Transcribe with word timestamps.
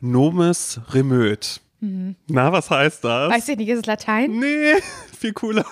Nomis 0.00 0.80
remöt. 0.90 1.60
Na, 2.26 2.50
was 2.50 2.68
heißt 2.70 3.04
das? 3.04 3.30
Weißt 3.32 3.48
du 3.48 3.56
nicht, 3.56 3.68
ist 3.68 3.80
es 3.80 3.86
Latein? 3.86 4.38
Nee, 4.40 4.74
viel 5.18 5.32
cooler. 5.34 5.64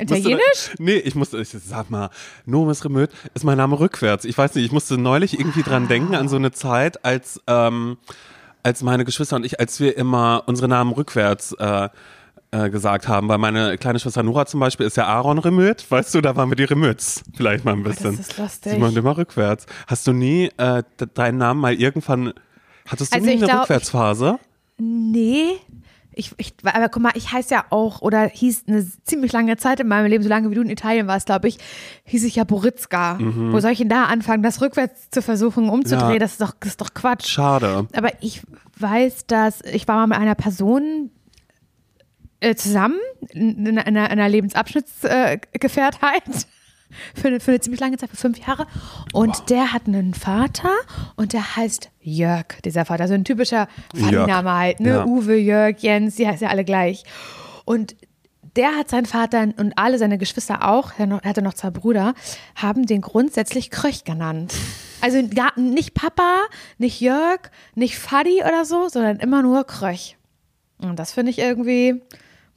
Italienisch? 0.00 0.40
Musste, 0.40 0.82
nee, 0.82 0.96
ich 0.96 1.14
musste, 1.14 1.38
ich 1.38 1.48
sag 1.50 1.90
mal, 1.90 2.10
Nomis 2.44 2.84
Remöt 2.84 3.10
ist 3.34 3.44
mein 3.44 3.58
Name 3.58 3.78
rückwärts. 3.78 4.24
Ich 4.24 4.36
weiß 4.36 4.54
nicht, 4.56 4.64
ich 4.64 4.72
musste 4.72 4.98
neulich 4.98 5.38
irgendwie 5.38 5.62
dran 5.62 5.86
denken 5.86 6.14
an 6.16 6.28
so 6.28 6.36
eine 6.36 6.50
Zeit, 6.50 7.04
als, 7.04 7.40
ähm, 7.46 7.98
als 8.64 8.82
meine 8.82 9.04
Geschwister 9.04 9.36
und 9.36 9.44
ich, 9.46 9.60
als 9.60 9.78
wir 9.78 9.96
immer 9.96 10.42
unsere 10.46 10.66
Namen 10.66 10.92
rückwärts 10.92 11.52
äh, 11.52 11.88
äh, 12.50 12.70
gesagt 12.70 13.06
haben, 13.06 13.28
weil 13.28 13.38
meine 13.38 13.78
kleine 13.78 14.00
Schwester 14.00 14.24
Nora 14.24 14.46
zum 14.46 14.58
Beispiel 14.60 14.86
ist 14.86 14.96
ja 14.96 15.06
Aaron 15.06 15.38
Remöt, 15.38 15.88
weißt 15.88 16.14
du, 16.16 16.20
da 16.20 16.34
waren 16.34 16.48
wir 16.50 16.56
die 16.56 16.64
Remöts 16.64 17.22
vielleicht 17.36 17.64
mal 17.64 17.74
ein 17.74 17.84
bisschen. 17.84 18.16
das 18.16 18.28
ist 18.30 18.38
lustig. 18.38 18.72
Sie 18.72 18.78
machen 18.78 18.96
immer 18.96 19.16
rückwärts. 19.16 19.66
Hast 19.86 20.06
du 20.06 20.12
nie 20.12 20.46
äh, 20.56 20.82
de- 20.98 21.06
deinen 21.14 21.38
Namen 21.38 21.60
mal 21.60 21.74
irgendwann, 21.74 22.32
hattest 22.90 23.12
du 23.12 23.16
Also 23.16 23.26
nie 23.26 23.34
ich 23.34 23.42
eine 23.42 23.50
glaub, 23.50 23.62
Rückwärtsphase? 23.62 24.38
Nee. 24.78 25.56
Ich, 26.12 26.32
ich, 26.38 26.54
aber 26.64 26.88
guck 26.88 27.02
mal, 27.02 27.12
ich 27.14 27.32
heiße 27.32 27.54
ja 27.54 27.64
auch, 27.70 28.02
oder 28.02 28.26
hieß 28.26 28.64
eine 28.66 28.84
ziemlich 29.04 29.32
lange 29.32 29.56
Zeit 29.56 29.78
in 29.80 29.86
meinem 29.88 30.06
Leben, 30.06 30.24
so 30.24 30.28
lange 30.28 30.50
wie 30.50 30.56
du 30.56 30.62
in 30.62 30.68
Italien 30.68 31.06
warst, 31.06 31.26
glaube 31.26 31.46
ich, 31.48 31.58
hieß 32.04 32.24
ich 32.24 32.34
ja 32.36 32.44
Boritzka. 32.44 33.18
Wo 33.20 33.60
soll 33.60 33.70
ich 33.70 33.78
denn 33.78 33.88
da 33.88 34.04
anfangen, 34.06 34.42
das 34.42 34.60
rückwärts 34.60 35.08
zu 35.10 35.22
versuchen 35.22 35.70
umzudrehen? 35.70 36.08
Mhm. 36.08 36.14
Ja. 36.14 36.18
Das, 36.18 36.32
ist 36.32 36.40
doch, 36.40 36.52
das 36.58 36.70
ist 36.70 36.80
doch 36.80 36.94
Quatsch. 36.94 37.28
Schade. 37.28 37.86
Aber 37.94 38.10
ich 38.20 38.42
weiß, 38.78 39.26
dass 39.28 39.60
ich 39.62 39.86
war 39.86 39.96
mal 39.96 40.08
mit 40.08 40.18
einer 40.18 40.34
Person 40.34 41.10
äh, 42.40 42.54
zusammen 42.56 42.98
in, 43.30 43.66
in, 43.66 43.78
einer, 43.78 44.06
in 44.06 44.18
einer 44.18 44.28
Lebensabschnittsgefährtheit. 44.28 46.24
Für 47.14 47.28
eine, 47.28 47.40
für 47.40 47.52
eine 47.52 47.60
ziemlich 47.60 47.80
lange 47.80 47.96
Zeit, 47.96 48.10
für 48.10 48.16
fünf 48.16 48.38
Jahre. 48.38 48.66
Und 49.12 49.50
der 49.50 49.72
hat 49.72 49.86
einen 49.86 50.14
Vater 50.14 50.72
und 51.16 51.32
der 51.32 51.56
heißt 51.56 51.90
Jörg, 52.00 52.60
dieser 52.64 52.84
Vater. 52.84 53.08
So 53.08 53.14
ein 53.14 53.24
typischer 53.24 53.68
Funny-Name 53.94 54.52
halt, 54.52 54.80
ne? 54.80 54.88
Ja. 54.90 55.04
Uwe, 55.06 55.36
Jörg, 55.36 55.78
Jens, 55.78 56.16
die 56.16 56.26
heißen 56.26 56.44
ja 56.44 56.50
alle 56.50 56.64
gleich. 56.64 57.04
Und 57.64 57.96
der 58.56 58.76
hat 58.76 58.90
seinen 58.90 59.06
Vater 59.06 59.42
und 59.58 59.74
alle 59.76 59.98
seine 59.98 60.18
Geschwister 60.18 60.68
auch, 60.68 60.92
er 60.98 61.20
hatte 61.22 61.40
noch 61.40 61.54
zwei 61.54 61.70
Brüder, 61.70 62.14
haben 62.56 62.84
den 62.84 63.00
grundsätzlich 63.00 63.70
Kröch 63.70 64.04
genannt. 64.04 64.52
Also 65.00 65.22
nicht 65.56 65.94
Papa, 65.94 66.40
nicht 66.76 67.00
Jörg, 67.00 67.40
nicht 67.74 67.98
Fadi 67.98 68.42
oder 68.42 68.64
so, 68.64 68.88
sondern 68.88 69.18
immer 69.18 69.42
nur 69.42 69.64
Kröch. 69.64 70.16
Und 70.78 70.98
das 70.98 71.12
finde 71.12 71.30
ich 71.30 71.38
irgendwie, 71.38 72.02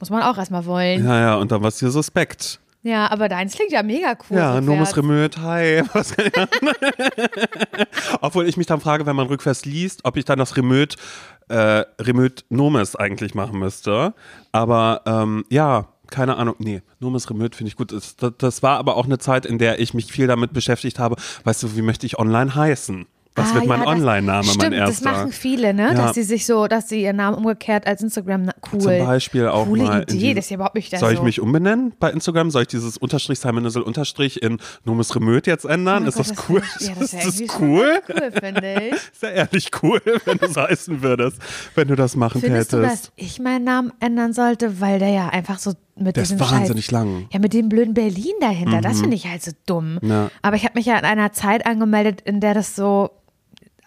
muss 0.00 0.10
man 0.10 0.22
auch 0.22 0.36
erstmal 0.36 0.66
wollen. 0.66 1.04
Ja, 1.04 1.20
ja, 1.20 1.34
und 1.36 1.52
dann 1.52 1.62
warst 1.62 1.80
du 1.80 1.90
suspekt. 1.90 2.58
Ja, 2.84 3.10
aber 3.10 3.30
deins 3.30 3.54
klingt 3.54 3.72
ja 3.72 3.82
mega 3.82 4.14
cool. 4.28 4.36
Ja, 4.36 4.56
rückwärts. 4.56 4.66
Nomis 4.66 4.96
Remöt, 4.96 5.38
hi. 5.38 5.82
Obwohl 8.20 8.46
ich 8.46 8.58
mich 8.58 8.66
dann 8.66 8.80
frage, 8.80 9.06
wenn 9.06 9.16
man 9.16 9.26
rückwärts 9.26 9.64
liest, 9.64 10.04
ob 10.04 10.18
ich 10.18 10.26
dann 10.26 10.38
das 10.38 10.58
Remöt, 10.58 10.96
äh, 11.48 11.84
Remöt 11.98 12.44
Nomis 12.50 12.94
eigentlich 12.94 13.34
machen 13.34 13.58
müsste. 13.58 14.12
Aber 14.52 15.00
ähm, 15.06 15.46
ja, 15.48 15.88
keine 16.10 16.36
Ahnung. 16.36 16.56
Nee, 16.58 16.82
Nomis 17.00 17.30
Remöt 17.30 17.56
finde 17.56 17.68
ich 17.68 17.76
gut. 17.76 17.90
Das, 17.90 18.16
das 18.36 18.62
war 18.62 18.78
aber 18.78 18.98
auch 18.98 19.06
eine 19.06 19.18
Zeit, 19.18 19.46
in 19.46 19.56
der 19.56 19.80
ich 19.80 19.94
mich 19.94 20.12
viel 20.12 20.26
damit 20.26 20.52
beschäftigt 20.52 20.98
habe. 20.98 21.16
Weißt 21.44 21.62
du, 21.62 21.76
wie 21.76 21.82
möchte 21.82 22.04
ich 22.04 22.18
online 22.18 22.54
heißen? 22.54 23.06
Was 23.36 23.50
Ah, 23.50 23.54
wird 23.56 23.66
mein 23.66 23.80
ja, 23.80 23.84
das- 23.86 23.94
Online-Name, 23.94 24.48
mein 24.58 24.72
erster? 24.72 25.04
das 25.04 25.12
machen 25.16 25.32
viele, 25.32 25.74
ne? 25.74 25.88
Ja. 25.88 25.94
Dass 25.94 26.14
sie 26.14 26.22
sich 26.22 26.46
so, 26.46 26.68
dass 26.68 26.88
sie 26.88 27.02
ihren 27.02 27.16
Namen 27.16 27.36
umgekehrt 27.36 27.84
als 27.84 28.00
Instagram 28.00 28.50
cool. 28.72 28.80
Zum 28.80 28.98
Beispiel 29.06 29.48
auch 29.48 29.66
Coole 29.66 29.82
mal. 29.82 30.02
Idee, 30.02 30.18
die- 30.18 30.34
das 30.34 30.44
ist 30.44 30.50
ja 30.50 30.54
überhaupt 30.54 30.76
nicht 30.76 30.92
das 30.92 31.00
Soll 31.00 31.10
ich 31.12 31.18
so. 31.18 31.24
mich 31.24 31.40
umbenennen 31.40 31.92
bei 31.98 32.12
Instagram? 32.12 32.52
Soll 32.52 32.62
ich 32.62 32.68
dieses 32.68 32.96
Unterstrich 32.96 33.40
Simonissel 33.40 33.82
Unterstrich 33.82 34.40
in 34.40 34.58
Nomis 34.84 35.16
Remöt 35.16 35.48
jetzt 35.48 35.64
ändern? 35.64 36.04
Oh 36.04 36.08
ist 36.08 36.16
Gott, 36.16 36.30
das 36.30 36.48
cool? 36.48 36.62
wär- 36.62 36.88
Ja, 36.88 36.94
das 36.96 37.12
ist 37.12 37.24
irgendwie 37.24 37.46
das 37.48 37.60
cool? 37.60 38.00
cool, 38.08 38.32
finde 38.40 38.74
ich. 38.88 38.92
Ist 39.12 39.22
ja 39.22 39.28
ehrlich 39.30 39.70
cool, 39.82 40.00
wenn 40.26 40.38
du 40.38 40.46
es 40.46 40.56
heißen 40.56 41.02
würdest, 41.02 41.38
wenn 41.74 41.88
du 41.88 41.96
das 41.96 42.14
machen 42.14 42.40
Findest 42.40 42.72
du, 42.72 42.82
tätest. 42.82 43.06
dass 43.06 43.12
ich 43.16 43.40
meinen 43.40 43.64
Namen 43.64 43.92
ändern 43.98 44.32
sollte, 44.32 44.80
weil 44.80 45.00
der 45.00 45.08
ja 45.10 45.28
einfach 45.30 45.58
so 45.58 45.72
mit 45.96 46.14
Der 46.16 46.22
ist 46.22 46.30
diesem 46.32 46.40
wahnsinnig 46.48 46.84
Scheiß, 46.86 46.92
lang. 46.92 47.08
Mhm. 47.14 47.26
Ja, 47.32 47.38
mit 47.40 47.52
dem 47.52 47.68
blöden 47.68 47.94
Berlin 47.94 48.32
dahinter, 48.40 48.80
das 48.80 49.00
finde 49.00 49.16
ich 49.16 49.26
halt 49.28 49.42
so 49.42 49.50
dumm. 49.66 49.98
Ja. 50.02 50.30
Aber 50.42 50.54
ich 50.56 50.64
habe 50.64 50.74
mich 50.78 50.86
ja 50.86 50.96
in 50.98 51.04
einer 51.04 51.32
Zeit 51.32 51.66
angemeldet, 51.66 52.20
in 52.20 52.38
der 52.40 52.54
das 52.54 52.74
so 52.76 53.10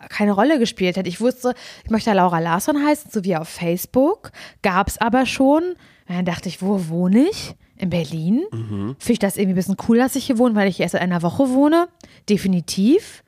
keine 0.09 0.31
Rolle 0.31 0.59
gespielt 0.59 0.97
hat. 0.97 1.07
Ich 1.07 1.19
wusste, 1.21 1.53
ich 1.83 1.89
möchte 1.89 2.11
Laura 2.13 2.39
Larsson 2.39 2.83
heißen, 2.83 3.11
so 3.11 3.23
wie 3.23 3.35
auf 3.35 3.49
Facebook. 3.49 4.31
Gab 4.61 4.87
es 4.87 4.99
aber 4.99 5.25
schon. 5.25 5.75
Dann 6.07 6.25
dachte 6.25 6.49
ich, 6.49 6.61
wo 6.61 6.87
wohne 6.89 7.27
ich? 7.29 7.55
In 7.75 7.89
Berlin. 7.89 8.43
Mhm. 8.51 8.95
Finde 8.97 9.13
ich 9.13 9.19
das 9.19 9.37
irgendwie 9.37 9.53
ein 9.53 9.55
bisschen 9.55 9.77
cool, 9.87 9.97
dass 9.97 10.15
ich 10.15 10.25
hier 10.25 10.37
wohne, 10.37 10.55
weil 10.55 10.67
ich 10.67 10.79
erst 10.79 10.95
in 10.95 11.01
einer 11.01 11.21
Woche 11.21 11.49
wohne. 11.49 11.87
Definitiv. 12.29 13.23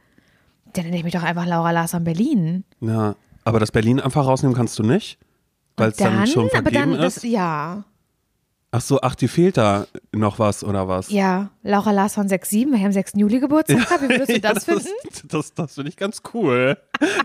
Dann 0.73 0.85
nenne 0.85 0.97
ich 0.97 1.03
mich 1.03 1.13
doch 1.13 1.23
einfach 1.23 1.45
Laura 1.45 1.71
Larsson 1.71 2.03
Berlin. 2.03 2.63
Ja, 2.81 3.15
aber 3.43 3.59
das 3.59 3.71
Berlin 3.71 3.99
einfach 3.99 4.25
rausnehmen 4.25 4.55
kannst 4.55 4.77
du 4.79 4.83
nicht? 4.83 5.19
Weil 5.77 5.89
es 5.89 5.97
dann, 5.97 6.27
schon 6.27 6.43
aber 6.45 6.63
vergeben 6.63 6.91
dann, 6.91 7.01
das, 7.01 7.17
ist? 7.17 7.23
ja. 7.23 7.85
Ach 8.71 8.81
so, 8.81 9.01
ach, 9.01 9.15
die 9.15 9.27
fehlt 9.27 9.57
da 9.57 9.87
noch 10.11 10.37
was 10.37 10.63
oder 10.63 10.87
was? 10.87 11.09
Ja, 11.09 11.49
Laura 11.63 11.89
Larsson 11.89 12.27
6-7, 12.27 12.71
weil 12.71 12.79
ich 12.79 12.85
am 12.85 12.91
6. 12.91 13.13
Juli 13.15 13.39
Geburtstag 13.39 13.89
habe. 13.89 14.03
Wie 14.05 14.09
würdest 14.09 14.29
du 14.29 14.39
das 14.41 14.53
das, 14.53 14.63
finden? 14.65 14.89
das, 15.27 15.53
das 15.55 15.73
finde 15.73 15.89
ich 15.89 15.97
ganz 15.97 16.21
cool. 16.35 16.77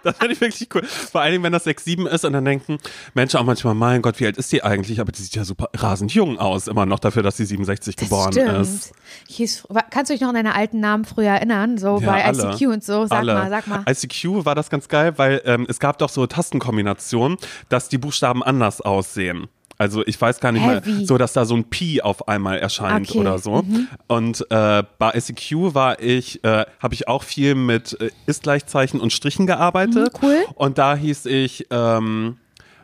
Das 0.02 0.16
finde 0.16 0.32
ich 0.32 0.40
wirklich 0.40 0.68
cool. 0.74 0.84
Vor 0.84 1.20
allen 1.20 1.32
Dingen, 1.32 1.44
wenn 1.44 1.52
das 1.52 1.66
6-7 1.66 2.06
ist 2.08 2.24
und 2.24 2.32
dann 2.32 2.46
denken 2.46 2.78
Menschen 3.12 3.38
auch 3.40 3.44
manchmal, 3.44 3.74
mein 3.74 4.00
Gott, 4.00 4.20
wie 4.20 4.26
alt 4.26 4.38
ist 4.38 4.52
die 4.52 4.62
eigentlich? 4.64 5.00
Aber 5.00 5.12
die 5.12 5.20
sieht 5.20 5.34
ja 5.34 5.44
super 5.44 5.68
rasend 5.74 6.14
jung 6.14 6.38
aus, 6.38 6.66
immer 6.66 6.86
noch 6.86 6.98
dafür, 6.98 7.22
dass 7.22 7.36
sie 7.36 7.44
67 7.44 7.94
Das 7.96 8.04
geboren 8.08 8.32
stimmt. 8.32 8.48
ist. 8.60 8.92
Hieß, 9.28 9.68
kannst 9.90 10.08
du 10.08 10.14
dich 10.14 10.22
noch 10.22 10.28
an 10.30 10.36
deine 10.36 10.54
alten 10.54 10.80
Namen 10.80 11.04
früher 11.04 11.28
erinnern? 11.28 11.76
So 11.76 11.98
Ja, 12.00 12.06
bei 12.10 12.24
alle. 12.24 12.52
ICQ 12.54 12.68
und 12.72 12.82
so. 12.84 13.04
Sag 13.06 13.18
Alle. 13.18 13.34
mal, 13.34 13.50
sag 13.50 13.66
mal. 13.66 13.84
ICQ 13.86 14.46
war 14.46 14.54
das 14.54 14.70
ganz 14.70 14.88
geil, 14.88 15.12
weil 15.18 15.42
ähm, 15.44 15.66
es 15.68 15.78
gab 15.78 15.98
doch 15.98 16.08
so 16.08 16.26
Tastenkombinationen, 16.26 17.36
dass 17.68 17.90
die 17.90 17.98
Buchstaben 17.98 18.42
anders 18.42 18.80
aussehen. 18.80 19.48
Also 19.76 20.06
ich 20.06 20.20
weiß 20.20 20.38
gar 20.40 20.52
nicht 20.52 20.62
Hä, 20.62 20.80
mehr, 20.84 21.06
so 21.06 21.18
dass 21.18 21.32
da 21.32 21.44
so 21.44 21.54
ein 21.56 21.64
Pi 21.64 22.00
auf 22.00 22.28
einmal 22.28 22.58
erscheint 22.58 23.08
Okay, 23.10 23.18
Mhm. 23.18 23.26
oder 23.26 23.38
so. 23.38 23.64
Und 24.06 24.46
äh, 24.50 24.82
bei 24.98 25.12
ICQ 25.14 25.74
war 25.74 26.00
ich, 26.00 26.42
äh, 26.44 26.64
habe 26.80 26.94
ich 26.94 27.08
auch 27.08 27.22
viel 27.24 27.54
mit 27.54 28.00
äh, 28.00 28.10
Ist-Gleichzeichen 28.26 29.00
und 29.00 29.12
Strichen 29.12 29.46
gearbeitet. 29.46 30.12
Mhm, 30.14 30.18
cool. 30.22 30.44
Und 30.54 30.78
da 30.78 30.94
hieß 30.96 31.26
ich, 31.26 31.66
ähm, 31.70 32.38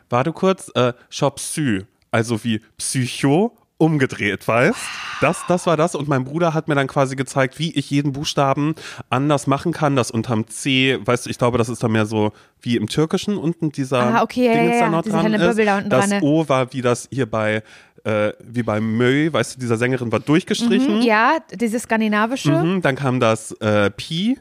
warte 0.09 0.33
kurz, 0.33 0.69
äh, 0.75 0.93
Shopsy, 1.09 1.85
also 2.11 2.43
wie 2.43 2.61
Psycho 2.77 3.55
umgedreht, 3.81 4.47
weißt? 4.47 4.77
Das, 5.21 5.43
das 5.47 5.65
war 5.65 5.75
das 5.75 5.95
und 5.95 6.07
mein 6.07 6.23
Bruder 6.23 6.53
hat 6.53 6.67
mir 6.67 6.75
dann 6.75 6.87
quasi 6.87 7.15
gezeigt, 7.15 7.57
wie 7.59 7.71
ich 7.73 7.89
jeden 7.89 8.13
Buchstaben 8.13 8.75
anders 9.09 9.47
machen 9.47 9.73
kann. 9.73 9.95
Das 9.95 10.11
unterm 10.11 10.47
C, 10.47 10.99
weißt 11.03 11.25
du, 11.25 11.29
ich 11.29 11.37
glaube, 11.37 11.57
das 11.57 11.67
ist 11.67 11.83
dann 11.83 11.91
mehr 11.91 12.05
so 12.05 12.31
wie 12.61 12.77
im 12.77 12.87
Türkischen 12.87 13.37
unten 13.37 13.71
dieser 13.71 13.99
Ah, 14.01 14.23
okay, 14.23 14.45
ja, 14.45 14.53
Dingens 14.53 14.75
ja, 14.75 14.79
da 14.79 14.85
ja, 14.85 14.89
noch 14.91 15.01
diese 15.01 15.15
dran 15.17 15.33
ist. 15.33 15.57
Da 15.57 15.89
das 15.89 16.09
dran, 16.09 16.09
ne? 16.09 16.19
O 16.21 16.47
war 16.47 16.71
wie 16.73 16.81
das 16.81 17.09
hier 17.11 17.25
bei 17.25 17.63
äh, 18.03 18.33
wie 18.39 18.63
bei 18.63 18.79
Möy, 18.79 19.31
weißt 19.33 19.55
du, 19.55 19.59
dieser 19.59 19.77
Sängerin 19.77 20.11
war 20.11 20.19
durchgestrichen. 20.19 20.99
Mhm, 20.99 21.01
ja, 21.01 21.37
dieses 21.53 21.83
skandinavische. 21.83 22.51
Mhm, 22.51 22.81
dann 22.81 22.95
kam 22.95 23.19
das 23.19 23.51
äh, 23.61 23.91
Pi, 23.91 24.37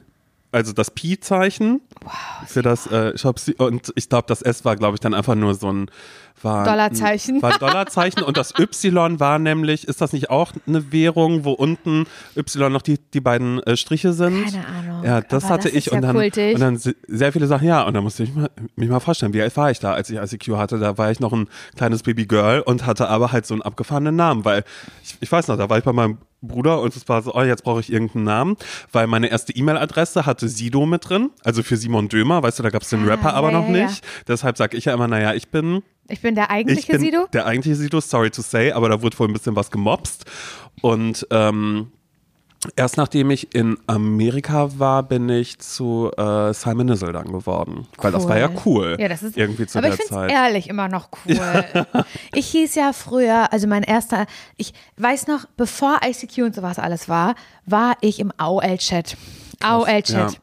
also 0.53 0.73
das 0.73 0.91
Pi-Zeichen 0.91 1.81
für 2.47 2.63
das 2.63 2.87
äh, 2.87 3.17
Shop 3.17 3.41
und 3.59 3.93
ich 3.97 4.09
glaube, 4.09 4.25
das 4.29 4.43
S 4.43 4.65
war, 4.65 4.77
glaube 4.77 4.95
ich, 4.97 5.01
dann 5.01 5.15
einfach 5.15 5.35
nur 5.35 5.55
so 5.55 5.73
ein 5.73 5.91
war 6.43 6.65
Dollarzeichen. 6.65 7.43
War 7.43 7.59
Dollarzeichen 7.59 8.23
und 8.23 8.37
das 8.37 8.53
Y 8.59 9.21
war 9.21 9.39
nämlich, 9.39 9.87
ist 9.89 10.01
das 10.01 10.13
nicht 10.13 10.31
auch 10.31 10.53
eine 10.67 10.93
Währung, 10.93 11.45
wo 11.45 11.53
unten 11.53 12.07
Y 12.37 12.73
noch 12.73 12.83
die, 12.83 12.99
die 13.13 13.21
beiden 13.21 13.63
äh, 13.65 13.77
Striche 13.77 14.13
sind? 14.13 14.45
Keine 14.45 14.67
Ahnung, 14.67 15.05
Ja, 15.05 15.21
das 15.21 15.45
hatte 15.51 15.69
das 15.69 15.73
ich 15.77 15.87
ja 15.87 15.93
und 15.93 16.03
dann, 16.03 16.17
kultig. 16.17 16.55
und 16.55 16.61
dann 16.61 16.77
se- 16.79 16.97
sehr 17.07 17.33
viele 17.33 17.47
Sachen, 17.47 17.67
ja, 17.67 17.83
und 17.83 17.95
da 17.95 18.01
musste 18.01 18.23
ich 18.23 18.35
mal, 18.35 18.51
mich 18.77 18.89
mal 18.89 19.01
vorstellen, 19.01 19.33
wie 19.35 19.43
alt 19.43 19.57
war 19.57 19.71
ich 19.71 19.79
da, 19.81 19.93
als 19.93 20.09
ich 20.11 20.17
ICQ 20.19 20.57
hatte? 20.57 20.79
Da 20.79 20.97
war 20.99 21.11
ich 21.11 21.21
noch 21.21 21.33
ein 21.33 21.49
kleines 21.77 22.03
Babygirl 22.03 22.61
und 22.61 22.87
hatte 22.87 23.09
aber 23.09 23.33
halt 23.33 23.47
so 23.47 23.55
einen 23.55 23.63
abgefahrenen 23.63 24.17
Namen, 24.17 24.45
weil 24.45 24.65
ich, 25.03 25.17
ich 25.21 25.31
weiß 25.31 25.49
noch, 25.49 25.57
da 25.57 25.69
war 25.69 25.79
ich 25.79 25.85
bei 25.85 25.93
meinem 25.93 26.19
Bruder 26.43 26.81
und 26.81 26.95
es 26.97 27.09
war 27.09 27.23
so, 27.23 27.35
oh, 27.35 27.43
jetzt 27.43 27.65
brauche 27.65 27.81
ich 27.81 27.93
irgendeinen 27.93 28.25
Namen, 28.25 28.57
weil 28.93 29.07
meine 29.07 29.29
erste 29.29 29.55
E-Mail-Adresse 29.55 30.25
hatte 30.27 30.49
Sido 30.49 30.87
mit 30.87 31.09
drin, 31.09 31.31
also 31.45 31.63
für 31.63 31.77
Simon 31.77 32.09
Dömer, 32.09 32.43
weißt 32.43 32.59
du, 32.59 32.63
da 32.63 32.71
gab 32.71 32.83
es 32.83 32.89
den 32.91 33.05
Ah, 33.05 33.09
Rapper 33.13 33.35
aber 33.35 33.51
ja, 33.53 33.61
noch 33.61 33.69
ja, 33.69 33.77
ja. 33.77 33.87
nicht. 33.87 34.05
Deshalb 34.27 34.57
sage 34.57 34.77
ich 34.77 34.87
ja 34.87 34.95
immer, 34.95 35.09
naja, 35.09 35.35
ich 35.35 35.49
bin 35.49 35.83
Ich 36.09 36.21
bin 36.23 36.35
der 36.35 36.45
ich 36.45 36.51
eigentliche 36.51 36.93
bin 36.93 37.01
Sido. 37.01 37.27
der 37.33 37.47
eigentliche 37.47 37.77
Sido, 37.77 38.01
sorry 38.01 38.31
to 38.31 38.43
say, 38.43 38.73
aber 38.73 38.89
da 38.89 39.03
wurde 39.03 39.19
wohl 39.19 39.29
ein 39.29 39.33
bisschen 39.33 39.55
was 39.57 39.71
gemobst. 39.71 40.25
Und 40.83 41.27
ähm, 41.31 41.93
erst 42.77 42.97
nachdem 42.99 43.31
ich 43.31 43.55
in 43.55 43.79
Amerika 43.87 44.71
war, 44.79 45.03
bin 45.03 45.29
ich 45.29 45.59
zu 45.59 46.11
äh, 46.17 46.53
Simon 46.53 46.87
Nizzle 46.87 47.13
dann 47.13 47.33
geworden. 47.33 47.87
Weil 47.97 48.13
das 48.13 48.29
war 48.29 48.39
ja 48.39 48.51
cool. 48.67 48.97
Ja, 49.01 49.09
das 49.09 49.23
ist 49.23 49.37
irgendwie 49.37 49.67
zu 49.67 49.79
aber 49.79 49.89
der 49.89 49.99
ich 49.99 50.07
Zeit. 50.07 50.31
es 50.31 50.37
ehrlich 50.37 50.69
immer 50.69 50.89
noch 50.89 51.09
cool. 51.27 51.39
Ich 52.35 52.49
hieß 52.49 52.75
ja 52.75 52.93
früher, 52.93 53.53
also 53.53 53.67
mein 53.67 53.83
erster, 53.83 54.27
ich 54.57 54.73
weiß 54.99 55.27
noch, 55.27 55.47
bevor 55.57 56.01
ICQ 56.05 56.39
und 56.45 56.55
sowas 56.55 56.79
alles 56.79 57.09
war, 57.09 57.35
war 57.67 57.97
ich 58.01 58.21
im 58.21 58.33
AOL-Chat. 58.37 59.17
AOL-Chat. 59.63 60.33
ja. 60.33 60.39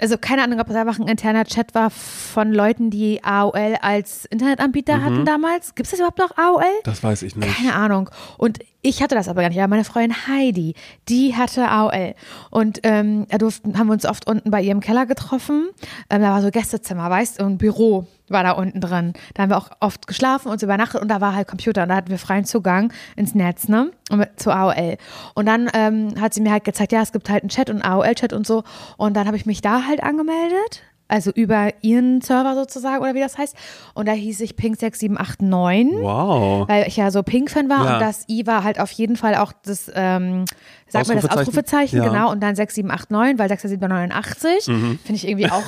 Also 0.00 0.16
keine 0.16 0.42
Ahnung, 0.44 0.60
ob 0.60 0.66
das 0.66 0.76
einfach 0.76 0.98
ein 0.98 1.08
interner 1.08 1.44
Chat 1.44 1.74
war 1.74 1.90
von 1.90 2.52
Leuten, 2.52 2.88
die 2.90 3.22
AOL 3.22 3.76
als 3.82 4.24
Internetanbieter 4.24 4.96
Mhm. 4.96 5.04
hatten 5.04 5.24
damals. 5.26 5.74
Gibt 5.74 5.88
es 5.88 5.90
das 5.90 6.00
überhaupt 6.00 6.18
noch 6.18 6.38
AOL? 6.38 6.62
Das 6.84 7.02
weiß 7.02 7.22
ich 7.22 7.36
nicht. 7.36 7.54
Keine 7.54 7.74
Ahnung. 7.74 8.08
Und 8.38 8.60
ich 8.82 9.02
hatte 9.02 9.14
das 9.14 9.28
aber 9.28 9.42
gar 9.42 9.48
nicht. 9.48 9.58
Aber 9.58 9.68
meine 9.68 9.84
Freundin 9.84 10.26
Heidi, 10.26 10.74
die 11.08 11.36
hatte 11.36 11.68
AOL. 11.68 12.14
Und 12.50 12.80
ähm, 12.82 13.26
da 13.28 13.38
durften, 13.38 13.78
haben 13.78 13.88
wir 13.88 13.92
uns 13.92 14.06
oft 14.06 14.26
unten 14.26 14.50
bei 14.50 14.62
ihrem 14.62 14.80
Keller 14.80 15.06
getroffen. 15.06 15.68
Ähm, 16.08 16.22
da 16.22 16.30
war 16.30 16.42
so 16.42 16.50
Gästezimmer, 16.50 17.10
weißt 17.10 17.40
du, 17.40 17.44
und 17.44 17.58
Büro. 17.58 18.06
war 18.28 18.42
da 18.42 18.52
unten 18.52 18.80
drin. 18.80 19.12
Da 19.34 19.42
haben 19.42 19.50
wir 19.50 19.58
auch 19.58 19.70
oft 19.80 20.06
geschlafen 20.06 20.48
und 20.48 20.62
übernachtet 20.62 21.02
und 21.02 21.08
da 21.08 21.20
war 21.20 21.34
halt 21.34 21.48
Computer 21.48 21.82
und 21.82 21.88
da 21.90 21.96
hatten 21.96 22.10
wir 22.10 22.18
freien 22.18 22.44
Zugang 22.44 22.92
ins 23.16 23.34
Netz, 23.34 23.68
ne? 23.68 23.90
Zu 24.36 24.50
AOL. 24.50 24.96
Und 25.34 25.46
dann 25.46 25.68
ähm, 25.74 26.14
hat 26.20 26.32
sie 26.32 26.40
mir 26.40 26.52
halt 26.52 26.64
gezeigt, 26.64 26.92
ja, 26.92 27.02
es 27.02 27.12
gibt 27.12 27.28
halt 27.28 27.42
einen 27.42 27.50
Chat 27.50 27.70
und 27.70 27.82
AOL-Chat 27.82 28.32
und 28.32 28.46
so. 28.46 28.62
Und 28.96 29.14
dann 29.14 29.26
habe 29.26 29.36
ich 29.36 29.46
mich 29.46 29.60
da 29.60 29.84
halt 29.86 30.02
angemeldet. 30.02 30.82
Also 31.10 31.30
über 31.32 31.70
ihren 31.82 32.20
Server 32.20 32.54
sozusagen 32.54 33.02
oder 33.02 33.14
wie 33.14 33.20
das 33.20 33.36
heißt. 33.36 33.56
Und 33.94 34.06
da 34.06 34.12
hieß 34.12 34.40
ich 34.40 34.56
Pink 34.56 34.78
6789. 34.78 36.00
Wow. 36.02 36.68
Weil 36.68 36.86
ich 36.86 36.96
ja 36.96 37.10
so 37.10 37.22
Pink-Fan 37.22 37.68
war 37.68 37.84
Ja. 37.84 37.94
und 37.94 38.00
das 38.00 38.28
I 38.28 38.46
war 38.46 38.62
halt 38.64 38.78
auf 38.78 38.90
jeden 38.92 39.16
Fall 39.16 39.34
auch 39.34 39.52
das, 39.64 39.90
ähm, 39.94 40.44
sag 40.88 41.08
mal 41.08 41.16
das 41.16 41.28
Ausrufezeichen? 41.28 41.98
Ja. 41.98 42.08
genau, 42.08 42.30
und 42.30 42.40
dann 42.40 42.54
6789, 42.54 43.38
weil 43.38 43.48
6789 43.48 44.68
Mhm. 44.68 44.98
finde 45.04 45.16
ich 45.16 45.26
irgendwie 45.28 45.50
auch 45.50 45.64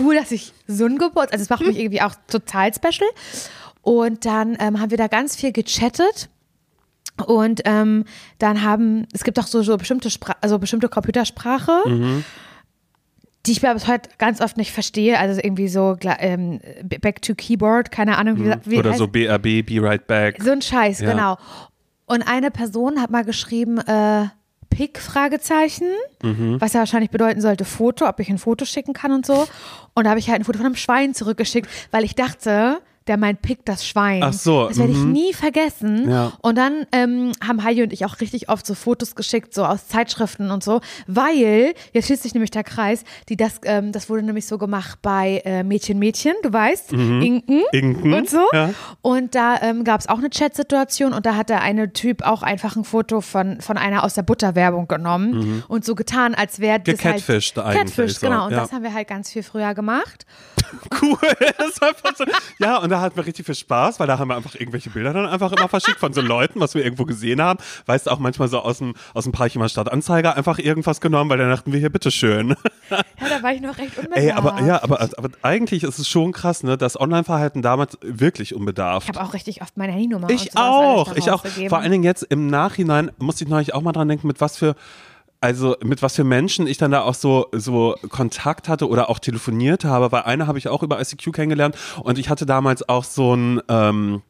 cool, 0.00 0.14
dass 0.16 0.32
ich 0.32 0.52
so 0.66 0.86
ein 0.86 0.98
Geburt, 0.98 1.32
also 1.32 1.42
es 1.42 1.50
macht 1.50 1.66
mich 1.66 1.78
irgendwie 1.78 2.02
auch 2.02 2.14
total 2.28 2.72
special. 2.74 3.08
Und 3.82 4.24
dann 4.24 4.56
ähm, 4.58 4.80
haben 4.80 4.90
wir 4.90 4.98
da 4.98 5.06
ganz 5.08 5.36
viel 5.36 5.52
gechattet. 5.52 6.28
Und 7.26 7.62
ähm, 7.64 8.04
dann 8.38 8.62
haben, 8.62 9.06
es 9.14 9.24
gibt 9.24 9.38
auch 9.38 9.46
so, 9.46 9.62
so 9.62 9.76
bestimmte 9.76 10.10
Spra 10.10 10.36
also 10.40 10.58
bestimmte 10.58 10.88
Computersprache, 10.88 11.72
Mhm. 11.86 12.24
Die 13.46 13.52
ich 13.52 13.60
bis 13.60 13.86
heute 13.86 14.10
ganz 14.18 14.40
oft 14.40 14.56
nicht 14.56 14.72
verstehe. 14.72 15.18
Also 15.18 15.40
irgendwie 15.42 15.68
so 15.68 15.96
ähm, 16.18 16.60
Back 17.00 17.22
to 17.22 17.34
Keyboard, 17.34 17.90
keine 17.90 18.18
Ahnung, 18.18 18.38
wie, 18.38 18.52
wie 18.64 18.74
Mhm. 18.74 18.80
Oder 18.80 18.90
heißt- 18.92 18.98
so 18.98 19.08
BRB, 19.08 19.62
Be 19.62 19.80
Right 19.82 20.06
Back. 20.06 20.42
so 20.42 20.50
ein 20.50 20.62
Scheiß, 20.62 21.00
Ja. 21.00 21.10
genau. 21.12 21.36
Und 22.06 22.22
eine 22.22 22.50
Person 22.50 23.00
hat 23.00 23.10
mal 23.10 23.24
geschrieben, 23.24 23.78
äh, 23.78 24.26
Pick, 24.70 24.98
Fragezeichen, 24.98 25.86
Mhm. 26.22 26.60
was 26.60 26.72
ja 26.74 26.80
wahrscheinlich 26.80 27.10
bedeuten 27.10 27.40
sollte 27.40 27.64
Foto, 27.64 28.06
ob 28.08 28.20
ich 28.20 28.28
ein 28.28 28.38
Foto 28.38 28.64
schicken 28.64 28.92
kann 28.92 29.10
und 29.12 29.24
so. 29.24 29.46
Und 29.94 30.04
da 30.04 30.10
habe 30.10 30.18
ich 30.20 30.28
halt 30.28 30.40
ein 30.40 30.44
Foto 30.44 30.58
von 30.58 30.66
einem 30.66 30.76
Schwein 30.76 31.14
zurückgeschickt, 31.14 31.68
weil 31.92 32.04
ich 32.04 32.14
dachte, 32.14 32.80
der 33.06 33.16
meint 33.16 33.42
Pick 33.42 33.64
das 33.64 33.86
Schwein. 33.86 34.22
Ach 34.22 34.32
so, 34.32 34.68
Das 34.68 34.78
werde 34.78 34.92
ich 34.92 34.98
mhm. 34.98 35.12
nie 35.12 35.32
vergessen. 35.32 36.10
Ja. 36.10 36.32
Und 36.42 36.56
dann 36.56 36.86
ähm, 36.92 37.32
haben 37.46 37.62
Heidi 37.62 37.82
und 37.82 37.92
ich 37.92 38.04
auch 38.04 38.20
richtig 38.20 38.48
oft 38.48 38.66
so 38.66 38.74
Fotos 38.74 39.14
geschickt, 39.14 39.54
so 39.54 39.64
aus 39.64 39.88
Zeitschriften 39.88 40.50
und 40.50 40.64
so, 40.64 40.80
weil, 41.06 41.74
jetzt 41.92 42.06
schließt 42.06 42.22
sich 42.22 42.34
nämlich 42.34 42.50
der 42.50 42.64
Kreis, 42.64 43.04
die 43.28 43.36
das, 43.36 43.60
ähm, 43.64 43.92
das 43.92 44.08
wurde 44.08 44.22
nämlich 44.22 44.46
so 44.46 44.58
gemacht 44.58 44.98
bei 45.02 45.42
äh, 45.44 45.62
Mädchen, 45.62 45.98
Mädchen, 45.98 46.34
du 46.42 46.52
weißt, 46.52 46.92
Inken, 46.92 47.62
Inken, 47.72 48.12
und 48.12 48.28
so. 48.28 48.46
ja. 48.52 48.70
Und 49.02 49.34
da 49.34 49.60
ähm, 49.62 49.84
gab 49.84 50.00
es 50.00 50.08
auch 50.08 50.18
eine 50.18 50.30
Chat-Situation 50.30 51.12
und 51.12 51.26
da 51.26 51.36
hat 51.36 51.48
der 51.48 51.62
eine 51.62 51.92
Typ 51.92 52.22
auch 52.22 52.42
einfach 52.42 52.76
ein 52.76 52.84
Foto 52.84 53.20
von, 53.20 53.60
von 53.60 53.78
einer 53.78 54.04
aus 54.04 54.14
der 54.14 54.22
Butterwerbung 54.22 54.88
genommen 54.88 55.64
und 55.68 55.84
so 55.84 55.94
getan, 55.94 56.34
als 56.34 56.60
wäre 56.60 56.80
das 56.80 56.98
Gecatfished 56.98 57.56
halt, 57.56 57.66
eigentlich 57.66 57.96
Catfished, 57.96 58.20
so, 58.20 58.26
genau. 58.28 58.46
Und 58.46 58.52
ja. 58.52 58.60
das 58.60 58.72
haben 58.72 58.82
wir 58.82 58.92
halt 58.92 59.08
ganz 59.08 59.30
viel 59.30 59.42
früher 59.42 59.74
gemacht. 59.74 60.26
Cool. 61.00 61.16
Das 61.58 61.80
war 61.80 61.92
so. 62.16 62.24
Ja, 62.58 62.78
und 62.78 62.90
da 62.90 62.95
hatten 63.00 63.16
wir 63.16 63.26
richtig 63.26 63.46
viel 63.46 63.54
Spaß, 63.54 64.00
weil 64.00 64.06
da 64.06 64.18
haben 64.18 64.28
wir 64.28 64.36
einfach 64.36 64.54
irgendwelche 64.54 64.90
Bilder 64.90 65.12
dann 65.12 65.26
einfach 65.26 65.52
immer 65.52 65.68
verschickt 65.68 65.98
von 65.98 66.12
so 66.12 66.20
Leuten, 66.20 66.60
was 66.60 66.74
wir 66.74 66.84
irgendwo 66.84 67.04
gesehen 67.04 67.40
haben. 67.42 67.58
Weißt 67.86 68.06
du, 68.06 68.10
auch 68.10 68.18
manchmal 68.18 68.48
so 68.48 68.60
aus 68.60 68.78
dem, 68.78 68.94
aus 69.14 69.24
dem 69.24 69.32
Parchimer 69.32 69.68
Stadtanzeiger 69.68 70.36
einfach 70.36 70.58
irgendwas 70.58 71.00
genommen, 71.00 71.30
weil 71.30 71.38
dann 71.38 71.50
dachten 71.50 71.72
wir 71.72 71.80
hier, 71.80 71.90
bitteschön. 71.90 72.56
Ja, 72.88 73.28
da 73.28 73.42
war 73.42 73.52
ich 73.52 73.60
noch 73.60 73.76
recht 73.78 73.96
unbedarft. 73.98 74.16
Ey, 74.20 74.30
aber 74.30 74.60
ja, 74.62 74.80
aber, 74.80 75.00
aber 75.00 75.28
eigentlich 75.42 75.82
ist 75.82 75.98
es 75.98 76.08
schon 76.08 76.30
krass, 76.30 76.62
ne? 76.62 76.78
Das 76.78 77.00
Online-Verhalten 77.00 77.60
damals 77.60 77.98
wirklich 78.00 78.54
unbedarft. 78.54 79.08
Ich 79.08 79.16
habe 79.16 79.26
auch 79.26 79.34
richtig 79.34 79.60
oft 79.60 79.76
meine 79.76 79.92
Handynummer 79.92 80.30
Ich 80.30 80.56
auch, 80.56 81.12
ich 81.16 81.28
auch. 81.30 81.44
rausgegeben. 81.44 81.68
Vor 81.70 81.78
allen 81.78 81.90
Dingen 81.90 82.04
jetzt 82.04 82.22
im 82.22 82.46
Nachhinein 82.46 83.10
musste 83.18 83.42
ich 83.42 83.50
neulich 83.50 83.74
auch 83.74 83.82
mal 83.82 83.90
dran 83.90 84.06
denken, 84.06 84.28
mit 84.28 84.40
was 84.40 84.56
für, 84.56 84.76
also 85.46 85.76
mit 85.84 86.02
was 86.02 86.16
für 86.16 86.24
Menschen 86.24 86.66
ich 86.66 86.76
dann 86.76 86.90
da 86.90 87.02
auch 87.02 87.14
so, 87.14 87.46
so 87.52 87.94
Kontakt 88.08 88.68
hatte 88.68 88.88
oder 88.88 89.08
auch 89.08 89.20
telefoniert 89.20 89.84
habe, 89.84 90.10
weil 90.10 90.22
eine 90.22 90.48
habe 90.48 90.58
ich 90.58 90.66
auch 90.66 90.82
über 90.82 91.00
ICQ 91.00 91.32
kennengelernt 91.32 91.76
und 92.02 92.18
ich 92.18 92.28
hatte 92.28 92.46
damals 92.46 92.88
auch 92.88 93.04
so 93.04 93.36
ein, 93.36 93.62
ähm, 93.68 94.22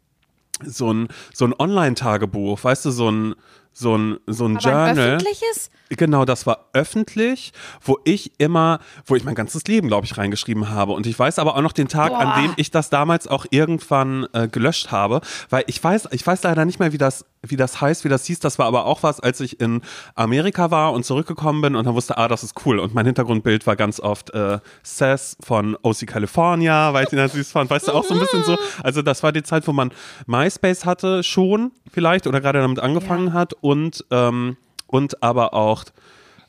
so 0.62 0.92
ein, 0.92 1.08
so 1.32 1.46
ein 1.46 1.54
Online-Tagebuch, 1.58 2.62
weißt 2.62 2.84
du, 2.84 2.90
so 2.90 3.10
ein, 3.10 3.34
so 3.72 3.96
ein, 3.96 4.18
so 4.26 4.44
ein 4.44 4.58
aber 4.58 4.68
ein 4.68 4.94
Journal. 4.94 5.14
öffentliches? 5.14 5.70
Genau, 5.88 6.24
das 6.24 6.46
war 6.46 6.66
öffentlich, 6.72 7.52
wo 7.80 7.98
ich 8.04 8.32
immer, 8.38 8.80
wo 9.04 9.14
ich 9.14 9.22
mein 9.24 9.36
ganzes 9.36 9.64
Leben, 9.64 9.86
glaube 9.86 10.04
ich, 10.04 10.18
reingeschrieben 10.18 10.68
habe. 10.70 10.92
Und 10.92 11.06
ich 11.06 11.16
weiß 11.16 11.38
aber 11.38 11.54
auch 11.56 11.60
noch 11.62 11.72
den 11.72 11.86
Tag, 11.86 12.10
Boah. 12.10 12.18
an 12.18 12.42
dem 12.42 12.52
ich 12.56 12.72
das 12.72 12.90
damals 12.90 13.28
auch 13.28 13.46
irgendwann 13.50 14.26
äh, 14.32 14.48
gelöscht 14.48 14.90
habe, 14.90 15.20
weil 15.48 15.62
ich 15.68 15.82
weiß, 15.82 16.08
ich 16.10 16.26
weiß 16.26 16.42
leider 16.42 16.64
nicht 16.64 16.80
mehr, 16.80 16.92
wie 16.92 16.98
das, 16.98 17.24
wie 17.42 17.56
das 17.56 17.80
heißt, 17.80 18.04
wie 18.04 18.08
das 18.08 18.24
hieß. 18.26 18.40
Das 18.40 18.58
war 18.58 18.66
aber 18.66 18.84
auch 18.84 19.04
was, 19.04 19.20
als 19.20 19.38
ich 19.40 19.60
in 19.60 19.80
Amerika 20.16 20.72
war 20.72 20.92
und 20.92 21.04
zurückgekommen 21.04 21.60
bin 21.62 21.76
und 21.76 21.84
dann 21.84 21.94
wusste, 21.94 22.18
ah, 22.18 22.26
das 22.26 22.42
ist 22.42 22.54
cool. 22.66 22.80
Und 22.80 22.92
mein 22.94 23.06
Hintergrundbild 23.06 23.64
war 23.68 23.76
ganz 23.76 24.00
oft 24.00 24.30
äh, 24.34 24.58
Seth 24.82 25.36
von 25.40 25.76
OC 25.82 26.06
California, 26.08 26.92
weil 26.94 27.04
ich 27.04 27.10
den 27.10 27.20
halt 27.20 27.30
süß 27.30 27.52
fand. 27.52 27.70
Weißt 27.70 27.86
du, 27.86 27.92
auch 27.92 28.04
so 28.04 28.14
ein 28.14 28.20
bisschen 28.20 28.42
so. 28.42 28.58
Also 28.82 29.02
das 29.02 29.22
war 29.22 29.30
die 29.30 29.44
Zeit, 29.44 29.66
wo 29.68 29.72
man 29.72 29.92
MySpace 30.26 30.84
hatte 30.84 31.22
schon 31.22 31.70
vielleicht 31.92 32.26
oder 32.26 32.40
gerade 32.40 32.60
damit 32.60 32.80
angefangen 32.80 33.28
Ja. 33.28 33.32
hat 33.34 33.52
und 33.54 34.04
ähm, 34.10 34.56
und 34.86 35.22
aber 35.22 35.54
auch, 35.54 35.84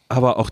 aber 0.09 0.37
auch 0.37 0.49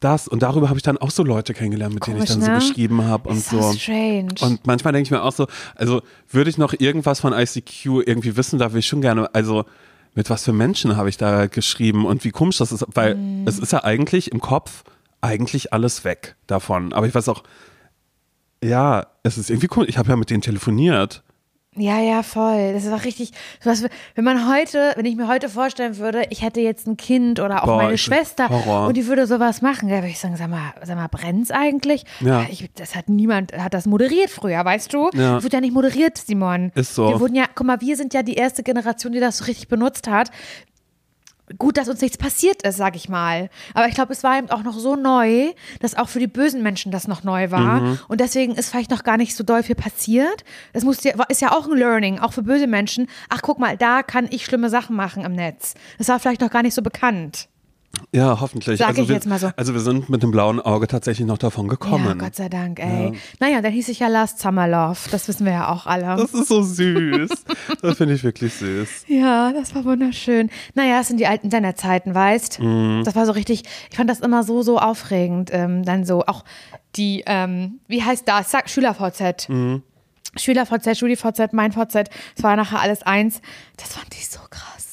das 0.00 0.26
und 0.26 0.42
darüber 0.42 0.68
habe 0.68 0.78
ich 0.78 0.82
dann 0.82 0.98
auch 0.98 1.10
so 1.10 1.22
Leute 1.22 1.54
kennengelernt, 1.54 1.94
mit 1.94 2.06
denen 2.06 2.20
ich 2.22 2.28
Komisch, 2.28 2.44
dann 2.44 2.44
so 2.44 2.50
ne? 2.50 2.58
geschrieben 2.58 3.04
habe 3.04 3.28
und 3.28 3.38
so. 3.44 3.60
so 3.62 3.72
strange. 3.78 4.34
Und 4.40 4.66
manchmal 4.66 4.92
denke 4.92 5.06
ich 5.06 5.10
mir 5.12 5.22
auch 5.22 5.32
so, 5.32 5.46
also 5.76 6.02
würde 6.28 6.50
ich 6.50 6.58
noch 6.58 6.74
irgendwas 6.76 7.20
von 7.20 7.32
ICQ 7.32 7.86
irgendwie 8.04 8.36
wissen, 8.36 8.58
da 8.58 8.72
will 8.72 8.80
ich 8.80 8.86
schon 8.88 9.00
gerne, 9.00 9.32
also 9.34 9.64
mit 10.14 10.28
was 10.28 10.44
für 10.44 10.52
Menschen 10.52 10.96
habe 10.96 11.08
ich 11.08 11.16
da 11.16 11.46
geschrieben 11.46 12.04
und 12.04 12.24
wie 12.24 12.30
komisch 12.32 12.58
das 12.58 12.72
ist, 12.72 12.84
weil 12.94 13.14
Mhm. 13.14 13.46
es 13.46 13.58
ist 13.58 13.72
ja 13.72 13.84
eigentlich 13.84 14.32
im 14.32 14.40
Kopf 14.40 14.82
eigentlich 15.20 15.72
alles 15.72 16.04
weg 16.04 16.34
davon. 16.48 16.92
Aber 16.92 17.06
ich 17.06 17.14
weiß 17.14 17.28
auch, 17.28 17.44
ja, 18.62 19.06
es 19.22 19.38
ist 19.38 19.50
irgendwie 19.50 19.68
cool. 19.76 19.88
Ich 19.88 19.98
habe 19.98 20.08
ja 20.10 20.16
mit 20.16 20.30
denen 20.30 20.42
telefoniert. 20.42 21.22
Ja, 21.74 22.00
ja, 22.00 22.22
voll. 22.22 22.74
Das 22.74 22.84
ist 22.84 22.92
auch 22.92 23.04
richtig. 23.04 23.32
Was, 23.64 23.82
wenn 24.14 24.24
man 24.24 24.52
heute, 24.52 24.92
wenn 24.96 25.06
ich 25.06 25.16
mir 25.16 25.26
heute 25.26 25.48
vorstellen 25.48 25.96
würde, 25.96 26.24
ich 26.28 26.42
hätte 26.42 26.60
jetzt 26.60 26.86
ein 26.86 26.98
Kind 26.98 27.40
oder 27.40 27.62
auch 27.62 27.66
Boah, 27.66 27.82
meine 27.84 27.96
Schwester 27.96 28.50
und 28.86 28.94
die 28.94 29.06
würde 29.06 29.26
sowas 29.26 29.62
machen, 29.62 29.88
ja, 29.88 29.96
würde 29.96 30.08
ich 30.08 30.18
sagen, 30.18 30.36
sag 30.36 30.50
mal, 30.50 30.74
sag 30.82 30.96
mal, 30.96 31.08
brennt's 31.08 31.50
eigentlich? 31.50 32.04
Ja. 32.20 32.44
Ich, 32.50 32.68
das 32.74 32.94
hat 32.94 33.08
niemand, 33.08 33.54
hat 33.54 33.72
das 33.72 33.86
moderiert 33.86 34.28
früher, 34.28 34.62
weißt 34.62 34.92
du? 34.92 35.08
Ja. 35.14 35.36
Das 35.36 35.44
wird 35.44 35.54
ja 35.54 35.60
nicht 35.62 35.72
moderiert, 35.72 36.18
Simon. 36.18 36.72
Ist 36.74 36.94
so. 36.94 37.08
Wir 37.08 37.20
wurden 37.20 37.34
ja, 37.34 37.46
guck 37.54 37.66
mal, 37.66 37.80
wir 37.80 37.96
sind 37.96 38.12
ja 38.12 38.22
die 38.22 38.34
erste 38.34 38.62
Generation, 38.62 39.12
die 39.12 39.20
das 39.20 39.38
so 39.38 39.44
richtig 39.44 39.68
benutzt 39.68 40.08
hat. 40.08 40.30
Gut, 41.58 41.76
dass 41.76 41.88
uns 41.88 42.00
nichts 42.00 42.16
passiert 42.16 42.62
ist, 42.62 42.76
sag 42.76 42.96
ich 42.96 43.08
mal. 43.08 43.50
Aber 43.74 43.88
ich 43.88 43.94
glaube, 43.94 44.12
es 44.12 44.22
war 44.22 44.38
eben 44.38 44.50
auch 44.50 44.62
noch 44.62 44.78
so 44.78 44.96
neu, 44.96 45.52
dass 45.80 45.96
auch 45.96 46.08
für 46.08 46.20
die 46.20 46.28
bösen 46.28 46.62
Menschen 46.62 46.92
das 46.92 47.08
noch 47.08 47.24
neu 47.24 47.50
war. 47.50 47.80
Mhm. 47.80 47.98
Und 48.08 48.20
deswegen 48.20 48.54
ist 48.54 48.70
vielleicht 48.70 48.90
noch 48.90 49.02
gar 49.02 49.16
nicht 49.16 49.34
so 49.34 49.44
doll 49.44 49.62
viel 49.62 49.74
passiert. 49.74 50.44
Das 50.72 50.84
muss 50.84 51.02
ja, 51.02 51.14
ist 51.28 51.42
ja 51.42 51.52
auch 51.52 51.66
ein 51.66 51.76
Learning, 51.76 52.20
auch 52.20 52.32
für 52.32 52.42
böse 52.42 52.66
Menschen. 52.66 53.08
Ach, 53.28 53.42
guck 53.42 53.58
mal, 53.58 53.76
da 53.76 54.02
kann 54.02 54.28
ich 54.30 54.44
schlimme 54.44 54.70
Sachen 54.70 54.96
machen 54.96 55.24
im 55.24 55.32
Netz. 55.32 55.74
Das 55.98 56.08
war 56.08 56.20
vielleicht 56.20 56.40
noch 56.40 56.50
gar 56.50 56.62
nicht 56.62 56.74
so 56.74 56.82
bekannt. 56.82 57.48
Ja, 58.12 58.40
hoffentlich. 58.40 58.78
Sag 58.78 58.88
also 58.88 59.02
ich 59.02 59.08
wir, 59.08 59.14
jetzt 59.14 59.26
mal 59.26 59.38
so. 59.38 59.50
Also 59.56 59.74
wir 59.74 59.80
sind 59.80 60.08
mit 60.08 60.22
dem 60.22 60.30
blauen 60.30 60.60
Auge 60.60 60.86
tatsächlich 60.86 61.26
noch 61.26 61.38
davon 61.38 61.68
gekommen. 61.68 62.06
Ja, 62.06 62.14
Gott 62.14 62.34
sei 62.34 62.48
Dank, 62.48 62.78
ey. 62.78 63.12
Naja, 63.40 63.60
dann 63.60 63.72
hieß 63.72 63.88
ich 63.88 64.00
ja 64.00 64.08
Last 64.08 64.38
Summer 64.38 64.68
Love. 64.68 64.98
Das 65.10 65.28
wissen 65.28 65.46
wir 65.46 65.52
ja 65.52 65.68
auch 65.68 65.86
alle. 65.86 66.16
Das 66.16 66.32
ist 66.32 66.48
so 66.48 66.62
süß. 66.62 67.30
das 67.82 67.96
finde 67.96 68.14
ich 68.14 68.24
wirklich 68.24 68.54
süß. 68.54 69.04
Ja, 69.08 69.52
das 69.52 69.74
war 69.74 69.84
wunderschön. 69.84 70.50
Naja, 70.74 70.98
das 70.98 71.08
sind 71.08 71.20
die 71.20 71.26
alten 71.26 71.46
Internetzeiten, 71.46 72.14
weißt? 72.14 72.60
Mhm. 72.60 73.02
Das 73.04 73.14
war 73.14 73.26
so 73.26 73.32
richtig, 73.32 73.62
ich 73.90 73.96
fand 73.96 74.10
das 74.10 74.20
immer 74.20 74.42
so, 74.42 74.62
so 74.62 74.78
aufregend. 74.78 75.50
Ähm, 75.52 75.84
dann 75.84 76.04
so 76.04 76.22
auch 76.22 76.44
die, 76.96 77.22
ähm, 77.26 77.80
wie 77.88 78.02
heißt 78.02 78.26
das? 78.26 78.50
Sag 78.50 78.68
Schüler-VZ. 78.68 79.48
Mhm. 79.48 79.82
Schüler-VZ, 80.36 80.96
Schuli-VZ, 80.96 81.52
mein 81.52 81.72
VZ. 81.72 82.08
Das 82.34 82.42
war 82.42 82.56
nachher 82.56 82.80
alles 82.80 83.02
eins. 83.02 83.42
Das 83.76 83.94
fand 83.94 84.14
ich 84.14 84.28
so. 84.28 84.40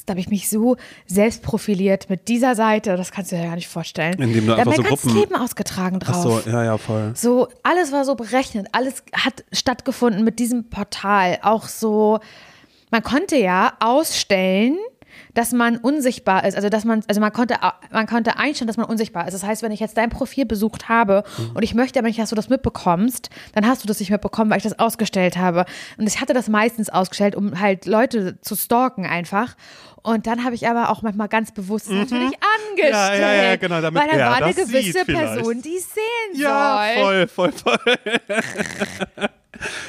Da 0.09 0.13
habe 0.13 0.19
ich 0.21 0.29
mich 0.29 0.49
so 0.49 0.75
selbst 1.05 1.43
profiliert 1.43 2.09
mit 2.09 2.27
dieser 2.27 2.55
Seite. 2.55 2.97
Das 2.97 3.11
kannst 3.11 3.31
du 3.31 3.35
dir 3.35 3.43
ja 3.43 3.47
gar 3.49 3.55
nicht 3.55 3.67
vorstellen. 3.67 4.15
Indem 4.19 4.47
du 4.47 4.51
da 4.53 4.57
einfach 4.57 4.75
so 4.75 4.81
ganzes 4.81 5.01
Gruppen- 5.03 5.19
Leben 5.19 5.35
ausgetragen 5.35 5.99
Ach 6.03 6.11
drauf. 6.11 6.43
so, 6.43 6.49
ja, 6.49 6.63
ja, 6.63 6.77
voll. 6.77 7.11
So, 7.15 7.47
alles 7.63 7.91
war 7.91 8.05
so 8.05 8.15
berechnet, 8.15 8.67
alles 8.71 9.03
hat 9.13 9.43
stattgefunden 9.51 10.23
mit 10.23 10.39
diesem 10.39 10.69
Portal. 10.69 11.37
Auch 11.43 11.67
so, 11.67 12.19
man 12.89 13.03
konnte 13.03 13.37
ja 13.37 13.73
ausstellen, 13.79 14.77
dass 15.33 15.51
man 15.51 15.77
unsichtbar 15.77 16.45
ist. 16.45 16.55
Also, 16.55 16.69
dass 16.69 16.85
man, 16.85 17.03
also 17.07 17.19
man 17.21 17.31
konnte, 17.31 17.55
man 17.91 18.07
konnte 18.07 18.37
einstellen, 18.37 18.67
dass 18.67 18.77
man 18.77 18.85
unsichtbar 18.85 19.27
ist. 19.27 19.33
Das 19.33 19.43
heißt, 19.43 19.61
wenn 19.63 19.71
ich 19.71 19.79
jetzt 19.79 19.97
dein 19.97 20.09
Profil 20.09 20.45
besucht 20.45 20.89
habe 20.89 21.23
und 21.53 21.61
ich 21.63 21.73
möchte 21.73 21.99
aber 21.99 22.07
nicht, 22.07 22.19
dass 22.19 22.29
du 22.29 22.35
das 22.35 22.49
mitbekommst, 22.49 23.29
dann 23.53 23.67
hast 23.67 23.83
du 23.83 23.87
das 23.87 23.99
nicht 23.99 24.11
mitbekommen, 24.11 24.49
weil 24.49 24.57
ich 24.57 24.63
das 24.63 24.79
ausgestellt 24.79 25.37
habe. 25.37 25.65
Und 25.97 26.07
ich 26.07 26.21
hatte 26.21 26.33
das 26.33 26.47
meistens 26.47 26.89
ausgestellt, 26.89 27.35
um 27.35 27.59
halt 27.59 27.85
Leute 27.85 28.39
zu 28.41 28.55
stalken 28.55 29.05
einfach. 29.05 29.55
Und 30.09 30.25
dann 30.25 30.43
habe 30.43 30.55
ich 30.55 30.67
aber 30.67 30.89
auch 30.89 31.01
manchmal 31.03 31.27
ganz 31.27 31.51
bewusst 31.51 31.89
natürlich 31.89 32.33
angestellt. 32.71 32.93
Mhm. 32.93 33.21
Ja, 33.21 33.33
ja, 33.33 33.43
ja, 33.43 33.55
genau, 33.57 33.79
damit 33.81 34.01
Weil 34.01 34.17
da 34.17 34.25
war 34.31 34.35
eine 34.43 34.53
gewisse 34.53 34.81
sieht 34.81 34.97
vielleicht. 35.05 35.33
Person, 35.35 35.61
die 35.61 35.77
sehen 35.77 36.33
Ja, 36.33 36.83
soll. 36.95 37.27
voll, 37.27 37.51
voll, 37.51 37.77
voll. 37.77 37.95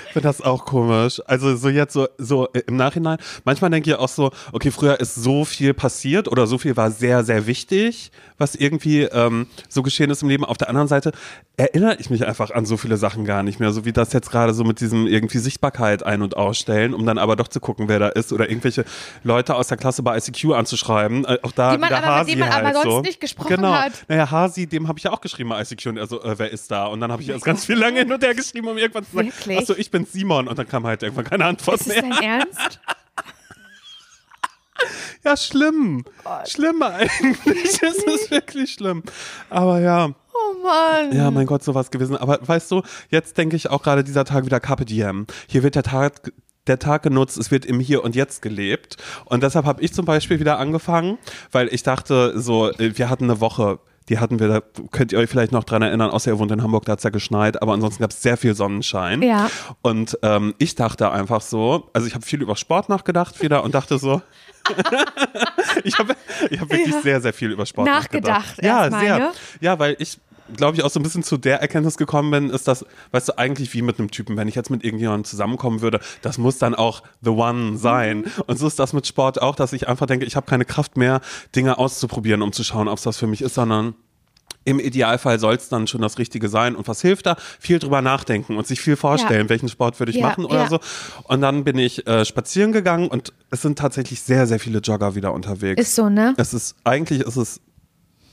Ich 0.07 0.13
finde 0.15 0.27
das 0.29 0.41
auch 0.41 0.65
komisch. 0.65 1.21
Also 1.27 1.55
so 1.55 1.69
jetzt 1.69 1.93
so, 1.93 2.09
so 2.19 2.49
im 2.67 2.77
Nachhinein, 2.77 3.19
manchmal 3.45 3.71
denke 3.71 3.91
ich 3.91 3.97
auch 3.97 4.09
so, 4.09 4.31
okay, 4.53 4.71
früher 4.71 4.99
ist 5.01 5.15
so 5.15 5.45
viel 5.45 5.75
passiert 5.75 6.29
oder 6.29 6.47
so 6.47 6.57
viel 6.59 6.77
war 6.77 6.91
sehr, 6.91 7.25
sehr 7.25 7.47
wichtig, 7.47 8.11
was 8.39 8.55
irgendwie 8.55 9.03
ähm, 9.03 9.47
so 9.69 9.83
geschehen 9.83 10.11
ist 10.11 10.23
im 10.23 10.29
Leben. 10.31 10.45
Auf 10.47 10.57
der 10.57 10.69
anderen 10.71 10.89
Seite 10.89 11.13
erinnere 11.59 11.97
ich 12.01 12.09
mich 12.09 12.27
einfach 12.27 12.51
an 12.51 12.65
so 12.65 12.79
viele 12.79 12.97
Sachen 12.97 13.27
gar 13.27 13.43
nicht 13.43 13.61
mehr, 13.61 13.71
so 13.73 13.85
wie 13.85 13.93
das 13.93 14.15
jetzt 14.15 14.31
gerade 14.31 14.55
so 14.55 14.65
mit 14.65 14.81
diesem 14.81 15.07
irgendwie 15.07 15.39
Sichtbarkeit 15.39 16.03
ein- 16.05 16.23
und 16.23 16.37
ausstellen, 16.39 16.95
um 16.95 17.05
dann 17.05 17.19
aber 17.19 17.37
doch 17.37 17.49
zu 17.49 17.61
gucken, 17.61 17.89
wer 17.89 17.99
da 17.99 18.09
ist 18.09 18.33
oder 18.33 18.49
irgendwelche 18.49 18.85
Leute 19.25 19.55
aus 19.55 19.69
der 19.69 19.77
Klasse 19.77 20.03
bei 20.03 20.17
ICQ 20.17 20.53
anzuschreiben. 20.55 21.27
Äh, 21.27 21.39
auch 21.43 21.53
da 21.53 21.73
Die 21.73 21.79
man 21.79 21.93
aber- 21.93 22.01
mit 22.01 22.07
Hasi 22.11 22.31
denen 22.31 22.41
man 22.41 22.53
halt 22.55 22.65
aber 22.65 22.73
sonst 22.83 22.85
so. 22.95 23.01
nicht 23.03 23.21
gesprochen 23.21 23.57
genau. 23.57 23.73
hat. 23.75 23.93
Naja, 24.09 24.31
Hasi, 24.31 24.67
dem 24.67 24.89
habe 24.89 24.99
ich 24.99 25.05
ja 25.05 25.13
auch 25.13 25.21
geschrieben 25.21 25.51
bei 25.51 25.61
ICQ 25.61 25.87
und 25.91 25.97
er 25.99 26.07
so, 26.07 26.23
äh, 26.23 26.39
wer 26.39 26.51
ist 26.51 26.71
da? 26.71 26.87
Und 26.87 27.01
dann 27.01 27.13
habe 27.13 27.21
ich 27.23 27.29
erst 27.29 27.45
ganz 27.45 27.67
viel 27.67 27.77
lange 27.77 27.99
hin 28.01 28.11
und 28.11 28.23
her 28.25 28.35
geschrieben, 28.35 28.67
um 28.69 28.79
irgendwann 28.79 29.05
zu 29.05 29.15
sagen, 29.15 29.29
Wirklich? 29.29 29.50
Achso, 29.59 29.75
ich 29.77 29.91
bin 29.91 30.05
Simon. 30.07 30.49
Und 30.49 30.59
dann 30.59 30.69
kam 30.69 30.87
halt 30.87 31.03
irgendwann 31.03 31.25
keine 31.25 31.45
Antwort 31.47 31.81
Ist 31.81 31.89
mehr. 31.89 32.03
dein 32.03 32.13
Ernst? 32.13 32.81
Ja, 35.23 35.37
schlimm. 35.37 36.05
schlimm 36.49 36.83
eigentlich. 36.83 37.83
Es 37.83 37.99
ist 38.03 38.31
wirklich 38.31 38.73
schlimm. 38.73 39.03
Aber 39.51 39.79
ja, 39.81 40.07
Oh 40.33 40.63
Mann. 40.63 41.13
ja, 41.15 41.31
mein 41.31 41.45
Gott, 41.47 41.63
sowas 41.63 41.91
gewesen. 41.91 42.17
Aber 42.17 42.39
weißt 42.41 42.71
du, 42.71 42.83
jetzt 43.11 43.37
denke 43.37 43.57
ich 43.57 43.69
auch 43.69 43.83
gerade 43.83 44.03
dieser 44.03 44.25
Tag 44.25 44.47
wieder 44.47 44.59
Carpe 44.59 44.87
Diem. 44.87 45.27
Hier 45.49 45.63
wird 45.63 45.75
der 45.75 45.83
Tag 45.83 46.33
der 46.67 46.79
Tag 46.79 47.03
genutzt, 47.03 47.37
es 47.37 47.51
wird 47.51 47.67
im 47.67 47.81
Hier 47.81 48.05
und 48.05 48.15
Jetzt 48.15 48.41
gelebt. 48.43 48.97
Und 49.27 49.43
deshalb 49.43 49.67
habe 49.67 49.83
ich 49.83 49.93
zum 49.93 50.05
Beispiel 50.07 50.41
wieder 50.41 50.59
angefangen, 50.59 51.19
weil 51.53 51.69
ich 51.69 51.83
dachte, 51.83 52.39
so, 52.41 52.71
äh, 52.71 52.97
wir 52.97 53.11
hatten 53.11 53.25
eine 53.25 53.41
Woche, 53.41 53.81
die 54.11 54.19
hatten 54.19 54.41
wir, 54.41 54.49
da 54.49 54.61
könnt 54.91 55.13
ihr 55.13 55.19
euch 55.19 55.31
vielleicht 55.31 55.53
noch 55.53 55.65
dran 55.65 55.83
erinnern, 55.83 56.11
außer 56.11 56.33
ihr 56.33 56.39
wohnt 56.39 56.51
in 56.51 56.63
Hamburg, 56.63 56.85
da 56.85 56.93
hat's 56.93 57.05
ja 57.05 57.11
geschneit, 57.11 57.63
aber 57.63 57.73
ansonsten 57.73 58.03
gab 58.03 58.11
es 58.11 58.21
sehr 58.21 58.37
viel 58.37 58.55
Sonnenschein. 58.55 59.23
Ja. 59.23 59.49
Und 59.83 60.19
ähm, 60.23 60.55
ich 60.59 60.75
dachte 60.75 61.11
einfach 61.11 61.41
so, 61.41 61.89
also 61.93 62.07
ich 62.07 62.15
habe 62.15 62.25
viel 62.27 62.43
über 62.43 62.57
Sport 62.57 62.89
nachgedacht 62.89 63.41
wieder 63.41 63.63
und 63.65 63.75
dachte 63.75 63.99
so, 63.99 64.21
ich 65.85 65.99
habe 65.99 66.15
ich 66.51 66.61
hab 66.61 66.71
wirklich 66.71 66.93
Ja. 66.95 67.01
sehr, 67.01 67.21
sehr 67.21 67.33
viel 67.33 67.51
über 67.53 67.65
Sport 67.67 67.87
Nachgedacht 67.87 68.59
nachgedacht. 68.59 68.63
Ja, 68.65 68.81
erstmal, 68.83 69.01
sehr. 69.05 69.19
ne? 69.19 69.31
Ja, 69.61 69.79
weil 69.79 69.97
ich 69.99 70.19
glaube 70.57 70.77
ich 70.77 70.83
auch 70.85 70.91
so 70.91 71.01
ein 71.01 71.03
bisschen 71.03 71.23
zu 71.23 71.37
der 71.37 71.61
Erkenntnis 71.61 71.97
gekommen 71.97 72.31
bin, 72.31 72.51
ist 72.51 72.69
das, 72.69 72.85
weißt 73.13 73.29
du, 73.31 73.39
eigentlich 73.39 73.73
wie 73.75 73.83
mit 73.83 73.99
einem 73.99 74.11
Typen, 74.11 74.37
wenn 74.37 74.49
ich 74.49 74.55
jetzt 74.55 74.71
mit 74.71 74.85
irgendjemandem 74.85 75.25
zusammenkommen 75.25 75.81
würde, 75.81 76.01
das 76.23 76.39
muss 76.39 76.59
dann 76.59 76.75
auch 76.75 77.03
the 77.23 77.31
one 77.31 77.77
sein. 77.79 78.19
Mhm. 78.19 78.25
Und 78.47 78.59
so 78.59 78.67
ist 78.67 78.79
das 78.79 78.93
mit 78.93 79.07
Sport 79.07 79.41
auch, 79.43 79.55
dass 79.55 79.73
ich 79.73 79.89
einfach 79.89 80.07
denke, 80.07 80.27
ich 80.27 80.37
habe 80.37 80.47
keine 80.47 80.65
Kraft 80.65 80.97
mehr, 80.97 81.21
Dinge 81.55 81.79
auszuprobieren, 81.79 82.43
um 82.43 82.53
zu 82.53 82.65
schauen, 82.65 82.89
ob 82.89 82.99
es 82.99 83.05
das 83.05 83.17
für 83.17 83.27
mich 83.27 83.43
ist, 83.43 83.55
sondern 83.55 83.95
im 84.65 84.79
Idealfall 84.79 85.39
soll 85.39 85.55
es 85.55 85.71
dann 85.71 85.87
schon 85.87 86.03
das 86.03 86.19
Richtige 86.19 86.49
sein. 86.51 86.77
Und 86.77 86.87
was 86.87 87.01
hilft 87.01 87.25
da? 87.25 87.37
Viel 87.59 87.79
drüber 87.79 88.03
nachdenken 88.03 88.57
und 88.59 88.67
sich 88.67 88.81
viel 88.81 88.97
vorstellen, 88.97 89.45
Ja. 89.47 89.49
welchen 89.49 89.71
Sport 89.71 89.99
würde 89.99 90.13
ich 90.13 90.19
Ja, 90.19 90.27
machen 90.29 90.45
oder 90.45 90.63
ja. 90.65 90.69
so. 90.69 90.81
Und 91.25 91.41
dann 91.41 91.65
bin 91.65 91.79
ich 91.79 92.07
äh, 92.07 92.27
spazieren 92.27 92.71
gegangen 92.73 93.09
und 93.09 93.33
es 93.51 93.63
sind 93.63 93.79
tatsächlich 93.79 94.21
sehr, 94.21 94.47
sehr 94.47 94.61
viele 94.61 94.81
Jogger 94.81 95.15
wieder 95.15 95.33
unterwegs. 95.33 95.81
Ist 95.81 95.95
so, 95.95 96.11
ne? 96.11 96.35
Es 96.37 96.53
ist, 96.53 96.77
eigentlich 96.85 97.21
ist 97.21 97.37
es 97.37 97.61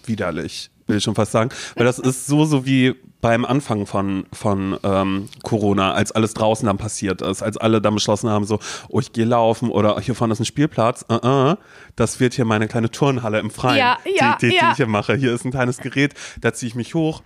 widerlich, 0.06 0.70
will 0.88 0.98
ich 0.98 1.04
schon 1.04 1.16
fast 1.16 1.32
sagen. 1.32 1.50
Weil 1.76 1.86
das 1.86 2.00
ist 2.00 2.28
so, 2.28 2.46
so 2.46 2.66
wie 2.66 2.96
beim 3.22 3.46
Anfang 3.46 3.86
von, 3.86 4.26
von 4.32 4.78
ähm, 4.84 5.30
Corona, 5.44 5.94
als 5.94 6.12
alles 6.12 6.34
draußen 6.34 6.66
dann 6.66 6.78
passiert 6.78 7.22
ist, 7.22 7.42
als 7.42 7.58
alle 7.58 7.82
dann 7.82 7.96
beschlossen 7.96 8.30
haben, 8.30 8.46
so, 8.46 8.60
oh, 8.90 9.00
ich 9.00 9.12
gehe 9.12 9.26
laufen 9.26 9.72
oder 9.72 10.00
hier 10.00 10.16
vorne 10.16 10.34
ist 10.34 10.40
ein 10.40 10.46
Spielplatz, 10.46 11.06
uh 11.10 11.16
-uh, 11.16 11.58
das 11.96 12.20
wird 12.20 12.36
hier 12.36 12.46
meine 12.46 12.68
kleine 12.68 12.92
Turnhalle 12.92 13.40
im 13.40 13.50
Freien, 13.50 13.78
Ja, 13.78 13.98
ja, 14.06 14.38
die, 14.40 14.48
die, 14.48 14.52
die 14.52 14.58
ja. 14.58 14.72
ich 14.72 14.78
hier 14.78 14.88
mache. 14.88 15.16
Hier 15.16 15.34
ist 15.34 15.46
ein 15.46 15.52
kleines 15.52 15.78
Gerät, 15.78 16.14
da 16.42 16.54
ziehe 16.54 16.68
ich 16.68 16.76
mich 16.76 16.94
hoch. 16.94 17.22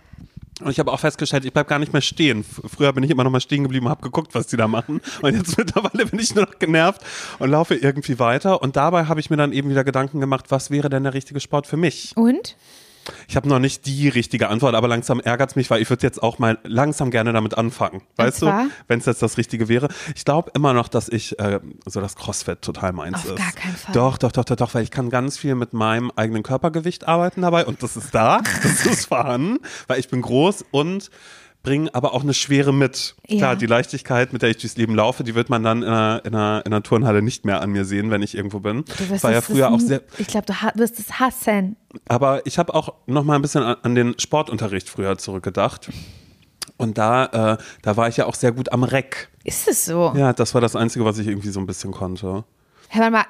Und 0.60 0.70
ich 0.70 0.78
habe 0.78 0.92
auch 0.92 1.00
festgestellt, 1.00 1.44
ich 1.44 1.52
bleib 1.52 1.66
gar 1.66 1.78
nicht 1.78 1.92
mehr 1.92 2.02
stehen. 2.02 2.44
Früher 2.44 2.92
bin 2.92 3.02
ich 3.02 3.10
immer 3.10 3.24
noch 3.24 3.30
mal 3.30 3.40
stehen 3.40 3.64
geblieben 3.64 3.86
und 3.86 3.90
habe 3.90 4.02
geguckt, 4.02 4.34
was 4.34 4.46
die 4.46 4.56
da 4.56 4.68
machen. 4.68 5.00
Und 5.20 5.34
jetzt 5.34 5.58
mittlerweile 5.58 6.06
bin 6.06 6.20
ich 6.20 6.34
nur 6.34 6.44
noch 6.44 6.58
genervt 6.58 7.02
und 7.38 7.50
laufe 7.50 7.74
irgendwie 7.74 8.18
weiter. 8.18 8.62
Und 8.62 8.76
dabei 8.76 9.06
habe 9.06 9.20
ich 9.20 9.30
mir 9.30 9.36
dann 9.36 9.52
eben 9.52 9.70
wieder 9.70 9.82
Gedanken 9.82 10.20
gemacht, 10.20 10.46
was 10.50 10.70
wäre 10.70 10.88
denn 10.88 11.02
der 11.02 11.14
richtige 11.14 11.40
Sport 11.40 11.66
für 11.66 11.76
mich? 11.76 12.12
Und? 12.16 12.56
Ich 13.28 13.36
habe 13.36 13.48
noch 13.48 13.58
nicht 13.58 13.86
die 13.86 14.08
richtige 14.08 14.48
Antwort, 14.48 14.74
aber 14.74 14.88
langsam 14.88 15.20
ärgert 15.20 15.50
es 15.50 15.56
mich, 15.56 15.70
weil 15.70 15.82
ich 15.82 15.90
würde 15.90 16.06
jetzt 16.06 16.22
auch 16.22 16.38
mal 16.38 16.58
langsam 16.64 17.10
gerne 17.10 17.32
damit 17.32 17.56
anfangen. 17.56 18.02
Weißt 18.16 18.42
du, 18.42 18.70
wenn 18.88 18.98
es 18.98 19.06
jetzt 19.06 19.22
das 19.22 19.38
Richtige 19.38 19.68
wäre. 19.68 19.88
Ich 20.14 20.24
glaube 20.24 20.50
immer 20.54 20.72
noch, 20.72 20.88
dass 20.88 21.08
ich 21.08 21.38
äh, 21.38 21.60
so 21.86 22.00
das 22.00 22.16
CrossFit 22.16 22.62
total 22.62 22.92
meins 22.92 23.16
Auf 23.18 23.26
ist. 23.26 23.36
gar 23.36 23.52
keinen 23.52 23.76
Fall. 23.76 23.94
Doch, 23.94 24.18
doch, 24.18 24.32
doch, 24.32 24.44
doch, 24.44 24.56
doch, 24.56 24.74
weil 24.74 24.82
ich 24.82 24.90
kann 24.90 25.10
ganz 25.10 25.38
viel 25.38 25.54
mit 25.54 25.72
meinem 25.72 26.12
eigenen 26.16 26.42
Körpergewicht 26.42 27.06
arbeiten 27.08 27.42
dabei 27.42 27.66
und 27.66 27.82
das 27.82 27.96
ist 27.96 28.14
da, 28.14 28.40
das 28.62 28.86
ist 28.86 29.06
vorhanden, 29.06 29.58
weil 29.86 29.98
ich 29.98 30.08
bin 30.08 30.22
groß 30.22 30.64
und 30.70 31.10
bringe 31.62 31.94
aber 31.94 32.14
auch 32.14 32.22
eine 32.22 32.34
Schwere 32.34 32.72
mit. 32.72 33.14
Ja. 33.26 33.38
Klar, 33.38 33.56
die 33.56 33.66
Leichtigkeit, 33.66 34.32
mit 34.32 34.42
der 34.42 34.50
ich 34.50 34.58
durchs 34.58 34.76
Leben 34.76 34.94
laufe, 34.94 35.24
die 35.24 35.34
wird 35.34 35.48
man 35.50 35.62
dann 35.62 35.82
in 35.82 35.88
einer, 35.88 36.22
in 36.24 36.34
einer, 36.34 36.62
in 36.66 36.72
einer 36.72 36.82
Turnhalle 36.82 37.22
nicht 37.22 37.44
mehr 37.44 37.60
an 37.60 37.70
mir 37.70 37.84
sehen, 37.84 38.10
wenn 38.10 38.22
ich 38.22 38.34
irgendwo 38.36 38.60
bin. 38.60 38.84
Du 38.98 39.08
wirst 39.08 39.24
War 39.24 39.32
ja 39.32 39.40
früher 39.40 39.70
auch 39.70 39.80
sehr, 39.80 40.02
Ich 40.18 40.26
glaube, 40.26 40.46
du 40.46 40.54
wirst 40.80 40.98
es 40.98 41.18
hassen. 41.20 41.76
aber 42.08 42.44
ich 42.46 42.58
habe 42.58 42.74
auch 42.74 42.94
noch 43.06 43.24
mal 43.24 43.36
ein 43.36 43.42
bisschen 43.42 43.62
an, 43.62 43.76
an 43.82 43.94
den 43.94 44.18
Sportunterricht 44.18 44.88
früher 44.88 45.18
zurückgedacht. 45.18 45.90
Und 46.76 46.98
da, 46.98 47.54
äh, 47.54 47.62
da 47.82 47.96
war 47.96 48.08
ich 48.08 48.16
ja 48.16 48.26
auch 48.26 48.34
sehr 48.34 48.52
gut 48.52 48.72
am 48.72 48.82
Reck. 48.82 49.28
Ist 49.44 49.68
es 49.68 49.84
so? 49.84 50.12
Ja, 50.16 50.32
das 50.32 50.54
war 50.54 50.60
das 50.60 50.74
Einzige, 50.74 51.04
was 51.04 51.18
ich 51.18 51.28
irgendwie 51.28 51.50
so 51.50 51.60
ein 51.60 51.66
bisschen 51.66 51.92
konnte. 51.92 52.44
Hör 52.88 53.10
mal, 53.10 53.24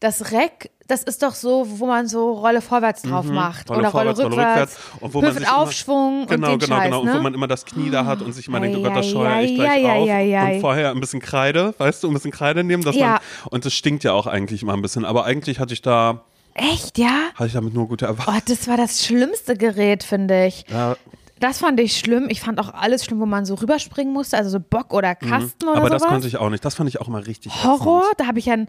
das 0.00 0.30
Reck, 0.32 0.70
das 0.88 1.02
ist 1.02 1.22
doch 1.22 1.34
so, 1.34 1.66
wo 1.80 1.86
man 1.86 2.06
so 2.06 2.32
Rolle 2.34 2.60
vorwärts 2.60 3.02
drauf 3.02 3.26
macht. 3.26 3.68
Mhm. 3.68 3.74
Rolle 3.76 3.88
oder 3.88 3.98
Rolle 3.98 4.14
vorwärts, 4.14 4.18
Rolle 4.20 4.30
rückwärts. 4.36 4.72
rückwärts. 4.76 5.02
Und 5.02 5.14
wo 5.14 5.20
man 5.20 5.30
Hüft 5.30 5.38
sich 5.40 5.48
immer- 5.48 5.58
Aufschwung 5.58 6.26
Genau, 6.26 6.52
und 6.52 6.62
den 6.62 6.68
genau, 6.68 6.76
Scheiß, 6.76 6.84
genau. 6.84 7.00
Und 7.00 7.06
ne? 7.06 7.14
wo 7.14 7.22
man 7.22 7.34
immer 7.34 7.48
das 7.48 7.64
Knie 7.64 7.90
da 7.90 8.04
hat 8.04 8.22
und 8.22 8.32
sich 8.32 8.46
immer 8.46 8.60
denkt, 8.60 8.76
oh 8.78 8.82
Gott, 8.82 8.94
das 8.96 9.06
ei, 9.06 9.10
scheuere 9.10 9.40
ich 9.42 9.50
ei, 9.52 9.54
gleich 9.54 9.84
ei, 9.86 10.00
auf. 10.02 10.08
ei, 10.08 10.38
ei. 10.38 10.54
Und 10.56 10.60
vorher 10.60 10.90
ein 10.90 11.00
bisschen 11.00 11.20
Kreide, 11.20 11.74
weißt 11.78 12.02
du, 12.04 12.08
ein 12.08 12.14
bisschen 12.14 12.30
Kreide 12.30 12.62
nehmen. 12.62 12.82
Dass 12.84 12.94
Ja. 12.94 13.06
man, 13.12 13.20
und 13.50 13.64
das 13.64 13.72
stinkt 13.74 14.04
ja 14.04 14.12
auch 14.12 14.26
eigentlich 14.26 14.62
immer 14.62 14.74
ein 14.74 14.82
bisschen. 14.82 15.04
Aber 15.04 15.24
eigentlich 15.24 15.58
hatte 15.60 15.72
ich 15.72 15.82
da, 15.82 16.20
Echt, 16.54 16.98
ja? 16.98 17.30
hatte 17.34 17.46
ich 17.46 17.52
damit 17.54 17.74
nur 17.74 17.88
gute 17.88 18.06
Erwartungen. 18.06 18.38
Oh, 18.38 18.42
das 18.46 18.68
war 18.68 18.76
das 18.76 19.04
schlimmste 19.04 19.56
Gerät, 19.56 20.04
finde 20.04 20.46
ich. 20.46 20.64
Ja, 20.70 20.96
Das 21.38 21.58
fand 21.58 21.78
ich 21.80 21.98
schlimm. 21.98 22.28
Ich 22.30 22.40
fand 22.40 22.58
auch 22.58 22.72
alles 22.72 23.04
schlimm, 23.04 23.20
wo 23.20 23.26
man 23.26 23.44
so 23.44 23.54
rüberspringen 23.54 24.12
musste, 24.12 24.38
also 24.38 24.48
so 24.48 24.58
Bock 24.60 24.94
oder 24.94 25.14
Kasten 25.14 25.64
oder 25.64 25.72
Mhm. 25.72 25.78
aber 25.80 25.90
das 25.90 26.00
sowas. 26.02 26.12
konnte 26.14 26.28
ich 26.28 26.36
auch 26.38 26.48
nicht. 26.48 26.64
Das 26.64 26.74
fand 26.74 26.88
ich 26.88 27.00
auch 27.00 27.08
immer 27.08 27.26
richtig 27.26 27.62
Horror, 27.62 28.02
ätzend. 28.04 28.20
da 28.20 28.26
habe 28.26 28.38
ich 28.38 28.50
ein 28.50 28.68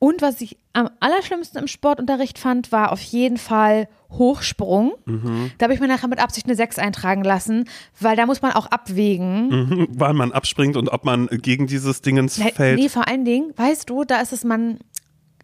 und 0.00 0.22
was 0.22 0.40
ich 0.40 0.56
am 0.74 0.90
allerschlimmsten 1.00 1.60
im 1.60 1.66
Sportunterricht 1.68 2.38
fand, 2.38 2.70
war 2.72 2.92
auf 2.92 3.00
jeden 3.00 3.36
Fall 3.36 3.88
Hochsprung. 4.10 4.92
Mhm. 5.06 5.50
Da 5.58 5.64
habe 5.64 5.74
ich 5.74 5.80
mir 5.80 5.88
nachher 5.88 6.08
mit 6.08 6.18
Absicht 6.20 6.46
eine 6.46 6.54
6 6.56 6.78
eintragen 6.78 7.24
lassen, 7.24 7.64
weil 8.00 8.16
da 8.16 8.26
muss 8.26 8.42
man 8.42 8.52
auch 8.52 8.66
abwägen. 8.66 9.48
Mhm, 9.48 9.88
Wann 9.92 10.16
man 10.16 10.32
abspringt 10.32 10.76
und 10.76 10.88
ob 10.88 11.04
man 11.04 11.26
gegen 11.28 11.66
dieses 11.66 12.00
Dingens 12.02 12.38
Nee, 12.38 12.52
fällt. 12.52 12.78
Nee, 12.78 12.88
vor 12.88 13.06
allen 13.08 13.24
Dingen, 13.24 13.52
weißt 13.56 13.88
du, 13.90 14.04
da 14.04 14.20
ist 14.20 14.32
es 14.32 14.44
man, 14.44 14.78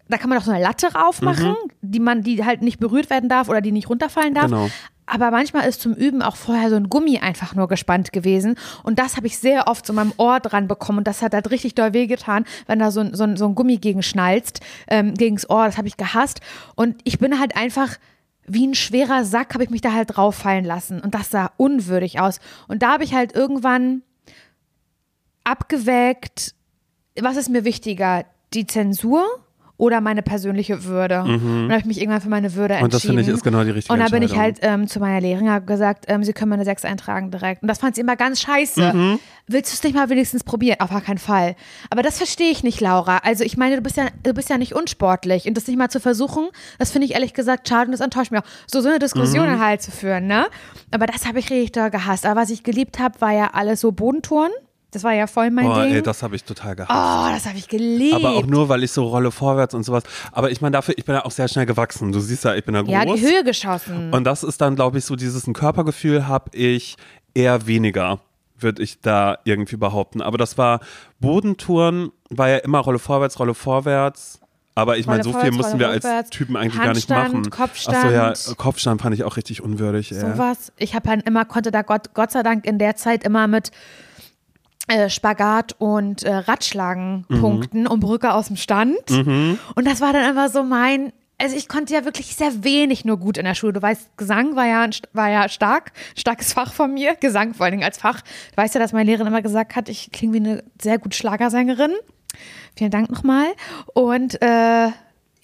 da 0.07 0.17
kann 0.17 0.29
man 0.29 0.39
auch 0.39 0.43
so 0.43 0.51
eine 0.51 0.63
Latte 0.63 0.93
raufmachen, 0.93 1.49
Mhm. 1.51 1.55
die 1.81 1.99
man, 1.99 2.21
die 2.21 2.43
halt 2.45 2.61
nicht 2.61 2.79
berührt 2.79 3.09
werden 3.09 3.29
darf 3.29 3.49
oder 3.49 3.61
die 3.61 3.71
nicht 3.71 3.89
runterfallen 3.89 4.33
darf. 4.33 4.45
Genau. 4.45 4.69
Aber 5.05 5.31
manchmal 5.31 5.67
ist 5.67 5.81
zum 5.81 5.93
Üben 5.93 6.21
auch 6.21 6.35
vorher 6.35 6.69
so 6.69 6.75
ein 6.75 6.89
Gummi 6.89 7.19
einfach 7.19 7.53
nur 7.53 7.67
gespannt 7.67 8.11
gewesen. 8.11 8.55
Und 8.83 8.97
das 8.97 9.17
habe 9.17 9.27
ich 9.27 9.37
sehr 9.37 9.67
oft 9.67 9.85
so 9.85 9.93
meinem 9.93 10.13
Ohr 10.17 10.39
dran 10.39 10.67
bekommen. 10.67 10.99
Und 10.99 11.07
das 11.07 11.21
hat 11.21 11.33
halt 11.33 11.51
richtig 11.51 11.75
doll 11.75 11.93
wehgetan, 11.93 12.45
wenn 12.65 12.79
da 12.79 12.91
so 12.91 13.01
ein, 13.01 13.13
so 13.13 13.23
ein, 13.23 13.37
so 13.37 13.47
ein 13.47 13.55
Gummi 13.55 13.77
gegen 13.77 14.01
schnalzt, 14.01 14.61
ähm, 14.87 15.13
gegens 15.13 15.49
Ohr. 15.49 15.65
Das 15.65 15.77
habe 15.77 15.87
ich 15.87 15.97
gehasst. 15.97 16.41
Und 16.75 17.01
ich 17.03 17.19
bin 17.19 17.39
halt 17.39 17.55
einfach 17.55 17.97
wie 18.47 18.67
ein 18.67 18.75
schwerer 18.75 19.25
Sack, 19.25 19.53
habe 19.53 19.63
ich 19.63 19.69
mich 19.69 19.81
da 19.81 19.91
halt 19.91 20.15
drauf 20.15 20.35
fallen 20.35 20.65
lassen. 20.65 21.01
Und 21.01 21.15
das 21.15 21.29
sah 21.29 21.51
unwürdig 21.57 22.19
aus. 22.19 22.39
Und 22.67 22.83
da 22.83 22.93
habe 22.93 23.03
ich 23.03 23.13
halt 23.13 23.35
irgendwann 23.35 24.01
abgewägt, 25.43 26.55
was 27.19 27.37
ist 27.37 27.49
mir 27.49 27.63
wichtiger, 27.63 28.25
die 28.53 28.67
Zensur 28.67 29.25
oder 29.77 30.01
meine 30.01 30.21
persönliche 30.21 30.83
Würde? 30.85 31.21
Und 31.23 31.29
dann 31.43 31.71
habe 31.71 31.79
ich 31.79 31.85
mich 31.85 31.99
irgendwann 32.01 32.21
für 32.21 32.29
meine 32.29 32.53
Würde 32.55 32.75
entschieden. 32.75 32.79
Mhm. 32.79 32.83
Und 32.85 32.93
das 32.93 33.01
finde 33.01 33.21
ich 33.21 33.27
ist 33.27 33.43
genau 33.43 33.63
die 33.63 33.71
richtige 33.71 33.93
Und 33.93 33.99
dann 33.99 34.11
bin 34.11 34.23
ich 34.23 34.35
halt 34.37 34.59
ähm, 34.61 34.87
zu 34.87 34.99
meiner 34.99 35.19
Lehrerin 35.21 35.65
gesagt, 35.65 36.05
ähm, 36.07 36.23
sie 36.23 36.33
können 36.33 36.49
mir 36.49 36.55
eine 36.55 36.65
6 36.65 36.85
eintragen 36.85 37.31
direkt. 37.31 37.61
Und 37.61 37.67
das 37.67 37.79
fand 37.79 37.95
sie 37.95 38.01
immer 38.01 38.15
ganz 38.15 38.41
scheiße. 38.41 38.93
Mhm. 38.93 39.19
Willst 39.47 39.71
du 39.71 39.75
es 39.75 39.83
nicht 39.83 39.95
mal 39.95 40.09
wenigstens 40.09 40.43
probieren? 40.43 40.79
Auf 40.79 40.89
gar 40.89 41.01
keinen 41.01 41.17
Fall. 41.17 41.55
Aber 41.89 42.01
das 42.01 42.17
verstehe 42.17 42.49
ich 42.51 42.63
nicht, 42.63 42.81
Laura. 42.81 43.17
Also 43.19 43.43
ich 43.43 43.57
meine, 43.57 43.75
du 43.75 43.81
bist 43.81 43.97
ja, 43.97 44.05
du 44.23 44.33
bist 44.33 44.49
ja 44.49 44.57
nicht 44.57 44.73
unsportlich. 44.73 45.47
Und 45.47 45.55
das 45.55 45.67
nicht 45.67 45.77
mal 45.77 45.89
zu 45.89 45.99
versuchen, 45.99 46.47
das 46.79 46.91
finde 46.91 47.05
ich 47.05 47.13
ehrlich 47.13 47.33
gesagt 47.33 47.67
schade 47.67 47.85
und 47.87 47.91
das 47.91 48.01
enttäuscht 48.01 48.31
mich 48.31 48.41
auch. 48.41 48.45
So, 48.67 48.81
so 48.81 48.89
eine 48.89 48.99
Diskussion 48.99 49.47
Mhm. 49.55 49.59
halt 49.59 49.81
zu 49.81 49.91
führen, 49.91 50.25
ne? 50.27 50.47
Aber 50.91 51.05
das 51.05 51.25
habe 51.27 51.39
ich 51.39 51.49
richtig 51.49 51.73
doll 51.73 51.89
gehasst. 51.91 52.25
Aber 52.25 52.41
was 52.41 52.49
ich 52.49 52.63
geliebt 52.63 52.97
habe, 52.99 53.19
war 53.21 53.31
ja 53.33 53.49
alles 53.53 53.81
so 53.81 53.91
Bodentouren. 53.91 54.51
Das 54.95 55.03
war 55.03 55.11
ja 55.11 55.27
voll 55.27 55.51
mein 55.51 55.65
Boah, 55.65 55.83
Ding. 55.83 55.93
ey, 55.95 56.01
das 56.01 56.23
habe 56.23 56.37
ich 56.37 56.45
total 56.45 56.73
gehasst. 56.73 56.89
oh, 56.89 57.33
das 57.35 57.45
habe 57.45 57.57
ich 57.57 57.67
geliebt. 57.67 58.15
Aber 58.15 58.31
auch 58.31 58.45
nur, 58.45 58.69
weil 58.69 58.81
ich 58.81 58.93
so 58.93 59.05
rolle 59.05 59.29
vorwärts 59.29 59.73
und 59.73 59.83
sowas. 59.83 60.03
Aber 60.31 60.51
ich 60.51 60.61
meine, 60.61 60.71
dafür, 60.71 60.97
ich 60.97 61.03
bin 61.03 61.15
ja 61.15 61.25
auch 61.25 61.31
sehr 61.31 61.49
schnell 61.49 61.65
gewachsen. 61.65 62.13
Du 62.13 62.21
siehst 62.21 62.45
ja, 62.45 62.55
ich 62.55 62.63
bin 62.63 62.75
ja 62.75 62.81
groß. 62.81 62.91
ja, 62.93 63.03
die 63.03 63.19
Höhe 63.19 63.43
geschossen. 63.43 64.13
Und 64.13 64.23
das 64.23 64.43
ist 64.43 64.61
dann, 64.61 64.77
glaube 64.77 64.97
ich, 64.97 65.03
so 65.03 65.17
dieses 65.17 65.47
ein 65.47 65.53
Körpergefühl 65.53 66.29
habe 66.29 66.55
ich 66.57 66.95
eher 67.33 67.67
weniger, 67.67 68.19
würde 68.57 68.83
ich 68.83 69.01
da 69.01 69.37
irgendwie 69.43 69.75
behaupten. 69.75 70.21
Aber 70.21 70.37
das 70.37 70.57
war 70.57 70.79
Bodentouren, 71.19 72.13
war 72.29 72.47
ja 72.47 72.57
immer 72.59 72.79
Rolle 72.79 72.99
vorwärts, 72.99 73.37
Rolle 73.37 73.53
vorwärts. 73.53 74.39
Aber 74.75 74.97
ich 74.97 75.07
meine, 75.07 75.23
so 75.23 75.33
viel 75.33 75.51
mussten 75.51 75.77
wir 75.77 75.89
als 75.89 76.29
Typen 76.29 76.55
eigentlich 76.55 76.81
gar 76.81 76.93
nicht 76.93 77.11
Handstand, 77.11 77.33
machen. 77.33 77.49
Kopfstand. 77.49 77.97
Achso, 77.97 78.09
ja, 78.51 78.55
Kopfstand 78.55 79.01
fand 79.01 79.13
ich 79.13 79.25
auch 79.25 79.35
richtig 79.35 79.61
unwürdig. 79.61 80.09
sowas. 80.09 80.71
Ich 80.77 80.95
habe 80.95 81.09
halt 81.09 81.27
immer, 81.27 81.43
konnte 81.43 81.71
da 81.71 81.81
Gott, 81.81 82.13
Gott 82.13 82.31
sei 82.31 82.43
Dank 82.43 82.65
in 82.65 82.79
der 82.79 82.95
Zeit 82.95 83.25
immer 83.25 83.47
mit 83.47 83.71
äh, 84.87 85.09
Spagat 85.09 85.75
und 85.79 86.23
äh, 86.23 86.33
Radschlagen 86.33 87.25
Mhm. 87.29 87.39
punkten 87.41 87.87
und 87.87 87.99
Brücke 87.99 88.33
aus 88.33 88.47
dem 88.47 88.55
Stand. 88.55 89.09
Und 89.09 89.85
das 89.85 90.01
war 90.01 90.13
dann 90.13 90.29
immer 90.29 90.49
so 90.49 90.63
mein. 90.63 91.11
Also 91.37 91.57
ich 91.57 91.67
konnte 91.67 91.93
ja 91.93 92.05
wirklich 92.05 92.35
sehr 92.35 92.63
wenig 92.63 93.03
nur 93.03 93.17
gut 93.17 93.37
in 93.37 93.43
der 93.43 93.55
Schule. 93.55 93.73
Du 93.73 93.81
weißt, 93.81 94.15
Gesang 94.15 94.55
war 94.55 94.67
ja, 94.67 94.87
war 95.11 95.29
ja 95.29 95.49
stark, 95.49 95.91
starkes 96.15 96.53
Fach 96.53 96.71
von 96.71 96.93
mir. 96.93 97.15
Gesang 97.15 97.53
vor 97.53 97.65
allen 97.65 97.73
Dingen 97.73 97.83
als 97.83 97.97
Fach. 97.97 98.21
Du 98.21 98.57
weißt 98.57 98.73
ja, 98.75 98.79
dass 98.79 98.93
meine 98.93 99.09
Lehrerin 99.09 99.27
immer 99.27 99.41
gesagt 99.41 99.75
hat, 99.75 99.89
ich 99.89 100.11
klinge 100.13 100.33
wie 100.33 100.37
eine 100.37 100.63
sehr 100.81 100.97
gute 100.97 101.17
Schlagersängerin. 101.17 101.91
Vielen 102.77 102.91
Dank 102.91 103.09
nochmal. 103.09 103.47
Und 103.93 104.41
äh, 104.41 104.87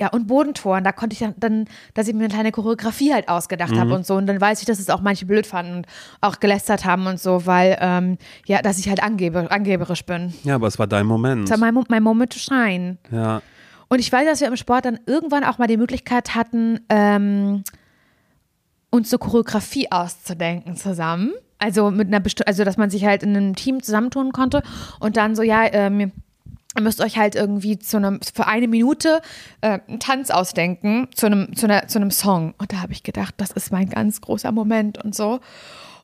ja, 0.02 0.08
und 0.08 0.26
Bodentouren, 0.26 0.84
da 0.84 0.92
konnte 0.92 1.14
ich 1.14 1.20
dann, 1.20 1.36
dann, 1.38 1.66
dass 1.94 2.08
ich 2.08 2.16
mir 2.16 2.22
eine 2.24 2.34
kleine 2.34 2.52
Choreografie 2.52 3.14
halt 3.14 3.30
ausgedacht 3.30 3.76
habe 3.78 3.94
und 3.94 4.04
so. 4.04 4.16
Und 4.16 4.26
dann 4.26 4.42
weiß 4.42 4.60
ich, 4.60 4.66
dass 4.66 4.80
es 4.80 4.90
auch 4.90 5.02
manche 5.02 5.28
blöd 5.28 5.46
fanden 5.46 5.76
und 5.76 5.88
auch 6.22 6.40
gelästert 6.40 6.86
haben 6.86 7.06
und 7.06 7.20
so, 7.20 7.46
weil, 7.46 7.78
ähm, 7.80 8.18
ja, 8.48 8.64
dass 8.64 8.80
ich 8.80 8.90
halt 8.90 9.04
angebe, 9.04 9.52
angeberisch 9.52 10.04
bin. 10.04 10.34
Ja, 10.44 10.56
aber 10.56 10.66
es 10.66 10.80
war 10.80 10.88
dein 10.88 11.06
Moment. 11.06 11.44
Das 11.48 11.62
war 11.62 11.72
mein, 11.72 11.84
mein 11.88 12.02
Moment 12.02 12.34
to 12.34 12.40
shine. 12.40 12.98
Ja. 13.12 13.44
Und 13.90 14.00
ich 14.00 14.12
weiß, 14.12 14.26
dass 14.26 14.42
wir 14.42 14.48
im 14.48 14.56
Sport 14.58 14.86
dann 14.86 15.00
irgendwann 15.06 15.44
auch 15.44 15.60
mal 15.60 15.68
die 15.68 15.78
Möglichkeit 15.78 16.34
hatten, 16.34 16.80
ähm, 16.90 17.64
uns 18.90 19.10
so 19.10 19.20
Choreografie 19.20 19.92
auszudenken 19.92 20.76
zusammen. 20.78 21.32
Also 21.60 21.92
mit 21.92 22.08
einer 22.08 22.22
besti- 22.22 22.44
also 22.48 22.64
dass 22.64 22.78
man 22.78 22.90
sich 22.90 23.06
halt 23.06 23.22
in 23.22 23.38
einem 23.38 23.56
Team 23.56 23.84
zusammentun 23.84 24.32
konnte 24.32 24.64
und 25.00 25.16
dann 25.16 25.36
so, 25.36 25.44
ja, 25.44 25.66
ähm, 25.72 26.12
ihr 26.76 26.82
müsst 26.84 27.02
euch 27.02 27.18
halt 27.18 27.36
irgendwie 27.36 27.78
zu 27.80 27.98
einem, 27.98 28.20
für 28.34 28.48
eine 28.48 28.68
Minute 28.68 29.22
äh, 29.62 29.80
einen 29.88 30.00
Tanz 30.00 30.30
ausdenken 30.32 31.08
zu 31.14 31.26
einem, 31.26 31.56
zu, 31.56 31.66
einer, 31.66 31.88
zu 31.88 32.00
einem 32.00 32.12
Song. 32.12 32.54
Und 32.58 32.72
da 32.74 32.82
habe 32.82 32.94
ich 32.94 33.04
gedacht, 33.04 33.34
das 33.38 33.52
ist 33.52 33.72
mein 33.72 33.90
ganz 33.90 34.22
großer 34.22 34.52
Moment 34.52 35.04
und 35.04 35.14
so. 35.16 35.40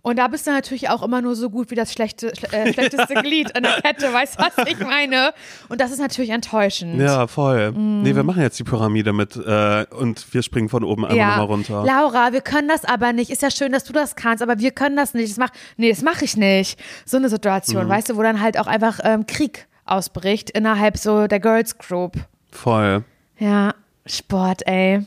Und 0.03 0.19
da 0.19 0.27
bist 0.29 0.47
du 0.47 0.51
natürlich 0.51 0.89
auch 0.89 1.03
immer 1.03 1.21
nur 1.21 1.35
so 1.35 1.49
gut 1.49 1.69
wie 1.69 1.75
das 1.75 1.91
schlechte, 1.91 2.31
schle- 2.31 2.53
äh, 2.53 2.71
schlechteste 2.73 3.13
Glied 3.15 3.53
an 3.57 3.63
der 3.63 3.81
Kette, 3.81 4.13
weißt 4.13 4.39
du, 4.39 4.43
was 4.43 4.67
ich 4.67 4.79
meine? 4.79 5.33
Und 5.67 5.81
das 5.81 5.91
ist 5.91 5.99
natürlich 5.99 6.29
enttäuschend. 6.29 7.01
Ja, 7.01 7.27
voll. 7.27 7.71
Mhm. 7.73 8.03
Nee, 8.03 8.15
wir 8.15 8.23
machen 8.23 8.41
jetzt 8.41 8.57
die 8.57 8.63
Pyramide 8.63 9.11
mit 9.11 9.35
äh, 9.35 9.85
und 9.99 10.33
wir 10.33 10.43
springen 10.43 10.69
von 10.69 10.85
oben 10.85 11.03
einmal 11.03 11.27
nochmal 11.29 11.45
runter. 11.45 11.83
Laura, 11.85 12.31
wir 12.31 12.39
können 12.41 12.69
das 12.69 12.85
aber 12.85 13.11
nicht. 13.11 13.31
Ist 13.31 13.41
ja 13.41 13.51
schön, 13.51 13.73
dass 13.73 13.83
du 13.83 13.91
das 13.91 14.15
kannst, 14.15 14.41
aber 14.41 14.59
wir 14.59 14.71
können 14.71 14.95
das 14.95 15.13
nicht. 15.13 15.29
Das 15.31 15.37
mach, 15.37 15.49
nee, 15.75 15.89
das 15.89 16.01
mache 16.03 16.23
ich 16.23 16.37
nicht. 16.37 16.79
So 17.05 17.17
eine 17.17 17.27
Situation, 17.27 17.85
Mhm. 17.85 17.89
weißt 17.89 18.09
du, 18.09 18.15
wo 18.15 18.23
dann 18.23 18.39
halt 18.39 18.57
auch 18.59 18.67
einfach 18.67 18.99
ähm, 19.03 19.25
Krieg 19.25 19.66
ausbricht 19.89 20.49
innerhalb 20.49 20.97
so 20.97 21.27
der 21.27 21.39
Girls 21.39 21.77
Group. 21.77 22.17
Voll. 22.51 23.03
Ja, 23.37 23.73
Sport, 24.05 24.65
ey. 24.67 25.05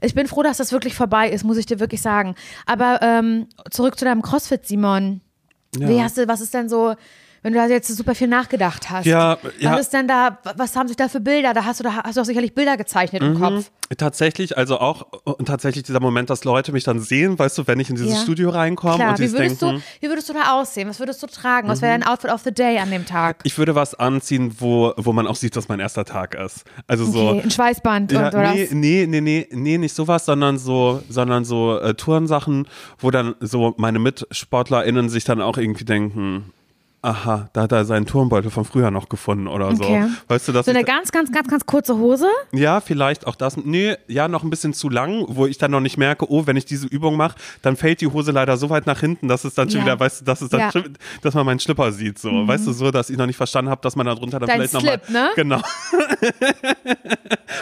Ich 0.00 0.14
bin 0.14 0.26
froh, 0.26 0.42
dass 0.42 0.58
das 0.58 0.72
wirklich 0.72 0.94
vorbei 0.94 1.28
ist, 1.30 1.44
muss 1.44 1.56
ich 1.56 1.66
dir 1.66 1.80
wirklich 1.80 2.02
sagen. 2.02 2.34
Aber 2.66 3.00
ähm, 3.02 3.48
zurück 3.70 3.98
zu 3.98 4.04
deinem 4.04 4.22
CrossFit, 4.22 4.66
Simon. 4.66 5.20
Ja. 5.76 5.88
Wie 5.88 6.02
hast 6.02 6.18
du, 6.18 6.28
was 6.28 6.40
ist 6.40 6.54
denn 6.54 6.68
so, 6.68 6.94
wenn 7.44 7.52
du 7.52 7.58
da 7.60 7.66
jetzt 7.66 7.86
super 7.96 8.14
viel 8.16 8.26
nachgedacht 8.26 8.90
hast? 8.90 9.04
Ja, 9.06 9.38
ja. 9.60 9.72
Was 9.72 9.82
ist 9.82 9.92
denn 9.92 10.08
da, 10.08 10.38
was 10.56 10.74
haben 10.74 10.88
sich 10.88 10.96
da 10.96 11.08
für 11.08 11.20
Bilder? 11.20 11.52
Da 11.54 11.64
hast 11.64 11.78
du, 11.78 11.84
da 11.84 12.02
hast 12.02 12.16
du 12.16 12.20
auch 12.22 12.24
sicherlich 12.24 12.54
Bilder 12.54 12.76
gezeichnet 12.76 13.22
Mhm. 13.22 13.28
im 13.28 13.38
Kopf. 13.40 13.70
Tatsächlich, 13.98 14.56
also 14.58 14.78
auch 14.80 15.06
und 15.24 15.46
tatsächlich 15.46 15.84
dieser 15.84 16.00
Moment, 16.00 16.30
dass 16.30 16.42
Leute 16.44 16.72
mich 16.72 16.82
dann 16.84 16.98
sehen, 17.00 17.38
weißt 17.38 17.56
du, 17.58 17.66
wenn 17.68 17.78
ich 17.78 17.90
in 17.90 17.96
dieses 17.96 18.14
Ja. 18.14 18.20
Studio 18.22 18.50
reinkomme 18.50 18.96
Klar, 18.96 19.10
und 19.10 19.18
wie 19.20 19.30
würdest, 19.30 19.60
denken, 19.62 19.76
Mhm. 19.76 19.80
du, 19.80 19.82
wie 20.00 20.08
würdest 20.08 20.28
du 20.28 20.32
da 20.32 20.54
aussehen? 20.58 20.88
Was 20.88 20.98
würdest 20.98 21.22
du 21.22 21.26
tragen? 21.28 21.68
Was 21.68 21.80
wäre 21.82 21.92
dein 21.92 22.02
Outfit 22.02 22.30
of 22.32 22.40
the 22.42 22.50
Day 22.52 22.78
an 22.78 22.90
dem 22.90 23.06
Tag? 23.06 23.40
ich 23.44 23.56
würde 23.58 23.74
was 23.74 23.94
anziehen, 23.94 24.56
wo, 24.58 24.92
wo 24.96 25.12
man 25.12 25.26
auch 25.26 25.36
sieht, 25.36 25.54
dass 25.54 25.68
mein 25.68 25.80
erster 25.80 26.04
Tag 26.04 26.34
ist. 26.34 26.64
Also 26.86 27.04
so. 27.04 27.28
okay, 27.28 27.42
ein 27.44 27.50
Schweißband 27.50 28.10
Ja, 28.10 28.20
und 28.20 28.26
oder 28.34 28.52
nee, 28.54 28.64
was? 28.64 28.70
nee, 28.72 29.06
nee, 29.06 29.20
nee, 29.20 29.48
nee, 29.52 29.78
nicht 29.78 29.94
sowas, 29.94 30.24
sondern 30.24 30.56
so, 30.58 31.02
sondern 31.10 31.44
so 31.44 31.78
äh, 31.78 31.94
Tourensachen, 31.94 32.66
wo 32.98 33.10
dann 33.10 33.34
so 33.40 33.74
meine 33.76 33.98
MitsportlerInnen 33.98 35.08
sich 35.08 35.24
dann 35.24 35.40
auch 35.42 35.58
irgendwie 35.58 35.84
denken, 35.84 36.52
aha, 37.04 37.48
da 37.52 37.62
hat 37.62 37.72
er 37.72 37.84
seinen 37.84 38.06
Turmbeutel 38.06 38.50
von 38.50 38.64
früher 38.64 38.90
noch 38.90 39.08
gefunden 39.08 39.46
oder 39.46 39.68
Okay. 39.68 40.04
so. 40.04 40.08
Weißt 40.28 40.48
du, 40.48 40.52
dass 40.52 40.66
So 40.66 40.70
eine 40.72 40.84
ganz, 40.84 41.12
ganz, 41.12 41.30
ganz, 41.30 41.48
ganz 41.48 41.66
kurze 41.66 41.96
Hose? 41.98 42.26
ja, 42.52 42.80
vielleicht 42.80 43.26
auch 43.26 43.36
das. 43.36 43.56
Nee, 43.58 43.96
ja, 44.08 44.26
noch 44.28 44.42
ein 44.42 44.50
bisschen 44.50 44.72
zu 44.72 44.88
lang, 44.88 45.26
wo 45.28 45.46
ich 45.46 45.58
dann 45.58 45.70
noch 45.70 45.80
nicht 45.80 45.98
merke, 45.98 46.30
oh, 46.30 46.46
wenn 46.46 46.56
ich 46.56 46.64
diese 46.64 46.86
Übung 46.86 47.16
mache, 47.16 47.36
dann 47.62 47.76
fällt 47.76 48.00
die 48.00 48.06
Hose 48.06 48.32
leider 48.32 48.56
so 48.56 48.70
weit 48.70 48.86
nach 48.86 49.00
hinten, 49.00 49.28
dass 49.28 49.44
es 49.44 49.54
dann 49.54 49.68
schon 49.70 49.80
Ja. 49.80 49.86
wieder, 49.86 50.00
weißt 50.00 50.22
du, 50.22 50.24
dass 50.24 50.40
es 50.40 50.48
dann 50.48 50.60
Ja. 50.60 50.66
Mhm. 50.68 50.72
schon, 50.72 50.84
dass 51.22 51.34
man 51.34 51.44
meinen 51.46 51.60
Schlipper 51.60 51.92
sieht, 51.92 52.18
so. 52.18 52.30
Weißt 52.48 52.66
du, 52.66 52.72
so, 52.72 52.90
dass 52.90 53.10
ich 53.10 53.18
noch 53.18 53.26
nicht 53.26 53.36
verstanden 53.36 53.70
habe, 53.70 53.80
dass 53.82 53.96
man 53.96 54.06
da 54.06 54.14
drunter 54.14 54.40
dann 54.40 54.48
Dein 54.48 54.56
vielleicht 54.68 54.74
nochmal. 54.74 55.00
Ne? 55.08 55.30
Genau. 55.36 55.60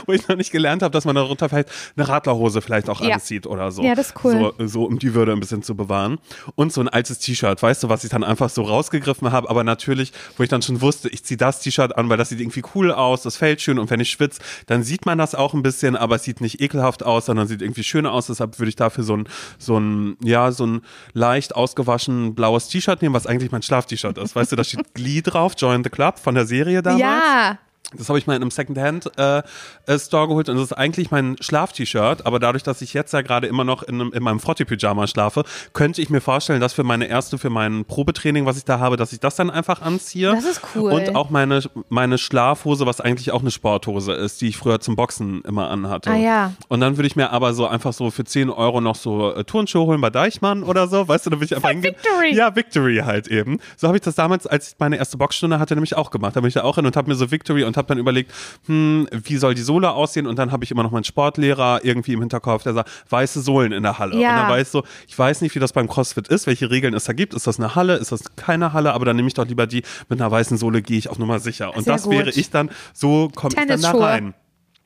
wo 0.07 0.12
ich 0.12 0.26
noch 0.28 0.37
nicht 0.37 0.50
gelernt 0.52 0.83
habe, 0.83 0.92
dass 0.92 1.05
man 1.05 1.14
darunter 1.14 1.48
vielleicht 1.48 1.70
eine 1.96 2.09
Radlerhose 2.09 2.61
vielleicht 2.62 2.88
auch 2.88 3.00
Ja. 3.00 3.14
anzieht 3.14 3.46
oder 3.46 3.70
so. 3.70 3.83
Ja, 3.83 3.94
das 3.94 4.09
ist 4.09 4.24
cool. 4.24 4.52
So, 4.59 4.66
so, 4.66 4.85
um 4.85 4.98
die 4.98 5.14
Würde 5.14 5.33
ein 5.33 5.40
bisschen 5.40 5.62
zu 5.62 5.74
bewahren. 5.76 6.18
Und 6.55 6.72
so 6.72 6.81
ein 6.81 6.88
altes 6.88 7.18
T-Shirt, 7.18 7.62
weißt 7.62 7.83
du, 7.83 7.88
was 7.88 8.05
ich 8.05 8.11
dann 8.11 8.24
einfach 8.24 8.50
so 8.50 8.62
rausgegriffen 8.62 9.31
habe, 9.31 9.31
aber 9.32 9.64
natürlich, 9.64 10.12
wo 10.36 10.42
ich 10.42 10.48
dann 10.48 10.62
schon 10.62 10.80
wusste, 10.80 11.08
ich 11.08 11.24
ziehe 11.24 11.38
das 11.38 11.60
T-Shirt 11.60 11.96
an, 11.96 12.08
weil 12.08 12.16
das 12.16 12.28
sieht 12.28 12.40
irgendwie 12.40 12.62
cool 12.74 12.92
aus, 12.92 13.22
das 13.22 13.36
fällt 13.36 13.60
schön 13.60 13.78
und 13.78 13.90
wenn 13.90 14.00
ich 14.00 14.10
schwitze, 14.10 14.40
dann 14.66 14.82
sieht 14.82 15.06
man 15.06 15.18
das 15.18 15.34
auch 15.34 15.54
ein 15.54 15.62
bisschen, 15.62 15.96
aber 15.96 16.16
es 16.16 16.24
sieht 16.24 16.40
nicht 16.40 16.60
ekelhaft 16.60 17.02
aus, 17.02 17.26
sondern 17.26 17.46
sieht 17.48 17.62
irgendwie 17.62 17.84
schön 17.84 18.06
aus, 18.06 18.26
deshalb 18.26 18.58
würde 18.58 18.68
ich 18.68 18.76
dafür 18.76 19.04
so 19.04 19.16
ein, 19.16 19.28
so 19.58 19.78
ein, 19.78 20.16
ja, 20.22 20.52
so 20.52 20.66
ein 20.66 20.82
leicht 21.12 21.54
ausgewaschen 21.54 22.34
blaues 22.34 22.68
T-Shirt 22.68 23.02
nehmen, 23.02 23.14
was 23.14 23.26
eigentlich 23.26 23.52
mein 23.52 23.62
Schlaf-T-Shirt 23.62 24.18
ist. 24.18 24.36
Weißt 24.36 24.52
du, 24.52 24.56
da 24.56 24.64
steht 24.64 24.94
Glee 24.94 25.22
drauf, 25.22 25.54
Join 25.56 25.84
the 25.84 25.90
Club 25.90 26.18
von 26.18 26.34
der 26.34 26.46
Serie 26.46 26.82
damals. 26.82 27.00
Ja. 27.00 27.58
Das 27.98 28.09
habe 28.09 28.18
ich 28.18 28.26
mal 28.26 28.35
in 28.37 28.42
einem 28.42 28.50
Secondhand-Store 28.50 29.44
äh, 29.87 29.98
Store 29.98 30.28
geholt 30.28 30.48
und 30.48 30.57
das 30.57 30.66
ist 30.66 30.72
eigentlich 30.72 31.11
mein 31.11 31.37
Schlaf-T-Shirt, 31.40 32.26
aber 32.26 32.38
dadurch, 32.38 32.62
dass 32.62 32.83
ich 32.83 32.94
jetzt 32.94 33.12
ja 33.12 33.22
gerade 33.22 33.46
immer 33.46 33.64
noch 33.64 33.83
in, 33.83 34.00
einem- 34.00 34.12
in 34.12 34.22
meinem 34.22 34.40
Frotti-Pyjama 34.40 35.07
schlafe, 35.07 35.44
könnte 35.72 36.00
ich 36.02 36.11
mir 36.11 36.20
vorstellen, 36.20 36.61
dass 36.61 36.72
für 36.72 36.85
meine 36.85 37.07
erste, 37.07 37.38
für 37.38 37.50
mein 37.50 37.85
Probetraining, 37.85 38.46
was 38.46 38.57
ich 38.57 38.64
da 38.64 38.78
habe, 38.78 38.96
dass 38.96 39.12
ich 39.12 39.20
das 39.20 39.37
dann 39.37 39.50
einfach 39.50 39.83
anziehe. 39.83 40.33
Das 40.33 40.44
ist 40.44 40.61
cool. 40.74 40.92
Und 40.92 41.14
auch 41.16 41.31
meine, 41.31 41.61
meine 41.88 42.18
Schlafhose, 42.18 42.87
was 42.87 43.00
eigentlich 43.00 43.31
auch 43.33 43.40
eine 43.40 43.50
Sporthose 43.50 44.12
ist, 44.12 44.40
die 44.40 44.48
ich 44.48 44.57
früher 44.57 44.81
zum 44.81 44.96
Boxen 44.96 45.42
immer 45.42 45.68
anhatte. 45.70 46.11
Ah, 46.11 46.16
ja. 46.16 46.52
Und 46.68 46.81
dann 46.81 46.96
würde 46.96 47.07
ich 47.07 47.16
mir 47.16 47.31
aber 47.31 47.55
so 47.55 47.66
einfach 47.66 47.92
so 47.92 48.11
für 48.11 48.24
10 48.24 48.50
Euro 48.50 48.81
noch 48.81 48.96
so 48.96 49.35
äh, 49.35 49.44
Turnschuhe 49.44 49.87
holen 49.87 50.00
bei 50.00 50.11
Deichmann 50.11 50.62
oder 50.62 50.87
so, 50.88 51.07
weißt 51.09 51.26
du, 51.26 51.31
da 51.31 51.37
würde 51.37 51.46
ich 51.46 51.57
einfach 51.57 51.70
hingehen. 51.70 51.94
Victory. 51.94 52.35
Ja, 52.35 52.55
Victory 52.57 53.02
halt 53.05 53.28
eben. 53.28 53.59
So 53.76 53.88
habe 53.88 53.96
ich 53.96 54.02
das 54.02 54.14
damals, 54.14 54.46
als 54.46 54.68
ich 54.70 54.74
meine 54.78 54.96
erste 54.96 55.16
Boxstunde 55.16 55.59
hatte, 55.59 55.74
nämlich 55.74 55.96
auch 55.96 56.11
gemacht. 56.11 56.37
Da 56.37 56.40
bin 56.40 56.48
ich 56.48 56.55
da 56.55 56.62
auch 56.62 56.76
hin 56.76 56.87
und 56.87 56.96
habe 56.96 57.09
mir 57.11 57.16
so 57.16 57.31
Victory 57.31 57.64
und 57.64 57.76
habe 57.82 57.88
dann 57.88 57.98
überlegt, 57.98 58.32
hm, 58.66 59.08
wie 59.10 59.36
soll 59.36 59.54
die 59.54 59.62
Sohle 59.62 59.92
aussehen? 59.92 60.26
Und 60.26 60.38
dann 60.38 60.52
habe 60.52 60.64
ich 60.64 60.70
immer 60.70 60.82
noch 60.82 60.90
meinen 60.90 61.04
Sportlehrer 61.04 61.80
irgendwie 61.84 62.12
im 62.12 62.20
Hinterkopf, 62.20 62.62
der 62.62 62.74
sagt, 62.74 62.90
weiße 63.10 63.40
Sohlen 63.40 63.72
in 63.72 63.82
der 63.82 63.98
Halle. 63.98 64.18
Ja. 64.18 64.30
Und 64.30 64.36
dann 64.36 64.50
weiß 64.50 64.72
so, 64.72 64.84
ich 65.06 65.18
weiß 65.18 65.40
nicht, 65.42 65.54
wie 65.54 65.58
das 65.58 65.72
beim 65.72 65.88
CrossFit 65.88 66.28
ist, 66.28 66.46
welche 66.46 66.70
Regeln 66.70 66.94
es 66.94 67.04
da 67.04 67.12
gibt. 67.12 67.34
Ist 67.34 67.46
das 67.46 67.58
eine 67.58 67.74
Halle? 67.74 67.96
Ist 67.96 68.12
das 68.12 68.22
keine 68.36 68.72
Halle? 68.72 68.92
Aber 68.94 69.04
dann 69.04 69.16
nehme 69.16 69.28
ich 69.28 69.34
doch 69.34 69.46
lieber 69.46 69.66
die 69.66 69.82
mit 70.08 70.20
einer 70.20 70.30
weißen 70.30 70.56
Sohle, 70.56 70.82
gehe 70.82 70.98
ich 70.98 71.08
auf 71.08 71.18
Nummer 71.18 71.38
sicher. 71.38 71.76
Und 71.76 71.84
Sehr 71.84 71.94
das 71.94 72.04
gut. 72.04 72.12
wäre 72.12 72.30
ich 72.30 72.50
dann, 72.50 72.70
so 72.92 73.30
komme 73.34 73.54
ich 73.58 73.66
dann 73.66 73.80
da 73.80 73.90
rein. 73.92 74.34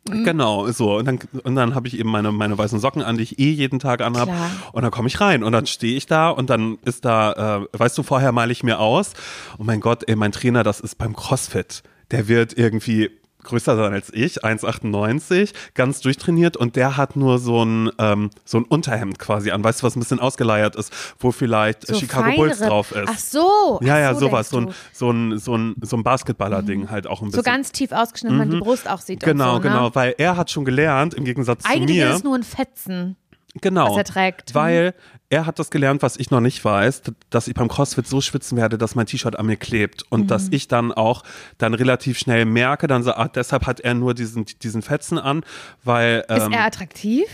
Genau, 0.08 0.70
so. 0.70 0.96
Und 0.96 1.04
dann, 1.06 1.18
und 1.42 1.56
dann 1.56 1.74
habe 1.74 1.88
ich 1.88 1.98
eben 1.98 2.10
meine, 2.10 2.30
meine 2.30 2.56
weißen 2.56 2.78
Socken 2.78 3.02
an, 3.02 3.16
die 3.16 3.24
ich 3.24 3.38
eh 3.38 3.50
jeden 3.50 3.78
Tag 3.78 4.00
anhab. 4.00 4.28
Klar. 4.28 4.50
Und 4.72 4.82
dann 4.82 4.90
komme 4.90 5.08
ich 5.08 5.20
rein 5.20 5.42
und 5.42 5.52
dann 5.52 5.66
stehe 5.66 5.96
ich 5.96 6.06
da 6.06 6.30
und 6.30 6.48
dann 6.48 6.78
ist 6.84 7.04
da, 7.04 7.60
äh, 7.72 7.78
weißt 7.78 7.98
du, 7.98 8.02
vorher 8.02 8.32
male 8.32 8.52
ich 8.52 8.62
mir 8.62 8.78
aus. 8.78 9.14
Oh 9.58 9.64
mein 9.64 9.80
Gott, 9.80 10.04
ey, 10.06 10.16
mein 10.16 10.32
Trainer, 10.32 10.62
das 10.62 10.80
ist 10.80 10.96
beim 10.96 11.14
CrossFit. 11.14 11.82
Der 12.10 12.28
wird 12.28 12.56
irgendwie 12.56 13.10
größer 13.42 13.76
sein 13.76 13.92
als 13.92 14.12
ich, 14.12 14.44
1,98, 14.44 15.52
ganz 15.74 16.00
durchtrainiert 16.00 16.56
und 16.56 16.74
der 16.74 16.96
hat 16.96 17.14
nur 17.14 17.38
so 17.38 17.64
ein, 17.64 17.90
ähm, 17.98 18.30
so 18.44 18.58
ein 18.58 18.64
Unterhemd 18.64 19.20
quasi 19.20 19.52
an, 19.52 19.62
weißt 19.62 19.82
du, 19.82 19.86
was 19.86 19.94
ein 19.94 20.00
bisschen 20.00 20.18
ausgeleiert 20.18 20.74
ist, 20.74 20.92
wo 21.20 21.30
vielleicht 21.30 21.86
So 21.86 21.94
Chicago 21.94 22.34
Bulls 22.36 22.58
feinere- 22.58 22.68
drauf 22.68 22.90
ist. 22.92 23.08
Ach 23.08 23.18
so. 23.18 23.78
Ja, 23.82 24.00
ja, 24.00 24.14
so 24.14 24.20
sowas, 24.26 24.50
so 24.50 24.58
ein, 24.62 24.74
so 24.92 25.10
ein, 25.12 25.38
so 25.38 25.56
ein, 25.56 25.76
so 25.80 25.96
ein 25.96 26.02
Basketballer-Ding 26.02 26.90
halt 26.90 27.06
auch 27.06 27.20
ein 27.22 27.26
bisschen. 27.26 27.44
So 27.44 27.48
ganz 27.48 27.70
tief 27.70 27.92
ausgeschnitten, 27.92 28.36
dass 28.38 28.48
man 28.48 28.56
die 28.58 28.64
Brust 28.64 28.88
auch 28.90 29.00
sieht. 29.00 29.20
Genau, 29.22 29.54
so, 29.54 29.60
genau, 29.60 29.84
Ne? 29.86 29.94
weil 29.94 30.14
er 30.18 30.36
hat 30.36 30.50
schon 30.50 30.64
gelernt, 30.64 31.14
im 31.14 31.24
Gegensatz 31.24 31.64
Eigentlich 31.66 31.98
zu 31.98 32.04
mir. 32.04 32.10
ist 32.10 32.16
es 32.16 32.24
nur 32.24 32.34
ein 32.36 32.42
Fetzen. 32.42 33.16
Genau, 33.60 33.90
was 33.90 33.96
er 33.98 34.04
trägt. 34.04 34.54
Weil 34.54 34.94
er 35.28 35.46
hat 35.46 35.58
das 35.58 35.70
gelernt, 35.70 36.02
was 36.02 36.16
ich 36.16 36.30
noch 36.30 36.40
nicht 36.40 36.64
weiß, 36.64 37.02
dass 37.30 37.48
ich 37.48 37.54
beim 37.54 37.68
CrossFit 37.68 38.06
so 38.06 38.20
schwitzen 38.20 38.56
werde, 38.56 38.78
dass 38.78 38.94
mein 38.94 39.06
T-Shirt 39.06 39.38
an 39.38 39.46
mir 39.46 39.56
klebt 39.56 40.04
und 40.10 40.22
Mhm. 40.22 40.26
dass 40.28 40.48
ich 40.50 40.68
dann 40.68 40.92
auch 40.92 41.22
dann 41.58 41.74
relativ 41.74 42.18
schnell 42.18 42.44
merke, 42.44 42.86
dann 42.86 43.02
so, 43.02 43.12
ah, 43.12 43.28
deshalb 43.28 43.66
hat 43.66 43.80
er 43.80 43.94
nur 43.94 44.14
diesen, 44.14 44.44
diesen 44.62 44.82
Fetzen 44.82 45.18
an, 45.18 45.42
weil 45.82 46.24
Ist 46.28 46.44
ähm, 46.46 46.52
er 46.52 46.64
attraktiv? 46.64 47.24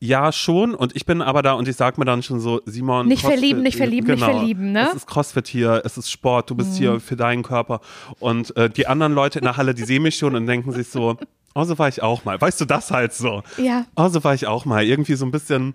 ja 0.00 0.32
schon 0.32 0.74
und 0.74 0.94
ich 0.96 1.06
bin 1.06 1.22
aber 1.22 1.40
da 1.40 1.52
und 1.54 1.66
ich 1.66 1.76
sag 1.76 1.96
mir 1.96 2.04
dann 2.04 2.22
schon 2.22 2.38
so, 2.40 2.60
Simon, 2.66 3.06
Nicht 3.08 3.22
CrossFit, 3.22 3.38
verlieben, 3.38 3.62
nicht 3.62 3.76
verlieben, 3.76 4.06
nicht 4.10 4.20
genau, 4.20 4.38
verlieben, 4.38 4.72
ne? 4.72 4.82
Mhm. 4.82 4.88
Es 4.88 4.94
ist 4.96 5.06
CrossFit 5.06 5.46
hier, 5.46 5.82
es 5.84 5.96
ist 5.96 6.10
Sport, 6.10 6.50
du 6.50 6.54
bist 6.56 6.76
hier 6.76 7.00
für 7.00 7.16
deinen 7.16 7.42
Körper 7.42 7.80
und 8.18 8.54
äh, 8.56 8.68
die 8.68 8.86
anderen 8.86 9.14
Leute 9.14 9.38
in 9.38 9.44
der 9.44 9.56
Halle, 9.56 9.72
die 9.72 9.84
sehen 9.84 10.02
mich 10.02 10.16
schon 10.16 10.34
und 10.34 10.46
denken 10.46 10.72
sich 10.72 10.88
so, 10.88 11.16
oh, 11.54 11.64
so 11.64 11.78
war 11.78 11.88
ich 11.88 12.02
auch 12.02 12.24
mal, 12.24 12.40
weißt 12.40 12.60
du, 12.60 12.64
das 12.64 12.90
halt 12.90 13.12
so. 13.12 13.42
Ja. 13.56 13.86
Oh, 13.96 14.08
so 14.08 14.22
war 14.24 14.34
ich 14.34 14.46
auch 14.46 14.64
mal. 14.64 14.84
Irgendwie 14.84 15.14
so 15.14 15.24
ein 15.24 15.30
bisschen 15.30 15.74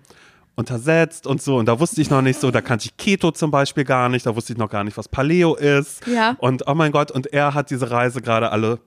untersetzt 0.56 1.26
und 1.26 1.40
so. 1.40 1.56
Und 1.56 1.66
da 1.66 1.80
wusste 1.80 2.00
ich 2.02 2.10
noch 2.10 2.22
nicht 2.22 2.38
so, 2.38 2.50
da 2.50 2.60
kannte 2.60 2.86
ich 2.86 2.96
Keto 2.96 3.30
zum 3.30 3.50
Beispiel 3.50 3.84
gar 3.84 4.08
nicht, 4.08 4.26
da 4.26 4.36
wusste 4.36 4.52
ich 4.52 4.58
noch 4.58 4.68
gar 4.68 4.84
nicht, 4.84 4.96
was 4.96 5.08
Paleo 5.08 5.54
ist. 5.54 6.06
Ja. 6.06 6.36
Und 6.38 6.64
oh 6.66 6.74
mein 6.74 6.92
Gott, 6.92 7.10
und 7.10 7.32
er 7.32 7.54
hat 7.54 7.70
diese 7.70 7.90
Reise 7.90 8.20
gerade 8.20 8.50
alle 8.52 8.78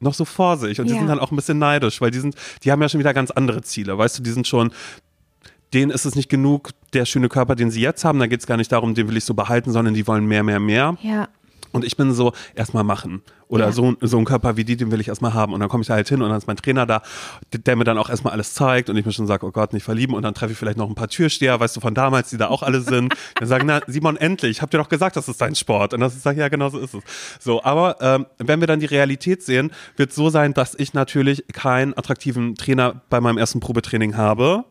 noch 0.00 0.14
so 0.14 0.24
vor 0.24 0.56
sich 0.56 0.80
und 0.80 0.86
die 0.88 0.94
Ja. 0.94 0.98
sind 0.98 1.08
dann 1.08 1.18
auch 1.20 1.30
ein 1.30 1.36
bisschen 1.36 1.58
neidisch, 1.58 2.00
weil 2.00 2.10
die 2.10 2.20
sind, 2.20 2.34
die 2.64 2.72
haben 2.72 2.80
ja 2.80 2.88
schon 2.88 3.00
wieder 3.00 3.12
ganz 3.14 3.30
andere 3.30 3.62
Ziele. 3.62 3.96
Weißt 3.98 4.18
du, 4.18 4.22
die 4.22 4.30
sind 4.30 4.46
schon, 4.46 4.72
denen 5.74 5.90
ist 5.90 6.06
es 6.06 6.14
nicht 6.16 6.28
genug, 6.28 6.70
der 6.94 7.04
schöne 7.04 7.28
Körper, 7.28 7.54
den 7.54 7.70
sie 7.70 7.80
jetzt 7.82 8.04
haben. 8.04 8.18
Da 8.18 8.26
geht 8.26 8.40
es 8.40 8.46
gar 8.46 8.56
nicht 8.56 8.72
darum, 8.72 8.94
den 8.94 9.08
will 9.08 9.16
ich 9.16 9.24
so 9.24 9.34
behalten, 9.34 9.72
sondern 9.72 9.94
die 9.94 10.06
wollen 10.06 10.24
mehr, 10.26 10.42
mehr, 10.42 10.58
mehr. 10.60 10.96
Ja. 11.02 11.28
Und 11.72 11.84
ich 11.84 11.96
bin 11.96 12.12
so, 12.12 12.32
erstmal 12.54 12.84
machen. 12.84 13.22
Oder 13.48 13.66
Ja. 13.66 13.72
so, 13.72 13.96
so 14.00 14.16
ein 14.18 14.24
Körper 14.24 14.56
wie 14.56 14.64
die, 14.64 14.76
den 14.76 14.90
will 14.92 15.00
ich 15.00 15.08
erstmal 15.08 15.34
haben. 15.34 15.52
Und 15.52 15.60
dann 15.60 15.68
komme 15.68 15.82
ich 15.82 15.88
da 15.88 15.94
halt 15.94 16.08
hin 16.08 16.22
und 16.22 16.28
dann 16.28 16.38
ist 16.38 16.46
mein 16.46 16.56
Trainer 16.56 16.86
da, 16.86 17.02
der 17.52 17.74
mir 17.76 17.84
dann 17.84 17.98
auch 17.98 18.08
erstmal 18.08 18.32
alles 18.32 18.54
zeigt 18.54 18.88
und 18.90 18.96
ich 18.96 19.04
mir 19.04 19.12
schon 19.12 19.26
sage, 19.26 19.44
oh 19.46 19.50
Gott, 19.50 19.72
nicht 19.72 19.82
verlieben. 19.82 20.14
Und 20.14 20.22
dann 20.22 20.34
treffe 20.34 20.52
ich 20.52 20.58
vielleicht 20.58 20.78
noch 20.78 20.88
ein 20.88 20.94
paar 20.94 21.08
Türsteher, 21.08 21.58
weißt 21.58 21.76
du, 21.76 21.80
von 21.80 21.94
damals, 21.94 22.30
die 22.30 22.36
da 22.36 22.48
auch 22.48 22.62
alle 22.62 22.80
sind. 22.80 23.14
Dann 23.38 23.48
sagen, 23.48 23.66
na, 23.66 23.80
Simon, 23.86 24.16
endlich, 24.16 24.52
ich 24.52 24.62
habe 24.62 24.70
dir 24.70 24.78
doch 24.78 24.88
gesagt, 24.88 25.16
das 25.16 25.28
ist 25.28 25.40
dein 25.40 25.54
Sport. 25.54 25.94
Und 25.94 26.00
das 26.00 26.14
ist, 26.14 26.22
sag 26.22 26.32
ich, 26.32 26.38
ja, 26.38 26.48
genau 26.48 26.70
so 26.70 26.78
ist 26.78 26.94
es. 26.94 27.02
So, 27.40 27.62
aber 27.64 27.96
ähm, 28.00 28.26
wenn 28.38 28.60
wir 28.60 28.66
dann 28.68 28.80
die 28.80 28.86
Realität 28.86 29.42
sehen, 29.42 29.72
wird 29.96 30.12
so 30.12 30.30
sein, 30.30 30.54
dass 30.54 30.74
ich 30.78 30.94
natürlich 30.94 31.44
keinen 31.52 31.96
attraktiven 31.96 32.54
Trainer 32.54 33.02
bei 33.10 33.20
meinem 33.20 33.38
ersten 33.38 33.60
Probetraining 33.60 34.16
habe. 34.16 34.64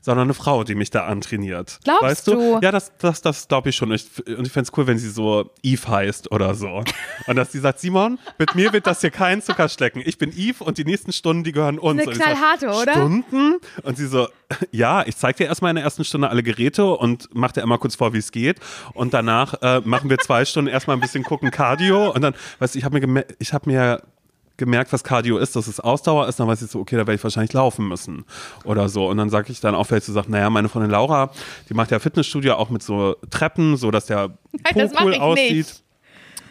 Sondern 0.00 0.26
eine 0.26 0.34
Frau, 0.34 0.64
die 0.64 0.74
mich 0.74 0.90
da 0.90 1.06
antrainiert. 1.06 1.78
Glaubst 1.84 2.02
weißt 2.02 2.26
du? 2.28 2.32
du? 2.32 2.58
Ja, 2.62 2.70
das, 2.70 2.92
das, 2.98 3.22
das 3.22 3.48
glaube 3.48 3.70
ich 3.70 3.76
schon. 3.76 3.92
Ich, 3.92 4.06
und 4.26 4.46
ich 4.46 4.52
fände 4.52 4.70
es 4.70 4.78
cool, 4.78 4.86
wenn 4.86 4.98
sie 4.98 5.10
so 5.10 5.50
Eve 5.62 5.88
heißt 5.88 6.30
oder 6.32 6.54
so. 6.54 6.82
Und 7.26 7.36
dass 7.36 7.52
sie 7.52 7.58
sagt, 7.58 7.78
Simon, 7.78 8.18
mit 8.38 8.54
mir 8.54 8.72
wird 8.72 8.86
das 8.86 9.00
hier 9.00 9.10
kein 9.10 9.40
Zuckerschlecken. 9.40 10.02
Ich 10.04 10.18
bin 10.18 10.30
Eve 10.36 10.62
und 10.64 10.76
die 10.78 10.84
nächsten 10.84 11.12
Stunden, 11.12 11.44
die 11.44 11.52
gehören 11.52 11.78
uns. 11.78 12.02
Eine 12.02 12.12
knallharte, 12.12 12.68
oder? 12.68 12.92
Stunden? 12.92 13.56
Und 13.82 13.96
sie 13.96 14.06
so, 14.06 14.28
ja, 14.70 15.06
ich 15.06 15.16
zeig 15.16 15.36
dir 15.36 15.46
erstmal 15.46 15.70
in 15.70 15.76
der 15.76 15.84
ersten 15.84 16.04
Stunde 16.04 16.28
alle 16.28 16.42
Geräte 16.42 16.84
und 16.84 17.28
mach 17.32 17.52
dir 17.52 17.62
einmal 17.62 17.78
kurz 17.78 17.94
vor, 17.94 18.12
wie 18.12 18.18
es 18.18 18.32
geht. 18.32 18.60
Und 18.92 19.14
danach 19.14 19.54
äh, 19.62 19.80
machen 19.84 20.10
wir 20.10 20.18
zwei 20.18 20.44
Stunden 20.44 20.70
erstmal 20.70 20.96
ein 20.96 21.00
bisschen 21.00 21.24
gucken 21.24 21.50
Cardio. 21.50 22.10
Und 22.10 22.22
dann, 22.22 22.34
weißt 22.58 22.74
du, 22.74 22.78
ich 22.78 22.84
habe 22.84 23.06
mir, 23.06 23.26
ich 23.38 23.52
hab 23.52 23.66
mir 23.66 24.02
gemerkt, 24.56 24.92
was 24.92 25.02
Cardio 25.04 25.38
ist, 25.38 25.56
dass 25.56 25.66
es 25.66 25.80
Ausdauer 25.80 26.28
ist, 26.28 26.38
dann 26.38 26.46
weiß 26.46 26.62
ich 26.62 26.70
so, 26.70 26.78
okay, 26.80 26.94
da 26.96 27.00
werde 27.00 27.14
ich 27.14 27.24
wahrscheinlich 27.24 27.52
laufen 27.52 27.88
müssen 27.88 28.24
oder 28.64 28.88
so. 28.88 29.08
Und 29.08 29.16
dann 29.16 29.30
sage 29.30 29.50
ich 29.50 29.60
dann 29.60 29.74
auch 29.74 29.84
vielleicht 29.84 30.06
so, 30.06 30.12
sagt, 30.12 30.28
naja, 30.28 30.48
meine 30.50 30.68
Freundin 30.68 30.90
Laura, 30.90 31.30
die 31.68 31.74
macht 31.74 31.90
ja 31.90 31.98
Fitnessstudio 31.98 32.54
auch 32.54 32.70
mit 32.70 32.82
so 32.82 33.16
Treppen, 33.30 33.76
so 33.76 33.90
dass 33.90 34.06
der 34.06 34.28
Po 34.28 34.78
das 34.78 34.92
mach 34.92 35.04
cool 35.04 35.12
ich 35.14 35.20
aussieht. 35.20 35.56
nicht. 35.56 35.80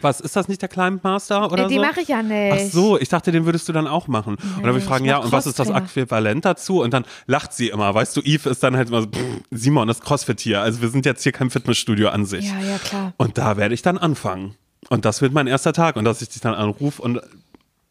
Was, 0.00 0.20
ist 0.20 0.36
das 0.36 0.48
nicht 0.48 0.60
der 0.60 0.68
Climb 0.68 1.02
Master 1.02 1.50
oder 1.50 1.64
Äh, 1.64 1.68
die 1.68 1.76
so? 1.76 1.80
mache 1.80 2.02
ich 2.02 2.08
ja 2.08 2.22
nicht. 2.22 2.52
Ach 2.52 2.70
so, 2.70 2.98
ich 3.00 3.08
dachte, 3.08 3.32
den 3.32 3.46
würdest 3.46 3.66
du 3.70 3.72
dann 3.72 3.86
auch 3.86 4.06
machen. 4.06 4.34
und 4.34 4.56
dann 4.56 4.64
würde 4.64 4.76
ich 4.78 4.84
ich 4.84 4.88
fragen, 4.90 5.06
mach 5.06 5.10
ja, 5.12 5.16
und 5.16 5.32
was 5.32 5.46
ist 5.46 5.58
das. 5.58 5.70
Äquivalent 5.70 6.44
dazu? 6.44 6.82
Und 6.82 6.92
dann 6.92 7.06
lacht 7.26 7.54
sie 7.54 7.68
immer, 7.70 7.94
weißt 7.94 8.14
du, 8.14 8.20
Eve 8.20 8.50
ist 8.50 8.62
dann 8.62 8.76
halt 8.76 8.88
immer 8.88 9.00
so, 9.00 9.06
pff, 9.08 9.20
Simon, 9.50 9.88
das 9.88 10.00
ist 10.00 10.04
Crossfit 10.04 10.40
hier. 10.40 10.60
Also 10.60 10.82
wir 10.82 10.90
sind 10.90 11.06
jetzt 11.06 11.22
hier 11.22 11.32
kein 11.32 11.48
Fitnessstudio 11.48 12.10
an 12.10 12.26
sich. 12.26 12.44
Ja, 12.44 12.60
ja, 12.60 12.76
klar. 12.76 13.14
Und 13.16 13.38
da 13.38 13.56
werde 13.56 13.72
ich 13.72 13.80
dann 13.80 13.96
anfangen. 13.96 14.54
Und 14.90 15.06
das 15.06 15.22
wird 15.22 15.32
mein 15.32 15.46
erster 15.46 15.72
Tag. 15.72 15.96
Und 15.96 16.04
dass 16.04 16.20
ich 16.20 16.28
dich 16.28 16.42
dann 16.42 16.52
anrufe 16.52 17.00
und 17.00 17.22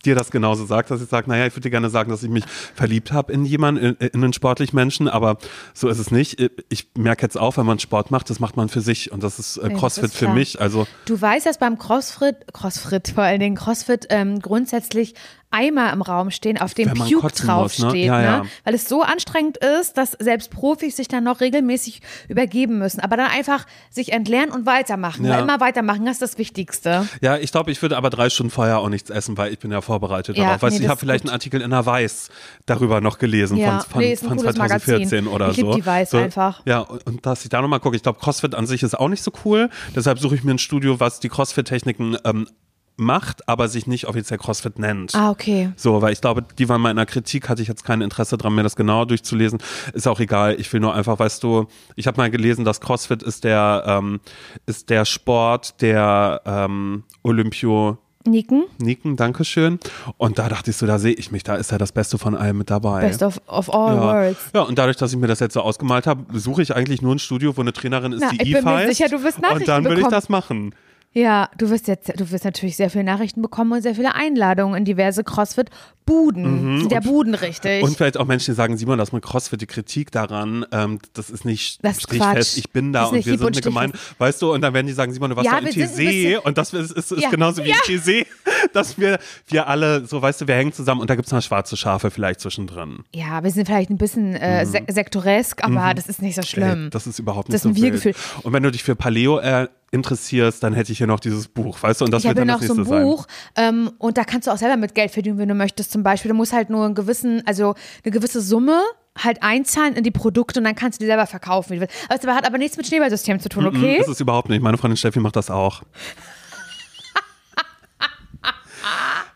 dir 0.06 0.16
das 0.16 0.32
genauso 0.32 0.66
sagt, 0.66 0.92
dass 0.92 1.02
ich 1.02 1.10
sage, 1.10 1.30
naja, 1.30 1.46
ich 1.46 1.54
würde 1.54 1.62
dir 1.62 1.72
gerne 1.72 1.90
sagen, 1.90 2.10
dass 2.10 2.24
ich 2.24 2.30
mich 2.30 2.46
verliebt 2.76 3.12
habe 3.12 3.32
in 3.32 3.46
jemanden, 3.46 3.96
in, 4.00 4.08
in 4.08 4.24
einen 4.24 4.34
sportlichen 4.34 4.76
Menschen, 4.76 5.08
aber 5.08 5.38
so 5.74 5.88
ist 5.90 6.00
es 6.00 6.12
nicht. 6.12 6.42
Ich 6.70 6.88
merke 6.96 7.24
jetzt 7.24 7.38
auch, 7.38 7.58
wenn 7.58 7.66
man 7.66 7.80
Sport 7.80 8.12
macht, 8.12 8.30
das 8.30 8.40
macht 8.40 8.58
man 8.58 8.70
für 8.70 8.82
sich 8.82 9.12
und 9.12 9.24
das 9.24 9.40
ist 9.40 9.58
äh, 9.58 9.68
Nee, 9.68 9.74
das 9.74 9.80
Crossfit 9.80 10.04
ist 10.06 10.18
für 10.18 10.30
mich. 10.30 10.62
Also 10.62 10.88
Du 11.06 11.20
weißt, 11.20 11.46
dass 11.46 11.58
beim 11.58 11.78
Crossfit, 11.78 12.36
Crossfit 12.54 13.10
vor 13.10 13.24
allen 13.24 13.40
Dingen, 13.40 13.56
Crossfit 13.56 14.08
ähm, 14.10 14.40
grundsätzlich 14.40 15.16
Eimer 15.54 15.94
im 15.94 16.02
Raum 16.02 16.32
stehen, 16.32 16.58
auf 16.60 16.74
dem 16.74 16.90
Puke 16.90 17.16
muss, 17.22 17.40
ne? 17.40 17.46
draufsteht, 17.46 18.06
Ja, 18.06 18.18
ne? 18.18 18.24
ja. 18.24 18.46
Weil 18.64 18.74
es 18.74 18.90
so 18.90 19.02
anstrengend 19.04 19.58
ist, 19.58 19.98
dass 19.98 20.12
selbst 20.12 20.50
Profis 20.52 20.98
sich 20.98 21.08
dann 21.08 21.24
noch 21.24 21.40
regelmäßig 21.40 22.02
übergeben 22.28 22.80
müssen. 22.80 23.00
Aber 23.00 23.16
dann 23.18 23.28
einfach 23.32 23.66
sich 23.90 24.12
entleeren 24.12 24.50
und 24.52 24.66
weitermachen. 24.66 25.26
Ja. 25.26 25.40
Immer 25.40 25.60
weitermachen, 25.60 26.06
das 26.06 26.16
ist 26.16 26.22
das 26.22 26.38
Wichtigste. 26.38 27.08
Ja, 27.22 27.38
ich 27.38 27.52
glaube, 27.52 27.72
ich 27.72 27.82
würde 27.82 27.96
aber 27.98 28.10
drei 28.10 28.30
Stunden 28.30 28.52
vorher 28.52 28.80
auch 28.80 28.90
nichts 28.90 29.10
essen, 29.10 29.38
weil 29.38 29.54
ich 29.54 29.60
bin 29.60 29.72
ja 29.72 29.82
vorbereitet 29.82 30.38
Ja, 30.38 30.46
darauf. 30.46 30.64
Weißt 30.64 30.78
nee, 30.80 30.84
ich 30.86 30.90
habe 30.90 31.00
vielleicht 31.00 31.24
gut. 31.24 31.30
einen 31.32 31.36
Artikel 31.36 31.62
in 31.62 31.70
der 31.70 31.86
Weiß 31.86 32.30
darüber 32.66 33.00
noch 33.02 33.20
gelesen 33.20 33.58
Ja, 33.58 33.80
von, 33.82 33.90
von, 33.92 34.02
nee, 34.02 34.16
von 34.16 34.38
cooles 34.38 34.56
2014 34.56 35.26
Magazin. 35.26 35.28
oder 35.28 35.50
Ich 35.52 35.58
so. 35.58 35.74
die 35.76 35.86
Weiß 35.86 36.10
so, 36.10 36.18
einfach. 36.18 36.62
Ja, 36.66 36.80
und, 36.80 37.06
und 37.06 37.26
dass 37.26 37.44
ich 37.44 37.50
da 37.50 37.62
nochmal 37.62 37.80
gucke. 37.80 37.96
Ich 37.96 38.04
glaube, 38.04 38.20
CrossFit 38.20 38.56
an 38.56 38.66
sich 38.66 38.82
ist 38.84 38.98
auch 39.00 39.10
nicht 39.10 39.24
so 39.24 39.32
cool. 39.46 39.70
Deshalb 39.96 40.20
suche 40.20 40.36
ich 40.36 40.44
mir 40.44 40.52
ein 40.52 40.60
Studio, 40.60 41.00
was 41.00 41.20
die 41.20 41.30
CrossFit-Techniken 41.30 42.18
ähm, 42.26 42.48
macht, 42.96 43.48
aber 43.48 43.68
sich 43.68 43.88
nicht 43.88 44.08
offiziell 44.08 44.38
CrossFit 44.38 44.80
nennt. 44.80 45.16
Ah, 45.16 45.32
okay. 45.32 45.72
So, 45.76 46.02
weil 46.02 46.14
ich 46.14 46.22
glaube, 46.22 46.44
die 46.58 46.70
waren 46.70 46.82
mal 46.82 46.92
in 46.92 46.98
der 46.98 47.06
Kritik, 47.06 47.50
hatte 47.50 47.62
ich 47.62 47.68
jetzt 47.68 47.84
kein 47.84 48.02
Interesse 48.02 48.38
dran, 48.38 48.54
mir 48.54 48.64
das 48.64 48.76
genauer 48.76 49.08
durchzulesen. 49.08 49.60
Ist 49.94 50.08
auch 50.08 50.20
egal. 50.20 50.60
Ich 50.60 50.72
will 50.74 50.80
nur 50.80 50.94
einfach, 50.94 51.20
weißt 51.20 51.44
du, 51.44 51.68
ich 51.96 52.08
habe 52.08 52.18
mal 52.18 52.30
gelesen, 52.30 52.66
dass 52.66 52.82
CrossFit 52.82 53.24
ist 53.24 53.44
der, 53.44 53.84
ähm, 53.88 54.20
ist 54.66 54.90
der 54.90 55.06
Sport 55.06 55.82
der 55.82 56.42
ähm, 56.46 57.04
Olympio. 57.24 57.98
Niken, 58.26 58.64
Niken, 58.78 59.18
Dankeschön. 59.18 59.80
Und 60.18 60.40
da 60.40 60.48
dachte 60.48 60.72
ich 60.72 60.78
so, 60.78 60.86
da 60.86 60.98
sehe 60.98 61.14
ich 61.14 61.32
mich, 61.32 61.44
da 61.44 61.56
ist 61.56 61.72
ja 61.72 61.78
das 61.78 61.92
Beste 61.92 62.18
von 62.18 62.36
allem 62.36 62.58
mit 62.58 62.70
dabei. 62.70 63.02
best 63.02 63.22
of, 63.22 63.42
of 63.48 63.74
all 63.74 63.96
ja. 63.96 64.02
worlds. 64.02 64.40
ja, 64.54 64.62
und 64.62 64.78
dadurch, 64.78 64.96
dass 64.96 65.12
ich 65.12 65.20
mir 65.20 65.28
das 65.28 65.42
jetzt 65.42 65.54
so 65.56 65.62
ausgemalt 65.62 66.08
habe, 66.08 66.40
suche 66.40 66.62
ich 66.62 66.74
eigentlich 66.74 67.02
nur 67.02 67.14
ein 67.14 67.20
Studio, 67.20 67.58
wo 67.58 67.62
eine 67.62 67.74
Trainerin 67.74 68.14
ist, 68.14 68.22
Na, 68.22 68.30
die 68.30 68.42
ich 68.42 68.50
Eve 68.50 68.64
bin 68.64 68.74
mir 68.74 68.88
sicher, 68.88 69.10
du 69.10 69.22
wirst 69.24 69.40
Und 69.40 69.68
dann 69.68 69.84
will 69.84 70.00
ich 70.00 70.08
das 70.08 70.30
machen. 70.30 70.74
Ja, 71.16 71.50
du 71.58 71.70
wirst 71.70 71.88
jetzt, 71.88 72.12
du 72.20 72.32
wirst 72.32 72.44
natürlich 72.44 72.76
sehr 72.76 72.90
viele 72.90 73.04
Nachrichten 73.04 73.42
bekommen 73.44 73.72
und 73.74 73.82
sehr 73.84 73.94
viele 73.94 74.16
Einladungen 74.16 74.76
in 74.76 74.84
diverse 74.84 75.24
CrossFit-Buden. 75.24 76.80
Sind 76.82 76.92
ja 76.92 77.00
Buden 77.02 77.36
richtig. 77.36 77.82
Mhm. 77.82 77.88
Und 77.90 77.96
vielleicht 77.98 78.18
auch 78.18 78.26
Menschen, 78.26 78.52
die 78.54 78.56
sagen, 78.56 78.78
Simon, 78.78 78.98
das 78.98 79.12
mit 79.12 79.24
CrossFit, 79.24 79.62
die 79.62 79.68
Kritik 79.68 80.12
daran, 80.12 80.66
ähm, 80.72 81.00
das 81.14 81.30
ist 81.30 81.46
nicht 81.46 81.84
Das 81.84 81.98
ist 81.98 82.04
stichfest, 82.04 82.58
ich 82.58 82.72
bin 82.72 82.94
da 82.94 83.02
Das 83.02 83.10
ist 83.12 83.18
und 83.18 83.26
wir 83.26 83.38
sind 83.38 83.46
und 83.46 83.54
eine 83.56 83.62
Gemeinde, 83.62 83.98
weißt 84.18 84.42
du, 84.42 84.54
und 84.54 84.62
dann 84.62 84.74
werden 84.74 84.88
die 84.88 84.94
sagen, 84.94 85.14
Simon, 85.14 85.30
du 85.30 85.36
warst 85.36 85.46
Ja, 85.46 85.54
da 85.62 85.68
in 85.68 85.68
ein 85.68 85.74
TC 85.96 86.44
und 86.46 86.58
das 86.58 86.74
ist, 86.74 86.92
ist, 86.92 87.12
ist 87.12 87.22
Ja. 87.22 87.30
genauso 87.30 87.64
wie 87.64 87.70
Ja. 87.70 87.76
in 87.88 88.00
TC, 88.02 88.26
dass 88.74 88.98
wir, 88.98 89.20
wir 89.48 89.68
alle, 89.68 90.06
so 90.08 90.22
weißt 90.22 90.42
du, 90.42 90.48
wir 90.48 90.56
hängen 90.56 90.74
zusammen 90.74 91.02
und 91.02 91.10
da 91.10 91.16
gibt 91.16 91.28
es 91.28 91.32
noch 91.32 91.42
schwarze 91.44 91.78
Schafe 91.78 92.10
vielleicht 92.12 92.40
zwischendrin. 92.40 93.04
ja, 93.14 93.44
wir 93.44 93.52
sind 93.52 93.66
vielleicht 93.68 93.90
ein 93.92 93.98
bisschen 93.98 94.36
äh, 94.36 94.66
se 94.66 94.80
sektoresk, 94.88 95.64
aber 95.64 95.94
das 95.94 96.08
ist 96.08 96.22
nicht 96.22 96.36
so 96.36 96.42
schlimm. 96.42 96.80
Mhm. 96.80 96.84
Ey, 96.86 96.90
das 96.90 97.08
ist 97.08 97.20
überhaupt 97.20 97.50
nicht 97.50 97.54
Das 97.56 97.62
ist 97.66 97.66
ein 97.72 97.76
so 97.76 97.82
wild. 97.82 98.04
Wir-Gefühl. 98.04 98.16
Und 98.44 98.54
wenn 98.54 98.64
du 98.64 98.72
dich 98.72 98.84
für 98.84 98.96
Paleo 98.96 99.38
äh, 99.40 99.68
interessierst, 99.94 100.64
dann 100.64 100.74
hätte 100.74 100.92
ich 100.92 100.98
hier 100.98 101.08
noch 101.08 101.20
dieses 101.20 101.48
Buch, 101.48 101.82
weißt 101.82 102.02
du, 102.02 102.06
und 102.06 102.12
das 102.12 102.24
ich 102.24 102.30
wird 102.30 102.38
dann 102.40 102.50
hier 102.50 102.58
das 102.58 102.68
noch 102.68 102.76
so 102.76 102.82
nächste 102.82 102.96
ein 102.96 103.00
sein. 103.00 103.08
Buch 103.08 103.28
ähm, 103.56 103.92
und 104.00 104.18
da 104.18 104.24
kannst 104.24 104.48
du 104.48 104.52
auch 104.52 104.58
selber 104.58 104.78
mit 104.78 104.96
Geld 104.96 105.12
verdienen, 105.12 105.38
wenn 105.38 105.50
du 105.50 105.56
möchtest. 105.56 105.92
Zum 105.92 106.04
Beispiel, 106.04 106.30
du 106.30 106.36
musst 106.36 106.52
halt 106.52 106.70
nur 106.70 106.86
einen 106.86 106.96
gewissen, 106.96 107.44
also 107.46 107.76
eine 108.04 108.12
gewisse 108.12 108.42
Summe 108.42 108.82
halt 109.18 109.44
einzahlen 109.44 109.96
in 109.96 110.04
die 110.04 110.12
Produkte 110.12 110.60
und 110.60 110.64
dann 110.66 110.76
kannst 110.76 111.00
du 111.00 111.04
die 111.04 111.08
selber 111.08 111.28
verkaufen. 111.28 111.72
wie 111.72 111.76
du 111.76 111.82
willst. 111.82 111.96
Aber 112.10 112.32
es 112.32 112.38
hat 112.38 112.48
aber 112.48 112.58
nichts 112.58 112.78
mit 112.78 112.88
Schneeballsystem 112.88 113.40
zu 113.40 113.50
tun, 113.50 113.68
okay? 113.68 113.96
Mhm, 113.98 114.02
ist 114.02 114.08
es 114.08 114.20
überhaupt 114.20 114.50
nicht. 114.50 114.62
Meine 114.64 114.78
Freundin 114.78 114.98
Steffi 114.98 115.20
macht 115.20 115.36
das 115.36 115.52
auch. 115.52 115.84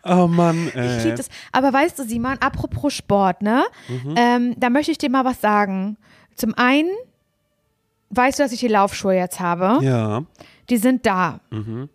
oh 0.04 0.26
Mann, 0.26 0.68
Ich 0.68 0.74
ey. 0.74 1.04
lieb 1.04 1.16
das. 1.16 1.28
Aber 1.52 1.72
weißt 1.72 1.98
du, 1.98 2.04
Simon, 2.04 2.38
apropos 2.40 2.94
Sport, 2.94 3.42
ne? 3.42 3.64
Mhm. 3.88 4.14
Ähm, 4.16 4.54
da 4.58 4.70
möchte 4.70 4.90
ich 4.90 4.98
dir 4.98 5.10
mal 5.10 5.24
was 5.24 5.40
sagen. 5.40 5.96
Zum 6.34 6.54
einen 6.54 6.90
weißt 8.10 8.38
du, 8.38 8.42
dass 8.42 8.52
ich 8.52 8.60
die 8.60 8.68
Laufschuhe 8.68 9.14
jetzt 9.14 9.40
habe. 9.40 9.84
Ja. 9.84 10.22
Die 10.70 10.76
sind 10.76 11.06
da. 11.06 11.40
Mhm. 11.50 11.88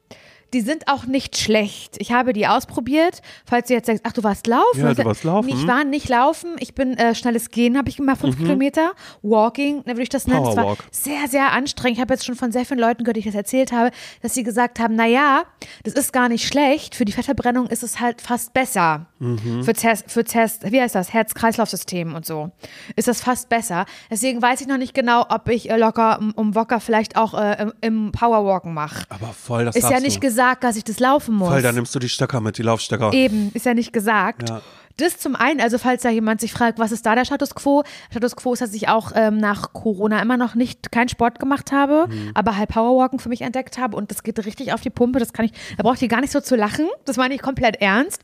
Die 0.54 0.62
sind 0.62 0.88
auch 0.88 1.06
nicht 1.06 1.36
schlecht. 1.38 1.96
Ich 1.98 2.12
habe 2.12 2.32
die 2.32 2.46
ausprobiert. 2.46 3.24
Falls 3.44 3.70
du 3.70 3.74
jetzt 3.74 3.88
sagst, 3.88 4.04
ach, 4.06 4.14
du 4.14 4.22
warst 4.24 4.46
laufen. 4.46 4.82
Ja, 4.82 4.92
Ich 4.92 4.98
du 4.98 5.04
warst 5.06 5.24
laufen. 5.24 5.50
Ich 5.50 5.66
war 5.66 5.84
nicht 5.84 6.10
laufen. 6.10 6.58
Ich 6.60 6.76
bin 6.76 6.96
äh, 6.96 7.16
schnelles 7.16 7.50
Gehen, 7.50 7.76
habe 7.76 7.90
ich 7.90 7.98
gemacht, 7.98 8.22
fünf 8.22 8.38
Kilometer. 8.38 8.92
Walking, 9.24 9.78
ne, 9.78 9.88
würde 9.94 10.04
ich 10.04 10.10
das 10.10 10.28
nennen. 10.28 10.46
Es 10.46 10.56
war 10.56 10.74
Mhm. 10.74 10.78
Sehr, 10.92 11.28
sehr 11.28 11.52
anstrengend. 11.54 11.98
Ich 11.98 12.02
habe 12.02 12.14
jetzt 12.14 12.24
schon 12.26 12.36
von 12.36 12.52
sehr 12.52 12.66
vielen 12.66 12.80
Leuten 12.80 13.04
gehört, 13.04 13.16
die 13.16 13.22
ich 13.22 13.26
das 13.26 13.34
erzählt 13.34 13.72
habe, 13.72 13.90
dass 14.22 14.36
sie 14.36 14.44
gesagt 14.44 14.80
haben, 14.80 14.94
na 14.96 15.08
ja, 15.08 15.42
das 15.86 15.96
ist 15.96 16.14
gar 16.14 16.30
nicht 16.30 16.48
schlecht. 16.48 16.94
Für 16.94 17.06
die 17.06 17.14
Fettverbrennung 17.14 17.66
ist 17.66 17.82
es 17.82 18.00
halt 18.00 18.22
fast 18.22 18.54
besser. 18.54 19.08
Mhm. 19.24 19.64
Für, 19.64 19.74
Test, 19.74 20.12
für 20.12 20.24
Test, 20.24 20.72
wie 20.72 20.82
heißt 20.82 20.96
das? 20.96 21.14
Herz-Kreislauf-System 21.14 22.14
und 22.16 22.26
so. 22.26 22.52
Ist 22.96 23.08
das 23.08 23.22
fast 23.22 23.50
besser. 23.50 23.86
Deswegen 24.10 24.42
weiß 24.42 24.62
ich 24.62 24.68
noch 24.68 24.78
nicht 24.78 24.94
genau, 24.94 25.26
ob 25.30 25.50
ich 25.50 25.70
äh, 25.70 25.78
locker 25.78 26.20
um, 26.36 26.56
Wocker 26.56 26.80
vielleicht 26.80 27.16
auch 27.16 27.34
äh, 27.34 27.68
im, 27.82 28.12
Powerwalken 28.12 28.74
mache. 28.74 29.06
Aber 29.10 29.28
voll, 29.28 29.66
das 29.66 29.76
Ist 29.76 29.90
ja 29.90 30.00
nicht 30.00 30.18
du. 30.18 30.22
gesagt, 30.22 30.64
dass 30.64 30.76
ich 30.76 30.84
das 30.84 31.00
laufen 31.00 31.36
muss. 31.36 31.50
Voll, 31.50 31.62
dann 31.62 31.76
nimmst 31.76 31.94
du 31.96 32.00
die 32.00 32.10
Stöcker 32.10 32.42
mit, 32.42 32.58
die 32.58 32.64
Laufstöcker. 32.64 33.14
Eben, 33.14 33.52
ist 33.54 33.66
ja 33.66 33.74
nicht 33.74 33.94
gesagt. 33.94 34.50
Ja. 34.50 34.62
Das 34.98 35.18
zum 35.18 35.36
einen, 35.36 35.60
also 35.60 35.80
falls 35.80 36.04
da 36.04 36.10
jemand 36.10 36.40
sich 36.40 36.54
fragt, 36.54 36.78
was 36.78 36.92
ist 36.92 37.04
da 37.08 37.16
der 37.16 37.26
Status 37.26 37.56
Quo? 37.56 37.84
Status 38.12 38.36
Quo 38.36 38.54
ist, 38.54 38.62
dass 38.62 38.76
ich 38.76 38.90
auch 38.90 39.12
ähm, 39.16 39.38
nach 39.38 39.74
Corona 39.74 40.22
immer 40.22 40.38
noch 40.38 40.54
nicht 40.54 40.92
keinen 40.92 41.10
Sport 41.10 41.40
gemacht 41.40 41.72
habe, 41.72 42.06
Mhm. 42.08 42.30
aber 42.36 42.58
halt 42.58 42.70
Powerwalken 42.70 43.18
für 43.18 43.30
mich 43.30 43.42
entdeckt 43.42 43.80
habe 43.80 43.98
und 43.98 44.12
das 44.12 44.22
geht 44.22 44.38
richtig 44.46 44.72
auf 44.72 44.82
die 44.82 44.92
Pumpe. 44.92 45.18
Das 45.18 45.34
kann 45.34 45.46
ich, 45.46 45.52
da 45.78 45.84
braucht 45.84 46.00
ihr 46.04 46.10
gar 46.10 46.22
nicht 46.22 46.32
so 46.32 46.42
zu 46.42 46.56
lachen. 46.56 46.86
Das 47.06 47.18
meine 47.18 47.34
ich 47.34 47.42
komplett 47.42 47.78
ernst. 47.82 48.22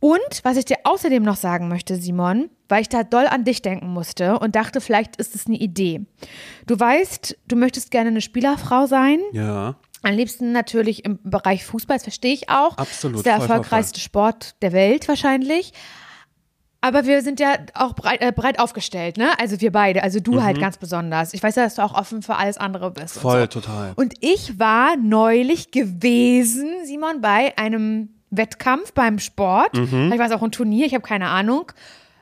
Und 0.00 0.40
was 0.42 0.56
ich 0.56 0.64
dir 0.64 0.78
außerdem 0.84 1.22
noch 1.22 1.36
sagen 1.36 1.68
möchte, 1.68 1.96
Simon, 1.96 2.48
weil 2.68 2.80
ich 2.80 2.88
da 2.88 3.04
doll 3.04 3.26
an 3.26 3.44
dich 3.44 3.60
denken 3.60 3.88
musste 3.88 4.38
und 4.38 4.56
dachte, 4.56 4.80
vielleicht 4.80 5.16
ist 5.16 5.34
es 5.34 5.46
eine 5.46 5.56
Idee. 5.58 6.06
Du 6.66 6.80
weißt, 6.80 7.36
du 7.46 7.56
möchtest 7.56 7.90
gerne 7.90 8.08
eine 8.08 8.22
Spielerfrau 8.22 8.86
sein. 8.86 9.20
Ja. 9.32 9.76
Am 10.02 10.14
liebsten 10.14 10.52
natürlich 10.52 11.04
im 11.04 11.18
Bereich 11.22 11.66
Fußball, 11.66 11.96
das 11.96 12.04
verstehe 12.04 12.32
ich 12.32 12.48
auch. 12.48 12.78
Absolut, 12.78 13.16
Das 13.16 13.20
ist 13.20 13.26
der 13.26 13.36
voll, 13.36 13.46
voll, 13.46 13.56
erfolgreichste 13.56 14.00
Sport 14.00 14.54
der 14.62 14.72
Welt 14.72 15.06
wahrscheinlich. 15.06 15.74
Aber 16.80 17.04
wir 17.04 17.20
sind 17.20 17.40
ja 17.40 17.56
auch 17.74 17.94
breit, 17.94 18.22
äh, 18.22 18.32
breit 18.32 18.58
aufgestellt, 18.58 19.18
ne? 19.18 19.38
Also 19.38 19.60
wir 19.60 19.70
beide, 19.70 20.02
also 20.02 20.18
du 20.18 20.42
halt 20.42 20.58
ganz 20.58 20.78
besonders. 20.78 21.34
Ich 21.34 21.42
weiß 21.42 21.56
ja, 21.56 21.64
dass 21.64 21.74
du 21.74 21.82
auch 21.82 21.92
offen 21.92 22.22
für 22.22 22.36
alles 22.36 22.56
andere 22.56 22.90
bist. 22.90 23.16
Mhm. 23.16 23.20
Voll, 23.20 23.42
und 23.42 23.52
so. 23.52 23.60
total. 23.60 23.92
Und 23.96 24.14
ich 24.20 24.58
war 24.58 24.96
neulich 24.96 25.72
gewesen, 25.72 26.70
Simon, 26.84 27.20
bei 27.20 27.52
einem 27.58 28.19
Wettkampf 28.30 28.92
beim 28.92 29.18
Sport. 29.18 29.74
Mhm. 29.74 30.16
War 30.18 30.26
es 30.26 30.32
auch 30.32 30.42
ein 30.42 30.52
Turnier, 30.52 30.86
ich 30.86 30.94
habe 30.94 31.06
keine 31.06 31.28
Ahnung. 31.28 31.72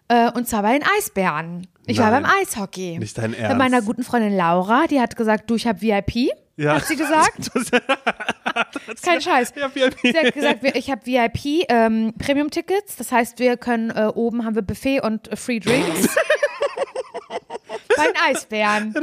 Äh, 0.08 0.30
und 0.32 0.48
zwar 0.48 0.62
bei 0.62 0.72
den 0.78 0.86
Eisbären. 0.98 1.66
Ich 1.86 1.98
war 1.98 2.10
Nein. 2.10 2.22
beim 2.22 2.32
Eishockey. 2.40 2.98
Nicht 2.98 3.16
dein 3.18 3.32
Bei 3.32 3.38
Ernst. 3.38 3.58
meiner 3.58 3.82
guten 3.82 4.02
Freundin 4.02 4.36
Laura, 4.36 4.86
die 4.86 5.00
hat 5.00 5.16
gesagt, 5.16 5.50
du, 5.50 5.54
ich 5.56 5.66
habe 5.66 5.80
VIP. 5.80 6.30
Ja. 6.56 6.74
Hat 6.74 6.86
sie 6.86 6.96
gesagt? 6.96 7.50
Kein 9.02 9.20
Scheiß. 9.20 9.52
Ja, 9.56 9.72
VIP. 9.74 9.96
Sie 10.02 10.18
hat 10.18 10.34
gesagt, 10.34 10.64
ich 10.74 10.90
habe 10.90 11.06
VIP 11.06 11.66
ähm, 11.68 12.14
Premium-Tickets. 12.18 12.96
Das 12.96 13.12
heißt, 13.12 13.38
wir 13.38 13.56
können 13.56 13.90
äh, 13.90 14.10
oben 14.14 14.44
haben 14.44 14.54
wir 14.54 14.62
Buffet 14.62 15.00
und 15.00 15.30
äh, 15.30 15.36
Free 15.36 15.60
Drinks. 15.60 16.08
Bei 17.96 18.06
den 18.06 18.16
Eisbären. 18.28 18.94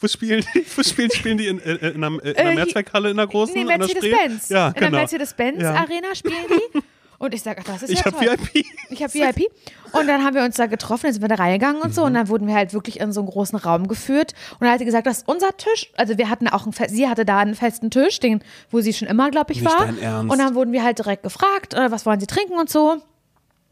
Wo 0.00 0.08
spielen 0.08 0.44
die? 0.54 0.64
Wo 0.76 0.82
spielen, 0.82 1.10
spielen 1.10 1.38
die 1.38 1.46
in, 1.48 1.58
in, 1.58 1.76
in 1.76 2.04
einer, 2.04 2.22
in 2.24 2.34
Äh, 2.34 2.38
einer 2.38 2.54
Mehrzweckhalle 2.54 3.10
in 3.10 3.16
der 3.16 3.26
großen? 3.26 3.54
Nee, 3.54 3.64
der 3.64 3.74
Spree? 3.88 4.10
Mercedes-Benz. 4.10 4.48
Ja, 4.48 4.68
In 4.68 4.74
genau. 4.74 4.90
der 4.90 5.00
Mercedes-Benz 5.00 5.62
Ja. 5.62 5.74
Arena 5.74 6.14
spielen 6.14 6.34
die. 6.74 6.80
Und 7.18 7.32
ich 7.32 7.42
sage, 7.42 7.62
ach, 7.62 7.72
das 7.72 7.84
ist 7.84 7.90
Ich 7.92 8.00
ja 8.00 8.04
habe 8.04 8.16
toll. 8.26 8.36
VIP. 8.52 8.66
Ich 8.90 9.02
habe 9.02 9.14
VIP. 9.14 9.46
Und 9.92 10.06
dann 10.06 10.22
haben 10.22 10.34
wir 10.34 10.42
uns 10.44 10.56
da 10.56 10.66
getroffen, 10.66 11.04
dann 11.04 11.12
sind 11.14 11.22
wir 11.22 11.28
da 11.30 11.36
reingegangen 11.36 11.80
und 11.80 11.94
so. 11.94 12.02
Mhm. 12.02 12.06
Und 12.08 12.14
dann 12.14 12.28
wurden 12.28 12.46
wir 12.46 12.54
halt 12.54 12.74
wirklich 12.74 13.00
in 13.00 13.10
so 13.10 13.20
einen 13.20 13.30
großen 13.30 13.58
Raum 13.58 13.88
geführt. 13.88 14.34
Und 14.52 14.60
dann 14.62 14.70
hat 14.72 14.80
sie 14.80 14.84
gesagt, 14.84 15.06
das 15.06 15.18
ist 15.18 15.28
unser 15.28 15.56
Tisch. 15.56 15.90
Also 15.96 16.18
wir 16.18 16.28
hatten 16.28 16.46
auch 16.46 16.64
einen, 16.64 16.74
fe- 16.74 16.88
sie 16.90 17.08
hatte 17.08 17.24
da 17.24 17.38
einen 17.38 17.54
festen 17.54 17.90
Tisch, 17.90 18.20
den, 18.20 18.44
wo 18.70 18.82
sie 18.82 18.92
schon 18.92 19.08
immer, 19.08 19.30
glaube 19.30 19.52
ich, 19.54 19.62
Nicht 19.62 19.72
war. 19.72 19.86
dein 19.86 19.98
Ernst. 19.98 20.30
Und 20.30 20.38
dann 20.38 20.54
wurden 20.54 20.72
wir 20.74 20.82
halt 20.84 20.98
direkt 20.98 21.22
gefragt, 21.22 21.72
äh, 21.72 21.90
was 21.90 22.04
wollen 22.04 22.20
sie 22.20 22.26
trinken 22.26 22.58
und 22.58 22.68
so. 22.68 22.98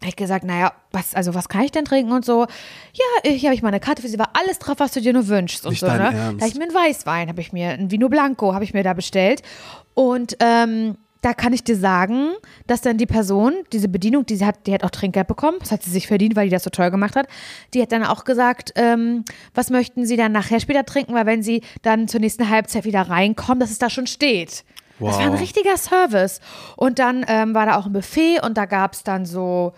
Hab 0.04 0.08
ich 0.10 0.16
gesagt, 0.16 0.44
naja, 0.44 0.72
was, 0.92 1.14
also 1.14 1.34
was 1.34 1.48
kann 1.48 1.62
ich 1.62 1.72
denn 1.72 1.86
trinken 1.86 2.12
und 2.12 2.24
so. 2.26 2.42
Ja, 2.92 3.30
hier 3.30 3.48
habe 3.48 3.54
ich 3.54 3.62
mal 3.62 3.68
eine 3.68 3.80
Karte 3.80 4.02
für 4.02 4.08
sie, 4.08 4.18
war 4.18 4.30
alles 4.34 4.58
drauf, 4.58 4.76
was 4.78 4.92
du 4.92 5.00
dir 5.00 5.14
nur 5.14 5.28
wünschst 5.28 5.64
und 5.64 5.70
Nicht 5.70 5.80
so. 5.80 5.86
Ne? 5.86 5.94
Ernst. 5.94 6.40
Da 6.40 6.44
hab 6.44 6.52
ich 6.52 6.54
mir 6.56 6.64
einen 6.64 6.74
Weißwein, 6.74 7.28
habe 7.28 7.40
ich 7.40 7.52
mir, 7.54 7.70
ein 7.70 7.90
Vino 7.90 8.08
Blanco 8.10 8.52
habe 8.52 8.64
ich 8.64 8.74
mir 8.74 8.82
da 8.82 8.92
bestellt. 8.92 9.40
Und 9.94 10.36
ähm, 10.40 10.98
da 11.22 11.32
kann 11.32 11.54
ich 11.54 11.64
dir 11.64 11.76
sagen, 11.76 12.32
dass 12.66 12.82
dann 12.82 12.98
die 12.98 13.06
Person, 13.06 13.54
diese 13.72 13.88
Bedienung, 13.88 14.26
die 14.26 14.36
sie 14.36 14.44
hat, 14.44 14.66
die 14.66 14.74
hat 14.74 14.84
auch 14.84 14.90
Trinkgeld 14.90 15.26
bekommen, 15.26 15.56
das 15.60 15.72
hat 15.72 15.82
sie 15.82 15.90
sich 15.90 16.06
verdient, 16.06 16.36
weil 16.36 16.44
die 16.48 16.50
das 16.50 16.64
so 16.64 16.68
toll 16.70 16.90
gemacht 16.90 17.16
hat. 17.16 17.28
Die 17.72 17.80
hat 17.80 17.92
dann 17.92 18.04
auch 18.04 18.24
gesagt, 18.24 18.72
ähm, 18.76 19.24
was 19.54 19.70
möchten 19.70 20.04
sie 20.04 20.18
dann 20.18 20.32
nachher 20.32 20.60
später 20.60 20.84
trinken, 20.84 21.14
weil 21.14 21.24
wenn 21.24 21.42
sie 21.42 21.62
dann 21.80 22.08
zur 22.08 22.20
nächsten 22.20 22.50
Halbzeit 22.50 22.84
wieder 22.84 23.08
reinkommen, 23.08 23.58
dass 23.58 23.70
es 23.70 23.78
da 23.78 23.88
schon 23.88 24.06
steht. 24.06 24.64
Das 25.00 25.16
war 25.16 25.20
ein 25.20 25.32
Wow. 25.32 25.40
richtiger 25.40 25.76
Service. 25.76 26.40
Und 26.76 26.98
dann 26.98 27.24
ähm, 27.26 27.54
war 27.54 27.66
da 27.66 27.76
auch 27.78 27.86
ein 27.86 27.92
Buffet 27.92 28.40
und 28.44 28.56
da 28.56 28.66
gab 28.66 28.92
es 28.92 29.02
dann 29.02 29.26
so, 29.26 29.72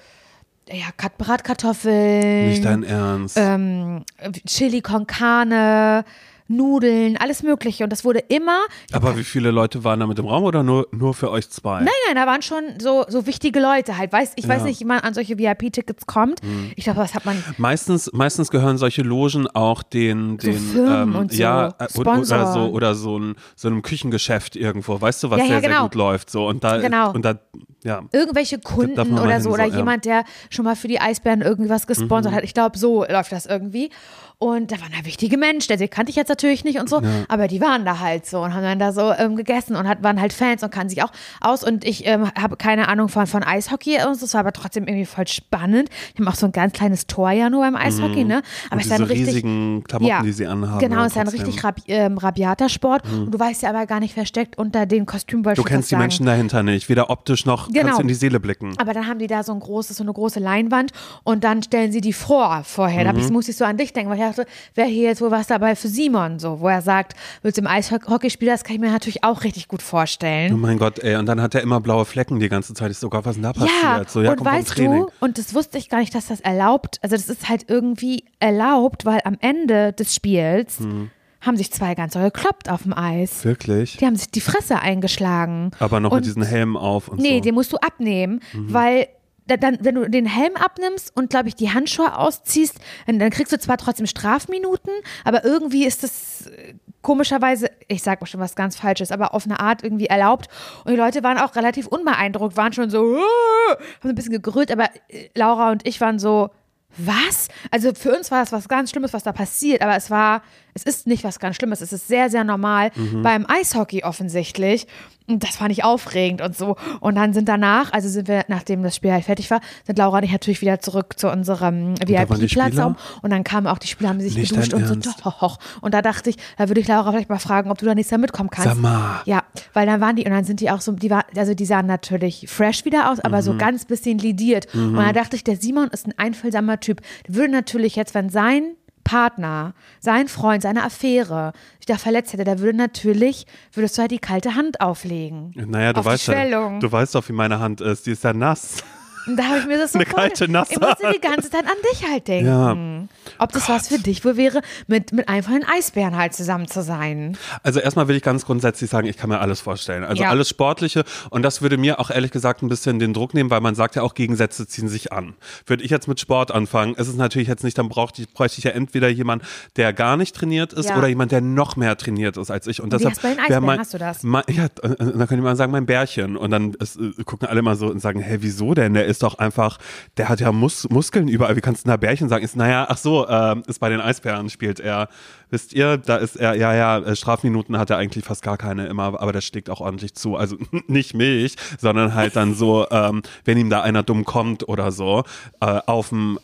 ja, 0.70 0.87
Bratkartoffeln, 1.18 2.48
Nicht 2.50 2.64
dein 2.64 2.83
Ernst. 2.83 3.37
ähm, 3.38 4.05
Chili 4.46 4.81
con 4.83 5.07
Carne, 5.07 6.05
Nudeln, 6.48 7.16
alles 7.16 7.42
Mögliche. 7.42 7.85
Und 7.85 7.90
das 7.90 8.04
wurde 8.04 8.20
immer. 8.20 8.61
Aber 8.92 9.16
wie 9.16 9.24
viele 9.24 9.50
Leute 9.50 9.85
waren 9.85 10.00
da 10.00 10.06
mit 10.06 10.18
im 10.18 10.26
Raum 10.26 10.44
oder 10.44 10.62
nur, 10.62 10.87
nur 10.92 11.14
für 11.14 11.30
euch 11.30 11.48
zwei? 11.50 11.80
Nein, 11.80 11.88
nein, 12.06 12.16
da 12.16 12.26
waren 12.26 12.42
schon 12.42 12.62
so, 12.80 13.04
so 13.09 13.26
wichtige 13.26 13.61
Leute 13.61 13.98
halt. 13.98 14.12
Weiß, 14.12 14.32
ich 14.37 14.46
weiß 14.46 14.59
Ja. 14.59 14.62
Mhm. 14.62 14.68
nicht, 14.68 14.80
wie 14.80 14.85
man 14.85 15.00
an 15.00 15.14
solche 15.14 15.38
VIP-Tickets 15.38 16.06
kommt. 16.06 16.40
Ich 16.76 16.85
glaube, 16.85 17.00
das 17.00 17.14
hat 17.14 17.24
man. 17.24 17.42
Meistens, 17.59 18.11
meistens 18.12 18.50
gehören 18.50 18.78
solche 18.78 19.02
Logen 19.02 19.46
auch 19.48 19.82
den, 19.82 20.38
den 20.38 20.59
Firmen 20.59 21.02
ähm, 21.11 21.16
und 21.16 21.32
so, 21.32 21.38
ja, 21.42 21.68
äh, 21.78 21.98
oder, 21.98 22.24
so 22.24 22.61
oder 22.70 22.94
so, 22.94 23.18
ein, 23.18 23.35
so 23.56 23.68
einem 23.68 23.82
Küchengeschäft 23.82 24.56
irgendwo, 24.56 25.00
weißt 25.00 25.22
du, 25.24 25.30
was 25.30 25.38
Ja, 25.38 25.44
ja, 25.44 25.50
sehr, 25.52 25.61
sehr 25.61 25.68
genau. 25.70 25.82
gut 25.85 25.94
läuft. 25.94 26.30
So 26.30 26.46
und 26.46 26.62
da 26.64 26.78
Genau. 26.78 27.12
und 27.12 27.24
da, 27.24 27.38
ja. 27.82 28.02
Irgendwelche 28.12 28.59
Kunden 28.59 29.18
oder 29.18 29.40
so, 29.40 29.50
so, 29.50 29.54
oder 29.54 29.64
ja. 29.64 29.70
Mhm. 29.72 29.76
jemand, 29.78 30.04
der 30.04 30.24
schon 30.50 30.64
mal 30.64 30.76
für 30.76 30.88
die 30.88 31.00
Eisbären 31.00 31.42
irgendwas 31.42 31.87
gesponsert 31.87 32.32
hat. 32.35 32.44
Ich 32.44 32.54
glaube, 32.54 32.78
so 32.78 33.04
läuft 33.04 33.32
das 33.32 33.46
irgendwie. 33.46 33.90
Und 34.38 34.70
da 34.70 34.77
waren 34.83 34.90
da 34.99 35.07
wichtige 35.07 35.38
Menschen, 35.38 35.79
die 35.79 35.88
kannte 35.88 36.11
ich 36.11 36.16
jetzt 36.16 36.29
natürlich 36.29 36.62
nicht 36.62 36.79
und 36.79 36.90
so, 36.90 37.01
aber 37.29 37.49
die 37.49 37.59
waren 37.62 37.87
da 37.87 38.01
halt 38.01 38.27
so 38.27 38.42
und 38.42 38.53
haben 38.53 38.62
dann 38.64 38.79
da 38.79 38.92
so 38.92 39.11
ähm, 39.16 39.35
gegessen 39.35 39.77
und 39.77 39.88
hat, 39.88 40.03
waren 40.03 40.20
halt 40.20 40.35
Fans 40.35 40.62
und 40.62 40.70
kannten 40.70 40.90
sich 40.90 41.03
auch 41.03 41.11
aus. 41.40 41.64
Und 41.64 41.87
ich 41.87 42.07
ähm, 42.07 42.31
habe 42.38 42.59
keine 42.59 42.88
Ahnung 42.88 43.09
von, 43.09 43.27
von 43.27 43.42
Eishockey 43.42 43.96
und 44.07 44.14
so, 44.16 44.27
das 44.27 44.35
war 44.35 44.40
aber 44.40 44.53
trotzdem 44.53 44.87
irgendwie 44.87 45.07
voll 45.07 45.27
spannend. 45.27 45.88
Die 46.14 46.20
haben 46.22 46.29
auch 46.29 46.35
so 46.35 46.44
ein 46.44 46.53
ganz 46.53 46.75
kleines 46.75 47.07
Tor 47.07 47.31
ja 47.31 47.49
nur 47.49 47.62
beim 47.62 47.77
Eishockey, 47.77 48.25
ne? 48.25 48.42
Aber 48.70 48.77
Mhm. 48.77 48.77
Und 48.77 48.79
es 48.81 48.85
ist 48.87 48.90
dann 48.92 49.03
richtig. 49.05 49.27
riesigen 49.29 49.85
Klamotten, 49.85 50.25
die 50.25 50.33
sie 50.33 50.46
anhaben. 50.46 50.81
Genau, 50.81 50.96
ja, 50.96 51.07
es 51.07 51.12
ist 51.12 51.18
ein. 51.18 51.22
Mhm. 51.27 51.29
richtig 51.33 51.64
rabi 51.64 51.83
ähm, 51.87 52.18
rabiater 52.18 52.68
Sport. 52.68 53.05
Und 53.11 53.31
du 53.33 53.38
weißt 53.38 53.62
ja 53.62 53.70
aber 53.70 53.87
gar 53.87 54.01
nicht 54.01 54.12
versteckt 54.12 54.59
unter 54.59 54.85
den 54.85 55.07
Kostümen. 55.07 55.46
wollte 55.46 55.62
Du 55.62 55.66
kennst 55.66 55.90
die 55.90 55.94
sagen. 55.94 56.03
Menschen 56.03 56.27
dahinter 56.27 56.62
nicht, 56.62 56.90
weder 56.90 57.09
optisch 57.09 57.46
noch 57.46 57.68
Genau. 57.68 57.85
kannst 57.87 57.99
du 57.99 58.03
in 58.03 58.09
die 58.09 58.14
Seele 58.14 58.38
blicken. 58.38 58.75
Aber 58.77 58.92
dann 58.92 59.07
haben 59.07 59.18
die 59.18 59.29
da 59.29 59.42
so 59.42 59.53
ein 59.55 59.61
großes, 59.61 59.96
so 59.96 60.05
eine 60.05 60.12
große 60.12 60.40
Leinwand 60.40 60.92
und 61.25 61.42
dann 61.42 61.62
stellen 61.62 61.90
sie 61.90 62.03
die 62.03 62.12
vor 62.12 62.62
vorher. 62.64 63.05
Da 63.05 63.14
Mhm. 63.14 63.18
ich, 63.20 63.31
musste 63.31 63.51
ich 63.53 63.57
so 63.57 63.64
an 63.64 63.79
dich 63.79 63.94
denken, 63.94 64.11
weil 64.11 64.18
ich 64.18 64.25
dachte, 64.28 64.46
wäre 64.74 64.88
hier 64.88 65.04
jetzt 65.08 65.20
wohl 65.20 65.30
was 65.30 65.46
dabei 65.46 65.74
für 65.76 65.88
Simon, 65.88 66.38
so, 66.38 66.60
wo 66.60 66.68
er 66.68 66.82
sagt, 66.82 67.14
willst 67.42 67.58
du 67.58 67.62
im 67.62 67.66
Eishockey 67.66 68.30
spielen? 68.30 68.52
Das 68.52 68.64
kann 68.64 68.74
ich 68.74 68.80
mir 68.80 68.90
natürlich 68.90 69.24
auch 69.24 69.42
richtig 69.44 69.68
gut 69.68 69.80
Oh 69.82 69.88
vorstellen. 69.88 70.58
mein 70.60 70.78
Gott, 70.78 70.98
ey, 70.98 71.16
und 71.16 71.26
dann 71.26 71.40
hat 71.40 71.54
er 71.54 71.62
immer 71.62 71.80
blaue 71.80 72.04
Flecken 72.04 72.38
die 72.40 72.48
ganze 72.48 72.74
Zeit. 72.74 72.90
Ich 72.90 72.98
so, 72.98 73.08
Gott, 73.10 73.24
was 73.24 73.34
denn 73.34 73.42
da 73.42 73.52
passiert? 73.52 73.70
Ja, 73.82 74.02
so, 74.06 74.22
ja, 74.22 74.32
und 74.32 74.44
weißt 74.44 74.78
du, 74.78 75.08
und 75.20 75.38
das 75.38 75.54
wusste 75.54 75.78
ich 75.78 75.88
gar 75.88 75.98
nicht, 75.98 76.14
dass 76.14 76.26
das 76.28 76.40
erlaubt, 76.40 76.98
also 77.02 77.16
das 77.16 77.28
ist 77.28 77.48
halt 77.48 77.64
irgendwie 77.68 78.24
erlaubt, 78.40 79.04
weil 79.04 79.20
am 79.24 79.36
Ende 79.40 79.92
des 79.92 80.14
Spiels 80.14 80.80
Mhm. 80.80 81.10
haben 81.40 81.56
sich 81.56 81.72
zwei 81.72 81.94
ganz 81.94 82.14
doll 82.14 82.24
gekloppt 82.24 82.68
auf 82.70 82.82
dem 82.82 82.92
Eis. 82.92 83.44
Wirklich? 83.44 83.96
Die 83.98 84.06
haben 84.06 84.16
sich 84.16 84.30
die 84.30 84.40
Fresse 84.40 84.80
eingeschlagen. 84.80 85.70
Aber 85.78 86.00
noch 86.00 86.10
und 86.10 86.16
mit 86.18 86.26
diesen 86.26 86.42
Helmen 86.42 86.76
auf 86.76 87.08
und 87.08 87.20
Nee, 87.20 87.28
so. 87.28 87.34
Mhm. 87.38 87.42
den 87.42 87.54
musst 87.54 87.72
du 87.72 87.76
abnehmen, 87.76 88.40
weil 88.52 89.02
da- 89.04 89.08
dann, 89.46 89.78
wenn 89.80 89.94
du 89.94 90.09
den 90.11 90.26
Helm 90.26 90.56
abnimmst 90.56 91.16
und, 91.16 91.30
glaube 91.30 91.48
ich, 91.48 91.54
die 91.54 91.72
Handschuhe 91.72 92.16
ausziehst, 92.16 92.78
dann, 93.06 93.18
dann 93.18 93.30
kriegst 93.30 93.52
du 93.52 93.59
zwar 93.59 93.76
trotzdem 93.76 94.06
Strafminuten, 94.06 94.92
aber 95.24 95.44
irgendwie 95.44 95.87
ist 95.87 96.02
das 96.02 96.46
äh, 96.48 96.74
komischerweise, 97.02 97.70
ich 97.87 98.02
sag 98.02 98.20
mal 98.20 98.26
schon 98.26 98.40
was 98.40 98.56
ganz 98.56 98.76
Falsches, 98.76 99.12
aber 99.12 99.35
auf 99.35 99.44
eine 99.44 99.61
Art 99.61 99.85
irgendwie 99.85 100.06
erlaubt. 100.06 100.48
Und 100.85 100.90
die 100.92 100.96
Leute 100.98 101.22
waren 101.22 101.38
auch 101.38 101.54
relativ 101.54 101.87
unbeeindruckt, 101.87 102.56
waren 102.56 102.72
schon 102.72 102.90
so, 102.90 103.16
"Ah", 103.16 103.76
haben 104.00 104.11
ein 104.11 104.14
bisschen 104.16 104.32
gegrölt, 104.32 104.72
aber 104.72 104.88
äh, 105.09 105.28
Laura 105.35 105.70
und 105.70 105.87
ich 105.87 106.00
waren 106.00 106.18
so, 106.18 106.50
was? 106.98 107.48
Also 107.70 107.92
für 107.94 108.16
uns 108.16 108.30
war 108.30 108.40
das 108.40 108.52
was 108.52 108.68
ganz 108.68 108.90
Schlimmes, 108.90 109.12
was 109.12 109.22
da 109.22 109.32
passiert, 109.32 109.82
aber 109.82 109.96
es 109.96 110.11
war, 110.11 110.42
es 110.76 110.82
ist 110.84 111.06
nicht 111.06 111.24
was 111.24 111.38
ganz 111.40 111.56
Schlimmes, 111.56 111.80
es 111.80 111.92
ist 111.92 112.06
sehr, 112.06 112.30
sehr 112.30 112.44
normal 112.44 112.90
Mhm. 112.94 113.22
beim 113.22 113.46
Eishockey 113.48 114.04
offensichtlich. 114.04 114.86
Und 115.28 115.42
das 115.42 115.56
fand 115.56 115.72
ich 115.72 115.82
aufregend 115.82 116.40
und 116.40 116.56
so. 116.56 116.76
Und 117.00 117.16
dann 117.16 117.32
sind 117.32 117.48
danach, 117.48 117.92
also 117.92 118.08
sind 118.08 118.28
wir, 118.28 118.44
nachdem 118.46 118.84
das 118.84 118.94
Spiel 118.94 119.10
halt 119.10 119.24
fertig 119.24 119.50
war, 119.50 119.60
sind 119.84 119.98
Laura 119.98 120.18
und 120.18 120.22
ich 120.24 120.30
natürlich 120.30 120.60
wieder 120.60 120.78
zurück 120.78 121.14
zu 121.18 121.28
unserem 121.28 121.96
da 121.96 122.06
waren 122.28 122.38
die 122.38 122.42
VIP-Platz. 122.46 122.68
Spieler? 122.74 122.96
Und 123.22 123.30
dann 123.30 123.42
kamen 123.42 123.66
auch 123.66 123.78
die 123.78 123.88
Spieler, 123.88 124.10
haben 124.10 124.20
sich 124.20 124.36
Nicht 124.36 124.50
geduscht 124.52 124.72
und 124.72 124.86
so. 124.86 124.92
Ernst? 124.94 125.20
Doch, 125.24 125.58
und 125.80 125.94
da 125.94 126.00
dachte 126.00 126.30
ich, 126.30 126.36
da 126.58 126.68
würde 126.68 126.80
ich 126.80 126.86
Laura 126.86 127.10
vielleicht 127.10 127.28
mal 127.28 127.40
fragen, 127.40 127.72
ob 127.72 127.78
du 127.78 127.86
da 127.86 127.94
nächstes 127.96 128.12
Jahr 128.12 128.20
mitkommen 128.20 128.50
kannst. 128.50 128.68
Sag 128.68 128.78
mal. 128.80 129.22
Ja, 129.24 129.42
weil 129.72 129.86
dann 129.86 130.00
waren 130.00 130.14
die, 130.14 130.24
und 130.24 130.30
dann 130.30 130.44
sind 130.44 130.60
die 130.60 130.70
auch 130.70 130.80
so, 130.80 130.92
die 130.92 131.10
war, 131.10 131.24
also 131.36 131.54
die 131.54 131.66
sahen 131.66 131.86
natürlich 131.86 132.46
fresh 132.48 132.84
wieder 132.84 133.10
aus, 133.10 133.18
aber 133.18 133.38
Mhm. 133.38 133.42
so 133.42 133.56
ganz 133.56 133.84
bisschen 133.84 134.18
lidiert. 134.18 134.72
Und 134.74 134.94
da 134.94 135.12
dachte 135.12 135.34
ich, 135.34 135.42
der 135.42 135.56
Simon 135.56 135.88
ist 135.88 136.06
ein 136.06 136.14
einfühlsamer 136.16 136.78
Typ. 136.78 137.00
Der 137.26 137.34
würde 137.34 137.50
natürlich 137.50 137.96
jetzt, 137.96 138.14
wenn 138.14 138.30
sein 138.30 138.74
Partner, 139.06 139.72
sein 140.00 140.26
Freund, 140.26 140.62
seine 140.62 140.82
Affäre 140.82 141.52
sich 141.78 141.86
da 141.86 141.96
verletzt 141.96 142.32
hätte, 142.32 142.42
der 142.42 142.58
würde 142.58 142.76
natürlich, 142.76 143.46
würdest 143.72 143.96
du 143.96 144.02
halt 144.02 144.10
die 144.10 144.18
kalte 144.18 144.56
Hand 144.56 144.80
auflegen. 144.80 145.52
Naja, 145.54 145.92
du 145.92 146.00
auf 146.00 146.06
weißt 146.06 146.26
ja, 146.26 146.78
du 146.78 146.92
weißt 146.92 147.14
doch, 147.14 147.28
wie 147.28 147.32
meine 147.32 147.60
Hand 147.60 147.80
ist. 147.80 148.06
Die 148.06 148.10
ist 148.10 148.24
ja 148.24 148.32
nass. 148.32 148.78
Und 149.26 149.36
da 149.36 149.44
habe 149.44 149.58
ich 149.58 149.66
mir 149.66 149.78
das 149.78 149.92
so 149.92 149.98
Eine 149.98 150.06
vorge- 150.06 150.28
kalte, 150.28 150.48
nasse 150.50 150.74
Ich 150.74 150.80
musste 150.80 151.12
die 151.14 151.20
ganze 151.20 151.50
Zeit 151.50 151.64
an 151.64 151.76
dich 151.92 152.08
halt 152.08 152.28
denken. 152.28 152.46
Ja. 152.46 153.42
Ob 153.42 153.52
das 153.52 153.68
was 153.68 153.88
für 153.88 153.98
dich 153.98 154.24
wohl 154.24 154.36
wäre, 154.36 154.60
mit, 154.86 155.12
mit 155.12 155.28
einfach 155.28 155.52
den 155.52 155.64
Eisbären 155.64 156.16
halt 156.16 156.34
zusammen 156.34 156.68
zu 156.68 156.82
sein. 156.82 157.36
Also 157.62 157.80
erstmal 157.80 158.08
will 158.08 158.16
ich 158.16 158.22
ganz 158.22 158.44
grundsätzlich 158.46 158.88
sagen, 158.88 159.06
ich 159.08 159.16
kann 159.16 159.28
mir 159.28 159.40
alles 159.40 159.60
vorstellen. 159.60 160.04
Also 160.04 160.22
Ja. 160.22 160.30
alles 160.30 160.48
Sportliche 160.48 161.04
und 161.30 161.42
das 161.42 161.60
würde 161.62 161.76
mir 161.76 161.98
auch 161.98 162.10
ehrlich 162.10 162.30
gesagt 162.30 162.62
ein 162.62 162.68
bisschen 162.68 162.98
den 162.98 163.12
Druck 163.12 163.34
nehmen, 163.34 163.50
weil 163.50 163.60
man 163.60 163.74
sagt 163.74 163.96
ja 163.96 164.02
auch, 164.02 164.14
Gegensätze 164.14 164.66
ziehen 164.66 164.88
sich 164.88 165.12
an. 165.12 165.34
Würde 165.66 165.82
ich 165.82 165.90
jetzt 165.90 166.06
mit 166.08 166.20
Sport 166.20 166.52
anfangen, 166.52 166.94
ist 166.94 167.08
es 167.08 167.16
natürlich 167.16 167.48
jetzt 167.48 167.64
nicht, 167.64 167.76
dann 167.78 167.88
brauchte 167.88 168.22
ich, 168.22 168.32
bräuchte 168.32 168.58
ich 168.58 168.64
ja 168.64 168.70
entweder 168.70 169.08
jemand, 169.08 169.42
der 169.76 169.92
gar 169.92 170.16
nicht 170.16 170.34
trainiert 170.36 170.72
ist 170.72 170.88
Ja. 170.88 170.96
oder 170.98 171.08
jemand, 171.08 171.32
der 171.32 171.40
noch 171.40 171.76
mehr 171.76 171.96
trainiert 171.96 172.36
ist 172.36 172.50
als 172.50 172.66
ich. 172.66 172.80
Und 172.80 172.92
deshalb 172.92 173.14
hast 173.14 173.22
du 173.24 173.28
bei 173.28 173.34
den 173.34 173.40
Eisbären? 173.40 173.64
mein- 173.64 173.78
Hast 173.80 173.92
du 173.94 173.98
das? 173.98 174.22
Mein, 174.22 174.44
ja, 174.48 174.64
äh, 174.82 174.86
äh, 174.88 174.96
dann 174.98 175.26
könnte 175.26 175.42
man 175.42 175.56
sagen, 175.56 175.72
mein 175.72 175.86
Bärchen. 175.86 176.36
Und 176.36 176.50
dann 176.52 176.74
ist, 176.74 176.96
äh, 176.96 177.12
gucken 177.24 177.48
alle 177.48 177.62
mal 177.62 177.76
so 177.76 177.88
und 177.88 178.00
sagen, 178.00 178.20
hä, 178.20 178.38
wieso 178.40 178.72
denn? 178.74 178.94
Der 178.94 179.06
ist 179.06 179.15
doch 179.22 179.38
einfach, 179.38 179.79
der 180.16 180.29
hat 180.29 180.40
ja 180.40 180.52
Mus 180.52 180.88
Muskeln 180.90 181.29
überall. 181.29 181.57
Wie 181.57 181.61
kannst 181.61 181.85
du 181.85 181.90
da 181.90 181.96
Bärchen 181.96 182.29
sagen? 182.29 182.44
Ist, 182.44 182.57
naja, 182.57 182.87
ach 182.88 182.98
so, 182.98 183.29
ähm, 183.29 183.62
ist 183.66 183.79
bei 183.79 183.88
den 183.88 184.00
Eisbären 184.00 184.50
spielt 184.50 184.81
er. 184.81 185.09
Wisst 185.50 185.72
ihr, 185.72 185.96
da 185.96 186.16
ist 186.16 186.37
er, 186.37 186.54
ja, 186.54 186.74
ja, 186.74 186.98
äh, 186.98 187.14
Strafminuten 187.14 187.78
hat 187.78 187.90
er 187.90 187.98
eigentlich 187.98 188.24
fast 188.24 188.42
gar 188.42 188.56
keine 188.56 188.87
immer, 188.87 189.20
aber 189.20 189.32
das 189.32 189.44
schlägt 189.44 189.70
auch 189.70 189.80
ordentlich 189.80 190.14
zu. 190.14 190.37
Also 190.37 190.56
nicht 190.88 191.14
mich, 191.14 191.56
sondern 191.78 192.14
halt 192.14 192.37
dann 192.37 192.54
so, 192.54 192.87
ähm, 192.90 193.22
wenn 193.44 193.56
ihm 193.59 193.70
da 193.70 193.82
einer 193.82 194.02
dumm 194.02 194.24
kommt 194.24 194.68
oder 194.68 194.90
so, 194.90 195.24
äh, 195.61 195.80
auf 195.87 196.09
dem 196.09 196.38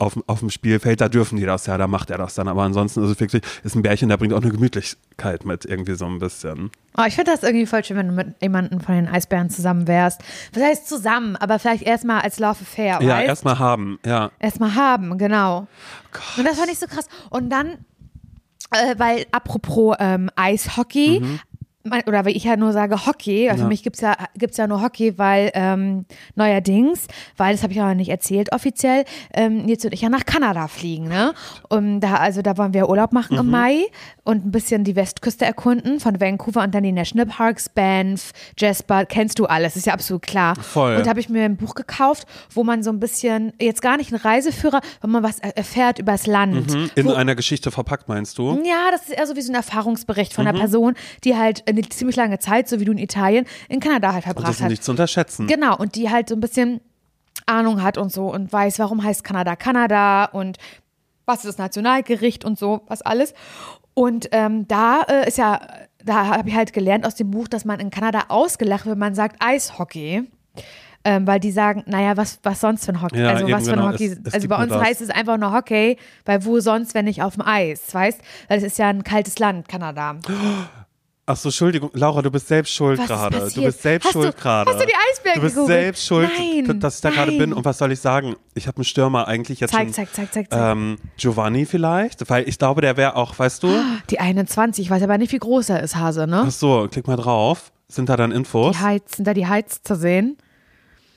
Spielfeld, 0.49 1.01
da 1.01 1.09
dürfen 1.09 1.37
die 1.37 1.45
das 1.45 1.67
ja, 1.67 1.79
da 1.79 1.87
macht 1.87 2.11
er 2.11 2.19
das 2.19 2.35
dann. 2.35 2.49
Aber 2.49 2.63
ansonsten 2.63 3.03
ist 3.03 3.11
es 3.11 3.21
wirklich, 3.21 3.43
ist 3.65 3.75
ein 3.75 3.83
Bärchen, 3.83 4.09
der 4.09 4.17
bringt 4.17 4.33
auch 4.33 4.43
eine 4.43 4.51
Gemütlichkeit 4.51 5.45
mit, 5.45 5.65
irgendwie 5.65 5.95
so 5.95 6.07
ein 6.07 6.19
bisschen. 6.19 6.71
Oh, 6.97 7.05
ich 7.07 7.15
finde 7.15 7.33
das 7.33 7.43
irgendwie 7.43 7.67
voll 7.67 7.83
schön, 7.83 7.97
wenn 7.97 8.09
du 8.09 8.15
mit 8.15 8.35
jemandem 8.43 8.81
von 8.81 8.95
den 8.95 9.09
Eisbären 9.09 9.49
zusammen 9.49 9.89
wärst. 9.89 10.21
Was 10.53 10.63
heißt 10.63 10.89
zusammen, 10.89 11.37
aber 11.37 11.59
vielleicht 11.59 11.83
erstmal 11.85 12.21
als 12.21 12.39
Love 12.39 12.59
Affair, 12.61 12.99
Ja, 13.01 13.21
erstmal 13.21 13.59
haben, 13.59 13.99
ja. 14.05 14.31
Erstmal 14.39 14.75
haben, 14.75 15.17
genau. 15.17 15.67
Und 16.37 16.45
das 16.45 16.59
fand 16.59 16.71
ich 16.71 16.79
so 16.79 16.87
krass. 16.87 17.09
Und 17.31 17.49
dann, 17.51 17.79
weil 18.97 19.27
apropos 19.33 19.97
ähm, 19.99 20.31
Eishockey, 20.37 21.21
mein, 21.21 21.41
oder 22.07 22.25
weil 22.25 22.37
ich 22.37 22.45
ja 22.45 22.57
nur 22.57 22.73
sage 22.73 23.07
Hockey, 23.07 23.49
weil 23.49 23.57
Ja. 23.59 23.63
für 23.63 23.69
mich 23.69 23.83
gibt's 23.83 24.01
ja, 24.01 24.17
gibt's 24.37 24.57
ja 24.57 24.67
nur 24.67 24.81
Hockey, 24.83 25.19
weil 25.19 25.51
ähm, 25.55 26.05
neuerdings, 26.37 27.07
weil 27.37 27.53
das 27.55 27.63
habe 27.63 27.73
ich 27.73 27.81
auch 27.81 27.87
noch 27.87 27.95
nicht 27.95 28.09
erzählt 28.11 28.53
offiziell, 28.53 29.05
ähm, 29.35 29.67
jetzt 29.69 29.85
und 29.85 29.93
ich 29.93 30.01
ja 30.03 30.09
nach 30.09 30.25
Kanada 30.25 30.69
fliegen, 30.69 31.09
ne? 31.09 31.35
Und 31.69 32.01
da, 32.01 32.15
also 32.15 32.43
da 32.43 32.57
wollen 32.57 32.75
wir 32.75 32.89
Urlaub 32.89 33.13
machen 33.13 33.35
Mhm. 33.35 33.41
im 33.41 33.51
Mai 33.51 33.77
und 34.25 34.47
ein 34.47 34.51
bisschen 34.51 34.85
die 34.85 34.95
Westküste 34.97 35.45
erkunden, 35.45 35.99
von 36.01 36.21
Vancouver 36.21 36.63
und 36.63 36.75
dann 36.75 36.83
die 36.85 36.93
National 36.93 37.27
Parks, 37.27 37.69
Banff, 37.69 38.33
Jasper, 38.59 39.05
kennst 39.05 39.39
du 39.39 39.47
alles, 39.47 39.77
ist 39.77 39.87
ja 39.87 39.95
absolut 39.95 40.23
klar. 40.23 40.55
Voll. 40.57 40.97
Und 40.97 41.07
da 41.07 41.11
habe 41.11 41.21
ich 41.21 41.29
mir 41.29 41.45
ein 41.45 41.57
Buch 41.57 41.75
gekauft, 41.75 42.27
wo 42.55 42.63
man 42.65 42.83
so 42.83 42.91
ein 42.91 43.01
bisschen, 43.01 43.53
jetzt 43.61 43.83
gar 43.83 43.97
nicht 43.97 44.13
ein 44.13 44.17
Reiseführer, 44.17 44.81
wenn 45.01 45.11
man 45.11 45.23
was 45.23 45.39
er- 45.41 45.57
erfährt 45.57 45.99
übers 45.99 46.27
Land. 46.27 46.73
Mhm. 46.73 46.91
In 46.95 47.07
wo, 47.07 47.13
einer 47.15 47.35
Geschichte 47.35 47.71
verpackt, 47.71 48.09
meinst 48.09 48.39
du? 48.39 48.61
ja, 48.65 48.91
das 48.93 49.03
ist 49.09 49.19
eher 49.19 49.27
so 49.27 49.35
wie 49.37 49.41
so 49.43 49.53
ein 49.53 49.57
Erfahrungsbericht 49.57 50.33
von 50.33 50.45
Mhm. 50.45 50.49
einer 50.51 50.59
Person, 50.61 50.95
die 51.25 51.37
halt 51.37 51.65
eine 51.73 51.89
ziemlich 51.89 52.17
lange 52.17 52.39
Zeit, 52.39 52.69
so 52.69 52.81
wie 52.81 52.85
du 52.85 52.93
in 52.93 52.99
Italien, 52.99 53.47
in 53.69 53.81
Kanada 53.81 54.13
halt 54.13 54.25
Und 54.27 54.37
das 54.37 54.45
verbracht 54.45 54.61
ist 54.61 54.69
nicht 54.69 54.85
zu 54.85 54.91
unterschätzen. 54.93 55.47
Genau, 55.47 55.77
und 55.77 55.95
die 55.97 56.11
halt 56.11 56.29
so 56.29 56.35
ein 56.35 56.41
bisschen 56.41 56.81
Ahnung 57.47 57.83
hat 57.83 57.99
und 57.99 58.13
so 58.13 58.33
und 58.33 58.53
weiß, 58.53 58.79
warum 58.79 59.03
heißt 59.03 59.25
Kanada 59.25 59.57
Kanada 59.57 60.27
und 60.27 60.59
was 61.27 61.39
ist 61.39 61.47
das 61.47 61.59
Nationalgericht 61.59 62.45
und 62.45 62.59
so, 62.59 62.83
was 62.89 63.03
alles. 63.03 63.35
Und 63.95 64.29
ähm, 64.33 64.67
da 64.69 65.03
äh, 65.03 65.29
ist 65.29 65.39
ja, 65.39 65.61
da 66.05 66.27
habe 66.27 66.49
ich 66.49 66.55
halt 66.55 66.73
gelernt 66.73 67.07
aus 67.07 67.15
dem 67.15 67.31
Buch, 67.31 67.49
dass 67.49 67.65
man 67.65 67.79
in 67.81 67.91
Kanada 67.91 68.25
ausgelacht 68.29 68.87
wird, 68.87 68.95
wenn 68.95 68.99
man 69.01 69.15
sagt 69.15 69.37
Eishockey. 69.41 70.23
Ähm, 71.05 71.27
weil 71.27 71.41
die 71.41 71.51
sagen, 71.51 71.83
naja, 71.87 72.17
was, 72.17 72.39
was 72.45 72.61
sonst 72.61 72.85
für 72.87 72.93
ein 72.93 73.03
Hockey? 73.03 73.19
Ja, 73.21 73.31
also 73.31 73.51
was 73.51 73.65
für 73.65 73.73
ein 73.73 73.79
genau, 73.81 73.91
Hockey? 73.91 74.07
es- 74.07 74.19
es 74.25 74.35
also 74.35 74.47
bei 74.49 74.57
uns 74.63 74.69
das. 74.73 74.83
heißt 74.83 75.01
es 75.01 75.11
einfach 75.11 75.37
nur 75.37 75.53
Hockey, 75.53 75.97
weil 76.25 76.45
wo 76.45 76.61
sonst, 76.61 76.95
wenn 76.95 77.07
nicht 77.07 77.25
auf 77.25 77.35
dem 77.35 77.43
Eis, 77.45 77.93
weißt? 77.93 78.21
Weil 78.47 78.59
es 78.59 78.63
ist 78.63 78.79
ja 78.79 78.87
ein 78.89 79.03
kaltes 79.03 79.39
Land, 79.41 79.69
Kanada. 79.69 80.17
Ach 81.33 81.37
so, 81.39 81.49
Entschuldigung, 81.49 81.89
Laura, 81.95 82.21
du 82.21 82.31
bist 82.31 82.47
selbst 82.47 82.75
schuld 82.75 83.01
gerade. 83.07 83.51
Du 83.55 83.63
bist 83.63 83.81
selbst 83.81 84.05
Hast 84.05 84.13
schuld 84.13 84.37
gerade. 84.37 84.71
hast 84.71 84.81
du 84.81 84.87
die 84.87 84.93
Eisberge 84.93 85.39
Du 85.39 85.43
bist 85.43 85.55
gegoogelt? 85.55 85.79
selbst 85.79 86.07
schuld, 86.07 86.31
Nein, 86.39 86.79
dass 86.81 86.97
ich 86.97 87.01
da 87.01 87.09
gerade 87.09 87.33
bin. 87.33 87.55
Und 87.55 87.65
was 87.65 87.79
soll 87.79 87.91
ich 87.91 88.01
sagen? 88.01 88.37
Ich 88.55 88.67
habe 88.67 88.77
einen 88.77 88.85
Stürmer 88.85 89.27
eigentlich 89.29 89.61
jetzt 89.61 89.71
Zeig, 89.71 89.85
schon. 89.87 89.93
zeig, 89.95 90.13
zeig, 90.13 90.31
zeig, 90.35 90.51
zeig. 90.51 90.61
Ähm, 90.61 90.99
Giovanni 91.17 91.65
vielleicht, 91.65 92.29
weil 92.29 92.47
ich 92.47 92.59
glaube, 92.59 92.83
der 92.83 92.99
wäre 92.99 93.17
auch, 93.17 93.39
weißt 93.39 93.63
du? 93.63 93.75
Die 94.11 94.21
21, 94.21 94.85
ich 94.85 94.91
weiß 94.91 95.03
aber 95.03 95.17
nicht, 95.17 95.33
wie 95.33 95.39
groß 95.39 95.71
er 95.71 95.83
ist, 95.83 95.97
Hase, 95.97 96.27
ne? 96.27 96.45
Ach 96.47 96.51
so, 96.51 96.87
klick 96.91 97.07
mal 97.07 97.17
drauf. 97.17 97.73
Sind 97.89 98.11
da 98.11 98.17
dann 98.19 98.31
Infos? 98.31 98.77
Die 98.77 98.83
Heiz, 98.83 99.17
sind 99.17 99.27
da 99.27 99.33
die 99.33 99.47
Heiz 99.47 99.83
zu 99.83 99.97
sehen? 99.97 100.37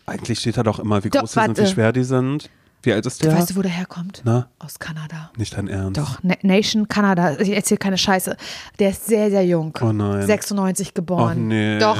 Eigentlich 0.05 0.39
steht 0.39 0.55
da 0.55 0.63
doch 0.63 0.79
immer, 0.79 1.03
wie 1.03 1.09
Doch, 1.09 1.21
groß 1.21 1.31
die 1.33 1.39
sind, 1.41 1.57
wie 1.57 1.67
schwer 1.67 1.91
die 1.91 2.03
sind. 2.05 2.49
Wie 2.85 2.93
alt 2.93 3.05
ist 3.05 3.23
der? 3.23 3.35
Weißt 3.35 3.49
du, 3.51 3.55
wo 3.55 3.61
der 3.61 3.71
herkommt? 3.71 4.21
Na, 4.25 4.47
Aus 4.59 4.79
Kanada. 4.79 5.31
nicht 5.37 5.57
dein 5.57 5.67
Ernst. 5.67 5.99
Doch, 5.99 6.19
Na 6.21 6.35
Nation 6.43 6.87
Kanada. 6.87 7.39
Ich 7.39 7.49
erzähle 7.49 7.77
keine 7.79 7.97
Scheiße. 7.97 8.37
Der 8.79 8.89
ist 8.91 9.05
sehr, 9.07 9.29
sehr 9.29 9.45
jung. 9.45 9.73
Oh 9.81 9.91
nein. 9.91 10.25
96 10.25 10.93
geboren. 10.93 11.37
Oh 11.37 11.41
nee. 11.41 11.79
Doch. 11.79 11.97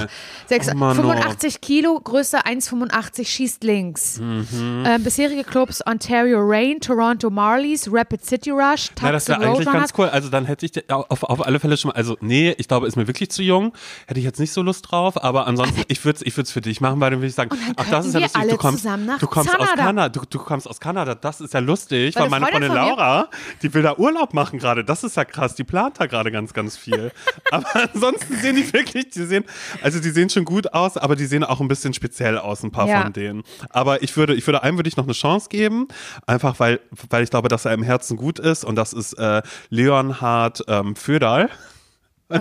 Sechs, 0.48 0.70
Oh 0.72 0.76
Mann, 0.78 0.98
oh. 1.00 1.02
85 1.02 1.62
Kilo, 1.62 2.00
Größe 2.00 2.46
1,85, 2.46 3.26
schießt 3.28 3.64
links. 3.64 4.20
Mhm. 4.20 4.84
Ähm, 4.86 5.04
bisherige 5.04 5.44
Clubs 5.44 5.82
Ontario 5.86 6.40
Reign, 6.42 6.80
Toronto 6.80 7.30
Marlies, 7.30 7.90
Rapid 7.92 8.24
City 8.26 8.52
Rush, 8.52 8.92
Ja, 9.02 9.12
das 9.12 9.26
Tucson 9.26 9.42
wäre 9.42 9.52
eigentlich 9.52 9.72
ganz 9.72 9.94
cool. 9.98 10.10
Also 10.10 10.30
dann 10.30 10.46
hätte 10.46 10.66
ich 10.66 10.90
auf, 10.92 11.24
auf 11.24 11.46
alle 11.46 11.60
Fälle 11.60 11.78
schon 11.78 11.90
mal, 11.90 11.96
also 11.96 12.18
nee, 12.22 12.54
ich 12.58 12.68
glaube, 12.68 12.88
ist 12.88 12.96
mir 12.96 13.08
wirklich 13.08 13.32
zu 13.32 13.42
jung. 13.44 13.74
Hätte 14.08 14.20
ich 14.20 14.26
jetzt 14.26 14.40
nicht 14.40 14.52
so 14.54 14.62
Lust 14.62 14.92
drauf, 14.92 15.24
aber 15.24 15.48
ansonsten, 15.48 15.82
ich 15.88 16.04
würde 16.06 16.18
es 16.18 16.26
ich 16.26 16.36
würd's 16.38 16.52
für 16.52 16.62
dich 16.62 16.82
machen, 16.82 17.00
weil 17.00 17.12
dann 17.12 17.20
würde 17.20 17.28
ich 17.28 17.36
sagen, 17.36 17.50
ach, 17.76 17.86
das 17.90 18.06
ist 18.08 18.14
ja 18.14 18.20
lustig, 18.22 18.42
du 18.50 18.58
kommst, 18.58 18.86
du 18.86 19.28
kommst 19.28 19.50
aus 19.52 19.58
Kanada. 19.58 19.76
Kanada, 19.84 20.10
du, 20.10 20.22
du 20.30 20.40
kommst 20.40 20.68
aus 20.70 20.75
Kanada, 20.80 21.16
das 21.16 21.42
ist 21.42 21.54
ja 21.54 21.60
lustig, 21.60 22.16
Weil 22.16 22.24
weil, 22.24 22.28
eine 22.28 22.32
meine 22.32 22.52
Freundin 22.52 22.72
Freundin 22.72 22.90
Laura, 22.98 23.30
die 23.62 23.74
will 23.74 23.82
da 23.84 23.96
Urlaub 23.98 24.34
machen 24.34 24.60
gerade, 24.60 24.84
das 24.84 25.04
ist 25.04 25.18
ja 25.18 25.26
krass, 25.26 25.56
die 25.56 25.64
plant 25.64 26.00
da 26.00 26.06
gerade 26.06 26.32
ganz, 26.32 26.54
ganz 26.54 26.78
viel. 26.78 27.12
aber 27.52 27.68
ansonsten 27.94 28.36
sehen 28.38 28.56
die 28.56 28.72
wirklich, 28.74 29.10
die 29.10 29.24
sehen, 29.26 29.46
also 29.82 30.00
die 30.00 30.10
sehen 30.10 30.30
schon 30.30 30.46
gut 30.46 30.74
aus, 30.74 30.98
aber 30.98 31.16
die 31.16 31.26
sehen 31.26 31.44
auch 31.44 31.60
ein 31.62 31.68
bisschen 31.68 31.94
speziell 31.94 32.38
aus, 32.38 32.64
ein 32.64 32.72
paar 32.72 32.88
Ja. 32.88 33.02
von 33.04 33.14
denen. 33.14 33.44
Aber 33.70 34.04
ich 34.04 34.16
würde, 34.18 34.36
ich 34.36 34.46
würde 34.48 34.64
einem 34.64 34.78
würde 34.78 34.88
ich 34.88 34.98
noch 34.98 35.06
eine 35.06 35.14
Chance 35.14 35.50
geben, 35.50 35.88
einfach 36.28 36.60
weil, 36.60 36.80
weil 37.10 37.24
ich 37.24 37.30
glaube, 37.30 37.48
dass 37.48 37.66
er 37.66 37.74
im 37.74 37.84
Herzen 37.84 38.18
gut 38.18 38.40
ist 38.40 38.64
und 38.64 38.76
das 38.76 38.94
ist 38.94 39.14
äh, 39.14 39.42
Leonhard 39.70 40.64
ähm, 40.68 40.96
Föderl. 40.96 41.50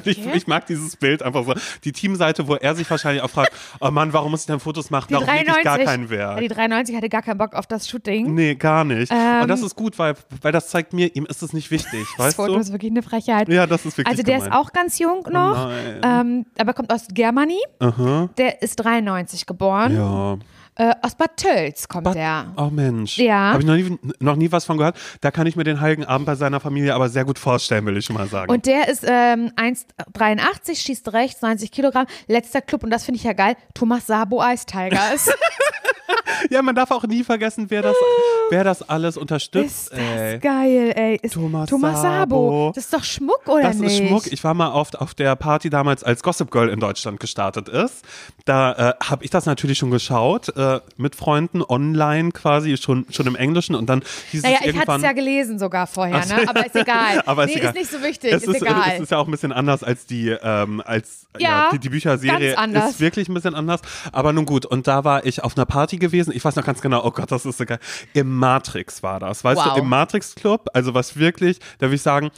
Ich, 0.04 0.18
Okay. 0.18 0.30
ich 0.34 0.46
mag 0.46 0.66
dieses 0.66 0.96
Bild 0.96 1.22
einfach 1.22 1.44
so. 1.44 1.52
Die 1.84 1.92
Teamseite, 1.92 2.48
wo 2.48 2.54
er 2.54 2.74
sich 2.74 2.88
wahrscheinlich 2.90 3.22
auch 3.22 3.28
fragt, 3.28 3.52
oh 3.80 3.90
Mann, 3.90 4.12
warum 4.14 4.30
muss 4.30 4.40
ich 4.40 4.46
denn 4.46 4.58
Fotos 4.58 4.88
machen? 4.90 5.08
Die 5.08 5.12
Darum 5.14 5.28
lege 5.28 5.40
ich 5.40 5.62
gar 5.62 5.76
93, 5.76 5.84
keinen 5.86 6.08
Wert. 6.10 6.40
die 6.40 6.48
93 6.48 6.96
hatte 6.96 7.08
gar 7.10 7.20
keinen 7.20 7.36
Bock 7.36 7.54
auf 7.54 7.66
das 7.66 7.86
Shooting. 7.88 8.32
Nee, 8.34 8.54
gar 8.54 8.84
nicht. 8.84 9.12
Ähm, 9.12 9.42
und 9.42 9.48
das 9.48 9.60
ist 9.60 9.76
gut, 9.76 9.98
weil, 9.98 10.14
weil 10.40 10.52
das 10.52 10.68
zeigt 10.68 10.94
mir, 10.94 11.14
ihm 11.14 11.26
ist 11.26 11.42
es 11.42 11.52
nicht 11.52 11.70
wichtig, 11.70 12.06
Das 12.16 12.26
weißt 12.26 12.36
Foto 12.36 12.54
du? 12.54 12.60
ist 12.60 12.72
wirklich 12.72 12.92
eine 12.92 13.02
Frechheit. 13.02 13.48
Ja, 13.50 13.66
das 13.66 13.84
ist 13.84 13.98
wirklich 13.98 14.06
Also 14.10 14.22
der 14.22 14.36
gemein. 14.38 14.52
ist 14.52 14.56
auch 14.56 14.72
ganz 14.72 14.98
jung 14.98 15.26
noch, 15.30 15.68
nein. 15.68 16.00
ähm, 16.02 16.46
aber 16.58 16.72
kommt 16.72 16.90
aus 16.90 17.06
Germany. 17.12 17.58
Aha. 17.80 18.30
Der 18.38 18.62
ist 18.62 18.76
93 18.76 19.44
geboren. 19.44 19.94
Ja. 19.94 20.38
Äh, 20.76 20.92
aus 21.02 21.14
Bad 21.14 21.36
Tölz 21.36 21.86
kommt 21.86 22.04
Bad- 22.04 22.14
der. 22.16 22.52
Oh 22.56 22.68
Mensch. 22.70 23.16
Ja. 23.18 23.52
Habe 23.52 23.60
ich 23.60 23.66
noch 23.66 23.76
nie, 23.76 23.98
noch 24.18 24.34
nie 24.36 24.50
was 24.50 24.64
von 24.64 24.76
gehört. 24.76 24.96
Da 25.20 25.30
kann 25.30 25.46
ich 25.46 25.54
mir 25.54 25.62
den 25.64 25.80
Heiligen 25.80 26.04
Abend 26.04 26.26
bei 26.26 26.34
seiner 26.34 26.58
Familie 26.58 26.94
aber 26.94 27.08
sehr 27.08 27.24
gut 27.24 27.38
vorstellen, 27.38 27.86
will 27.86 27.96
ich 27.96 28.04
schon 28.06 28.16
mal 28.16 28.26
sagen. 28.26 28.50
Und 28.50 28.66
der 28.66 28.88
ist 28.88 29.04
ähm, 29.06 29.52
1,83, 29.56 30.76
schießt 30.76 31.12
rechts, 31.12 31.42
90 31.42 31.70
Kilogramm. 31.70 32.06
Letzter 32.26 32.60
Club, 32.60 32.82
und 32.82 32.90
das 32.90 33.04
finde 33.04 33.18
ich 33.18 33.24
ja 33.24 33.32
geil, 33.34 33.56
Thomas 33.74 34.06
Sabo 34.06 34.42
Ice 34.44 34.66
Tigers. 34.66 35.30
ja, 36.50 36.62
man 36.62 36.74
darf 36.74 36.90
auch 36.90 37.04
nie 37.04 37.22
vergessen, 37.24 37.66
wer 37.68 37.82
das, 37.82 37.94
wer 38.50 38.64
das 38.64 38.88
alles 38.88 39.16
unterstützt. 39.16 39.90
ist 39.90 39.92
das 39.92 39.98
ey. 40.00 40.38
geil, 40.38 40.92
ey. 40.96 41.18
Ist 41.22 41.34
Thomas 41.34 41.68
Thomas 41.70 42.02
Sabo. 42.02 42.18
Sabo. 42.48 42.72
Das 42.74 42.84
ist 42.84 42.92
doch 42.94 43.04
Schmuck, 43.04 43.46
oder 43.48 43.62
Das 43.62 43.76
nicht? 43.76 44.00
ist 44.00 44.08
Schmuck. 44.08 44.26
Ich 44.32 44.42
war 44.44 44.54
mal 44.54 44.72
oft 44.72 44.98
auf 44.98 45.14
der 45.14 45.36
Party 45.36 45.70
damals, 45.70 46.02
als 46.02 46.22
Gossip 46.22 46.50
Girl 46.50 46.68
in 46.68 46.80
Deutschland 46.80 47.20
gestartet 47.20 47.68
ist. 47.68 48.04
Da 48.44 48.72
äh, 48.90 48.94
habe 49.04 49.24
ich 49.24 49.30
das 49.30 49.46
natürlich 49.46 49.78
schon 49.78 49.90
geschaut, 49.90 50.48
äh, 50.56 50.60
mit 50.96 51.14
Freunden 51.16 51.62
online 51.62 52.32
quasi, 52.32 52.76
schon, 52.76 53.06
schon 53.10 53.26
im 53.26 53.36
Englischen. 53.36 53.74
Und 53.74 53.86
dann 53.88 54.02
hieß 54.30 54.42
naja, 54.42 54.56
es 54.56 54.60
ich 54.60 54.66
hatte 54.68 54.78
irgendwann. 54.78 55.00
es 55.00 55.04
ja 55.04 55.12
gelesen 55.12 55.58
sogar 55.58 55.86
vorher, 55.86 56.16
Ach 56.18 56.24
so, 56.24 56.34
ne? 56.36 56.48
aber 56.48 56.66
ist 56.66 56.76
egal. 56.76 57.22
Aber 57.26 57.46
nee, 57.46 57.52
ist, 57.52 57.58
egal. 57.58 57.70
ist 57.70 57.78
nicht 57.78 57.90
so 57.90 58.02
wichtig, 58.02 58.32
es 58.32 58.42
ist, 58.44 58.62
egal. 58.62 58.82
Es 58.94 59.00
ist 59.00 59.10
ja 59.10 59.18
auch 59.18 59.26
ein 59.26 59.30
bisschen 59.30 59.52
anders 59.52 59.82
als 59.82 60.06
die, 60.06 60.28
ähm, 60.28 60.82
als 60.84 61.26
Ja, 61.38 61.68
die, 61.72 61.78
die 61.78 61.88
Bücherserie 61.88 62.56
ist 62.88 63.00
wirklich 63.00 63.28
ein 63.28 63.34
bisschen 63.34 63.54
anders. 63.54 63.80
Aber 64.12 64.32
nun 64.32 64.46
gut, 64.46 64.66
und 64.66 64.86
da 64.86 65.04
war 65.04 65.24
ich 65.26 65.42
auf 65.42 65.56
einer 65.56 65.66
Party 65.66 65.96
gewesen. 65.96 66.32
Ich 66.34 66.44
weiß 66.44 66.56
noch 66.56 66.64
ganz 66.64 66.80
genau, 66.80 67.04
oh 67.04 67.10
Gott, 67.10 67.30
das 67.30 67.44
ist 67.46 67.58
so 67.58 67.64
geil. 67.64 67.78
Im 68.12 68.36
Matrix 68.36 69.02
war 69.02 69.20
das. 69.20 69.44
Weißt 69.44 69.60
Wow. 69.64 69.74
du, 69.74 69.80
im 69.80 69.88
Matrix 69.88 70.34
Club, 70.34 70.68
also 70.74 70.94
was 70.94 71.16
wirklich, 71.16 71.58
da 71.78 71.86
würde 71.86 71.96
ich 71.96 72.02
sagen, 72.02 72.30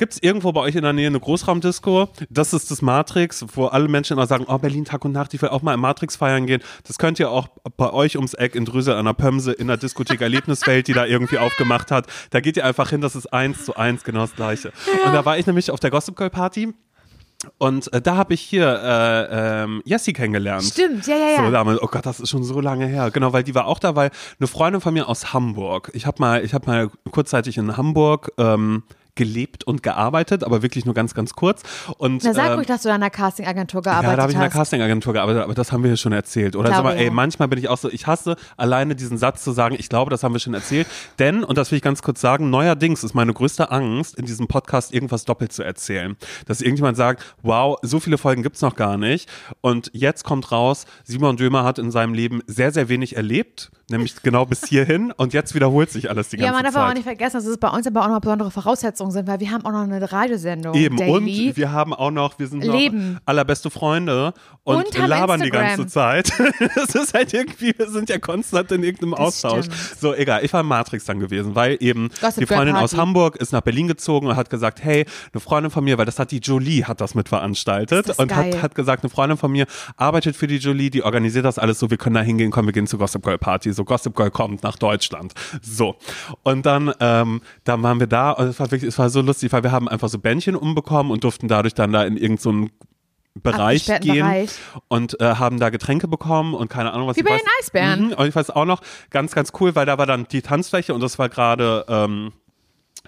Gibt 0.00 0.14
es 0.14 0.22
irgendwo 0.22 0.50
bei 0.52 0.62
euch 0.62 0.76
in 0.76 0.82
der 0.82 0.94
Nähe 0.94 1.08
eine 1.08 1.20
Großraumdisco? 1.20 2.08
Das 2.30 2.54
ist 2.54 2.70
das 2.70 2.80
Matrix, 2.80 3.44
wo 3.52 3.66
alle 3.66 3.86
Menschen 3.86 4.14
immer 4.14 4.26
sagen, 4.26 4.46
oh 4.48 4.56
Berlin 4.56 4.86
Tag 4.86 5.04
und 5.04 5.12
Nacht, 5.12 5.34
ich 5.34 5.42
will 5.42 5.50
auch 5.50 5.60
mal 5.60 5.74
im 5.74 5.80
Matrix 5.80 6.16
feiern 6.16 6.46
gehen. 6.46 6.62
Das 6.86 6.96
könnt 6.96 7.20
ihr 7.20 7.30
auch 7.30 7.48
bei 7.76 7.92
euch 7.92 8.16
ums 8.16 8.32
Eck 8.32 8.54
in 8.54 8.64
Drüsel 8.64 8.94
an 8.94 9.04
der 9.04 9.12
Pömse 9.12 9.52
in 9.52 9.66
der 9.66 9.76
Diskothek 9.76 10.22
Erlebniswelt, 10.22 10.88
die 10.88 10.94
da 10.94 11.04
irgendwie 11.04 11.36
aufgemacht 11.36 11.90
hat. 11.90 12.06
Da 12.30 12.40
geht 12.40 12.56
ihr 12.56 12.64
einfach 12.64 12.88
hin, 12.88 13.02
das 13.02 13.14
ist 13.14 13.30
eins 13.30 13.66
zu 13.66 13.76
eins 13.76 14.02
genau 14.02 14.20
das 14.20 14.34
gleiche. 14.34 14.72
Und 15.04 15.12
da 15.12 15.26
war 15.26 15.36
ich 15.36 15.46
nämlich 15.46 15.70
auf 15.70 15.80
der 15.80 15.90
Gossip 15.90 16.16
Girl 16.16 16.30
Party. 16.30 16.72
Und 17.58 17.92
äh, 17.92 18.00
da 18.00 18.16
habe 18.16 18.32
ich 18.32 18.40
hier 18.40 18.80
äh, 18.82 19.64
ähm, 19.64 19.82
Jessie 19.84 20.14
kennengelernt. 20.14 20.64
Stimmt, 20.64 21.06
ja, 21.08 21.16
ja, 21.16 21.28
ja. 21.36 21.44
So 21.44 21.50
damals, 21.50 21.82
oh 21.82 21.88
Gott, 21.88 22.06
das 22.06 22.20
ist 22.20 22.30
schon 22.30 22.44
so 22.44 22.60
lange 22.60 22.86
her. 22.86 23.10
Genau, 23.10 23.34
weil 23.34 23.42
die 23.42 23.54
war 23.54 23.66
auch 23.66 23.78
da, 23.78 23.96
weil 23.96 24.10
eine 24.38 24.46
Freundin 24.46 24.80
von 24.80 24.94
mir 24.94 25.08
aus 25.08 25.34
Hamburg. 25.34 25.90
Ich 25.92 26.06
habe 26.06 26.16
mal, 26.20 26.42
ich 26.42 26.54
habe 26.54 26.66
mal 26.66 26.90
kurzzeitig 27.10 27.58
in 27.58 27.76
Hamburg 27.76 28.32
ähm, 28.38 28.82
gelebt 29.14 29.64
und 29.64 29.82
gearbeitet, 29.82 30.44
aber 30.44 30.62
wirklich 30.62 30.84
nur 30.84 30.94
ganz, 30.94 31.14
ganz 31.14 31.34
kurz. 31.34 31.62
Und 31.98 32.22
Na, 32.24 32.34
sag 32.34 32.50
ähm, 32.50 32.52
ruhig, 32.54 32.66
dass 32.66 32.82
du 32.82 32.88
an 32.88 32.96
einer 32.96 33.10
Castingagentur 33.10 33.82
gearbeitet 33.82 34.10
ja, 34.10 34.16
da 34.16 34.22
habe 34.22 34.32
ich 34.32 34.36
in 34.36 34.42
einer 34.42 34.50
hast. 34.50 34.58
Castingagentur 34.58 35.12
gearbeitet, 35.12 35.42
aber 35.42 35.54
das 35.54 35.72
haben 35.72 35.82
wir 35.82 35.90
ja 35.90 35.96
schon 35.96 36.12
erzählt. 36.12 36.56
Oder 36.56 36.70
Glaube, 36.70 36.88
sag 36.88 36.94
mal, 36.94 36.98
ey, 36.98 37.06
ja. 37.06 37.10
manchmal 37.10 37.48
bin 37.48 37.58
ich 37.58 37.68
auch 37.68 37.78
so, 37.78 37.90
ich 37.90 38.06
hasse 38.06 38.36
alleine 38.56 38.94
diesen 38.94 39.18
Satz 39.18 39.44
zu 39.44 39.52
sagen, 39.52 39.76
ich 39.78 39.88
glaube, 39.88 40.10
das 40.10 40.22
haben 40.22 40.32
wir 40.32 40.40
schon 40.40 40.54
erzählt. 40.54 40.86
Denn, 41.18 41.44
und 41.44 41.58
das 41.58 41.70
will 41.70 41.76
ich 41.76 41.82
ganz 41.82 42.02
kurz 42.02 42.20
sagen, 42.20 42.50
neuerdings 42.50 43.04
ist 43.04 43.14
meine 43.14 43.32
größte 43.32 43.70
Angst, 43.70 44.16
in 44.16 44.26
diesem 44.26 44.48
Podcast 44.48 44.92
irgendwas 44.92 45.24
doppelt 45.24 45.52
zu 45.52 45.62
erzählen. 45.62 46.16
Dass 46.46 46.60
irgendjemand 46.60 46.96
sagt, 46.96 47.22
wow, 47.42 47.78
so 47.82 48.00
viele 48.00 48.18
Folgen 48.18 48.42
gibt's 48.42 48.62
noch 48.62 48.76
gar 48.76 48.96
nicht. 48.96 49.28
Und 49.60 49.90
jetzt 49.92 50.24
kommt 50.24 50.52
raus, 50.52 50.86
Simon 51.04 51.36
Dömer 51.36 51.64
hat 51.64 51.78
in 51.78 51.90
seinem 51.90 52.14
Leben 52.14 52.42
sehr, 52.46 52.72
sehr 52.72 52.88
wenig 52.88 53.16
erlebt, 53.16 53.70
nämlich 53.90 54.14
genau 54.22 54.46
bis 54.46 54.66
hierhin. 54.66 55.12
Und 55.12 55.32
jetzt 55.32 55.54
wiederholt 55.54 55.90
sich 55.90 56.08
alles 56.10 56.28
die 56.30 56.36
ganze 56.36 56.46
Ja, 56.46 56.52
man 56.52 56.62
darf 56.64 56.72
Zeit. 56.74 56.82
aber 56.82 56.90
auch 56.90 56.94
nicht 56.94 57.04
vergessen, 57.04 57.36
dass 57.36 57.46
es 57.46 57.58
bei 57.58 57.68
uns 57.68 57.86
aber 57.86 58.02
auch 58.04 58.08
noch 58.08 58.20
besondere 58.20 58.50
Voraussetzungen 58.50 59.10
sind, 59.10 59.26
weil 59.28 59.40
wir 59.40 59.50
haben 59.50 59.64
auch 59.64 59.72
noch 59.72 59.80
eine 59.82 60.10
Radiosendung. 60.10 60.74
Eben, 60.74 60.96
Daily. 60.96 61.48
und 61.48 61.56
wir 61.56 61.72
haben 61.72 61.92
auch 61.94 62.10
noch, 62.10 62.38
wir 62.38 62.46
sind 62.48 62.64
noch 62.64 62.74
Leben. 62.74 63.18
allerbeste 63.26 63.70
Freunde 63.70 64.32
und, 64.64 64.76
Und 64.76 64.98
labern 65.08 65.40
die 65.40 65.46
Instagram. 65.48 65.76
ganze 65.76 65.86
Zeit. 65.88 66.32
Es 66.76 66.94
ist 66.94 67.14
halt 67.14 67.32
irgendwie, 67.34 67.72
wir 67.76 67.88
sind 67.90 68.08
ja 68.08 68.18
konstant 68.18 68.70
in 68.72 68.82
irgendeinem 68.82 69.10
Das 69.12 69.20
Austausch. 69.20 69.64
stimmt. 69.66 69.96
So, 70.00 70.14
egal, 70.14 70.44
ich 70.44 70.52
war 70.52 70.60
in 70.60 70.66
Matrix 70.66 71.04
dann 71.04 71.18
gewesen, 71.20 71.54
weil 71.54 71.76
eben 71.80 72.08
Gossip 72.20 72.46
die 72.46 72.46
Freundin 72.54 72.76
aus. 72.76 72.96
Hamburg 72.96 73.36
ist 73.36 73.52
nach 73.52 73.60
Berlin 73.60 73.88
gezogen 73.88 74.26
und 74.28 74.36
hat 74.36 74.50
gesagt, 74.50 74.82
hey, 74.82 75.04
eine 75.32 75.40
Freundin 75.40 75.70
von 75.70 75.84
mir, 75.84 75.98
weil 75.98 76.06
das 76.06 76.18
hat 76.18 76.30
die 76.30 76.38
Jolie, 76.38 76.84
hat 76.84 77.00
das 77.00 77.14
mit 77.14 77.28
veranstaltet 77.28 78.08
das 78.08 78.18
und 78.18 78.34
hat, 78.34 78.62
hat 78.62 78.74
gesagt, 78.74 79.02
eine 79.02 79.10
Freundin 79.10 79.36
von 79.38 79.50
mir 79.52 79.66
arbeitet 79.96 80.36
für 80.36 80.46
die 80.46 80.56
Jolie, 80.58 80.90
die 80.90 81.02
organisiert 81.02 81.44
das 81.44 81.58
alles 81.58 81.78
so, 81.78 81.90
wir 81.90 81.96
können 81.96 82.14
da 82.14 82.22
hingehen, 82.22 82.50
komm, 82.50 82.66
wir 82.66 82.72
gehen 82.72 82.86
zur 82.86 82.98
Gossip 82.98 83.22
Girl 83.22 83.38
Party. 83.38 83.72
So, 83.72 83.79
Gossip 83.84 84.14
Girl 84.16 84.30
kommt 84.30 84.62
nach 84.62 84.76
Deutschland. 84.76 85.34
So. 85.62 85.96
Und 86.42 86.66
dann, 86.66 86.92
ähm, 87.00 87.42
dann 87.64 87.82
waren 87.82 88.00
wir 88.00 88.06
da 88.06 88.30
und 88.32 88.48
es 88.48 88.60
war 88.60 88.70
wirklich, 88.70 88.88
es 88.88 88.98
war 88.98 89.10
so 89.10 89.20
lustig, 89.20 89.52
weil 89.52 89.62
wir 89.62 89.72
haben 89.72 89.88
einfach 89.88 90.08
so 90.08 90.18
Bändchen 90.18 90.56
umbekommen 90.56 91.12
und 91.12 91.24
durften 91.24 91.48
dadurch 91.48 91.74
dann 91.74 91.92
da 91.92 92.04
in 92.04 92.16
irgendeinen 92.16 92.66
so 92.66 92.70
Bereich 93.34 93.86
gehen 94.00 94.26
Bereich. 94.26 94.50
und 94.88 95.20
äh, 95.20 95.36
haben 95.36 95.60
da 95.60 95.70
Getränke 95.70 96.08
bekommen 96.08 96.54
und 96.54 96.68
keine 96.68 96.92
Ahnung 96.92 97.06
was. 97.06 97.16
Wie 97.16 97.20
ich 97.20 97.26
bei 97.26 97.36
den 97.36 97.46
Eisbären. 97.60 98.06
Mhm, 98.08 98.12
und 98.14 98.26
ich 98.26 98.34
weiß 98.34 98.50
auch 98.50 98.64
noch, 98.64 98.82
ganz, 99.10 99.34
ganz 99.34 99.52
cool, 99.60 99.74
weil 99.76 99.86
da 99.86 99.98
war 99.98 100.06
dann 100.06 100.26
die 100.26 100.42
Tanzfläche 100.42 100.92
und 100.94 101.00
das 101.00 101.18
war 101.18 101.28
gerade 101.28 101.84
ähm, 101.88 102.32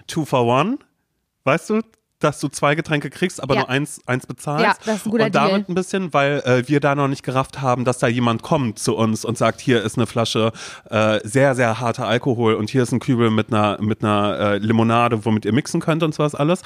Two 0.07 0.25
for 0.25 0.45
One. 0.45 0.77
Weißt 1.43 1.69
du? 1.69 1.81
Dass 2.23 2.39
du 2.39 2.47
zwei 2.47 2.75
Getränke 2.75 3.09
kriegst, 3.09 3.43
aber 3.43 3.55
Ja. 3.55 3.61
nur 3.61 3.69
eins, 3.69 4.01
eins 4.05 4.25
bezahlst. 4.25 4.63
Ja, 4.65 4.73
das 4.85 4.95
ist 4.97 5.05
ein 5.05 5.11
guter 5.11 5.25
und 5.25 5.35
damit 5.35 5.51
Deal. 5.53 5.65
ein 5.67 5.75
bisschen, 5.75 6.13
weil 6.13 6.39
äh, 6.45 6.67
wir 6.67 6.79
da 6.79 6.95
noch 6.95 7.07
nicht 7.09 7.23
gerafft 7.23 7.61
haben, 7.61 7.83
dass 7.85 7.97
da 7.99 8.07
jemand 8.07 8.41
kommt 8.41 8.79
zu 8.79 8.95
uns 8.95 9.25
und 9.25 9.37
sagt, 9.37 9.59
hier 9.61 9.83
ist 9.83 9.97
eine 9.97 10.07
Flasche 10.07 10.51
äh, 10.89 11.19
sehr, 11.23 11.53
sehr 11.55 11.79
harter 11.79 12.07
Alkohol 12.07 12.53
und 12.55 12.69
hier 12.69 12.83
ist 12.83 12.91
ein 12.93 12.99
Kübel 12.99 13.29
mit 13.29 13.51
einer, 13.51 13.81
mit 13.81 14.03
einer 14.03 14.39
äh, 14.39 14.57
Limonade, 14.57 15.25
womit 15.25 15.45
ihr 15.45 15.53
mixen 15.53 15.81
könnt 15.81 16.01
und 16.03 16.15
sowas 16.15 16.33
alles. 16.35 16.61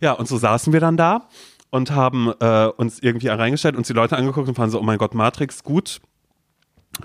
Ja, 0.00 0.12
und 0.12 0.26
so 0.28 0.36
saßen 0.38 0.72
wir 0.72 0.80
dann 0.80 0.96
da 0.96 1.28
und 1.70 1.90
haben 1.90 2.32
äh, 2.40 2.66
uns 2.76 2.98
irgendwie 3.00 3.28
reingestellt, 3.28 3.76
uns 3.76 3.86
die 3.86 3.92
Leute 3.92 4.16
angeguckt 4.16 4.48
und 4.48 4.56
waren 4.58 4.70
so, 4.70 4.78
oh 4.80 4.82
mein 4.82 4.98
Gott, 4.98 5.14
Matrix, 5.14 5.62
gut, 5.62 6.00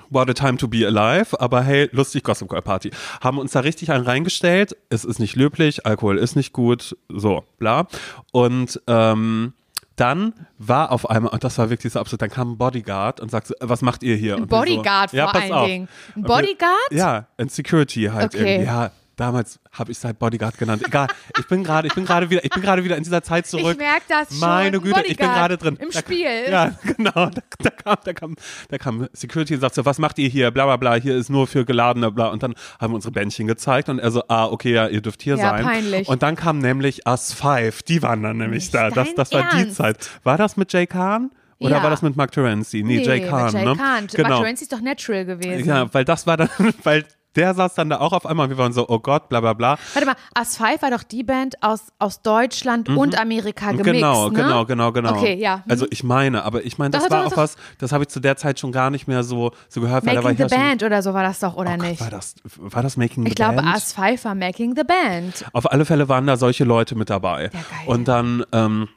What 0.10 0.30
a 0.30 0.34
time 0.34 0.58
to 0.58 0.68
be 0.68 0.86
alive, 0.86 1.40
aber 1.40 1.62
hey, 1.64 1.90
lustig 1.94 2.24
Gossip 2.24 2.50
Girl 2.50 2.62
Party. 2.62 2.92
Haben 3.22 3.38
uns 3.40 3.52
da 3.54 3.62
richtig 3.62 3.90
einen 3.92 4.04
reingestellt. 4.04 4.76
Es 4.90 5.06
ist 5.06 5.20
nicht 5.20 5.36
löblich, 5.36 5.86
Alkohol 5.86 6.18
ist 6.18 6.36
nicht 6.36 6.52
gut, 6.54 6.98
so, 7.10 7.44
bla. 7.58 7.88
Und 8.34 8.82
ähm, 8.88 9.54
dann 9.96 10.34
war 10.60 10.92
auf 10.92 11.10
einmal, 11.10 11.32
und 11.32 11.44
das 11.44 11.58
war 11.58 11.70
wirklich 11.70 11.94
so 11.94 12.00
absurd, 12.00 12.22
dann 12.22 12.30
kam 12.30 12.52
ein 12.52 12.58
Bodyguard 12.58 13.20
und 13.20 13.32
sagte, 13.32 13.56
was 13.62 13.82
macht 13.82 14.04
ihr 14.04 14.16
hier? 14.16 14.36
Ein 14.36 14.48
Bodyguard 14.48 15.12
so, 15.12 15.18
ja, 15.18 15.24
vor 15.30 15.40
pass 15.42 15.52
allen. 15.52 15.66
Dingen. 15.68 15.88
Ein 16.16 16.22
Und 16.22 16.30
wir- 16.30 16.36
Bodyguard? 16.36 16.92
Ja, 16.92 17.28
ein 17.38 17.50
Security 17.50 18.04
halt 18.14 18.36
Okay. 18.36 18.56
irgendwie. 18.56 18.66
Ja, 18.68 18.92
damals 19.18 19.60
habe 19.74 19.92
ich 19.92 19.98
es 19.98 20.04
halt 20.06 20.18
Bodyguard 20.20 20.58
genannt. 20.58 20.84
Egal, 20.88 21.08
ich 21.38 21.48
bin 21.48 21.64
gerade, 21.64 21.88
ich 21.88 21.94
bin 21.94 22.06
gerade 22.06 22.30
wieder, 22.30 22.44
ich 22.46 22.50
bin 22.52 22.62
gerade 22.62 22.84
wieder 22.86 22.96
in 22.96 23.04
dieser 23.04 23.22
Zeit 23.22 23.46
zurück. 23.48 23.74
Ich 23.74 23.78
merk 23.78 24.04
das 24.08 24.30
schon. 24.30 24.40
Meine 24.40 24.80
Güte, 24.80 25.02
ich 25.02 25.18
bin 25.18 25.28
Bodyguard 25.28 25.36
gerade 25.36 25.58
drin. 25.58 25.76
Im 25.82 25.90
Da- 25.92 26.00
Spiel. 26.00 26.30
Ja, 26.50 26.72
genau. 26.96 27.12
Da, 27.12 27.42
da, 27.60 27.70
kam, 27.72 27.96
da, 28.06 28.14
kam, 28.14 28.36
da 28.70 28.78
kam 28.78 29.08
Security 29.14 29.56
und 29.56 29.60
sagt 29.60 29.76
so, 29.76 29.84
was 29.86 29.98
macht 30.00 30.18
ihr 30.20 30.30
hier? 30.30 30.52
Bla 30.52 30.66
bla 30.66 30.78
bla, 30.78 30.96
hier 30.96 31.16
ist 31.18 31.30
nur 31.30 31.48
für 31.48 31.66
geladene 31.66 32.12
bla. 32.12 32.28
Und 32.28 32.44
dann 32.44 32.54
haben 32.80 32.92
wir 32.94 32.96
unsere 32.96 33.12
Bändchen 33.12 33.48
gezeigt 33.48 33.90
und 33.90 34.00
er 34.00 34.12
so, 34.12 34.24
ah, 34.30 34.46
okay, 34.46 34.72
ja, 34.74 34.88
ihr 34.88 35.02
dürft 35.02 35.22
hier 35.24 35.36
Ja, 35.36 35.50
sein. 35.50 35.66
peinlich. 35.66 36.08
Und 36.08 36.24
dann 36.24 36.36
kam 36.36 36.60
nämlich 36.60 37.08
Us 37.08 37.34
5, 37.34 37.84
die 37.84 38.02
waren 38.02 38.24
dann 38.24 38.38
nämlich 38.38 38.64
Nicht 38.66 38.74
da. 38.74 38.90
Das, 38.90 39.14
das 39.16 39.32
war 39.34 39.50
die 39.52 39.58
Ernst? 39.60 39.76
Zeit. 39.76 40.10
War 40.24 40.38
das 40.38 40.56
mit 40.58 40.72
Jay 40.72 40.86
Kahn? 40.88 41.32
Oder 41.60 41.78
Ja. 41.78 41.84
war 41.84 41.90
das 41.90 42.04
mit 42.04 42.16
Mark 42.16 42.32
Terenzi? 42.32 42.84
Nee, 42.84 43.02
Jay 43.04 43.20
mit 43.22 43.30
Kahn, 43.30 43.52
Jay 43.52 43.66
ne? 43.66 43.76
Kahn. 43.76 44.06
Genau. 44.08 44.30
Mark 44.30 44.42
Terenzi 44.44 44.64
ist 44.66 44.72
doch 44.74 44.82
natural 44.82 45.26
gewesen. 45.26 45.68
Ja, 45.68 45.92
weil 45.92 46.06
das 46.06 46.28
war 46.28 46.38
dann, 46.38 46.50
weil 46.84 47.04
der 47.38 47.54
saß 47.54 47.76
dann 47.76 47.90
da 47.90 48.00
auch 48.00 48.12
auf 48.14 48.26
einmal 48.26 48.46
und 48.46 48.50
wir 48.50 48.58
waren 48.58 48.74
so, 48.74 48.90
oh 48.90 49.00
Gott, 49.00 49.30
bla 49.30 49.40
bla 49.40 49.54
bla. 49.54 49.78
Warte 49.94 50.06
mal, 50.08 50.16
As 50.34 50.58
5 50.58 50.82
war 50.82 50.92
doch 50.92 51.04
die 51.04 51.24
Band 51.24 51.64
aus, 51.64 51.84
aus 52.00 52.22
Deutschland 52.22 52.90
und 52.90 53.20
Amerika 53.20 53.72
gemixt, 53.72 53.94
genau, 53.94 54.30
ne? 54.30 54.34
genau, 54.36 54.66
genau, 54.66 54.92
genau. 54.92 55.12
Okay, 55.16 55.36
ja. 55.36 55.58
Mhm. 55.58 55.72
Also 55.72 55.86
ich 55.90 56.04
meine, 56.04 56.44
aber 56.44 56.66
ich 56.66 56.78
meine, 56.78 56.92
das 56.92 57.04
Doch, 57.04 57.12
war 57.12 57.20
doch, 57.20 57.28
auch 57.28 57.32
doch. 57.32 57.38
was, 57.38 57.56
das 57.78 57.92
habe 57.92 58.04
ich 58.04 58.10
zu 58.10 58.20
der 58.20 58.36
Zeit 58.38 58.60
schon 58.60 58.72
gar 58.72 58.90
nicht 58.90 59.08
mehr 59.08 59.24
so, 59.24 59.52
so 59.70 59.80
gehört, 59.82 60.06
weil 60.06 60.16
da 60.16 60.24
war 60.24 60.32
Making 60.32 60.46
ich 60.46 60.52
the 60.52 60.56
ja 60.56 60.62
schon, 60.62 60.70
Band 60.70 60.84
oder 60.84 61.02
so 61.02 61.14
war 61.14 61.24
das 61.24 61.40
doch, 61.40 61.56
oder 61.56 61.72
Oh 61.74 61.78
Gott, 61.78 61.90
nicht? 61.90 62.02
war 62.02 62.10
das, 62.10 62.36
war 62.58 62.82
das 62.84 62.98
Making 62.98 63.24
the 63.24 63.30
ich 63.30 63.36
glaube, 63.36 63.58
Band? 63.58 63.68
As 63.76 63.94
5 63.94 64.26
war 64.26 64.36
Making 64.36 64.76
the 64.76 64.84
Band. 64.84 65.46
Auf 65.54 65.72
alle 65.72 65.86
Fälle 65.86 66.10
waren 66.10 66.26
da 66.26 66.38
solche 66.38 66.64
Leute 66.64 66.96
mit 66.96 67.10
dabei. 67.10 67.50
geil. 67.54 67.62
Und 67.86 68.08
dann, 68.08 68.44
ähm, 68.52 68.88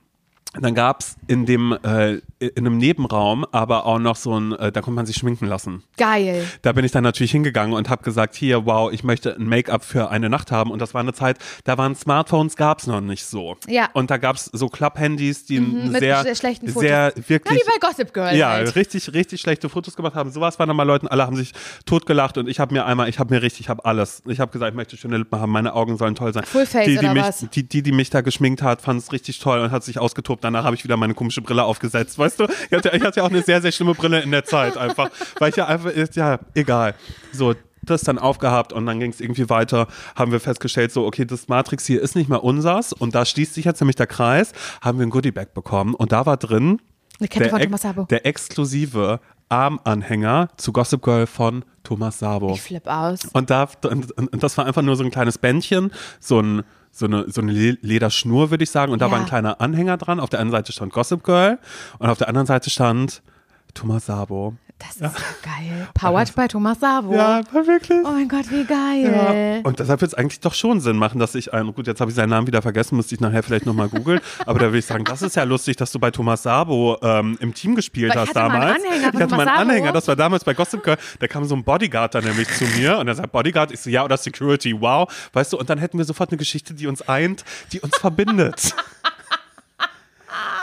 dann 0.54 0.74
gab 0.74 1.00
es 1.00 1.16
in 1.28 1.46
dem, 1.46 1.76
äh, 1.84 2.20
in 2.40 2.66
einem 2.66 2.76
Nebenraum 2.76 3.46
aber 3.52 3.86
auch 3.86 4.00
noch 4.00 4.16
so 4.16 4.38
ein, 4.38 4.52
äh, 4.52 4.72
da 4.72 4.80
konnte 4.80 4.96
man 4.96 5.06
sich 5.06 5.16
schminken 5.16 5.46
lassen. 5.46 5.84
Geil. 5.96 6.44
Da 6.62 6.72
bin 6.72 6.84
ich 6.84 6.90
dann 6.90 7.04
natürlich 7.04 7.30
hingegangen 7.30 7.74
und 7.74 7.88
habe 7.88 8.02
gesagt, 8.02 8.34
hier, 8.34 8.66
wow, 8.66 8.90
ich 8.90 9.04
möchte 9.04 9.36
ein 9.36 9.46
Make-up 9.46 9.84
für 9.84 10.10
eine 10.10 10.28
Nacht 10.28 10.50
haben. 10.50 10.72
Und 10.72 10.80
das 10.80 10.92
war 10.92 11.02
eine 11.02 11.12
Zeit, 11.12 11.38
da 11.64 11.78
waren 11.78 11.94
Smartphones, 11.94 12.56
gab's 12.56 12.88
noch 12.88 13.00
nicht 13.00 13.24
so. 13.26 13.56
Ja. 13.68 13.90
Und 13.92 14.10
da 14.10 14.16
gab's 14.16 14.50
so 14.52 14.68
Club-Handys, 14.68 15.44
die 15.44 15.60
mit 15.60 16.00
sehr, 16.00 16.22
sehr 16.24 16.34
schlechten 16.34 16.66
Fotos. 16.66 16.82
sehr 16.82 17.12
Ja, 17.14 17.28
wirklich 17.28 17.60
wie 17.60 17.64
bei 17.64 17.86
Gossip 17.86 18.12
Girl 18.12 18.36
ja, 18.36 18.50
halt. 18.50 18.74
richtig, 18.74 19.12
richtig 19.14 19.40
schlechte 19.40 19.68
Fotos 19.68 19.94
gemacht 19.94 20.16
haben. 20.16 20.32
Sowas 20.32 20.58
waren 20.58 20.66
dann 20.66 20.76
mal 20.76 20.82
Leuten, 20.82 21.06
alle 21.06 21.26
haben 21.26 21.36
sich 21.36 21.52
totgelacht 21.86 22.38
und 22.38 22.48
ich 22.48 22.58
habe 22.58 22.74
mir 22.74 22.86
einmal, 22.86 23.08
ich 23.08 23.20
habe 23.20 23.32
mir 23.32 23.42
richtig, 23.42 23.60
ich 23.60 23.68
habe 23.68 23.84
alles. 23.84 24.22
Ich 24.26 24.40
habe 24.40 24.50
gesagt, 24.50 24.70
ich 24.70 24.76
möchte 24.76 24.96
schöne 24.96 25.18
Lippen 25.18 25.38
haben, 25.38 25.52
meine 25.52 25.74
Augen 25.74 25.96
sollen 25.96 26.16
toll 26.16 26.32
sein. 26.32 26.44
Full 26.44 26.66
Face 26.66 26.86
die, 26.86 26.92
die 26.92 26.98
oder 26.98 27.14
mich, 27.14 27.22
was? 27.22 27.46
Die, 27.50 27.62
die, 27.62 27.82
die 27.82 27.92
mich 27.92 28.10
da 28.10 28.20
geschminkt 28.20 28.62
hat, 28.62 28.82
fand 28.82 29.00
es 29.00 29.12
richtig 29.12 29.38
toll 29.38 29.60
und 29.60 29.70
hat 29.70 29.84
sich 29.84 29.98
ausgetobt. 29.98 30.39
Danach 30.40 30.64
habe 30.64 30.76
ich 30.76 30.84
wieder 30.84 30.96
meine 30.96 31.14
komische 31.14 31.42
Brille 31.42 31.64
aufgesetzt, 31.64 32.18
weißt 32.18 32.40
du? 32.40 32.44
Ich 32.44 32.76
hatte, 32.76 32.90
ich 32.94 33.02
hatte 33.02 33.20
ja 33.20 33.26
auch 33.26 33.30
eine 33.30 33.42
sehr, 33.42 33.60
sehr 33.62 33.72
schlimme 33.72 33.94
Brille 33.94 34.20
in 34.20 34.30
der 34.30 34.44
Zeit 34.44 34.76
einfach, 34.76 35.10
weil 35.38 35.50
ich 35.50 35.56
ja 35.56 35.66
einfach, 35.66 35.90
ist 35.90 36.16
ja, 36.16 36.38
egal. 36.54 36.94
So, 37.32 37.54
das 37.82 38.02
dann 38.02 38.18
aufgehabt 38.18 38.72
und 38.74 38.84
dann 38.84 39.00
ging 39.00 39.10
es 39.10 39.20
irgendwie 39.20 39.48
weiter, 39.48 39.86
haben 40.14 40.32
wir 40.32 40.40
festgestellt, 40.40 40.92
so, 40.92 41.06
okay, 41.06 41.24
das 41.24 41.48
Matrix 41.48 41.86
hier 41.86 42.02
ist 42.02 42.14
nicht 42.14 42.28
mehr 42.28 42.44
unsers 42.44 42.92
und 42.92 43.14
da 43.14 43.24
schließt 43.24 43.54
sich 43.54 43.64
jetzt 43.64 43.80
nämlich 43.80 43.96
der 43.96 44.06
Kreis, 44.06 44.52
haben 44.82 44.98
wir 44.98 45.06
ein 45.06 45.10
Goodiebag 45.10 45.54
bekommen 45.54 45.94
und 45.94 46.12
da 46.12 46.26
war 46.26 46.36
drin 46.36 46.80
der, 47.20 47.52
ex- 47.62 47.82
der 48.10 48.26
exklusive 48.26 49.20
Armanhänger 49.48 50.48
zu 50.56 50.72
Gossip 50.72 51.02
Girl 51.02 51.26
von 51.26 51.64
Thomas 51.82 52.18
Sabo. 52.18 52.52
Ich 52.52 52.62
flipp 52.62 52.86
aus. 52.86 53.20
Und, 53.32 53.50
da, 53.50 53.68
und, 53.88 54.12
und 54.12 54.42
das 54.42 54.56
war 54.58 54.66
einfach 54.66 54.82
nur 54.82 54.96
so 54.96 55.02
ein 55.04 55.10
kleines 55.10 55.38
Bändchen, 55.38 55.90
so, 56.20 56.40
ein, 56.40 56.62
so 56.92 57.06
eine, 57.06 57.30
so 57.30 57.40
eine 57.40 57.52
Le- 57.52 57.78
Lederschnur, 57.82 58.50
würde 58.50 58.64
ich 58.64 58.70
sagen. 58.70 58.92
Und 58.92 59.00
da 59.00 59.06
Ja. 59.06 59.12
war 59.12 59.18
ein 59.20 59.26
kleiner 59.26 59.60
Anhänger 59.60 59.96
dran. 59.96 60.20
Auf 60.20 60.30
der 60.30 60.40
einen 60.40 60.50
Seite 60.50 60.72
stand 60.72 60.92
Gossip 60.92 61.22
Girl 61.24 61.58
und 61.98 62.08
auf 62.08 62.18
der 62.18 62.28
anderen 62.28 62.46
Seite 62.46 62.70
stand 62.70 63.22
Thomas 63.74 64.06
Sabo. 64.06 64.54
Das 64.80 64.96
ist 64.96 65.16
so 65.18 65.22
geil. 65.42 65.88
Powered 65.94 66.34
by 66.34 66.48
Thomas 66.48 66.80
Savo. 66.80 67.10
war 67.14 67.44
wirklich. 67.52 67.98
Oh 68.04 68.10
mein 68.12 68.28
Gott, 68.28 68.50
wie 68.50 68.62
Ja. 68.62 69.26
geil. 69.26 69.60
Und 69.62 69.78
deshalb 69.78 70.00
wird 70.00 70.12
es 70.12 70.14
eigentlich 70.18 70.40
doch 70.40 70.54
schon 70.54 70.80
Sinn 70.80 70.96
machen, 70.96 71.18
dass 71.18 71.34
ich 71.34 71.52
einen, 71.52 71.74
gut, 71.74 71.86
jetzt 71.86 72.00
habe 72.00 72.10
ich 72.10 72.14
seinen 72.16 72.30
Namen 72.30 72.46
wieder 72.46 72.62
vergessen, 72.62 72.96
müsste 72.96 73.14
ich 73.14 73.20
nachher 73.20 73.42
vielleicht 73.42 73.66
nochmal 73.66 73.88
googeln, 73.88 74.20
aber 74.46 74.58
da 74.58 74.66
würde 74.66 74.78
ich 74.78 74.86
sagen, 74.86 75.04
das 75.04 75.22
ist 75.22 75.36
ja 75.36 75.44
lustig, 75.44 75.76
dass 75.76 75.92
du 75.92 75.98
bei 75.98 76.10
Thomas 76.10 76.42
Sabo 76.42 76.96
ähm, 77.02 77.36
im 77.40 77.52
Team 77.54 77.74
gespielt 77.76 78.12
ich 78.14 78.18
hast 78.18 78.30
hatte 78.34 78.38
mal 78.40 78.50
einen 78.50 78.60
damals. 78.60 78.84
Anhänger 78.84 78.90
von 78.90 78.98
ich 79.00 79.06
hatte 79.06 79.16
mal 79.16 79.28
Thomas 79.28 79.38
einen 79.38 79.46
Sabo. 79.58 79.60
Anhänger, 79.70 79.92
das 79.92 80.08
war 80.08 80.16
damals 80.16 80.44
bei 80.44 80.54
Gossip 80.54 80.82
Girl, 80.82 80.96
da 81.18 81.26
kam 81.28 81.44
so 81.44 81.54
ein 81.54 81.62
Bodyguard 81.62 82.14
dann 82.14 82.24
nämlich 82.24 82.48
zu 82.48 82.64
mir 82.64 82.98
und 82.98 83.06
er 83.08 83.14
sagt, 83.14 83.30
Bodyguard, 83.32 83.70
ich 83.72 83.80
so, 83.80 83.90
ja, 83.90 84.02
oder 84.04 84.16
Security, 84.16 84.80
wow, 84.80 85.06
weißt 85.34 85.52
du, 85.52 85.58
und 85.58 85.68
dann 85.70 85.78
hätten 85.78 85.98
wir 85.98 86.04
sofort 86.06 86.30
eine 86.30 86.38
Geschichte, 86.38 86.72
die 86.74 86.86
uns 86.86 87.02
eint, 87.06 87.44
die 87.72 87.80
uns 87.80 87.96
verbindet. 87.98 88.74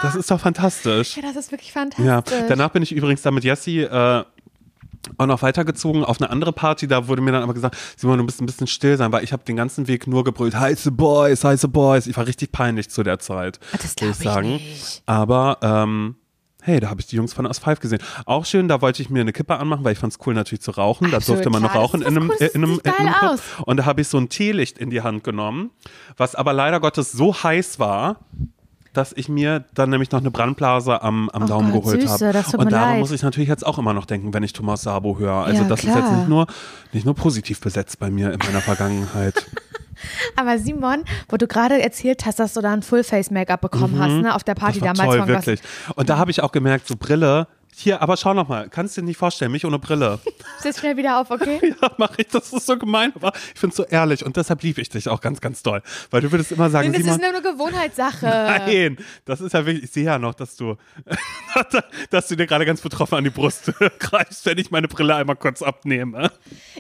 Das 0.02 0.16
ist 0.16 0.30
doch 0.32 0.40
fantastisch. 0.40 1.16
Ja, 1.18 1.24
das 1.24 1.36
ist 1.36 1.52
wirklich 1.52 1.70
Ja, 1.70 1.82
fantastisch. 1.82 2.44
danach 2.48 2.70
bin 2.70 2.84
ich 2.84 2.92
übrigens 2.92 3.22
da 3.22 3.32
mit 3.32 3.44
Jessie 3.44 3.82
äh, 3.82 4.24
auch 5.18 5.26
noch 5.26 5.42
weitergezogen 5.42 6.04
auf 6.04 6.20
eine 6.22 6.30
andere 6.30 6.52
Party. 6.52 6.88
Da 6.88 7.08
wurde 7.08 7.22
mir 7.22 7.32
dann 7.32 7.44
aber 7.44 7.54
gesagt, 7.54 7.78
Simon, 7.96 8.18
du 8.18 8.24
musst 8.26 8.42
ein 8.42 8.46
bisschen 8.46 8.68
still 8.68 8.98
sein, 8.98 9.12
weil 9.12 9.24
ich 9.24 9.32
habe 9.34 9.44
den 9.44 9.56
ganzen 9.56 9.88
Weg 9.88 10.06
nur 10.08 10.24
gebrüllt, 10.24 10.56
heiße 10.60 10.92
Boys, 10.92 11.44
heiße 11.44 11.68
Boys. 11.70 12.08
Ich 12.08 12.18
war 12.18 12.28
richtig 12.28 12.52
peinlich 12.52 12.90
zu 12.90 13.04
der 13.04 13.20
Zeit, 13.20 13.60
Ah, 13.74 13.78
das 13.82 13.96
glaub 13.96 14.12
ich 14.12 14.18
sagen. 14.18 14.50
nicht. 14.54 15.04
Aber 15.06 15.58
ähm, 15.62 16.16
hey, 16.62 16.82
da 16.82 16.90
habe 16.90 17.00
ich 17.00 17.08
die 17.08 17.16
Jungs 17.16 17.32
von 17.34 17.46
Us 17.46 17.60
5 17.60 17.80
gesehen. 17.80 18.00
Auch 18.26 18.46
schön, 18.46 18.68
da 18.68 18.82
wollte 18.82 19.02
ich 19.02 19.10
mir 19.10 19.22
eine 19.22 19.32
Kippe 19.32 19.56
anmachen, 19.58 19.86
weil 19.86 19.94
ich 19.94 20.00
fand 20.00 20.12
es 20.12 20.20
cool 20.28 20.34
natürlich 20.34 20.62
zu 20.62 20.72
rauchen. 20.72 21.10
Da 21.12 21.18
Absolut, 21.18 21.38
durfte 21.38 21.50
man 21.52 21.62
noch 21.62 21.72
klar. 21.72 21.84
Rauchen 21.84 22.02
in 22.02 22.08
einem, 22.08 22.28
Cooles, 22.28 22.54
in 22.54 22.64
einem, 22.66 22.82
in 22.84 22.92
einem 22.92 23.14
Club. 23.14 23.40
Und 23.66 23.78
da 23.78 23.86
habe 23.86 24.02
ich 24.02 24.10
so 24.10 24.18
ein 24.18 24.28
Teelicht 24.28 24.78
in 24.78 24.90
die 24.90 25.02
Hand 25.02 25.24
genommen, 25.24 25.72
was 26.18 26.36
aber 26.36 26.52
leider 26.52 26.82
Gottes 26.82 27.14
so 27.14 27.34
heiß 27.34 27.80
war, 27.80 28.18
dass 28.98 29.14
ich 29.16 29.30
mir 29.30 29.64
dann 29.74 29.90
nämlich 29.90 30.12
noch 30.12 30.20
eine 30.20 30.32
Brandblase 30.32 31.02
am, 31.02 31.30
am 31.30 31.44
Oh 31.44 31.48
Daumen 31.48 31.72
Gott, 31.72 31.84
geholt 31.84 32.08
habe. 32.08 32.44
Und 32.58 32.72
daran 32.72 32.90
leid. 32.90 33.00
muss 33.00 33.12
ich 33.12 33.22
natürlich 33.22 33.48
jetzt 33.50 33.66
auch 33.66 33.78
immer 33.78 33.94
noch 33.94 34.06
denken, 34.06 34.34
wenn 34.34 34.44
ich 34.44 34.54
Thomas 34.54 34.82
Sabo 34.82 35.18
höre. 35.20 35.46
Also 35.46 35.62
Ja, 35.64 35.68
das 35.70 35.80
ist 35.80 35.86
jetzt 35.86 35.96
klar. 35.98 36.18
nicht 36.18 36.28
nur, 36.28 36.48
nicht 36.94 37.06
nur 37.06 37.16
positiv 37.16 37.62
besetzt 37.62 38.00
bei 38.00 38.10
mir 38.10 38.32
in 38.34 38.40
meiner 38.46 38.62
Vergangenheit. 38.62 39.46
Aber 40.36 40.60
Simon, 40.60 41.04
wo 41.30 41.38
du 41.38 41.48
gerade 41.48 41.82
erzählt 41.82 42.26
hast, 42.26 42.40
dass 42.40 42.54
du 42.54 42.62
da 42.62 42.72
ein 42.72 42.84
Full-Face-Make-up 42.84 43.62
bekommen 43.62 44.00
hast, 44.00 44.12
ne, 44.22 44.36
auf 44.36 44.44
der 44.44 44.56
Party 44.56 44.80
Mhm. 44.80 44.86
Damals 44.86 45.16
toll, 45.16 45.28
wirklich. 45.28 45.60
Und 45.96 46.10
da 46.10 46.18
habe 46.18 46.30
ich 46.32 46.42
auch 46.44 46.52
gemerkt, 46.52 46.88
so 46.88 46.96
Brille. 46.98 47.48
Hier, 47.80 48.02
aber 48.02 48.18
schau 48.18 48.34
noch 48.34 48.48
mal, 48.48 48.70
kannst 48.70 48.98
du 48.98 49.02
dir 49.02 49.06
nicht 49.06 49.18
vorstellen, 49.18 49.52
mich 49.52 49.64
ohne 49.64 49.78
Brille. 49.78 50.18
Setz 50.62 50.80
schnell 50.80 50.98
wieder 50.98 51.20
auf, 51.22 51.30
okay? 51.30 51.60
Ja, 51.80 51.92
mach 51.98 52.18
ich, 52.18 52.28
das 52.28 52.52
ist 52.52 52.66
so 52.66 52.76
gemein, 52.76 53.12
aber 53.14 53.32
ich 53.54 53.60
finde 53.60 53.74
es 53.74 53.78
so 53.78 53.84
ehrlich 53.84 54.26
und 54.26 54.36
deshalb 54.36 54.64
liebe 54.64 54.82
ich 54.82 54.90
dich 54.90 55.08
auch 55.10 55.22
ganz, 55.22 55.42
ganz 55.42 55.62
doll. 55.62 55.84
Weil 56.10 56.22
du 56.22 56.32
würdest 56.32 56.52
immer 56.52 56.72
sagen, 56.72 56.92
Das 56.92 57.04
Simon, 57.04 57.20
ist 57.20 57.22
nur 57.22 57.30
eine 57.30 57.42
Gewohnheitssache. 57.44 58.26
Nein, 58.26 58.98
das 59.26 59.42
ist 59.42 59.54
ja 59.54 59.64
wirklich, 59.64 59.84
ich 59.84 59.92
sehe 59.92 60.06
ja 60.06 60.18
noch, 60.18 60.34
dass 60.34 60.56
du, 60.56 60.76
dass 62.10 62.28
du 62.28 62.36
dir 62.36 62.48
gerade 62.48 62.66
ganz 62.66 62.82
betroffen 62.82 63.14
an 63.14 63.24
die 63.24 63.30
Brust 63.30 63.72
greifst, 64.00 64.44
wenn 64.48 64.58
ich 64.58 64.72
meine 64.72 64.88
Brille 64.88 65.14
einmal 65.14 65.36
kurz 65.36 65.62
abnehme. 65.62 66.32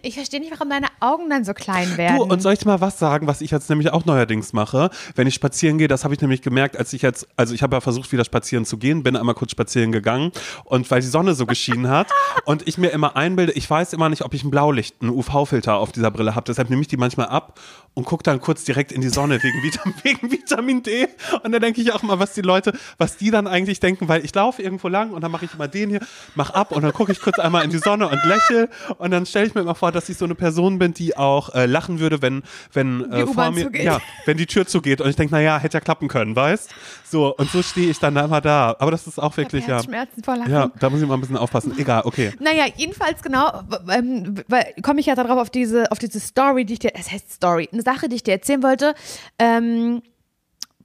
Ich 0.01 0.15
verstehe 0.15 0.39
nicht, 0.39 0.51
warum 0.51 0.71
deine 0.71 0.87
Augen 0.99 1.29
dann 1.29 1.45
so 1.45 1.53
klein 1.53 1.95
werden. 1.97 2.17
Du, 2.17 2.23
und 2.23 2.41
soll 2.41 2.53
ich 2.53 2.59
dir 2.59 2.69
mal 2.69 2.81
was 2.81 2.97
sagen, 2.97 3.27
was 3.27 3.41
ich 3.41 3.51
jetzt 3.51 3.69
nämlich 3.69 3.91
auch 3.91 4.05
neuerdings 4.05 4.51
mache? 4.51 4.89
Wenn 5.13 5.27
ich 5.27 5.35
spazieren 5.35 5.77
gehe, 5.77 5.87
das 5.87 6.03
habe 6.05 6.15
ich 6.15 6.21
nämlich 6.21 6.41
gemerkt, 6.41 6.75
als 6.75 6.91
ich 6.93 7.03
jetzt, 7.03 7.27
also 7.35 7.53
ich 7.53 7.61
habe 7.61 7.75
ja 7.75 7.81
versucht, 7.81 8.11
wieder 8.11 8.25
spazieren 8.25 8.65
zu 8.65 8.77
gehen, 8.77 9.03
bin 9.03 9.15
einmal 9.15 9.35
kurz 9.35 9.51
spazieren 9.51 9.91
gegangen 9.91 10.31
und 10.63 10.86
und 10.88 10.91
weil 10.91 11.01
die 11.01 11.07
Sonne 11.07 11.35
so 11.35 11.45
geschienen 11.45 11.89
hat 11.89 12.11
und 12.45 12.67
ich 12.67 12.77
mir 12.77 12.89
immer 12.89 13.15
einbilde, 13.15 13.51
ich 13.53 13.69
weiß 13.69 13.93
immer 13.93 14.09
nicht, 14.09 14.23
ob 14.23 14.33
ich 14.33 14.43
ein 14.43 14.51
Blaulicht, 14.51 14.95
einen 15.01 15.11
UV-Filter 15.11 15.75
auf 15.75 15.91
dieser 15.91 16.11
Brille 16.11 16.35
habe, 16.35 16.45
deshalb 16.45 16.69
nehme 16.69 16.81
ich 16.81 16.88
die 16.88 16.97
manchmal 16.97 17.27
ab 17.27 17.59
und 17.97 18.05
gucke 18.05 18.21
dann 18.21 18.39
kurz 18.39 18.63
direkt 18.63 18.91
in 18.91 19.01
die 19.01 19.09
Sonne 19.09 19.41
wegen, 19.41 19.63
Vitam 19.63 19.91
wegen 20.03 20.31
Vitamin 20.31 20.83
D 20.83 21.07
und 21.41 21.51
dann 21.51 21.59
denke 21.59 21.81
ich 21.81 21.93
auch 21.93 22.03
mal, 22.03 22.19
was 22.19 22.33
die 22.33 22.41
Leute, 22.41 22.73
was 22.99 23.17
die 23.17 23.31
dann 23.31 23.47
eigentlich 23.47 23.79
denken, 23.79 24.07
weil 24.07 24.23
ich 24.23 24.35
laufe 24.35 24.61
irgendwo 24.61 24.87
lang 24.87 25.13
und 25.13 25.21
dann 25.21 25.31
mache 25.31 25.45
ich 25.45 25.53
immer 25.55 25.67
den 25.67 25.89
hier, 25.89 26.01
mach 26.35 26.51
ab 26.51 26.71
und 26.71 26.83
dann 26.83 26.93
gucke 26.93 27.11
ich 27.11 27.19
kurz 27.19 27.39
einmal 27.39 27.63
in 27.65 27.71
die 27.71 27.79
Sonne 27.79 28.07
und 28.07 28.23
lächle 28.23 28.69
und 28.99 29.09
dann 29.09 29.25
stelle 29.25 29.47
ich 29.47 29.55
mir 29.55 29.61
immer 29.61 29.73
vor, 29.73 29.91
dass 29.91 30.09
ich 30.09 30.17
so 30.17 30.25
eine 30.25 30.35
Person 30.35 30.77
bin, 30.77 30.93
die 30.93 31.17
auch 31.17 31.55
äh, 31.55 31.65
lachen 31.65 31.99
würde, 31.99 32.21
wenn 32.21 32.43
wenn 32.71 33.11
äh, 33.11 33.25
vor 33.25 33.49
mir 33.49 33.63
zugeht. 33.63 33.83
ja, 33.83 33.99
wenn 34.27 34.37
die 34.37 34.45
Tür 34.45 34.67
zugeht 34.67 35.01
und 35.01 35.09
ich 35.09 35.15
denke, 35.15 35.33
naja, 35.33 35.57
hätte 35.57 35.77
ja 35.77 35.81
klappen 35.81 36.07
können, 36.07 36.35
weißt? 36.35 36.69
So 37.03 37.35
und 37.35 37.49
so 37.49 37.63
stehe 37.63 37.89
ich 37.89 37.97
dann 37.97 38.13
da 38.13 38.25
immer 38.25 38.41
da, 38.41 38.75
aber 38.77 38.91
das 38.91 39.07
ist 39.07 39.17
auch 39.17 39.35
wirklich 39.37 39.65
ja. 39.65 39.77
Herzschmerzen 39.77 40.23
vor 40.23 40.35
Lachen. 40.35 40.51
Ja, 40.51 40.69
da 40.79 40.91
muss 40.91 41.01
ich 41.01 41.07
mal 41.07 41.15
ein 41.15 41.21
bisschen 41.21 41.37
aufpassen. 41.37 41.73
Egal, 41.79 42.03
okay. 42.05 42.31
Naja, 42.39 42.65
jedenfalls 42.75 43.23
genau, 43.23 43.63
ähm, 43.89 44.35
weil 44.47 44.75
komme 44.83 44.99
ich 44.99 45.07
ja 45.07 45.15
darauf 45.15 45.39
auf 45.39 45.49
diese, 45.49 45.91
auf 45.91 45.97
diese 45.97 46.19
Story, 46.19 46.63
die 46.63 46.73
ich 46.73 46.79
dir, 46.79 46.91
es 46.93 47.11
heißt 47.11 47.31
Story, 47.31 47.67
eine 47.73 47.86
Sache, 47.88 48.09
die 48.09 48.17
ich 48.17 48.23
dir 48.23 48.33
erzählen 48.33 48.63
wollte, 48.63 48.95
ähm, 49.39 50.01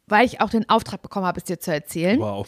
weil 0.06 0.24
ich 0.24 0.40
auch 0.40 0.50
den 0.50 0.68
Auftrag 0.68 1.02
bekommen 1.02 1.26
habe, 1.26 1.38
es 1.38 1.44
dir 1.44 1.58
zu 1.58 1.72
erzählen. 1.72 2.20
Wow. 2.20 2.46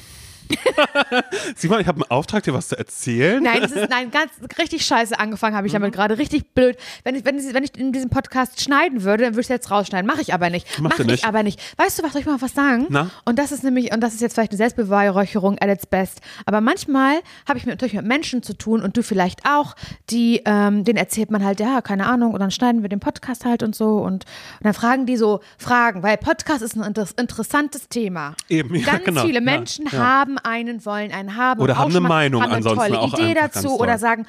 Simon, 1.57 1.80
ich 1.80 1.86
habe 1.86 2.03
einen 2.03 2.11
Auftrag, 2.11 2.42
dir 2.42 2.55
was 2.55 2.68
zu 2.68 2.78
erzählen. 2.78 3.42
Nein, 3.42 3.61
das 3.61 3.72
ist 3.72 3.90
nein, 3.90 4.11
ganz 4.11 4.32
richtig 4.59 4.84
scheiße 4.86 5.18
angefangen 5.18 5.57
habe 5.57 5.66
ich 5.66 5.72
damit 5.72 5.92
gerade. 5.92 6.18
Richtig 6.18 6.53
blöd. 6.55 6.76
Wenn 7.03 7.14
ich, 7.14 7.24
wenn, 7.24 7.38
ich, 7.38 7.55
wenn 7.55 7.64
ich 7.64 7.76
in 7.76 7.92
diesem 7.92 8.11
Podcast 8.11 8.62
schneiden 8.62 9.03
würde, 9.05 9.24
dann 9.24 9.32
würde 9.34 9.40
ich 9.42 9.47
es 9.47 9.51
jetzt 9.51 9.70
rausschneiden. 9.70 10.07
Mache 10.07 10.20
ich 10.22 10.34
aber 10.34 10.51
nicht. 10.51 10.66
Mach 10.78 10.90
Mache 10.90 10.97
du 10.99 11.03
ich 11.05 11.09
nicht. 11.22 11.26
aber 11.26 11.42
nicht. 11.42 11.61
Weißt 11.78 11.99
du, 11.99 12.03
was 12.03 12.12
soll 12.12 12.20
ich 12.20 12.26
mal 12.26 12.40
was 12.40 12.55
sagen? 12.55 12.86
Na? 12.88 13.11
Und 13.24 13.38
das 13.38 13.53
ist 13.53 13.64
nämlich, 13.64 13.92
und 13.92 14.01
das 14.01 14.14
ist 14.14 14.20
jetzt 14.20 14.34
vielleicht 14.34 14.53
eine 14.53 14.59
Selbstbeweihräucherung 14.59 15.59
at 15.61 15.68
its 15.68 15.86
best. 15.86 16.20
Aber 16.47 16.61
manchmal 16.61 17.20
habe 17.49 17.59
ich 17.59 17.66
mit, 17.66 17.74
natürlich 17.74 17.95
mit 17.95 18.05
Menschen 18.07 18.42
zu 18.42 18.55
tun 18.57 18.82
und 18.82 18.97
du 18.97 19.03
vielleicht 19.03 19.40
auch, 19.49 19.74
die, 20.11 20.42
ähm, 20.45 20.84
denen 20.84 20.99
erzählt 20.99 21.30
man 21.30 21.45
halt, 21.45 21.61
ja, 21.61 21.80
keine 21.80 22.07
Ahnung, 22.07 22.32
und 22.34 22.40
dann 22.40 22.51
schneiden 22.51 22.82
wir 22.82 22.88
den 22.88 23.01
Podcast 23.01 23.45
halt 23.45 23.62
und 23.62 23.74
so. 23.74 23.97
Und, 23.99 24.24
und 24.24 24.24
dann 24.62 24.74
fragen 24.74 25.07
die 25.07 25.16
so 25.16 25.40
Fragen, 25.59 26.03
weil 26.03 26.16
Podcast 26.16 26.62
ist 26.62 26.76
ein 26.76 26.82
inter 26.82 27.07
interessantes 27.16 27.88
Thema. 27.88 28.34
Eben, 28.49 28.74
ja, 28.74 28.84
Ganz 28.92 29.05
genau. 29.05 29.22
viele 29.22 29.34
Ja, 29.38 29.40
Menschen 29.45 29.86
ja. 29.90 29.99
haben 29.99 30.34
einen, 30.43 30.85
wollen 30.85 31.12
einen 31.12 31.37
haben. 31.37 31.61
Oder 31.61 31.76
haben 31.78 31.91
eine 31.91 32.01
mal- 32.01 32.09
Meinung 32.09 32.43
haben 32.43 32.49
eine 32.51 32.57
ansonsten 32.57 32.80
tolle 32.93 33.01
auch 33.01 33.12
Idee 33.18 33.35
dazu 33.35 33.78
oder 33.78 33.99
sagen, 33.99 34.26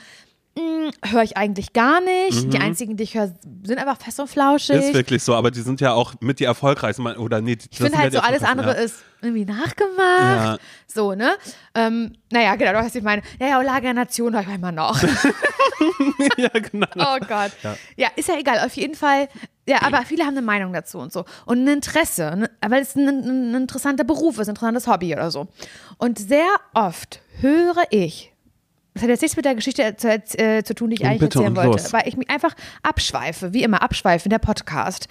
höre 1.03 1.23
ich 1.23 1.35
eigentlich 1.35 1.73
gar 1.73 1.99
nicht. 2.01 2.45
Mhm. 2.45 2.49
Die 2.51 2.59
einzigen, 2.59 2.95
die 2.95 3.03
ich 3.03 3.15
höre, 3.15 3.35
sind 3.63 3.77
einfach 3.77 3.97
fest 3.97 4.19
und 4.21 4.29
flauschig. 4.29 4.75
Ist 4.77 4.93
wirklich 4.93 5.21
so, 5.21 5.35
aber 5.35 5.51
die 5.51 5.59
sind 5.61 5.81
ja 5.81 5.91
auch 5.93 6.13
mit 6.21 6.39
die 6.39 6.45
erfolgreichsten, 6.45 7.05
oder 7.05 7.41
nee, 7.41 7.57
die- 7.57 7.67
ich 7.69 7.77
finde 7.77 7.97
halt 7.97 8.13
ja 8.13 8.21
so, 8.21 8.25
alles 8.25 8.41
andere 8.43 8.69
erfolgreichsten, 8.69 8.99
ist 9.01 9.23
irgendwie 9.23 9.45
nachgemacht. 9.45 9.99
Ja. 9.99 10.57
So, 10.87 11.13
ne? 11.13 11.31
Ähm, 11.73 12.13
naja, 12.31 12.55
genau, 12.55 12.71
du 12.71 12.77
hast 12.79 12.95
ich 12.95 13.03
meine, 13.03 13.21
ja, 13.39 13.47
ja, 13.47 13.61
Lage 13.61 13.81
der 13.81 13.93
Nation 13.95 14.33
höre 14.33 14.41
ich 14.43 14.47
immer 14.55 14.71
noch. 14.71 15.01
ja. 15.03 15.09
ja, 16.37 16.49
genau. 16.71 16.87
Oh 16.95 17.17
Gott. 17.27 17.51
Ja. 17.63 17.75
Ja. 17.97 18.07
ist 18.15 18.29
ja 18.29 18.37
egal, 18.39 18.59
auf 18.65 18.73
jeden 18.75 18.95
Fall. 18.95 19.27
Ja, 19.67 19.81
aber 19.81 20.03
viele 20.03 20.23
haben 20.23 20.37
eine 20.37 20.45
Meinung 20.45 20.73
dazu 20.73 20.99
und 20.99 21.11
so. 21.11 21.25
Und 21.45 21.63
ein 21.63 21.67
Interesse, 21.67 22.35
ne? 22.35 22.51
weil 22.67 22.83
es 22.83 22.95
ein, 22.95 23.07
ein, 23.07 23.55
interessanter 23.55 24.03
Beruf 24.03 24.37
ist, 24.37 24.47
ein 24.47 24.51
interessantes 24.51 24.87
Hobby 24.87 25.13
oder 25.13 25.31
so. 25.31 25.47
Und 25.97 26.19
sehr 26.19 26.47
oft 26.73 27.21
höre 27.41 27.83
ich, 27.89 28.31
das 28.93 29.03
hat 29.03 29.09
jetzt 29.09 29.21
nichts 29.21 29.35
mit 29.35 29.45
der 29.45 29.55
Geschichte 29.55 29.95
zu, 29.97 30.07
äh, 30.07 30.63
zu 30.63 30.75
tun, 30.75 30.89
die 30.89 30.95
ich 30.95 31.01
Und 31.01 31.07
eigentlich 31.07 31.35
erzählen 31.35 31.55
wollte, 31.55 31.81
los. 31.83 31.93
weil 31.93 32.07
ich 32.07 32.15
mich 32.15 32.29
einfach 32.29 32.55
abschweife, 32.83 33.53
wie 33.53 33.63
immer 33.63 33.81
abschweife 33.81 34.25
in 34.25 34.29
der 34.29 34.39
Podcast. 34.39 35.07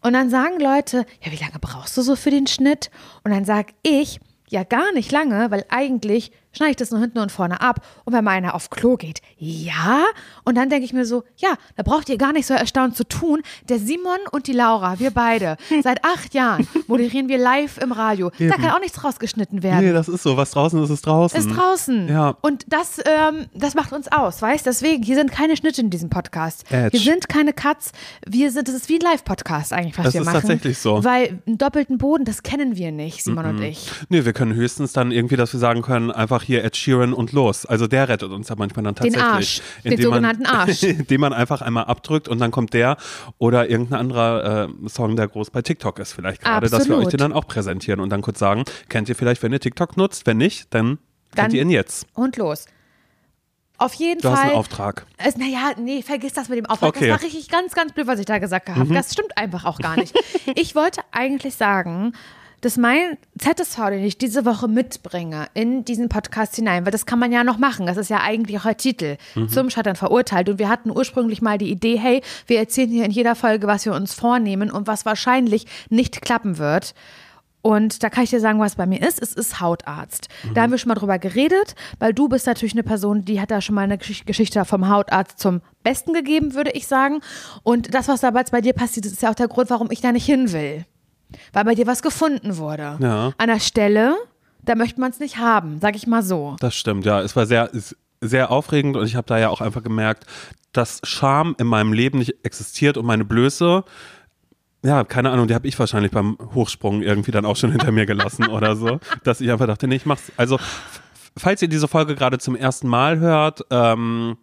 Und 0.00 0.14
dann 0.14 0.30
sagen 0.30 0.58
Leute, 0.58 1.04
ja, 1.22 1.30
wie 1.30 1.36
lange 1.36 1.58
brauchst 1.60 1.96
du 1.96 2.02
so 2.02 2.16
für 2.16 2.30
den 2.30 2.46
Schnitt? 2.46 2.90
Und 3.22 3.32
dann 3.32 3.44
sag 3.44 3.66
ich, 3.82 4.18
ja, 4.48 4.64
gar 4.64 4.92
nicht 4.92 5.12
lange, 5.12 5.50
weil 5.50 5.64
eigentlich 5.68 6.32
schneide 6.52 6.70
ich 6.72 6.76
das 6.76 6.90
nur 6.90 7.00
hinten 7.00 7.18
und 7.18 7.30
vorne 7.32 7.60
ab. 7.60 7.84
Und 8.04 8.12
wenn 8.12 8.24
meiner 8.24 8.54
auf 8.54 8.70
Klo 8.70 8.96
geht, 8.96 9.20
ja. 9.38 10.04
Und 10.44 10.56
dann 10.56 10.68
denke 10.70 10.84
ich 10.84 10.92
mir 10.92 11.04
so, 11.04 11.24
ja, 11.36 11.54
da 11.76 11.82
braucht 11.82 12.08
ihr 12.08 12.18
gar 12.18 12.32
nicht 12.32 12.46
so 12.46 12.54
erstaunt 12.54 12.96
zu 12.96 13.04
tun. 13.04 13.42
Der 13.68 13.78
Simon 13.78 14.18
und 14.32 14.46
die 14.46 14.52
Laura, 14.52 14.98
wir 14.98 15.10
beide, 15.10 15.56
seit 15.82 16.04
acht 16.04 16.34
Jahren 16.34 16.66
moderieren 16.86 17.28
wir 17.28 17.38
live 17.38 17.78
im 17.78 17.92
Radio. 17.92 18.30
Da 18.38 18.56
kann 18.56 18.70
auch 18.70 18.80
nichts 18.80 19.02
rausgeschnitten 19.04 19.62
werden. 19.62 19.84
Nee, 19.86 19.92
das 19.92 20.08
ist 20.08 20.22
so. 20.22 20.36
Was 20.36 20.50
draußen 20.52 20.82
ist, 20.82 20.90
ist 20.90 21.06
draußen. 21.06 21.38
Ist 21.38 21.56
draußen. 21.56 22.08
Ja. 22.08 22.36
Und 22.40 22.64
das, 22.68 22.98
ähm, 22.98 23.46
das 23.54 23.74
macht 23.74 23.92
uns 23.92 24.10
aus, 24.10 24.40
weißt 24.42 24.66
Deswegen, 24.66 25.02
hier 25.02 25.16
sind 25.16 25.32
keine 25.32 25.56
Schnitte 25.56 25.80
in 25.80 25.90
diesem 25.90 26.10
Podcast. 26.10 26.64
Edge. 26.70 26.96
Hier 26.98 27.12
sind 27.12 27.28
keine 27.28 27.52
Cuts. 27.52 27.92
Wir 28.26 28.50
sind, 28.50 28.68
das 28.68 28.74
ist 28.74 28.88
wie 28.88 28.94
ein 28.96 29.00
Live-Podcast 29.00 29.72
eigentlich, 29.72 29.96
was 29.98 30.04
Das 30.06 30.14
wir 30.14 30.20
ist 30.20 30.26
machen. 30.26 30.40
tatsächlich 30.40 30.78
so. 30.78 31.02
Weil 31.04 31.40
einen 31.46 31.58
doppelten 31.58 31.98
Boden, 31.98 32.24
das 32.24 32.42
kennen 32.42 32.76
wir 32.76 32.92
nicht, 32.92 33.24
Simon 33.24 33.46
und 33.46 33.62
ich. 33.62 33.90
Nee, 34.08 34.24
wir 34.24 34.32
können 34.32 34.54
höchstens 34.54 34.92
dann 34.92 35.10
irgendwie, 35.10 35.36
dass 35.36 35.52
wir 35.52 35.60
sagen 35.60 35.82
können, 35.82 36.10
einfach 36.10 36.39
hier 36.42 36.64
Ed 36.64 36.76
Sheeran 36.76 37.12
und 37.12 37.32
los. 37.32 37.66
Also 37.66 37.86
der 37.86 38.08
rettet 38.08 38.30
uns 38.30 38.48
ja 38.48 38.56
manchmal 38.56 38.84
dann 38.84 38.94
Den 38.94 39.12
tatsächlich. 39.12 39.22
Arsch. 39.22 39.62
Den 39.84 40.00
sogenannten 40.02 40.42
man, 40.42 40.52
Arsch. 40.52 40.82
Indem 40.82 41.20
man 41.20 41.32
einfach 41.32 41.62
einmal 41.62 41.84
abdrückt 41.84 42.28
und 42.28 42.38
dann 42.40 42.50
kommt 42.50 42.74
der 42.74 42.96
oder 43.38 43.68
irgendein 43.70 44.00
anderer 44.00 44.68
äh, 44.68 44.88
Song, 44.88 45.16
der 45.16 45.28
groß 45.28 45.50
bei 45.50 45.62
TikTok 45.62 45.98
ist 45.98 46.12
vielleicht 46.12 46.42
gerade, 46.42 46.68
dass 46.68 46.88
wir 46.88 46.96
euch 46.96 47.08
den 47.08 47.18
dann 47.18 47.32
auch 47.32 47.46
präsentieren 47.46 48.00
und 48.00 48.10
dann 48.10 48.22
kurz 48.22 48.38
sagen, 48.38 48.64
kennt 48.88 49.08
ihr 49.08 49.16
vielleicht, 49.16 49.42
wenn 49.42 49.52
ihr 49.52 49.60
TikTok 49.60 49.96
nutzt? 49.96 50.26
Wenn 50.26 50.36
nicht, 50.38 50.72
dann, 50.74 50.98
Dann- 51.34 51.44
kennt 51.44 51.54
ihr 51.54 51.62
ihn 51.62 51.70
jetzt. 51.70 52.06
Und 52.14 52.36
los. 52.36 52.66
Auf 53.78 53.94
jeden 53.94 54.20
Du 54.20 54.28
hast 54.28 54.40
Fall. 54.40 54.48
einen 54.48 54.58
Auftrag. 54.58 55.06
Es, 55.16 55.38
naja, 55.38 55.72
nee, 55.78 56.02
vergiss 56.02 56.34
das 56.34 56.50
mit 56.50 56.58
dem 56.58 56.66
Auftrag. 56.66 56.90
Okay. 56.90 57.06
Mhm. 57.06 57.08
Das 57.12 57.20
war 57.22 57.26
richtig 57.26 57.48
ganz, 57.48 57.72
ganz 57.74 57.92
blöd, 57.94 58.06
was 58.06 58.18
ich 58.18 58.26
da 58.26 58.38
gesagt 58.38 58.68
habe. 58.68 58.92
Das 58.92 59.10
stimmt 59.14 59.38
einfach 59.38 59.64
auch 59.64 59.78
gar 59.78 59.96
nicht. 59.96 60.14
ich 60.54 60.74
wollte 60.74 61.00
eigentlich 61.12 61.54
sagen, 61.54 62.12
dass 62.60 62.76
mein 62.76 63.16
ZSV, 63.38 63.76
den 63.90 64.04
ich 64.04 64.18
diese 64.18 64.44
Woche 64.44 64.68
mitbringe, 64.68 65.46
in 65.54 65.84
diesen 65.84 66.08
Podcast 66.08 66.56
hinein, 66.56 66.84
weil 66.84 66.92
das 66.92 67.06
kann 67.06 67.18
man 67.18 67.32
ja 67.32 67.42
noch 67.44 67.58
machen. 67.58 67.86
Das 67.86 67.96
ist 67.96 68.10
ja 68.10 68.20
eigentlich 68.20 68.58
auch 68.58 68.64
der 68.64 68.76
Titel 68.76 69.16
Mhm. 69.34 69.48
zum 69.48 69.70
Scheitern 69.70 69.96
verurteilt. 69.96 70.48
Und 70.48 70.58
wir 70.58 70.68
hatten 70.68 70.90
ursprünglich 70.90 71.40
mal 71.42 71.58
die 71.58 71.70
Idee, 71.70 71.96
hey, 71.98 72.22
wir 72.46 72.58
erzählen 72.58 72.90
hier 72.90 73.04
in 73.04 73.10
jeder 73.10 73.34
Folge, 73.34 73.66
was 73.66 73.84
wir 73.86 73.94
uns 73.94 74.12
vornehmen 74.14 74.70
und 74.70 74.86
was 74.86 75.04
wahrscheinlich 75.06 75.66
nicht 75.88 76.20
klappen 76.22 76.58
wird. 76.58 76.94
Und 77.62 78.02
da 78.02 78.08
kann 78.08 78.24
ich 78.24 78.30
dir 78.30 78.40
sagen, 78.40 78.58
was 78.58 78.76
bei 78.76 78.86
mir 78.86 79.06
ist. 79.06 79.20
Es 79.20 79.34
ist 79.34 79.60
Hautarzt. 79.60 80.28
Da 80.54 80.62
haben 80.62 80.70
wir 80.70 80.78
schon 80.78 80.88
mal 80.88 80.94
drüber 80.94 81.18
geredet, 81.18 81.74
weil 81.98 82.14
du 82.14 82.26
bist 82.26 82.46
natürlich 82.46 82.72
eine 82.72 82.82
Person, 82.82 83.26
die 83.26 83.38
hat 83.38 83.50
da 83.50 83.60
schon 83.60 83.74
mal 83.74 83.82
eine 83.82 83.96
Gesch- 83.96 84.24
Geschichte 84.24 84.64
vom 84.64 84.88
Hautarzt 84.88 85.38
zum 85.38 85.60
Besten 85.82 86.14
gegeben, 86.14 86.54
würde 86.54 86.70
ich 86.70 86.86
sagen. 86.86 87.20
Und 87.62 87.92
das, 87.94 88.08
was 88.08 88.20
damals 88.22 88.50
bei 88.50 88.62
dir 88.62 88.72
passiert 88.72 89.04
ist, 89.04 89.12
ist 89.12 89.22
ja 89.22 89.30
auch 89.30 89.34
der 89.34 89.48
Grund, 89.48 89.68
warum 89.68 89.90
ich 89.90 90.00
da 90.00 90.10
nicht 90.10 90.24
hin 90.24 90.52
will. 90.52 90.86
Weil 91.52 91.64
bei 91.64 91.74
dir 91.74 91.86
was 91.86 92.02
gefunden 92.02 92.56
wurde. 92.56 92.96
Ja. 93.00 93.26
An 93.26 93.34
einer 93.38 93.60
Stelle, 93.60 94.16
da 94.62 94.74
möchte 94.74 95.00
man 95.00 95.10
es 95.10 95.20
nicht 95.20 95.38
haben, 95.38 95.78
sag 95.80 95.96
ich 95.96 96.06
mal 96.06 96.22
so. 96.22 96.56
Das 96.60 96.74
stimmt, 96.74 97.04
ja. 97.04 97.20
Es 97.20 97.36
war 97.36 97.46
sehr, 97.46 97.70
sehr 98.20 98.50
aufregend 98.50 98.96
und 98.96 99.06
ich 99.06 99.16
habe 99.16 99.26
da 99.26 99.38
ja 99.38 99.48
auch 99.48 99.60
einfach 99.60 99.82
gemerkt, 99.82 100.26
dass 100.72 101.00
Scham 101.04 101.56
in 101.58 101.66
meinem 101.66 101.92
Leben 101.92 102.18
nicht 102.18 102.44
existiert 102.44 102.96
und 102.96 103.06
meine 103.06 103.24
Blöße, 103.24 103.84
ja, 104.82 105.04
keine 105.04 105.30
Ahnung, 105.30 105.46
die 105.46 105.54
habe 105.54 105.68
ich 105.68 105.78
wahrscheinlich 105.78 106.12
beim 106.12 106.38
Hochsprung 106.54 107.02
irgendwie 107.02 107.32
dann 107.32 107.44
auch 107.44 107.56
schon 107.56 107.70
hinter 107.70 107.92
mir 107.92 108.06
gelassen 108.06 108.46
oder 108.48 108.76
so, 108.76 109.00
dass 109.24 109.40
ich 109.40 109.50
einfach 109.50 109.66
dachte, 109.66 109.86
nee, 109.88 109.96
ich 109.96 110.06
mach's. 110.06 110.32
Also, 110.36 110.58
falls 111.36 111.60
ihr 111.60 111.68
diese 111.68 111.88
Folge 111.88 112.14
gerade 112.14 112.38
zum 112.38 112.56
ersten 112.56 112.88
Mal 112.88 113.18
hört, 113.18 113.60
ähm, 113.70 114.38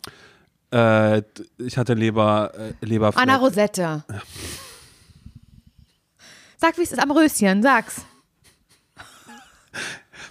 äh, 0.71 1.21
ich 1.57 1.77
hatte 1.77 1.93
Leber, 1.93 2.51
äh, 2.55 2.85
Leberfleck. 2.85 3.23
Anna 3.23 3.37
Rosette. 3.37 4.03
Sag, 6.57 6.77
wie 6.77 6.81
es 6.83 6.91
ist 6.91 6.99
am 6.99 7.11
Röschen, 7.11 7.61
sag's. 7.61 8.01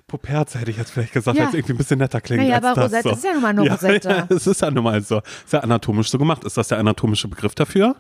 Puperze 0.07 0.59
hätte 0.61 0.71
ich 0.71 0.77
jetzt 0.77 0.91
vielleicht 0.91 1.13
gesagt, 1.13 1.37
Ja. 1.37 1.45
weil 1.45 1.49
es 1.51 1.55
irgendwie 1.55 1.75
ein 1.75 1.79
bisschen 1.79 1.99
netter 1.99 2.21
klingt. 2.21 2.43
Naja, 2.43 2.57
aber 2.59 2.75
das 2.75 2.85
Rosette 2.85 3.09
so. 3.09 3.15
ist 3.17 3.25
ja 3.25 3.33
nun 3.33 3.43
mal 3.43 3.55
nur 3.55 3.67
ja, 3.67 3.73
Rosette. 3.75 4.09
Ja, 4.09 4.27
es 4.37 4.47
ist 4.47 4.61
ja 4.61 4.71
nun 4.71 4.85
mal 4.85 5.03
so. 5.03 5.19
Ist 5.19 5.53
ja 5.53 5.61
anatomisch 5.61 6.11
so 6.11 6.19
gemacht. 6.19 6.45
Ist 6.45 6.57
das 6.57 6.69
der 6.69 6.79
anatomische 6.79 7.27
Begriff 7.29 7.55
dafür? 7.55 7.97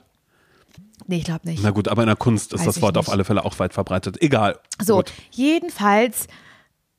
Nee, 1.08 1.18
ich 1.18 1.24
glaube 1.24 1.48
nicht. 1.48 1.62
Na 1.62 1.70
gut, 1.70 1.88
aber 1.88 2.02
in 2.02 2.06
der 2.06 2.16
Kunst 2.16 2.52
ist 2.52 2.60
Weiß 2.60 2.66
das 2.74 2.82
Wort 2.82 2.96
auf 2.96 3.06
nicht. 3.06 3.12
alle 3.12 3.24
Fälle 3.24 3.44
auch 3.44 3.58
weit 3.58 3.74
verbreitet. 3.74 4.20
Egal. 4.22 4.58
So, 4.82 4.96
Gut. 4.96 5.12
jedenfalls 5.32 6.26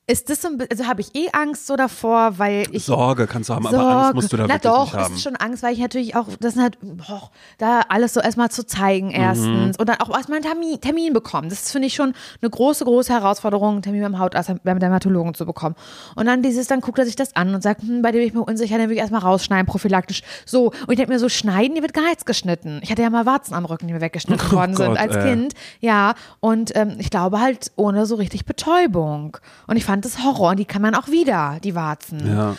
ist 0.09 0.29
das 0.29 0.41
so 0.41 0.47
ein 0.47 0.57
also 0.71 0.87
habe 0.87 1.01
ich 1.01 1.13
eh 1.15 1.27
Angst 1.33 1.67
so 1.67 1.75
davor, 1.75 2.39
weil 2.39 2.65
ich 2.71 2.85
Sorge 2.85 3.27
kannst 3.27 3.49
du 3.49 3.55
haben, 3.55 3.67
aber 3.67 3.75
Sorge. 3.77 3.95
Angst 3.95 4.15
musst 4.15 4.33
du 4.33 4.37
da 4.37 4.43
Na 4.43 4.53
wirklich 4.53 4.71
doch, 4.71 4.85
nicht 4.85 4.95
haben. 4.95 5.13
ist 5.15 5.21
schon 5.23 5.35
Angst, 5.35 5.63
weil 5.63 5.73
ich 5.73 5.79
natürlich 5.79 6.15
auch, 6.15 6.27
das 6.39 6.53
sind 6.53 6.63
halt, 6.63 6.77
boah, 6.81 7.29
da 7.57 7.81
alles 7.89 8.13
so 8.13 8.21
erstmal 8.21 8.49
zu 8.49 8.65
zeigen 8.65 9.11
erstens 9.11 9.77
und 9.77 9.89
dann 9.89 9.99
auch 9.99 10.09
erstmal 10.15 10.37
einen 10.37 10.45
Termin, 10.45 10.79
Termin 10.79 11.11
bekommen. 11.11 11.49
Das 11.49 11.71
finde 11.71 11.87
ich 11.87 11.93
schon 11.95 12.13
eine 12.41 12.49
große, 12.49 12.85
große 12.85 13.11
Herausforderung, 13.11 13.73
einen 13.73 13.81
Termin 13.81 14.01
beim 14.01 14.17
Hautarzt, 14.17 14.51
beim 14.63 14.79
Dermatologen 14.79 15.33
zu 15.33 15.45
bekommen. 15.45 15.75
Und 16.15 16.25
dann 16.25 16.41
dieses, 16.41 16.67
dann 16.67 16.79
guckt 16.79 16.99
er 16.99 17.05
sich 17.05 17.17
das 17.17 17.35
an 17.35 17.53
und 17.53 17.61
sagt, 17.61 17.81
hm, 17.81 18.01
bei 18.01 18.11
dem 18.11 18.19
bin 18.19 18.27
ich 18.29 18.33
mir 18.33 18.43
unsicher, 18.43 18.77
den 18.77 18.87
will 18.87 18.95
ich 18.95 19.01
erstmal 19.01 19.21
rausschneiden, 19.21 19.65
prophylaktisch. 19.65 20.21
So, 20.45 20.67
und 20.67 20.91
ich 20.91 20.95
denke 20.95 21.11
mir 21.11 21.19
so, 21.19 21.27
schneiden, 21.27 21.75
die 21.75 21.81
wird 21.81 21.93
gar 21.93 22.05
nichts 22.05 22.23
geschnitten. 22.23 22.79
Ich 22.81 22.91
hatte 22.91 23.01
ja 23.01 23.09
mal 23.09 23.25
Warzen 23.25 23.53
am 23.53 23.65
Rücken, 23.65 23.87
die 23.87 23.93
mir 23.93 24.01
weggeschnitten 24.01 24.51
worden 24.53 24.73
Oh 24.73 24.77
Gott, 24.77 24.85
sind 24.85 24.97
als 24.97 25.15
ey. 25.17 25.23
Kind. 25.31 25.53
Ja, 25.81 26.15
und 26.39 26.73
ähm, 26.77 26.95
ich 26.99 27.09
glaube 27.09 27.41
halt 27.41 27.71
ohne 27.75 28.05
so 28.05 28.15
richtig 28.15 28.45
Betäubung. 28.45 29.37
Und 29.67 29.75
ich 29.75 29.83
fand 29.83 29.96
das 30.05 30.23
Horror. 30.23 30.51
Und 30.51 30.57
die 30.59 30.65
kann 30.65 30.81
man 30.81 30.95
auch 30.95 31.07
wieder, 31.07 31.57
die 31.63 31.75
Warzen. 31.75 32.27
Ja. 32.27 32.55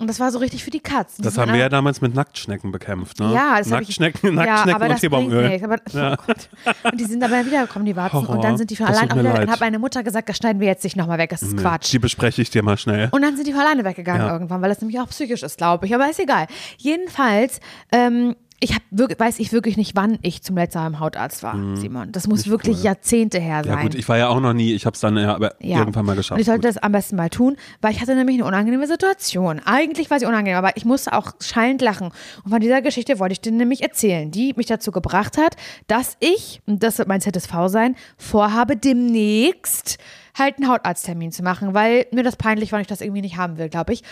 Und 0.00 0.06
das 0.06 0.20
war 0.20 0.30
so 0.30 0.38
richtig 0.38 0.62
für 0.62 0.70
die 0.70 0.78
Katz. 0.78 1.16
Die 1.16 1.22
Das 1.22 1.36
haben 1.38 1.50
wir 1.52 1.58
ja 1.58 1.68
damals 1.68 2.00
mit 2.00 2.14
Nacktschnecken 2.14 2.70
bekämpft, 2.70 3.18
ne? 3.18 3.32
Ja, 3.34 3.58
das 3.58 3.72
hab 3.72 3.80
ich- 3.80 3.98
Nacktschnecken, 3.98 4.36
ja, 4.38 4.44
Nacktschnecken 4.46 4.82
aber 4.82 4.90
und 4.94 5.00
Teebaumöl. 5.00 5.48
nichts. 5.48 5.64
Aber, 5.64 5.76
oh 5.76 6.16
Gott. 6.24 6.48
Und 6.92 7.00
die 7.00 7.04
sind 7.04 7.20
aber 7.24 7.44
wiedergekommen, 7.44 7.84
die 7.84 7.96
Warzen. 7.96 8.14
Horror. 8.20 8.36
Und 8.36 8.44
dann 8.44 8.56
sind 8.56 8.70
die 8.70 8.76
von 8.76 8.86
Das 8.86 8.96
allein 8.98 9.10
auch 9.10 9.16
wieder. 9.16 9.30
leid. 9.32 9.42
Dann 9.42 9.50
hat 9.50 9.58
meine 9.60 9.80
Mutter 9.80 10.04
gesagt, 10.04 10.28
das 10.28 10.36
schneiden 10.36 10.60
wir 10.60 10.68
jetzt 10.68 10.84
nicht 10.84 10.94
nochmal 10.94 11.18
weg, 11.18 11.30
das 11.30 11.42
ist 11.42 11.54
Nee, 11.54 11.62
Quatsch. 11.62 11.90
Die 11.92 11.98
bespreche 11.98 12.40
ich 12.42 12.50
dir 12.50 12.62
mal 12.62 12.76
schnell. 12.78 13.08
Und 13.10 13.22
dann 13.22 13.34
sind 13.34 13.48
die 13.48 13.52
von 13.52 13.60
alleine 13.62 13.84
weggegangen 13.84 14.22
Ja. 14.24 14.32
irgendwann, 14.32 14.62
weil 14.62 14.68
das 14.68 14.80
nämlich 14.80 15.00
auch 15.00 15.08
psychisch 15.08 15.42
ist, 15.42 15.58
glaube 15.58 15.86
ich. 15.86 15.92
Aber 15.96 16.08
ist 16.08 16.20
egal. 16.20 16.46
Jedenfalls, 16.76 17.58
ähm, 17.90 18.36
ich 18.60 18.74
hab 18.74 18.82
wirklich, 18.90 19.20
weiß 19.20 19.38
ich 19.38 19.52
wirklich 19.52 19.76
nicht, 19.76 19.94
wann 19.94 20.18
ich 20.22 20.42
zum 20.42 20.56
letzten 20.56 20.78
Mal 20.80 20.86
im 20.88 20.98
Hautarzt 21.00 21.44
war, 21.44 21.54
Simon. 21.76 22.10
Das 22.10 22.26
muss 22.26 22.48
wirklich 22.48 22.78
cool. 22.78 22.84
Jahrzehnte 22.84 23.38
her 23.38 23.62
sein. 23.62 23.72
Mhm. 23.72 23.78
Ja 23.78 23.82
gut, 23.84 23.94
ich 23.94 24.08
war 24.08 24.18
ja 24.18 24.28
auch 24.28 24.40
noch 24.40 24.52
nie, 24.52 24.72
ich 24.74 24.84
habe 24.84 24.94
es 24.94 25.00
dann 25.00 25.16
ja, 25.16 25.34
aber 25.34 25.54
Ja. 25.60 25.78
irgendwann 25.78 26.04
mal 26.06 26.16
geschafft. 26.16 26.32
Und 26.36 26.40
ich 26.40 26.46
sollte 26.46 26.66
Gut. 26.66 26.76
das 26.76 26.82
am 26.82 26.90
besten 26.90 27.14
mal 27.14 27.30
tun, 27.30 27.56
weil 27.80 27.92
ich 27.92 28.00
hatte 28.00 28.16
nämlich 28.16 28.34
eine 28.36 28.44
unangenehme 28.46 28.88
Situation. 28.88 29.60
Eigentlich 29.64 30.10
war 30.10 30.18
sie 30.18 30.26
unangenehm, 30.26 30.56
aber 30.58 30.76
ich 30.76 30.84
musste 30.84 31.12
auch 31.12 31.32
schallend 31.40 31.82
lachen. 31.82 32.10
Und 32.44 32.50
von 32.50 32.60
dieser 32.60 32.82
Geschichte 32.82 33.20
wollte 33.20 33.34
ich 33.34 33.40
dir 33.40 33.52
nämlich 33.52 33.82
erzählen, 33.82 34.28
die 34.30 34.52
mich 34.56 34.66
dazu 34.66 34.90
gebracht 34.90 35.38
hat, 35.38 35.54
dass 35.86 36.16
ich, 36.18 36.60
und 36.66 36.82
das 36.82 36.98
wird 36.98 37.06
mein 37.06 37.20
ZSV 37.20 37.52
sein, 37.68 37.94
vorhabe 38.16 38.76
demnächst 38.76 39.98
halt 40.36 40.56
einen 40.58 40.68
Hautarzttermin 40.68 41.30
zu 41.32 41.42
machen, 41.42 41.74
weil 41.74 42.06
mir 42.12 42.22
das 42.24 42.36
peinlich 42.36 42.72
war 42.72 42.78
und 42.78 42.82
ich 42.82 42.86
das 42.88 43.00
irgendwie 43.00 43.22
nicht 43.22 43.36
haben 43.36 43.56
will, 43.58 43.68
glaube 43.68 43.92
ich. 43.92 44.02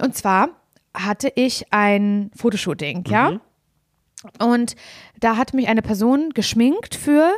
Und 0.00 0.14
zwar 0.14 0.48
hatte 0.94 1.32
ich 1.34 1.66
ein 1.72 2.30
Fotoshooting, 2.36 3.04
ja? 3.08 3.40
Und 4.38 4.74
da 5.20 5.36
hat 5.36 5.54
mich 5.54 5.68
eine 5.68 5.82
Person 5.82 6.30
geschminkt 6.30 6.94
für, 6.94 7.32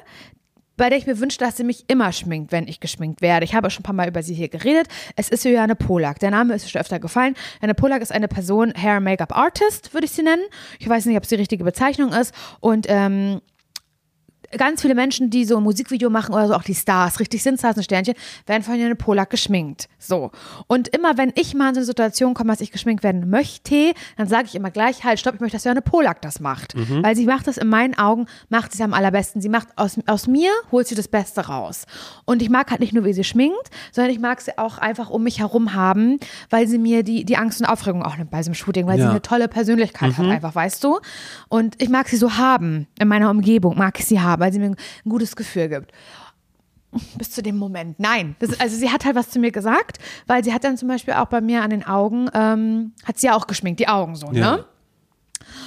bei 0.76 0.90
der 0.90 0.98
ich 0.98 1.06
mir 1.06 1.18
wünsche, 1.18 1.38
dass 1.38 1.56
sie 1.56 1.64
mich 1.64 1.84
immer 1.88 2.12
schminkt, 2.12 2.52
wenn 2.52 2.68
ich 2.68 2.80
geschminkt 2.80 3.22
werde. 3.22 3.44
Ich 3.44 3.54
habe 3.54 3.70
schon 3.70 3.80
ein 3.80 3.84
paar 3.84 3.94
Mal 3.94 4.08
über 4.08 4.22
sie 4.22 4.34
hier 4.34 4.48
geredet. 4.48 4.88
Es 5.16 5.28
ist 5.28 5.44
Juliane 5.44 5.74
Polak. 5.74 6.18
Der 6.18 6.30
Name 6.30 6.54
ist 6.54 6.70
schon 6.70 6.80
öfter 6.80 6.98
gefallen. 6.98 7.34
Juliane 7.56 7.74
Polak 7.74 8.02
ist 8.02 8.12
eine 8.12 8.28
Person, 8.28 8.72
Hair 8.76 9.00
Make-up 9.00 9.36
Artist, 9.36 9.94
würde 9.94 10.04
ich 10.04 10.12
sie 10.12 10.22
nennen. 10.22 10.42
Ich 10.78 10.88
weiß 10.88 11.06
nicht, 11.06 11.16
ob 11.16 11.22
es 11.22 11.30
die 11.30 11.36
richtige 11.36 11.64
Bezeichnung 11.64 12.12
ist. 12.12 12.34
Und 12.60 12.86
ähm, 12.88 13.40
ganz 14.56 14.82
viele 14.82 14.94
Menschen, 14.94 15.30
die 15.30 15.44
so 15.44 15.56
ein 15.56 15.62
Musikvideo 15.62 16.10
machen 16.10 16.34
oder 16.34 16.48
so, 16.48 16.54
auch 16.54 16.62
die 16.62 16.74
Stars, 16.74 17.20
richtig 17.20 17.42
sind 17.42 17.58
Stars 17.58 17.76
und 17.76 17.82
Sternchen, 17.82 18.14
werden 18.46 18.62
von 18.62 18.74
Juliane 18.74 18.94
Polak 18.96 19.30
geschminkt. 19.30 19.88
So. 19.98 20.30
Und 20.66 20.88
immer, 20.88 21.16
wenn 21.18 21.32
ich 21.34 21.54
mal 21.54 21.68
in 21.68 21.74
so 21.74 21.78
eine 21.80 21.86
Situation 21.86 22.34
komme, 22.34 22.52
dass 22.52 22.60
ich 22.60 22.70
geschminkt 22.72 23.02
werden 23.02 23.28
möchte, 23.30 23.92
dann 24.16 24.28
sage 24.28 24.44
ich 24.46 24.54
immer 24.54 24.70
gleich, 24.70 25.04
halt, 25.04 25.18
stopp, 25.20 25.34
ich 25.34 25.40
möchte, 25.40 25.56
dass 25.56 25.64
Juliane 25.64 25.82
Polak 25.82 26.22
das 26.22 26.40
macht. 26.40 26.74
Weil 27.02 27.16
sie 27.16 27.26
macht 27.26 27.46
das 27.46 27.56
in 27.56 27.68
meinen 27.68 27.96
Augen, 27.98 28.26
macht 28.48 28.72
sie 28.72 28.78
es 28.78 28.84
am 28.84 28.94
allerbesten. 28.94 29.40
Sie 29.42 29.48
macht 29.48 29.68
aus, 29.76 29.98
aus 30.06 30.26
mir, 30.26 30.50
holt 30.72 30.86
sie 30.86 30.94
das 30.94 31.08
Beste 31.08 31.46
raus. 31.46 31.84
Und 32.24 32.42
ich 32.42 32.50
mag 32.50 32.70
halt 32.70 32.80
nicht 32.80 32.92
nur, 32.92 33.04
wie 33.04 33.12
sie 33.12 33.24
schminkt, 33.24 33.70
sondern 33.92 34.12
ich 34.12 34.20
mag 34.20 34.40
sie 34.40 34.56
auch 34.58 34.78
einfach 34.78 35.10
um 35.10 35.22
mich 35.22 35.40
herum 35.40 35.74
haben, 35.74 36.18
weil 36.50 36.66
sie 36.68 36.78
mir 36.78 37.02
die, 37.02 37.24
die 37.24 37.36
Angst 37.36 37.60
und 37.60 37.66
Aufregung 37.66 38.02
auch 38.02 38.16
nimmt 38.16 38.30
bei 38.30 38.38
diesem 38.38 38.54
Shooting, 38.54 38.86
weil 38.86 38.96
sie 38.98 39.02
Ja. 39.04 39.10
eine 39.10 39.22
tolle 39.22 39.48
Persönlichkeit 39.48 40.16
hat, 40.16 40.26
einfach, 40.26 40.54
weißt 40.54 40.82
du? 40.84 40.98
Und 41.48 41.80
ich 41.82 41.88
mag 41.88 42.08
sie 42.08 42.16
so 42.16 42.36
haben, 42.36 42.86
in 42.98 43.08
meiner 43.08 43.30
Umgebung 43.30 43.76
mag 43.76 43.98
ich 43.98 44.06
sie 44.06 44.20
haben, 44.20 44.35
weil 44.38 44.52
sie 44.52 44.58
mir 44.58 44.66
ein, 44.66 44.76
ein 45.04 45.08
gutes 45.10 45.36
Gefühl 45.36 45.68
gibt. 45.68 45.92
Bis 47.18 47.30
zu 47.30 47.42
dem 47.42 47.56
Moment. 47.58 47.98
Nein. 48.00 48.36
Das, 48.38 48.58
also 48.60 48.74
sie 48.76 48.90
hat 48.90 49.04
halt 49.04 49.16
was 49.16 49.28
zu 49.30 49.38
mir 49.38 49.50
gesagt, 49.50 49.98
weil 50.26 50.42
sie 50.44 50.54
hat 50.54 50.64
dann 50.64 50.78
zum 50.78 50.88
Beispiel 50.88 51.14
auch 51.14 51.26
bei 51.26 51.40
mir 51.40 51.62
an 51.62 51.70
den 51.70 51.84
Augen, 51.84 52.28
ähm, 52.32 52.92
hat 53.04 53.18
sie 53.18 53.26
ja 53.26 53.34
auch 53.36 53.46
geschminkt, 53.46 53.80
die 53.80 53.88
Augen 53.88 54.16
so, 54.16 54.30
Ja. 54.32 54.56
ne? 54.56 54.64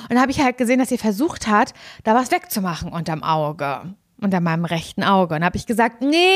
Und 0.10 0.16
da 0.16 0.22
habe 0.22 0.32
ich 0.32 0.42
halt 0.42 0.58
gesehen, 0.58 0.80
dass 0.80 0.90
sie 0.90 0.98
versucht 0.98 1.48
hat, 1.48 1.74
da 2.04 2.16
was 2.16 2.32
wegzumachen 2.32 2.92
unterm 2.92 3.24
Auge. 3.24 3.94
Unter 4.22 4.42
meinem 4.42 4.66
rechten 4.66 5.04
Auge. 5.04 5.36
Und 5.36 5.46
habe 5.46 5.56
ich 5.56 5.66
gesagt, 5.66 6.02
nee, 6.02 6.36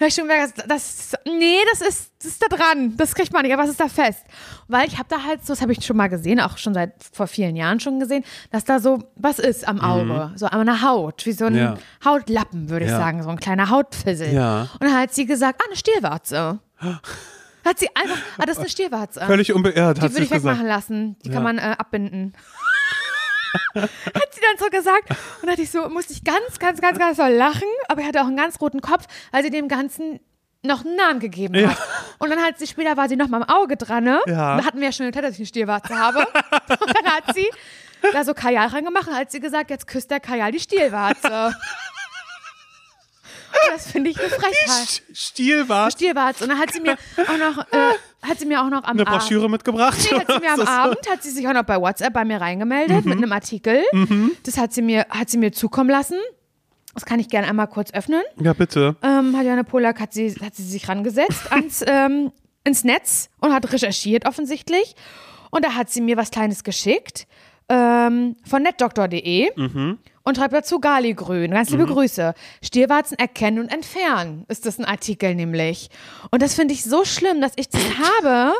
ich 0.00 0.14
schon 0.14 0.24
gemerkt, 0.28 0.64
das, 0.66 1.12
nee, 1.26 1.58
das 1.70 1.80
ist, 1.86 2.10
das 2.18 2.26
ist 2.32 2.42
da 2.42 2.54
dran. 2.56 2.96
Das 2.96 3.14
kriegt 3.14 3.32
man 3.32 3.42
nicht, 3.42 3.52
aber 3.52 3.64
es 3.64 3.70
ist 3.70 3.80
da 3.80 3.88
fest. 3.88 4.24
Weil 4.68 4.88
ich 4.88 4.98
habe 4.98 5.08
da 5.10 5.22
halt 5.22 5.44
so, 5.44 5.52
das 5.52 5.60
habe 5.60 5.72
ich 5.72 5.84
schon 5.84 5.96
mal 5.96 6.08
gesehen, 6.08 6.40
auch 6.40 6.56
schon 6.56 6.72
seit 6.74 6.92
vor 7.12 7.26
vielen 7.26 7.54
Jahren 7.54 7.80
schon 7.80 8.00
gesehen, 8.00 8.24
dass 8.50 8.64
da 8.64 8.80
so 8.80 9.04
was 9.16 9.38
ist 9.38 9.68
am 9.68 9.80
Auge. 9.80 10.32
So 10.36 10.46
an 10.46 10.60
einer 10.60 10.80
Haut, 10.82 11.26
wie 11.26 11.32
so 11.32 11.44
ein 11.44 11.52
Mhm. 11.52 11.58
Ja. 11.58 11.74
Hautlappen, 12.04 12.70
würde 12.70 12.86
ich 12.86 12.90
Ja. 12.90 12.96
sagen, 12.98 13.22
so 13.22 13.28
ein 13.28 13.38
kleiner 13.38 13.68
Hautfissel. 13.68 14.32
Ja. 14.32 14.62
Und 14.80 14.82
dann 14.84 14.94
hat 14.98 15.12
sie 15.12 15.26
gesagt, 15.26 15.60
ah, 15.62 15.66
eine 15.68 15.76
Stierwarze. 15.76 16.60
Hat 17.64 17.78
sie 17.78 17.88
einfach, 17.94 18.16
ah, 18.38 18.42
das 18.44 18.56
ist 18.56 18.58
eine 18.58 18.68
Stierwarze. 18.70 19.20
Völlig 19.24 19.52
unbeirrt, 19.52 19.98
Die 19.98 20.00
hat 20.02 20.10
würde 20.12 20.24
ich 20.24 20.30
gesagt. 20.30 20.44
wegmachen 20.44 20.66
lassen. 20.66 21.16
Die 21.24 21.30
kann 21.30 21.44
man 21.44 21.58
äh, 21.58 21.76
abbinden. 21.78 22.32
hat 23.74 24.34
sie 24.34 24.40
dann 24.40 24.58
so 24.58 24.66
gesagt. 24.70 25.10
Und 25.10 25.46
da 25.46 25.52
hatte 25.52 25.62
ich 25.62 25.70
so, 25.70 25.88
musste 25.88 26.12
ich 26.12 26.24
ganz, 26.24 26.58
ganz, 26.58 26.80
ganz, 26.80 26.98
ganz 26.98 27.16
doll 27.16 27.32
lachen. 27.32 27.68
Aber 27.88 28.02
er 28.02 28.08
hatte 28.08 28.20
auch 28.22 28.26
einen 28.26 28.36
ganz 28.36 28.60
roten 28.60 28.80
Kopf, 28.80 29.06
weil 29.30 29.42
sie 29.42 29.50
dem 29.50 29.68
Ganzen 29.68 30.20
noch 30.62 30.84
einen 30.84 30.96
Namen 30.96 31.20
gegeben 31.20 31.68
hat. 31.68 31.76
Und 32.18 32.30
dann 32.30 32.40
hat 32.40 32.58
sie 32.58 32.66
später 32.66 32.96
war 32.96 33.08
sie 33.08 33.16
noch 33.16 33.28
mal 33.28 33.42
am 33.42 33.48
Auge 33.48 33.76
dran, 33.76 34.04
ne? 34.04 34.20
Ja. 34.26 34.56
Da 34.56 34.64
hatten 34.64 34.78
wir 34.78 34.86
ja 34.86 34.92
schon 34.92 35.06
geteilt, 35.06 35.24
dass 35.24 35.34
ich 35.34 35.40
eine 35.40 35.46
Stierwarze 35.46 35.98
habe. 35.98 36.20
Und 36.20 36.94
dann 36.94 37.12
hat 37.12 37.34
sie 37.34 37.48
da 38.12 38.24
so 38.24 38.34
Kajal 38.34 38.68
reingemacht 38.68 39.06
und 39.06 39.14
hat 39.14 39.30
sie 39.30 39.38
gesagt, 39.38 39.70
jetzt 39.70 39.86
küsst 39.86 40.10
der 40.10 40.18
Kajal 40.18 40.50
die 40.50 40.58
Stierwarze. 40.58 41.54
Das 43.70 43.90
finde 43.90 44.10
ich 44.10 44.18
eine 44.20 44.28
Frechheit. 44.28 45.02
Stiel 45.12 45.68
war 45.68 45.90
Stierwarze. 45.90 46.44
Und 46.44 46.50
dann 46.50 46.58
hat 46.58 46.72
sie 46.72 46.80
mir 46.80 46.92
auch 47.16 47.38
noch, 47.38 47.58
äh, 47.72 48.28
hat 48.28 48.38
sie 48.38 48.46
mir 48.46 48.62
auch 48.62 48.70
noch 48.70 48.84
am 48.84 48.90
eine 48.98 49.06
Abend- 49.06 49.20
Broschüre 49.20 49.48
mitgebracht. 49.50 49.98
Nee, 50.10 50.18
hat 50.18 50.26
sie 50.32 50.38
mir 50.40 50.52
am 50.52 50.60
Abend, 50.60 50.98
hat 51.10 51.22
sie 51.22 51.30
sich 51.30 51.46
auch 51.48 51.52
noch 51.52 51.64
bei 51.64 51.80
WhatsApp 51.80 52.12
bei 52.12 52.24
mir 52.24 52.40
reingemeldet 52.40 53.04
mit 53.04 53.16
einem 53.18 53.32
Artikel. 53.32 53.82
Das 54.44 54.58
hat 54.58 54.72
sie 54.72 54.82
mir, 54.82 55.06
hat 55.10 55.30
sie 55.30 55.38
mir 55.38 55.52
zukommen 55.52 55.90
lassen. 55.90 56.18
Das 56.94 57.06
kann 57.06 57.18
ich 57.20 57.28
gerne 57.28 57.48
einmal 57.48 57.68
kurz 57.68 57.92
öffnen. 57.94 58.20
Ja, 58.38 58.52
bitte. 58.52 58.96
Ähm, 59.02 59.34
hat 59.36 59.44
Jana 59.46 59.62
Polak 59.62 59.98
hat 59.98 60.12
sie, 60.12 60.30
hat 60.44 60.54
sie 60.54 60.62
sich 60.62 60.88
rangesetzt 60.88 61.50
ans, 61.50 61.82
ähm, 61.86 62.32
ins 62.64 62.84
Netz 62.84 63.30
und 63.40 63.52
hat 63.52 63.72
recherchiert 63.72 64.26
offensichtlich. 64.26 64.94
Und 65.50 65.64
da 65.64 65.74
hat 65.74 65.90
sie 65.90 66.00
mir 66.02 66.16
was 66.18 66.30
Kleines 66.30 66.64
geschickt 66.64 67.26
ähm, 67.70 68.36
von 68.48 68.62
netdoktor.de 68.62 69.50
und 70.24 70.36
schreibt 70.36 70.54
dazu 70.54 70.78
Galigrün. 70.80 71.50
Ganz 71.50 71.70
liebe 71.70 71.86
Grüße. 71.86 72.34
Stierwarzen 72.62 73.18
erkennen 73.18 73.58
und 73.58 73.68
entfernen 73.72 74.44
ist 74.48 74.66
das 74.66 74.78
ein 74.78 74.84
Artikel 74.84 75.34
nämlich. 75.34 75.90
Und 76.30 76.42
das 76.42 76.54
finde 76.54 76.74
ich 76.74 76.84
so 76.84 77.04
schlimm, 77.04 77.40
dass 77.40 77.52
ich 77.56 77.68
das 77.68 77.82
habe. 78.22 78.52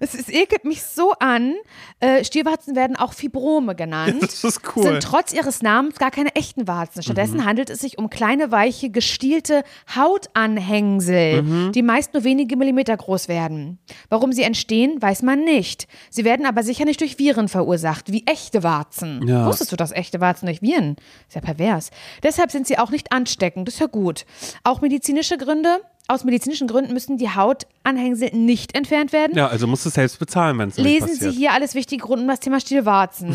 Es, 0.00 0.14
es 0.14 0.28
ekelt 0.28 0.64
mich 0.64 0.82
so 0.82 1.12
an. 1.18 1.54
Äh, 2.00 2.24
Stierwarzen 2.24 2.76
werden 2.76 2.96
auch 2.96 3.12
Fibrome 3.12 3.74
genannt 3.74 4.16
Das 4.22 4.44
ist 4.44 4.60
cool. 4.76 4.82
sind 4.84 5.02
trotz 5.02 5.32
ihres 5.32 5.62
Namens 5.62 5.96
gar 5.98 6.10
keine 6.10 6.34
echten 6.36 6.68
Warzen. 6.68 7.02
Stattdessen 7.02 7.44
handelt 7.44 7.70
es 7.70 7.80
sich 7.80 7.98
um 7.98 8.10
kleine, 8.10 8.50
weiche, 8.50 8.90
gestielte 8.90 9.62
Hautanhängsel, 9.94 11.70
die 11.72 11.82
meist 11.82 12.14
nur 12.14 12.24
wenige 12.24 12.56
Millimeter 12.56 12.96
groß 12.96 13.28
werden. 13.28 13.78
Warum 14.08 14.32
sie 14.32 14.42
entstehen, 14.42 15.00
weiß 15.00 15.22
man 15.22 15.44
nicht. 15.44 15.88
Sie 16.10 16.24
werden 16.24 16.46
aber 16.46 16.62
sicher 16.62 16.84
nicht 16.84 17.00
durch 17.00 17.18
Viren 17.18 17.48
verursacht, 17.48 18.12
wie 18.12 18.24
echte 18.26 18.62
Warzen. 18.62 19.26
Ja. 19.26 19.46
Wusstest 19.46 19.72
du, 19.72 19.76
dass 19.76 19.92
echte 19.92 20.20
Warzen 20.20 20.46
durch 20.46 20.62
Viren? 20.62 20.96
Ist 21.28 21.34
ja 21.34 21.40
pervers. 21.40 21.90
Deshalb 22.22 22.50
sind 22.50 22.66
sie 22.66 22.78
auch 22.78 22.90
nicht 22.90 23.12
ansteckend. 23.12 23.68
Das 23.68 23.74
ist 23.74 23.80
ja 23.80 23.86
gut. 23.86 24.24
Auch 24.64 24.80
medizinische 24.80 25.36
Gründe. 25.38 25.80
Aus 26.10 26.24
medizinischen 26.24 26.68
Gründen 26.68 26.94
müssen 26.94 27.18
die 27.18 27.28
Hautanhängsel 27.28 28.30
nicht 28.34 28.74
entfernt 28.74 29.12
werden. 29.12 29.36
Ja, 29.36 29.48
also 29.48 29.66
musst 29.66 29.84
du 29.84 29.90
es 29.90 29.94
selbst 29.94 30.18
bezahlen, 30.18 30.58
wenn 30.58 30.70
es 30.70 30.78
nicht 30.78 30.86
Lesen 30.86 31.08
passiert. 31.08 31.32
Sie 31.32 31.38
hier 31.38 31.52
alles 31.52 31.74
wichtige 31.74 32.02
rund 32.06 32.22
um 32.22 32.28
das 32.28 32.40
Thema 32.40 32.60
Stielwarzen. 32.60 33.34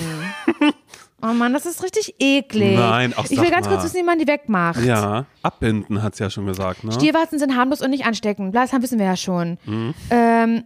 oh 1.22 1.28
Mann, 1.34 1.54
das 1.54 1.68
ist 1.68 1.84
richtig 1.84 2.16
eklig. 2.20 2.76
Nein, 2.78 3.14
ach, 3.16 3.26
Ich 3.30 3.40
will 3.40 3.52
ganz 3.52 3.68
mal. 3.68 3.74
kurz 3.74 3.84
wissen, 3.86 3.98
wie 3.98 4.04
man 4.04 4.18
die 4.18 4.28
wegmacht. 4.28 4.84
Ja, 4.84 5.26
abbinden 5.44 6.02
hat 6.02 6.14
es 6.14 6.20
ja 6.20 6.32
schon 6.32 6.48
gesagt, 6.48 6.84
ne? 6.84 6.92
Stielwarzen 6.94 7.38
sind 7.38 7.56
harmlos 7.56 7.82
und 7.82 7.92
nicht 7.92 8.06
ansteckend. 8.08 8.56
Das 8.56 8.74
wissen 8.74 8.98
wir 8.98 9.06
ja 9.06 9.18
schon. 9.18 9.60
Mhm. 9.66 9.94
Ähm, 10.10 10.64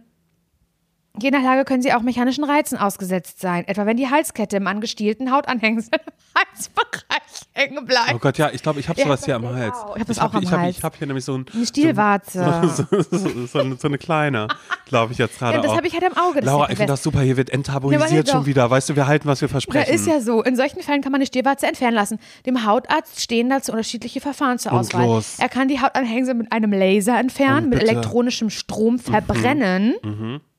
je 1.20 1.30
nach 1.30 1.42
Lage 1.42 1.64
können 1.64 1.82
sie 1.82 1.92
auch 1.92 2.02
mechanischen 2.02 2.44
Reizen 2.44 2.78
ausgesetzt 2.78 3.40
sein. 3.40 3.66
Etwa 3.66 3.86
wenn 3.86 3.96
die 3.96 4.08
Halskette 4.10 4.56
im 4.56 4.66
angestielten 4.66 5.30
Hautanhängsel 5.32 5.90
im 6.06 6.12
Halsbereich 6.36 7.22
hängen 7.52 7.84
bleibt. 7.86 8.14
Oh 8.14 8.18
Gott, 8.18 8.38
ja, 8.38 8.50
ich 8.52 8.62
glaube, 8.62 8.80
ich 8.80 8.88
habe 8.88 8.98
Ja, 9.00 9.06
sowas 9.06 9.20
das 9.20 9.26
hier 9.26 9.36
am 9.36 9.44
hab 9.46 9.52
ich 9.54 9.60
Hals. 9.60 9.76
auch. 9.76 9.94
Ich 9.96 10.00
hab 10.00 10.06
das 10.08 10.20
hab- 10.20 10.30
auch 10.30 10.34
am 10.34 10.42
ich 10.42 10.52
hab, 10.52 10.60
Hals. 10.60 10.78
Ich 10.78 10.84
habe 10.84 10.96
hier 10.96 11.06
nämlich 11.06 11.24
so 11.24 11.36
ein, 11.38 11.46
Eine 11.52 11.66
Stielwarze. 11.66 12.62
So, 12.78 13.02
so, 13.10 13.46
so, 13.46 13.58
eine, 13.60 13.76
so 13.76 13.88
eine 13.88 13.98
kleine, 13.98 14.48
glaube 14.86 15.12
ich 15.12 15.18
jetzt 15.18 15.38
gerade 15.38 15.56
Ja, 15.56 15.62
das 15.62 15.72
habe 15.76 15.86
ich 15.86 15.92
halt 15.94 16.04
am 16.04 16.16
Auge. 16.16 16.40
Laura, 16.40 16.64
ja 16.66 16.70
ich 16.70 16.76
finde 16.76 16.92
das 16.92 17.02
super, 17.02 17.20
hier 17.22 17.36
wird 17.36 17.48
Ja, 17.48 17.54
enttabuisiert 17.54 18.04
aber 18.04 18.26
schon 18.30 18.40
doch. 18.40 18.46
wieder. 18.46 18.70
Weißt 18.70 18.88
du, 18.88 18.96
wir 18.96 19.06
halten, 19.06 19.26
was 19.28 19.40
wir 19.40 19.48
Ja, 19.48 19.52
versprechen. 19.52 19.94
ist 19.94 20.06
ja 20.06 20.20
so. 20.20 20.42
In 20.42 20.56
solchen 20.56 20.82
Fällen 20.82 21.02
kann 21.02 21.12
man 21.12 21.18
eine 21.20 21.26
Stierwarze 21.26 21.66
entfernen 21.66 21.94
lassen. 21.94 22.18
Dem 22.46 22.64
Hautarzt 22.66 23.20
stehen 23.20 23.48
dazu 23.50 23.72
unterschiedliche 23.72 24.20
Verfahren 24.20 24.58
zur 24.58 24.72
Auswahl. 24.72 25.04
los. 25.06 25.36
Er 25.38 25.48
kann 25.48 25.68
die 25.68 25.80
Hautanhängsel 25.80 26.34
mit 26.34 26.52
einem 26.52 26.72
Laser 26.72 27.18
entfernen, 27.18 27.68
mit 27.70 27.82
elektronischem 27.82 28.50
Strom 28.50 28.98
verbrennen. 28.98 29.94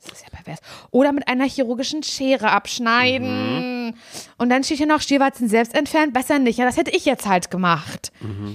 Das 0.01 0.13
ist 0.13 0.23
ja 0.23 0.29
pervers. 0.29 0.59
Oder 0.91 1.11
mit 1.11 1.27
einer 1.27 1.45
chirurgischen 1.45 2.03
Schere 2.03 2.51
abschneiden. 2.51 3.95
Und 4.37 4.49
dann 4.49 4.63
steht 4.63 4.77
hier 4.77 4.85
noch 4.87 5.01
Stierwarzen 5.01 5.49
selbst 5.49 5.75
entfernen. 5.75 6.13
Besser 6.13 6.39
nicht. 6.39 6.57
Ja, 6.57 6.65
das 6.65 6.77
hätte 6.77 6.91
ich 6.91 7.03
jetzt 7.05 7.27
halt 7.27 7.51
gemacht. 7.51 8.11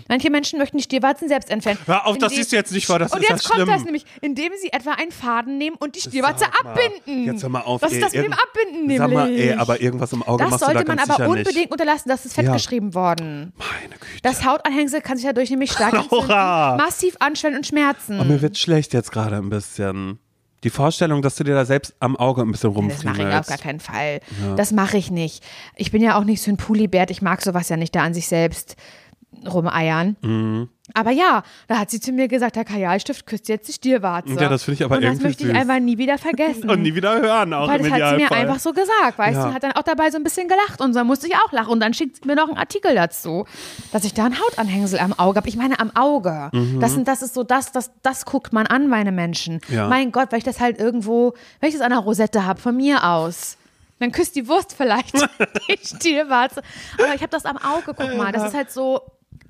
Manche 0.09 0.31
Menschen 0.31 0.59
möchten 0.59 0.79
die 0.79 0.85
Stierwarzen 0.85 1.29
selbst 1.29 1.51
entfernen. 1.51 1.79
Hör 1.87 2.07
auf, 2.07 2.17
das 2.19 2.33
du 2.33 2.57
jetzt 2.57 2.73
nicht 2.73 2.87
vor, 2.87 2.99
das 2.99 3.13
und 3.13 3.21
ist 3.23 3.29
jetzt 3.29 3.45
ja 3.45 3.49
kommt 3.51 3.63
schlimm. 3.63 3.69
das 3.77 3.85
nämlich, 3.85 4.05
indem 4.23 4.53
sie 4.61 4.73
etwa 4.73 4.93
einen 4.93 5.11
Faden 5.13 5.59
nehmen 5.59 5.77
und 5.79 5.97
die 5.97 6.01
Stierwarze 6.01 6.47
abbinden. 6.47 7.25
Jetzt 7.25 7.43
hör 7.43 7.51
mal 7.51 7.61
auf, 7.61 7.83
Was 7.83 7.93
ey, 7.93 7.99
ist 7.99 8.05
das 8.07 8.13
mit 8.15 8.25
dem 8.25 8.33
Abbinden 8.33 8.81
nämlich? 8.87 8.99
Sag 8.99 9.11
mal, 9.13 9.31
ey, 9.31 9.53
aber 9.53 9.81
irgendwas 9.81 10.13
im 10.13 10.23
Auge 10.23 10.45
Das 10.45 10.51
machst 10.51 10.63
du 10.63 10.67
da 10.69 10.73
sollte 10.73 10.89
man 10.89 10.99
aber 10.99 11.29
unbedingt 11.29 11.57
nicht. 11.57 11.71
unterlassen, 11.73 12.09
das 12.09 12.25
ist 12.25 12.37
Ja. 12.37 12.45
fettgeschrieben 12.45 12.95
worden. 12.95 13.53
Meine 13.57 13.95
Güte. 14.01 14.21
Das 14.23 14.45
Hautanhängsel 14.45 15.01
kann 15.03 15.17
sich 15.19 15.27
dadurch 15.27 15.51
nämlich 15.51 15.73
stark 15.73 15.93
entzünden, 15.95 16.27
massiv 16.29 17.17
anschwellen 17.21 17.57
und 17.59 17.67
schmerzen. 17.67 18.19
Oh, 18.21 18.25
mir 18.25 18.41
wird 18.41 18.57
schlecht 18.57 18.95
jetzt 18.95 19.13
gerade 19.13 19.37
ein 19.37 19.51
bisschen. 19.51 20.19
Die 20.65 20.71
Vorstellung, 20.71 21.23
dass 21.23 21.37
du 21.37 21.45
dir 21.45 21.55
da 21.55 21.65
selbst 21.65 21.95
am 22.01 22.17
Auge 22.17 22.43
ein 22.43 22.51
bisschen 22.51 22.75
Das 22.75 23.05
mache 23.05 23.17
ich 23.17 23.23
auf 23.23 23.25
rumfriemelst. 23.25 23.49
gar 23.51 23.59
keinen 23.59 23.81
Fall. 23.81 24.21
Das 24.57 24.73
mache 24.73 24.97
ich 24.97 25.11
nicht. 25.11 25.45
Ich 25.77 25.91
bin 25.93 26.03
ja 26.03 26.19
auch 26.19 26.25
nicht 26.25 26.43
so 26.43 26.51
ein 26.51 26.57
Pulibert. 26.57 27.11
Ich 27.11 27.23
mag 27.23 27.43
sowas 27.43 27.69
ja 27.69 27.77
nicht 27.77 27.95
da 27.95 28.03
an 28.03 28.15
sich 28.15 28.27
selbst 28.27 28.75
rumeiern. 29.47 30.17
Mhm. 30.23 30.69
Aber 30.93 31.11
ja, 31.11 31.43
da 31.67 31.79
hat 31.79 31.91
sie 31.91 31.99
zu 31.99 32.13
mir 32.13 32.29
gesagt, 32.29 32.57
der 32.57 32.65
Kajalstift 32.67 33.27
küsst 33.27 33.49
jetzt 33.49 33.67
die 33.69 33.73
Stierwarze. 33.73 34.35
Ja, 34.35 34.51
das 34.51 34.65
finde 34.65 34.75
ich 34.77 34.85
aber 34.85 34.97
Und 34.97 35.03
das 35.03 35.13
irgendwie 35.13 35.27
möchte 35.29 35.43
ich 35.45 35.49
süß. 35.51 35.59
einfach 35.59 35.79
nie 35.81 35.97
wieder 35.97 36.19
vergessen. 36.19 36.69
Und 36.71 36.83
nie 36.83 36.95
wieder 36.95 37.21
hören, 37.23 37.55
auch 37.55 37.69
Weil 37.69 37.79
das 37.79 37.91
hat 37.91 38.11
sie 38.11 38.17
mir 38.23 38.31
einfach 38.31 38.59
so 38.59 38.73
gesagt, 38.75 39.17
weißt 39.17 39.35
Ja. 39.37 39.49
du, 39.49 39.55
hat 39.55 39.63
dann 39.63 39.73
auch 39.73 39.83
dabei 39.83 40.11
so 40.11 40.19
ein 40.19 40.25
bisschen 40.25 40.47
gelacht 40.47 40.83
und 40.83 40.95
dann 40.95 41.07
musste 41.07 41.27
ich 41.27 41.35
auch 41.37 41.53
lachen 41.53 41.71
und 41.71 41.81
dann 41.81 41.95
schickt 41.95 42.17
sie 42.17 42.29
mir 42.29 42.37
noch 42.37 42.49
einen 42.49 42.59
Artikel 42.59 42.95
dazu, 42.95 43.47
dass 43.93 44.05
ich 44.05 44.13
da 44.13 44.27
ein 44.27 44.39
Hautanhängsel 44.39 44.99
am 44.99 45.15
Auge 45.15 45.39
habe. 45.39 45.49
Ich 45.49 45.57
meine 45.57 45.81
am 45.81 45.91
Auge. 45.97 46.51
Das, 46.81 46.93
sind, 46.93 47.09
das 47.09 47.23
ist 47.23 47.33
so 47.33 47.45
das, 47.45 47.73
das, 47.73 47.91
das 48.03 48.27
guckt 48.27 48.53
man 48.53 48.67
an, 48.67 48.89
meine 48.89 49.11
Menschen. 49.11 49.61
Mhm. 49.69 49.75
Ja. 49.75 49.89
Mein 49.89 50.13
Gott, 50.13 50.33
weil 50.33 50.39
ich 50.39 50.45
das 50.45 50.61
halt 50.61 50.79
irgendwo, 50.79 51.33
wenn 51.61 51.69
ich 51.71 51.75
das 51.75 51.83
an 51.83 51.91
der 51.91 52.01
Rosette 52.01 52.45
habe, 52.45 52.61
von 52.61 52.77
mir 52.77 53.05
aus. 53.09 53.57
Dann 54.01 54.11
küsst 54.13 54.35
die 54.37 54.49
Wurst 54.49 54.75
vielleicht 54.77 55.15
die 55.69 55.79
Stielwarze. 55.83 56.63
Aber 56.99 57.15
ich 57.15 57.23
habe 57.23 57.31
das 57.31 57.47
am 57.47 57.57
Auge, 57.57 57.95
guck 57.97 58.17
mal. 58.17 58.33
Das 58.33 58.49
ist 58.49 58.55
halt 58.55 58.71
so, 58.71 59.01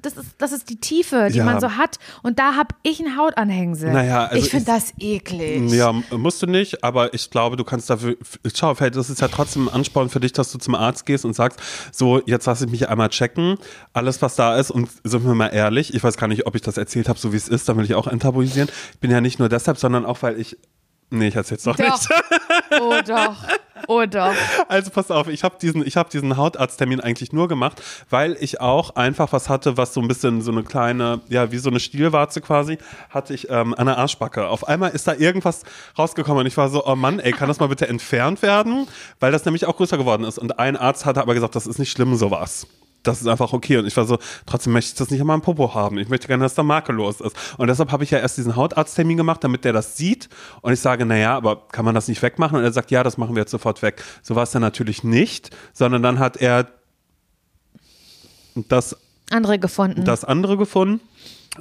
das 0.05 0.15
ist, 0.17 0.35
das 0.39 0.53
ist 0.53 0.69
die 0.71 0.77
Tiefe, 0.81 1.29
die 1.33 1.39
Ja. 1.39 1.45
man 1.45 1.61
so 1.61 1.73
hat. 1.77 1.99
Und 2.23 2.39
da 2.39 2.55
habe 2.55 2.75
ich 2.83 3.01
ein 3.01 3.17
Hautanhängsel. 3.17 3.93
Naja, 3.93 4.25
also 4.27 4.45
ich 4.45 4.51
finde 4.51 4.67
das 4.67 4.93
eklig. 4.99 5.71
Ja, 5.73 5.93
musst 6.11 6.43
du 6.43 6.47
nicht, 6.47 6.85
aber 6.85 7.15
ich 7.15 7.31
glaube, 7.31 7.57
du 7.57 7.65
kannst 7.65 7.91
dafür, 7.91 8.17
schau, 8.55 8.75
vielleicht 8.75 8.97
ist 8.97 9.09
es 9.09 9.21
ja 9.21 9.29
trotzdem 9.29 9.69
ein 9.69 9.75
Ansporn 9.75 10.09
für 10.11 10.21
dich, 10.21 10.33
dass 10.33 10.53
du 10.53 10.59
zum 10.59 10.75
Arzt 10.75 11.07
gehst 11.07 11.25
und 11.25 11.35
sagst, 11.35 11.59
so, 11.93 12.21
jetzt 12.27 12.47
lass 12.47 12.61
ich 12.63 12.71
mich 12.71 12.89
einmal 12.89 13.09
checken, 13.09 13.57
alles, 13.93 14.23
was 14.23 14.37
da 14.37 14.57
ist 14.57 14.71
und 14.71 14.89
sind 15.05 15.25
wir 15.25 15.35
mal 15.35 15.49
ehrlich, 15.49 15.95
ich 15.95 16.03
weiß 16.05 16.17
gar 16.17 16.27
nicht, 16.29 16.47
ob 16.47 16.55
ich 16.55 16.63
das 16.63 16.77
erzählt 16.77 17.09
habe, 17.09 17.19
so 17.19 17.33
wie 17.33 17.37
es 17.37 17.49
ist, 17.49 17.69
dann 17.69 17.77
will 17.77 17.85
ich 17.85 17.95
auch 17.95 18.07
enttabuisieren. 18.07 18.69
Ich 18.93 18.99
bin 19.01 19.11
ja 19.11 19.21
nicht 19.21 19.39
nur 19.39 19.49
deshalb, 19.49 19.79
sondern 19.79 20.05
auch, 20.07 20.23
weil 20.23 20.41
ich, 20.41 20.57
nee, 21.11 21.29
ich 21.29 21.37
erzähl's 21.37 21.63
doch 21.65 21.77
Doch. 21.77 21.85
nicht. 21.85 22.09
Oh 22.71 22.95
doch. 23.07 23.37
Oh 23.89 24.05
doch. 24.07 24.35
Also 24.69 24.91
pass 24.91 25.11
auf, 25.11 25.29
ich 25.29 25.45
habe 25.45 25.57
diesen, 25.61 25.87
ich 25.87 25.97
hab 25.97 26.11
diesen 26.11 26.37
Hautarzttermin 26.37 27.01
eigentlich 27.01 27.33
nur 27.33 27.49
gemacht, 27.49 27.83
weil 28.09 28.37
ich 28.41 28.61
auch 28.61 28.97
einfach 28.97 29.33
was 29.33 29.49
hatte, 29.49 29.77
was 29.77 29.95
so 29.95 30.01
ein 30.01 30.09
bisschen 30.09 30.43
so 30.43 30.53
eine 30.53 30.63
kleine, 30.63 31.21
ja, 31.29 31.53
wie 31.53 31.59
so 31.59 31.71
eine 31.71 31.81
Stielwarze 31.81 32.41
quasi, 32.41 32.79
hatte 33.11 33.35
ich 33.35 33.51
ähm, 33.51 33.75
an 33.75 33.87
der 33.87 33.99
Arschbacke. 33.99 34.47
Auf 34.49 34.69
einmal 34.69 34.91
ist 34.91 35.07
da 35.07 35.15
irgendwas 35.15 35.63
rausgekommen 35.99 36.41
und 36.41 36.47
ich 36.47 36.57
war 36.57 36.69
so, 36.69 36.87
oh 36.87 36.97
Mann, 36.97 37.19
ey, 37.19 37.33
kann 37.33 37.49
das 37.49 37.61
mal 37.61 37.69
bitte 37.69 37.89
entfernt 37.89 38.43
werden? 38.43 38.87
Weil 39.21 39.33
das 39.33 39.45
nämlich 39.45 39.67
auch 39.67 39.77
größer 39.77 39.99
geworden 39.99 40.25
ist. 40.25 40.39
Und 40.39 40.59
ein 40.59 40.77
Arzt 40.77 41.05
hatte 41.05 41.21
aber 41.21 41.35
gesagt, 41.35 41.55
das 41.55 41.67
ist 41.67 41.79
nicht 41.79 41.91
schlimm, 41.91 42.17
sowas. 42.17 42.67
Das 43.05 43.21
ist 43.21 43.29
einfach 43.29 43.53
okay. 43.53 43.77
Und 43.77 43.87
ich 43.87 43.97
war 43.97 44.05
so, 44.05 44.19
trotzdem 44.47 44.73
möchte 44.73 44.93
ich 44.93 44.99
das 44.99 45.11
nicht 45.11 45.21
an 45.21 45.27
meinem 45.27 45.43
Popo 45.43 45.75
haben. 45.75 45.99
Ich 45.99 46.09
möchte 46.09 46.27
gerne, 46.27 46.43
dass 46.43 46.55
da 46.55 46.63
makellos 46.63 47.21
ist. 47.21 47.37
Und 47.59 47.69
deshalb 47.69 47.93
habe 47.93 48.03
ich 48.03 48.11
ja 48.11 48.19
erst 48.19 48.39
diesen 48.39 48.57
Hautarzttermin 48.57 49.17
gemacht, 49.17 49.45
damit 49.45 49.65
der 49.65 49.73
das 49.73 49.97
sieht. 49.97 50.29
Und 50.63 50.73
ich 50.73 50.81
sage, 50.81 51.07
naja, 51.07 51.37
aber 51.37 51.69
kann 51.69 51.85
man 51.85 51.95
das 51.95 52.09
nicht 52.09 52.23
wegmachen? 52.23 52.59
Und 52.59 52.65
er 52.65 52.73
sagt, 52.73 52.91
ja, 52.91 53.03
das 53.03 53.17
machen 53.17 53.37
wir 53.37 53.43
jetzt 53.43 53.53
sofort 53.53 53.83
weg. 53.83 54.03
So 54.23 54.35
war 54.35 54.43
es 54.43 54.51
dann 54.51 54.63
natürlich 54.63 55.05
nicht, 55.05 55.55
sondern 55.73 56.03
dann 56.03 56.19
hat 56.19 56.37
er 56.39 56.67
das, 58.55 58.97
Andere 59.31 59.59
gefunden. 59.59 60.05
das 60.05 60.25
andere 60.25 60.57
gefunden. 60.57 61.01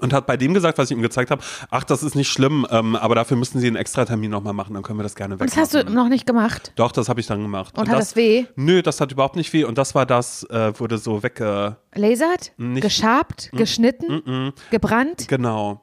Und 0.02 0.12
hat 0.14 0.26
bei 0.26 0.38
dem 0.38 0.54
gesagt, 0.54 0.78
was 0.78 0.90
ich 0.90 0.98
ihm 0.98 1.02
gezeigt 1.04 1.30
habe, 1.32 1.42
ach, 1.70 1.84
das 1.84 2.02
ist 2.04 2.16
nicht 2.16 2.30
schlimm, 2.32 2.66
ähm, 2.72 2.96
aber 2.96 3.16
dafür 3.16 3.38
müssen 3.38 3.60
Sie 3.60 3.68
einen 3.68 3.76
Extratermin 3.76 4.32
nochmal 4.32 4.54
machen, 4.54 4.74
dann 4.74 4.84
können 4.84 4.98
wir 5.00 5.04
das 5.04 5.16
gerne 5.16 5.36
Und 5.36 5.40
wegmachen. 5.42 5.62
das 5.64 5.76
hast 5.76 5.88
du 5.88 5.94
noch 5.94 6.10
nicht 6.10 6.26
gemacht. 6.26 6.72
Doch, 6.76 6.92
das 6.92 7.10
habe 7.10 7.20
ich 7.20 7.28
dann 7.28 7.42
gemacht. 7.42 7.78
Und 7.78 7.90
hat 7.90 8.00
das 8.00 8.16
weh? 8.16 8.46
Nö, 8.56 8.82
das 8.82 9.00
hat 9.02 9.12
überhaupt 9.12 9.36
nicht 9.36 9.54
weh. 9.54 9.64
Und 9.64 9.78
das 9.78 9.94
war 9.96 10.06
das, 10.06 10.44
äh, 10.50 10.78
wurde 10.80 10.98
so 10.98 11.22
wegge... 11.24 11.78
Lasert? 11.94 12.54
Nicht- 12.58 12.82
Geschabt? 12.82 13.50
Geschnitten? 13.54 14.54
Gebrannt? 14.72 15.28
Genau. 15.28 15.82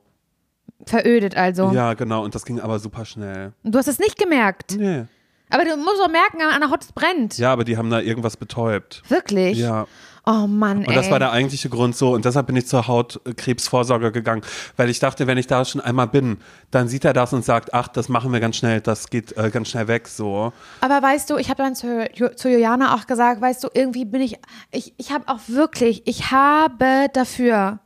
Verödet 0.87 1.37
also. 1.37 1.71
Ja, 1.73 1.95
genau. 1.95 2.25
Und 2.25 2.35
das 2.35 2.45
ging 2.45 2.59
aber 2.61 2.79
super 2.79 3.05
schnell. 3.05 3.53
Und 3.63 3.75
du 3.75 3.79
hast 3.79 3.87
es 3.89 3.99
nicht 3.99 4.19
gemerkt. 4.19 4.77
Nee. 4.79 5.05
Aber 5.51 5.65
du 5.65 5.77
musst 5.77 6.01
auch 6.03 6.09
merken, 6.11 6.41
an 6.43 6.61
der 6.61 6.79
es 6.81 6.93
brennt. 6.93 7.37
Ja, 7.39 7.53
aber 7.53 7.65
die 7.65 7.77
haben 7.77 7.91
da 7.91 8.01
irgendwas 8.01 8.37
betäubt. 8.37 9.03
Wirklich? 9.09 9.59
Ja. 9.59 9.87
Oh 10.27 10.47
Mann, 10.47 10.83
ey. 10.83 10.89
Und 10.89 10.95
das 10.95 11.11
war 11.11 11.19
der 11.19 11.33
eigentliche 11.33 11.69
Grund 11.69 11.97
so. 11.97 12.13
Und 12.13 12.25
deshalb 12.25 12.47
bin 12.47 12.57
ich 12.57 12.67
zur 12.67 12.87
Hautkrebsvorsorge 12.87 14.13
gegangen. 14.13 14.43
Weil 14.77 14.91
ich 14.91 14.99
dachte, 14.99 15.27
wenn 15.27 15.39
ich 15.39 15.47
da 15.47 15.65
schon 15.65 15.81
einmal 15.81 16.09
bin, 16.09 16.39
dann 16.71 16.89
sieht 16.89 17.05
er 17.05 17.13
das 17.13 17.33
und 17.33 17.45
sagt, 17.45 17.73
ach, 17.73 17.89
das 17.89 18.09
machen 18.09 18.33
wir 18.33 18.41
ganz 18.41 18.57
schnell, 18.57 18.81
das 18.81 19.09
geht 19.09 19.37
äh, 19.37 19.51
ganz 19.51 19.71
schnell 19.71 19.89
weg, 19.89 20.09
so. 20.09 20.53
Aber 20.81 21.03
weißt 21.03 21.31
du, 21.31 21.37
ich 21.37 21.49
habe 21.49 21.63
dann 21.63 21.75
zu, 21.75 22.09
zu 22.37 22.51
Juliana 22.51 22.95
auch 22.95 23.07
gesagt, 23.07 23.41
weißt 23.41 23.65
du, 23.65 23.69
irgendwie 23.73 24.05
bin 24.05 24.21
ich, 24.21 24.39
ich, 24.71 24.93
ich 24.99 25.11
habe 25.13 25.29
auch 25.29 25.41
wirklich, 25.49 26.03
ich 26.07 26.31
habe 26.31 27.09
dafür 27.13 27.79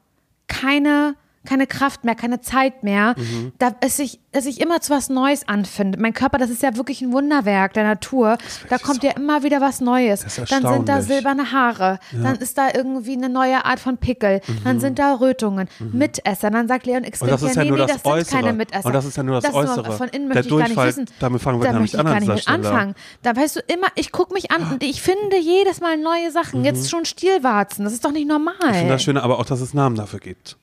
keine, 0.46 1.14
keine 1.44 1.66
Kraft 1.66 2.04
mehr, 2.04 2.14
keine 2.14 2.40
Zeit 2.40 2.82
mehr, 2.82 3.14
Mhm. 3.16 3.52
da, 3.58 3.70
dass, 3.70 3.98
ich, 3.98 4.20
dass 4.32 4.46
ich 4.46 4.60
immer 4.60 4.80
zu 4.80 4.92
was 4.92 5.08
Neues 5.08 5.46
anfinde. 5.48 5.98
Mein 6.00 6.12
Körper, 6.14 6.38
das 6.38 6.50
ist 6.50 6.62
ja 6.62 6.76
wirklich 6.76 7.00
ein 7.02 7.12
Wunderwerk 7.12 7.72
der 7.74 7.84
Natur. 7.84 8.38
Da 8.70 8.78
kommt 8.78 9.02
ja 9.02 9.12
immer 9.12 9.42
wieder 9.42 9.60
was 9.60 9.80
Neues. 9.80 10.20
Das 10.36 10.48
Dann 10.48 10.66
sind 10.66 10.88
da 10.88 11.02
silberne 11.02 11.52
Haare, 11.52 11.98
dann 12.12 12.36
ist 12.36 12.56
da 12.58 12.68
irgendwie 12.74 13.12
eine 13.14 13.28
neue 13.28 13.64
Art 13.64 13.80
von 13.80 13.96
Pickel, 13.98 14.40
dann 14.64 14.80
sind 14.80 14.98
da 14.98 15.14
Rötungen, 15.14 15.68
Mitesser, 15.78 16.50
dann 16.50 16.68
sagt 16.68 16.86
Leon 16.86 17.04
X. 17.04 17.20
Mhm. 17.22 17.26
Das 17.28 17.42
ist 17.42 17.56
ja 17.56 17.62
nee, 17.64 17.68
nur 17.70 17.78
nee, 17.78 17.84
das 17.84 17.92
das 17.94 18.02
sind 18.02 18.12
Äußere. 18.12 18.36
keine 18.40 18.52
Mitesser. 18.54 18.86
Und 18.86 18.92
das 18.92 19.04
ist 19.04 19.16
ja 19.16 19.22
nur 19.22 19.40
das 19.40 19.52
nur- 19.52 19.60
Äußere. 19.62 19.92
Von 19.92 20.08
innen 20.08 20.28
Der 20.28 20.36
möchte 20.36 20.54
ich 20.54 20.58
gar 20.60 20.68
nicht 20.68 20.76
wissen. 20.96 21.06
damit 21.20 21.42
fangen 21.42 21.60
wir 21.60 21.66
da 21.66 21.72
gar 21.72 21.80
möchte 21.80 21.96
nicht 21.96 22.00
ich 22.00 22.00
an 22.00 22.06
gar 22.06 22.16
an 22.16 22.36
nicht 22.36 22.48
anfangen. 22.48 22.94
Da 23.22 23.36
weißt 23.36 23.56
du 23.56 23.60
immer, 23.72 23.86
ich 23.94 24.12
gucke 24.12 24.32
mich 24.34 24.50
an 24.50 24.72
und 24.72 24.82
ich 24.82 25.02
finde 25.02 25.38
jedes 25.38 25.80
Mal 25.80 25.96
neue 25.98 26.30
Sachen. 26.30 26.64
Jetzt 26.64 26.90
schon 26.90 27.04
Stielwarzen. 27.04 27.84
Das 27.84 27.92
ist 27.92 28.04
doch 28.04 28.12
nicht 28.12 28.26
normal. 28.28 28.54
Ich 28.70 28.76
finde 28.76 28.92
das 28.94 29.02
Schöne 29.02 29.22
aber 29.22 29.38
auch, 29.38 29.44
dass 29.46 29.60
es 29.60 29.74
Namen 29.74 29.96
dafür 29.96 30.20
gibt. 30.20 30.56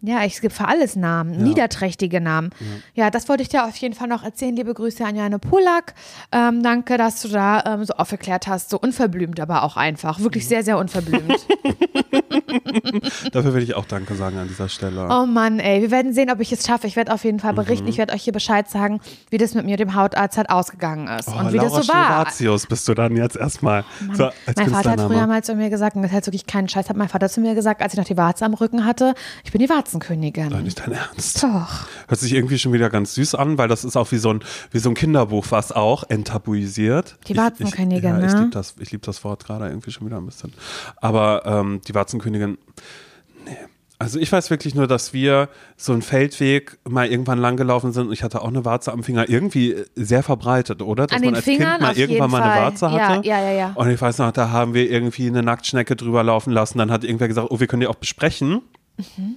Ja, 0.00 0.22
es 0.24 0.40
gibt 0.40 0.54
für 0.54 0.68
alles 0.68 0.94
Namen, 0.94 1.42
niederträchtige 1.42 2.20
Namen. 2.20 2.50
Ja. 2.94 3.10
das 3.10 3.28
wollte 3.28 3.42
ich 3.42 3.48
dir 3.48 3.64
auf 3.64 3.74
jeden 3.76 3.94
Fall 3.94 4.06
noch 4.06 4.22
erzählen. 4.22 4.54
Liebe 4.54 4.72
Grüße 4.72 5.04
an 5.04 5.16
Jane 5.16 5.40
Polak. 5.40 5.94
Ähm, 6.30 6.62
danke, 6.62 6.96
dass 6.98 7.20
du 7.22 7.28
da 7.28 7.64
ähm, 7.66 7.84
so 7.84 7.94
aufgeklärt 7.94 8.46
hast. 8.46 8.70
So 8.70 8.78
unverblümt, 8.78 9.40
aber 9.40 9.64
auch 9.64 9.76
einfach. 9.76 10.20
Wirklich 10.20 10.44
Mhm. 10.44 10.48
sehr, 10.48 10.62
sehr 10.64 10.78
unverblümt. 10.78 11.34
Dafür 13.32 13.54
will 13.54 13.62
ich 13.62 13.74
auch 13.74 13.84
Danke 13.86 14.14
sagen 14.14 14.38
an 14.38 14.48
dieser 14.48 14.68
Stelle. 14.68 15.08
oh 15.10 15.26
Mann, 15.26 15.58
ey. 15.58 15.80
Wir 15.82 15.90
werden 15.90 16.12
sehen, 16.12 16.30
ob 16.30 16.40
ich 16.40 16.52
es 16.52 16.66
schaffe. 16.66 16.86
Ich 16.86 16.96
werde 16.96 17.12
auf 17.12 17.24
jeden 17.24 17.40
Fall 17.40 17.52
berichten. 17.54 17.84
Mhm. 17.84 17.90
Ich 17.90 17.98
werde 17.98 18.12
euch 18.14 18.22
hier 18.22 18.32
Bescheid 18.32 18.68
sagen, 18.68 19.00
wie 19.30 19.38
das 19.38 19.54
mit 19.54 19.64
mir, 19.66 19.76
dem 19.76 19.94
Hautarzt, 19.94 20.36
halt 20.36 20.50
ausgegangen 20.50 21.08
ist. 21.08 21.28
Oh, 21.28 21.32
und 21.38 21.52
wie 21.52 21.56
Laura 21.56 21.76
das 21.78 21.86
so 21.86 21.92
war. 21.92 22.06
Schiratius 22.06 22.66
bist 22.66 22.86
du 22.88 22.94
dann 22.94 23.16
jetzt 23.16 23.36
erstmal. 23.36 23.84
So, 24.14 24.30
mein 24.56 24.70
Vater 24.70 24.90
hat 24.92 25.00
früher 25.00 25.26
mal 25.26 25.42
zu 25.42 25.54
mir 25.54 25.70
gesagt, 25.70 25.96
und 25.96 26.02
das 26.02 26.10
ist 26.10 26.14
halt 26.14 26.26
wirklich 26.26 26.46
kein 26.46 26.68
Scheiß, 26.68 26.88
hat 26.88 26.96
mein 26.96 27.08
Vater 27.08 27.28
zu 27.28 27.40
mir 27.40 27.54
gesagt, 27.54 27.82
als 27.82 27.94
ich 27.94 27.98
noch 27.98 28.06
die 28.06 28.16
Warze 28.16 28.44
am 28.44 28.54
Rücken 28.54 28.84
hatte, 28.84 29.14
ich 29.44 29.52
bin 29.52 29.60
die 29.60 29.68
Warzenkönigin. 29.92 30.50
Doch 30.50 30.60
nicht 30.60 30.78
dein 30.80 30.92
Ernst. 30.92 31.42
Doch. 31.42 31.86
Hört 32.08 32.20
sich 32.20 32.32
irgendwie 32.34 32.58
schon 32.58 32.72
wieder 32.72 32.90
ganz 32.90 33.14
süß 33.14 33.34
an, 33.34 33.56
weil 33.58 33.68
das 33.68 33.84
ist 33.84 33.96
auch 33.96 34.10
wie 34.12 34.18
so 34.18 34.30
ein, 34.30 34.40
wie 34.70 34.78
so 34.78 34.90
ein 34.90 34.94
Kinderbuch, 34.94 35.46
was 35.50 35.72
auch 35.72 36.04
enttabuisiert. 36.08 37.16
Die 37.26 37.32
Ich- 37.32 37.38
Warzenkönigin, 37.38 38.16
ich, 38.16 38.20
ja, 38.22 38.26
Ich 38.26 38.32
ne? 38.34 38.38
liebe 38.40 38.50
das, 38.50 38.74
ich 38.78 38.90
lieb 38.92 39.02
das 39.02 39.24
Wort 39.24 39.44
gerade 39.46 39.66
irgendwie 39.68 39.90
schon 39.90 40.06
wieder 40.06 40.18
ein 40.18 40.26
bisschen. 40.26 40.52
Aber 40.96 41.42
ähm, 41.46 41.80
die 41.88 41.94
Warzenkönigin, 41.94 42.58
nee. 43.44 43.56
Also 44.00 44.20
ich 44.20 44.30
weiß 44.30 44.50
wirklich 44.50 44.76
nur, 44.76 44.86
dass 44.86 45.12
wir 45.12 45.48
so 45.76 45.92
einen 45.92 46.02
Feldweg 46.02 46.78
mal 46.88 47.08
irgendwann 47.08 47.38
langgelaufen 47.40 47.90
sind 47.90 48.06
und 48.06 48.12
ich 48.12 48.22
hatte 48.22 48.42
auch 48.42 48.46
eine 48.48 48.64
Warze 48.64 48.92
am 48.92 49.02
Finger. 49.02 49.28
Irgendwie 49.28 49.74
sehr 49.96 50.22
verbreitet, 50.22 50.82
oder? 50.82 51.08
Dass 51.08 51.16
An 51.16 51.22
man 51.22 51.30
den 51.30 51.34
als 51.34 51.44
Fingern 51.44 51.70
Kind 51.70 51.80
mal 51.82 51.98
irgendwann 51.98 52.30
mal 52.30 52.42
eine 52.42 52.52
Fall. 52.52 52.62
Warze 52.62 52.84
Ja, 52.86 53.08
hatte. 53.08 53.26
ja, 53.28 53.40
ja, 53.42 53.50
ja. 53.50 53.72
Und 53.74 53.90
ich 53.90 54.00
weiß 54.00 54.18
noch, 54.18 54.30
da 54.30 54.50
haben 54.50 54.72
wir 54.74 54.88
irgendwie 54.88 55.26
eine 55.26 55.42
Nacktschnecke 55.42 55.96
drüber 55.96 56.22
laufen 56.22 56.52
lassen. 56.52 56.78
Dann 56.78 56.92
hat 56.92 57.02
irgendwer 57.02 57.26
gesagt, 57.26 57.48
oh, 57.50 57.58
wir 57.58 57.66
können 57.66 57.80
die 57.80 57.88
auch 57.88 57.96
besprechen. 57.96 58.62
Mhm. 58.98 59.34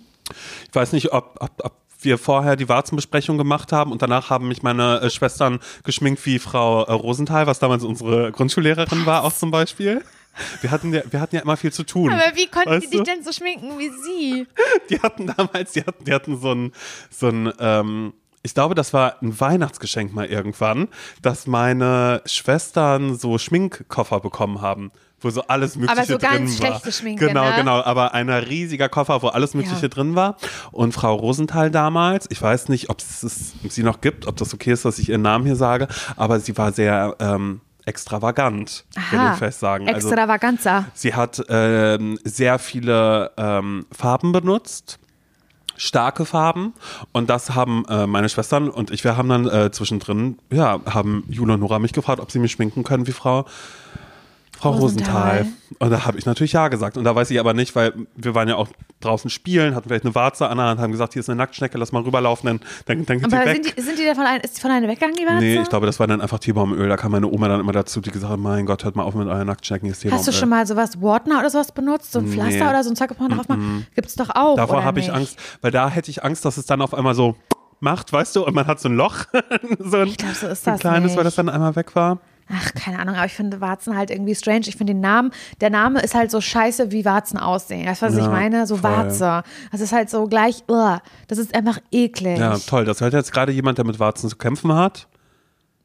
Ich 0.68 0.76
weiß 0.76 0.94
nicht, 0.94 1.14
ob, 1.14 1.38
ob, 1.40 1.52
ob 1.64 1.74
wir 2.04 2.18
vorher 2.18 2.56
die 2.56 2.70
Warzenbesprechung 2.70 3.38
gemacht 3.38 3.72
haben 3.72 3.92
und 3.92 4.02
danach 4.02 4.30
haben 4.30 4.48
mich 4.48 4.64
meine 4.64 5.02
äh, 5.02 5.10
Schwestern 5.10 5.60
geschminkt 5.84 6.26
wie 6.26 6.40
Frau 6.40 6.84
äh, 6.84 6.92
Rosenthal, 6.92 7.48
was 7.48 7.60
damals 7.60 7.84
unsere 7.84 8.32
Grundschullehrerin 8.32 9.06
war, 9.06 9.24
auch 9.24 9.34
zum 9.34 9.52
Beispiel. 9.52 10.04
Wir 10.62 10.72
hatten, 10.72 10.94
ja, 10.94 11.02
wir 11.10 11.20
hatten 11.20 11.36
ja 11.36 11.42
immer 11.42 11.58
viel 11.58 11.74
zu 11.74 11.84
tun. 11.84 12.12
Aber 12.12 12.36
wie 12.36 12.48
konnten 12.48 12.70
Weißt 12.70 12.86
die 12.86 12.98
dich 12.98 13.04
denn 13.04 13.24
so 13.24 13.32
schminken 13.32 13.78
wie 13.78 13.90
sie? 13.90 14.48
Die 14.90 15.00
hatten 15.02 15.28
damals, 15.28 15.74
die 15.74 15.82
hatten, 15.82 16.06
die 16.06 16.14
hatten 16.14 16.40
so 16.40 16.54
ein, 16.54 16.72
so 17.10 17.28
ein 17.28 17.52
ähm, 17.60 18.14
ich 18.44 18.54
glaube, 18.54 18.74
das 18.74 18.94
war 18.94 19.22
ein 19.22 19.40
Weihnachtsgeschenk 19.40 20.14
mal 20.14 20.26
irgendwann, 20.26 20.88
dass 21.22 21.48
meine 21.48 22.22
Schwestern 22.26 23.18
so 23.18 23.38
Schminkkoffer 23.38 24.20
bekommen 24.20 24.62
haben, 24.62 24.92
wo 25.22 25.30
so 25.30 25.44
alles 25.48 25.76
Mögliche 25.76 26.06
so 26.06 26.18
drin 26.18 26.30
ganz 26.32 26.60
war. 26.62 26.68
schlechte 26.68 26.92
Schminke, 26.92 27.28
Genau, 27.28 27.50
ne? 27.50 27.56
genau, 27.56 27.82
aber 27.82 28.14
ein 28.14 28.30
riesiger 28.30 28.90
Koffer, 28.90 29.22
wo 29.22 29.28
alles 29.28 29.54
Mögliche 29.54 29.82
Ja. 29.84 29.88
drin 29.88 30.16
war. 30.16 30.36
Und 30.72 30.94
Frau 30.94 31.16
Rosenthal 31.16 31.72
damals, 31.72 32.26
ich 32.30 32.42
weiß 32.42 32.70
nicht, 32.70 32.90
ob 32.90 33.00
es 33.00 33.54
sie 33.70 33.84
noch 33.84 34.02
gibt, 34.02 34.28
ob 34.28 34.36
das 34.38 34.54
okay 34.54 34.72
ist, 34.72 34.84
dass 34.86 35.00
ich 35.00 35.10
ihren 35.10 35.22
Namen 35.22 35.46
hier 35.46 35.56
sage, 35.56 35.88
aber 36.18 36.40
sie 36.40 36.58
war 36.58 36.72
sehr 36.72 37.16
ähm, 37.20 37.62
extravagant, 37.86 38.86
will 39.10 39.20
Aha. 39.20 39.34
ich 39.34 39.40
fest 39.40 39.60
sagen. 39.60 39.88
Also, 39.88 40.08
Extravaganza. 40.10 40.86
Sie 40.94 41.14
hat 41.16 41.42
ähm, 41.50 42.20
sehr 42.24 42.60
viele 42.60 43.32
ähm, 43.38 43.86
Farben 43.92 44.32
benutzt, 44.32 45.00
starke 45.78 46.26
Farben. 46.26 46.74
Und 47.12 47.30
das 47.30 47.56
haben 47.56 47.86
äh, 47.90 48.06
meine 48.06 48.30
Schwestern 48.30 48.70
und 48.70 48.92
ich, 48.92 49.04
wir 49.04 49.18
haben 49.18 49.30
dann 49.30 49.48
äh, 49.48 49.72
zwischendrin, 49.72 50.38
ja, 50.52 50.80
haben 50.86 51.24
Jule 51.28 51.54
und 51.54 51.60
Nora 51.62 51.80
mich 51.80 51.94
gefragt, 51.94 52.20
ob 52.20 52.32
sie 52.32 52.38
mich 52.40 52.52
schminken 52.52 52.84
können 52.84 53.08
wie 53.08 53.12
Frau 53.14 53.46
Frau 54.62 54.72
Rosenthal. 54.72 55.40
Rosenthal. 55.40 55.54
Und 55.80 55.90
da 55.90 56.06
habe 56.06 56.20
ich 56.20 56.26
natürlich 56.26 56.54
ja 56.54 56.68
gesagt. 56.68 56.98
Und 56.98 57.04
da 57.04 57.16
weiß 57.16 57.32
ich 57.32 57.40
aber 57.40 57.54
nicht, 57.54 57.76
weil 57.76 57.94
wir 58.16 58.36
waren 58.36 58.48
ja 58.48 58.56
auch 58.56 58.68
draußen 59.00 59.30
spielen, 59.30 59.74
hatten 59.74 59.88
vielleicht 59.90 60.06
eine 60.06 60.14
Warze 60.14 60.48
an 60.48 60.58
der 60.58 60.68
Hand, 60.68 60.80
haben 60.80 60.92
gesagt, 60.92 61.14
hier 61.14 61.22
ist 61.22 61.30
eine 61.30 61.38
Nacktschnecke, 61.38 61.78
lass 61.78 61.92
mal 61.92 62.04
rüberlaufen, 62.04 62.48
dann, 62.86 63.06
dann, 63.06 63.20
geht 63.20 63.32
die 63.32 63.36
Aber 63.36 63.46
weg. 63.46 63.64
sind 63.64 63.78
die, 63.78 63.82
sind 63.82 63.98
die 64.00 64.06
da 64.06 64.14
von 64.14 64.26
ein, 64.26 64.42
ist 64.42 64.58
die 64.58 64.62
von 64.62 64.70
einer 64.72 64.88
weggegangen, 64.88 65.16
die 65.16 65.24
Warze? 65.26 65.38
nee, 65.40 65.60
ich 65.60 65.70
glaube, 65.70 65.86
das 65.88 66.00
war 66.00 66.06
dann 66.08 66.22
einfach 66.22 66.40
Teebaumöl. 66.40 66.88
Da 66.90 66.98
kam 66.98 67.12
meine 67.12 67.28
Oma 67.28 67.48
dann 67.48 67.60
immer 67.60 67.72
dazu, 67.72 68.02
die 68.02 68.12
gesagt 68.12 68.32
hat, 68.32 68.40
mein 68.40 68.66
Gott, 68.66 68.84
hört 68.84 68.96
mal 68.96 69.04
auf 69.04 69.16
mit 69.16 69.28
euren 69.28 69.48
Nacktschnecken, 69.48 69.86
hier 69.88 69.94
ist 69.94 70.00
Teebaumöl. 70.02 70.20
Hast 70.20 70.28
du 70.28 70.32
schon 70.34 70.50
mal 70.50 70.68
sowas, 70.68 71.02
Wartner 71.02 71.40
oder 71.40 71.50
sowas 71.50 71.72
benutzt? 71.72 72.12
So 72.12 72.20
ein 72.20 72.28
Pflaster 72.28 72.64
Nee. 72.66 72.70
oder 72.70 72.84
so 72.84 72.90
ein 72.92 72.96
Zeug, 72.96 73.12
man 73.20 73.32
drauf 73.32 73.48
macht? 73.48 73.60
Gibt's 73.96 74.16
doch 74.16 74.30
auch, 74.30 74.56
Davor 74.58 74.84
habe 74.84 75.00
ich? 75.00 75.12
Angst, 75.12 75.38
weil 75.62 75.72
da 75.72 75.90
hätte 75.90 76.12
ich 76.12 76.24
Angst, 76.24 76.46
dass 76.46 76.58
es 76.58 76.66
dann 76.68 76.82
auf 76.82 76.94
einmal 76.94 77.16
so 77.16 77.36
macht, 77.80 78.14
weißt 78.14 78.36
du, 78.36 78.46
und 78.46 78.54
man 78.54 78.68
hat 78.68 78.80
so 78.80 78.90
ein 78.90 78.96
Loch, 78.96 79.16
so 79.80 79.98
ein, 79.98 80.08
Ich 80.08 80.18
glaub, 80.18 80.36
so 80.36 80.46
ist 80.48 80.64
so 80.64 80.70
ein 80.70 80.76
das 80.76 80.82
kleines, 80.82 81.04
nicht. 81.12 81.18
weil 81.18 81.24
das 81.24 81.34
dann 81.36 81.50
einmal 81.50 81.76
weg 81.76 81.96
war. 81.96 82.20
Ach, 82.54 82.74
keine 82.74 83.00
Ahnung, 83.00 83.16
aber 83.16 83.26
ich 83.26 83.34
finde 83.34 83.62
Warzen 83.62 83.96
halt 83.96 84.12
irgendwie 84.12 84.36
strange. 84.36 84.68
Ich 84.68 84.76
finde 84.76 84.94
den 84.94 85.02
Namen, 85.02 85.32
der 85.62 85.70
Name 85.70 86.02
ist 86.02 86.16
halt 86.16 86.32
so 86.32 86.42
scheiße, 86.42 86.92
wie 86.92 87.06
Warzen 87.06 87.38
aussehen. 87.38 87.88
Weißt 87.88 88.02
du, 88.02 88.08
was 88.08 88.16
Ja, 88.16 88.22
ich 88.22 88.28
meine? 88.28 88.68
So 88.68 88.78
voll. 88.78 88.92
Warze. 88.92 89.44
Das 89.72 89.82
ist 89.82 89.94
halt 89.94 90.10
so 90.10 90.26
gleich, 90.28 90.64
ugh, 90.68 91.00
das 91.28 91.38
ist 91.38 91.56
einfach 91.56 91.80
eklig. 91.92 92.38
Ja, 92.38 92.58
toll. 92.58 92.86
Das 92.86 93.02
hört 93.02 93.14
jetzt 93.14 93.32
gerade 93.32 93.52
jemand, 93.52 93.78
der 93.78 93.86
mit 93.86 94.00
Warzen 94.00 94.30
zu 94.30 94.36
kämpfen 94.36 94.74
hat. 94.74 95.08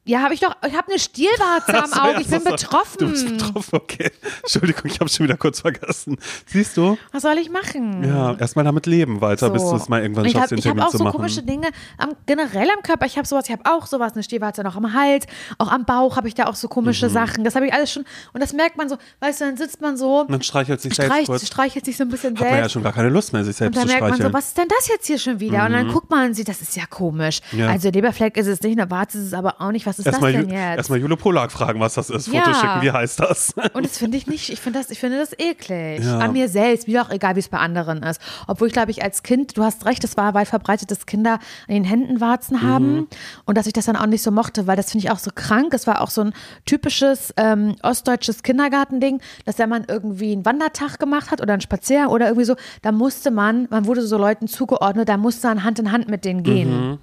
Ja, 0.06 0.20
habe 0.22 0.34
ich 0.34 0.40
doch, 0.40 0.54
ich 0.66 0.74
habe 0.76 0.88
eine 0.88 0.98
Stielwarze 1.00 1.82
am 1.82 1.90
so, 1.92 2.00
Auge, 2.00 2.20
ich 2.22 2.28
bin 2.28 2.38
so, 2.40 2.44
so. 2.46 2.50
betroffen. 2.52 2.98
Du 2.98 3.08
bist 3.10 3.26
betroffen, 3.28 3.74
okay. 3.76 4.12
Entschuldigung, 4.42 4.82
ich 4.84 5.00
habe 5.00 5.10
schon 5.10 5.24
wieder 5.24 5.36
kurz 5.36 5.60
vergessen. 5.60 6.16
Siehst 6.46 6.76
du? 6.76 6.96
Was 7.12 7.22
soll 7.22 7.36
ich 7.38 7.50
machen? 7.50 8.04
Ja, 8.04 8.34
erstmal 8.34 8.64
damit 8.64 8.86
leben 8.86 9.20
weiter, 9.20 9.50
bis 9.50 9.62
du 9.62 9.74
es 9.74 9.88
mal 9.88 10.00
irgendwann 10.02 10.22
Und 10.22 10.28
ich 10.28 10.32
schaffst, 10.34 10.44
hab, 10.44 10.48
den 10.50 10.58
Ich 10.58 10.66
habe 10.66 10.76
Termin 10.76 10.84
auch 10.86 10.90
zu 10.92 10.98
so 10.98 11.04
machen. 11.04 11.16
komische 11.16 11.42
Dinge 11.42 11.68
am, 11.98 12.10
generell 12.26 12.68
am 12.70 12.82
Körper. 12.82 13.06
Ich 13.06 13.16
habe 13.18 13.26
sowas, 13.26 13.46
ich 13.48 13.52
habe 13.52 13.62
auch 13.64 13.86
sowas, 13.86 14.12
eine 14.14 14.22
Stielwarze 14.22 14.62
noch 14.62 14.76
am 14.76 14.92
Hals, 14.92 15.26
auch 15.58 15.72
am 15.72 15.84
Bauch 15.84 16.16
habe 16.16 16.28
ich 16.28 16.34
da 16.34 16.44
auch 16.46 16.54
so 16.54 16.68
Mhm. 16.68 16.70
komische 16.70 17.10
Sachen. 17.10 17.42
Das 17.42 17.56
habe 17.56 17.66
ich 17.66 17.72
alles 17.74 17.90
schon. 17.90 18.04
Und 18.32 18.40
das 18.42 18.52
merkt 18.52 18.76
man 18.76 18.88
so, 18.88 18.96
weißt 19.20 19.40
du, 19.40 19.44
dann 19.46 19.56
sitzt 19.56 19.80
man 19.80 19.96
so, 19.96 20.20
Und 20.20 20.30
dann 20.30 20.42
streichelt 20.42 20.80
sich 20.80 20.94
selbst 20.94 21.10
streicht, 21.12 21.26
kurz. 21.26 21.46
streichelt 21.46 21.84
sich 21.84 21.96
so 21.96 22.04
ein 22.04 22.10
bisschen 22.10 22.34
Hat 22.34 22.40
man 22.40 22.48
ja 22.50 22.54
selbst. 22.58 22.72
schon 22.74 22.82
gar 22.84 22.92
keine 22.92 23.08
Lust 23.08 23.32
mehr, 23.32 23.42
sich 23.44 23.50
Und 23.54 23.56
selbst 23.56 23.76
dann 23.76 23.82
zu 23.82 23.88
merkt 23.88 24.00
man 24.02 24.10
so, 24.12 24.14
streicheln. 24.16 24.30
Mhm. 24.32 24.36
was 24.36 24.46
ist 24.48 24.58
denn 24.58 24.68
das 24.68 24.88
jetzt 24.88 25.06
hier 25.08 25.18
schon 25.18 25.40
wieder? 25.40 25.66
Und 25.66 25.72
dann 25.72 25.88
guckt 25.88 26.10
man 26.10 26.26
und 26.28 26.34
sieht, 26.34 26.48
das 26.48 26.60
ist 26.62 26.76
ja 26.76 26.86
komisch. 26.86 27.40
Ja. 27.50 27.68
Also 27.70 27.90
Leberfleck 27.90 28.36
ist 28.36 28.46
es 28.46 28.60
nicht, 28.62 28.78
eine 28.78 28.88
Warze 28.90 29.18
ist 29.18 29.24
es 29.26 29.34
aber 29.34 29.60
auch 29.60 29.72
nicht. 29.72 29.84
Was 29.86 29.95
ist 29.98 30.06
Erstmal 30.06 30.32
das 30.32 30.42
denn 30.42 30.50
jetzt? 30.50 30.76
erstmal 30.78 30.98
Jule 31.00 31.16
Polak 31.16 31.52
fragen, 31.52 31.80
was 31.80 31.94
das 31.94 32.10
ist. 32.10 32.26
Ja. 32.28 32.42
Foto 32.42 32.54
schicken, 32.54 32.82
wie 32.82 32.90
heißt 32.90 33.20
das? 33.20 33.54
Und 33.74 33.84
das 33.84 33.98
finde 33.98 34.16
ich 34.18 34.26
nicht, 34.26 34.50
ich 34.50 34.60
finde 34.60 34.78
das, 34.78 34.90
ich 34.90 34.98
finde 35.00 35.18
das 35.18 35.32
eklig. 35.38 36.04
Ja. 36.04 36.18
An 36.18 36.32
mir 36.32 36.48
selbst, 36.48 36.88
mir 36.88 37.02
auch 37.02 37.10
egal, 37.10 37.36
wie 37.36 37.40
es 37.40 37.48
bei 37.48 37.58
anderen 37.58 38.02
ist. 38.02 38.20
Obwohl 38.46 38.68
ich 38.68 38.72
glaube 38.72 38.90
ich 38.90 39.02
als 39.02 39.22
Kind, 39.22 39.56
du 39.56 39.62
hast 39.64 39.84
recht, 39.86 40.04
es 40.04 40.16
war 40.16 40.34
weit 40.34 40.48
verbreitet, 40.48 40.90
dass 40.90 41.06
Kinder 41.06 41.34
an 41.68 41.74
den 41.74 41.84
Händen 41.84 42.20
Warzen 42.20 42.56
Mhm. 42.56 42.62
haben 42.62 43.08
und 43.44 43.56
dass 43.58 43.66
ich 43.66 43.72
das 43.72 43.86
dann 43.86 43.96
auch 43.96 44.06
nicht 44.06 44.22
so 44.22 44.30
mochte, 44.30 44.66
weil 44.66 44.76
das 44.76 44.90
finde 44.92 45.06
ich 45.06 45.10
auch 45.12 45.18
so 45.18 45.30
krank. 45.34 45.72
Es 45.74 45.86
war 45.86 46.00
auch 46.00 46.10
so 46.10 46.22
ein 46.22 46.32
typisches 46.64 47.32
ähm, 47.36 47.76
ostdeutsches 47.82 48.42
Kindergartending, 48.42 49.20
dass 49.44 49.58
wenn 49.58 49.68
man 49.68 49.84
irgendwie 49.88 50.32
einen 50.32 50.44
Wandertag 50.44 50.98
gemacht 50.98 51.30
hat 51.30 51.40
oder 51.40 51.52
einen 51.54 51.60
Spaziergang 51.62 52.08
oder 52.08 52.26
irgendwie 52.26 52.44
so, 52.46 52.56
da 52.82 52.92
musste 52.92 53.30
man, 53.30 53.66
man 53.70 53.86
wurde 53.86 54.02
so 54.02 54.18
Leuten 54.18 54.48
zugeordnet, 54.48 55.08
da 55.08 55.16
musste 55.16 55.46
man 55.48 55.64
Hand 55.64 55.78
in 55.78 55.92
Hand 55.92 56.08
mit 56.08 56.24
denen 56.24 56.42
gehen. 56.42 56.90
Mhm. 56.90 56.98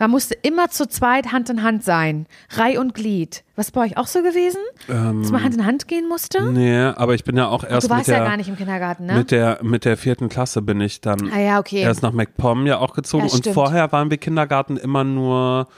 Man 0.00 0.10
musste 0.10 0.34
immer 0.34 0.70
zu 0.70 0.88
zweit 0.88 1.30
Hand 1.30 1.50
in 1.50 1.62
Hand 1.62 1.84
sein. 1.84 2.26
Reih 2.52 2.80
und 2.80 2.94
Glied. 2.94 3.44
Was 3.54 3.70
bei 3.70 3.82
euch 3.82 3.98
auch 3.98 4.06
so 4.06 4.22
gewesen? 4.22 4.58
dass 4.88 5.30
man 5.30 5.44
Hand 5.44 5.54
in 5.54 5.66
Hand 5.66 5.88
gehen 5.88 6.08
musste? 6.08 6.50
nee, 6.50 6.80
aber 6.80 7.14
ich 7.14 7.22
bin 7.22 7.36
ja 7.36 7.48
auch 7.48 7.62
erst 7.62 7.86
Du 7.86 7.90
warst 7.90 8.08
mit 8.08 8.16
der, 8.16 8.24
ja 8.24 8.28
gar 8.28 8.38
nicht 8.38 8.48
im 8.48 8.56
Kindergarten, 8.56 9.04
ne? 9.04 9.14
mit 9.14 9.30
der 9.30 9.58
mit 9.62 9.84
der 9.84 9.98
vierten 9.98 10.30
Klasse 10.30 10.62
bin 10.62 10.80
ich 10.80 11.02
dann 11.02 11.30
Ah 11.30 11.38
ja, 11.38 11.58
okay. 11.58 11.82
erst 11.82 12.02
nach 12.02 12.12
MacPom 12.12 12.66
ja 12.66 12.78
auch 12.78 12.94
gezogen 12.94 13.26
Ja, 13.26 13.34
und 13.34 13.46
vorher 13.48 13.92
waren 13.92 14.10
wir 14.10 14.16
Kindergarten 14.16 14.78
immer 14.78 15.04
nur 15.04 15.68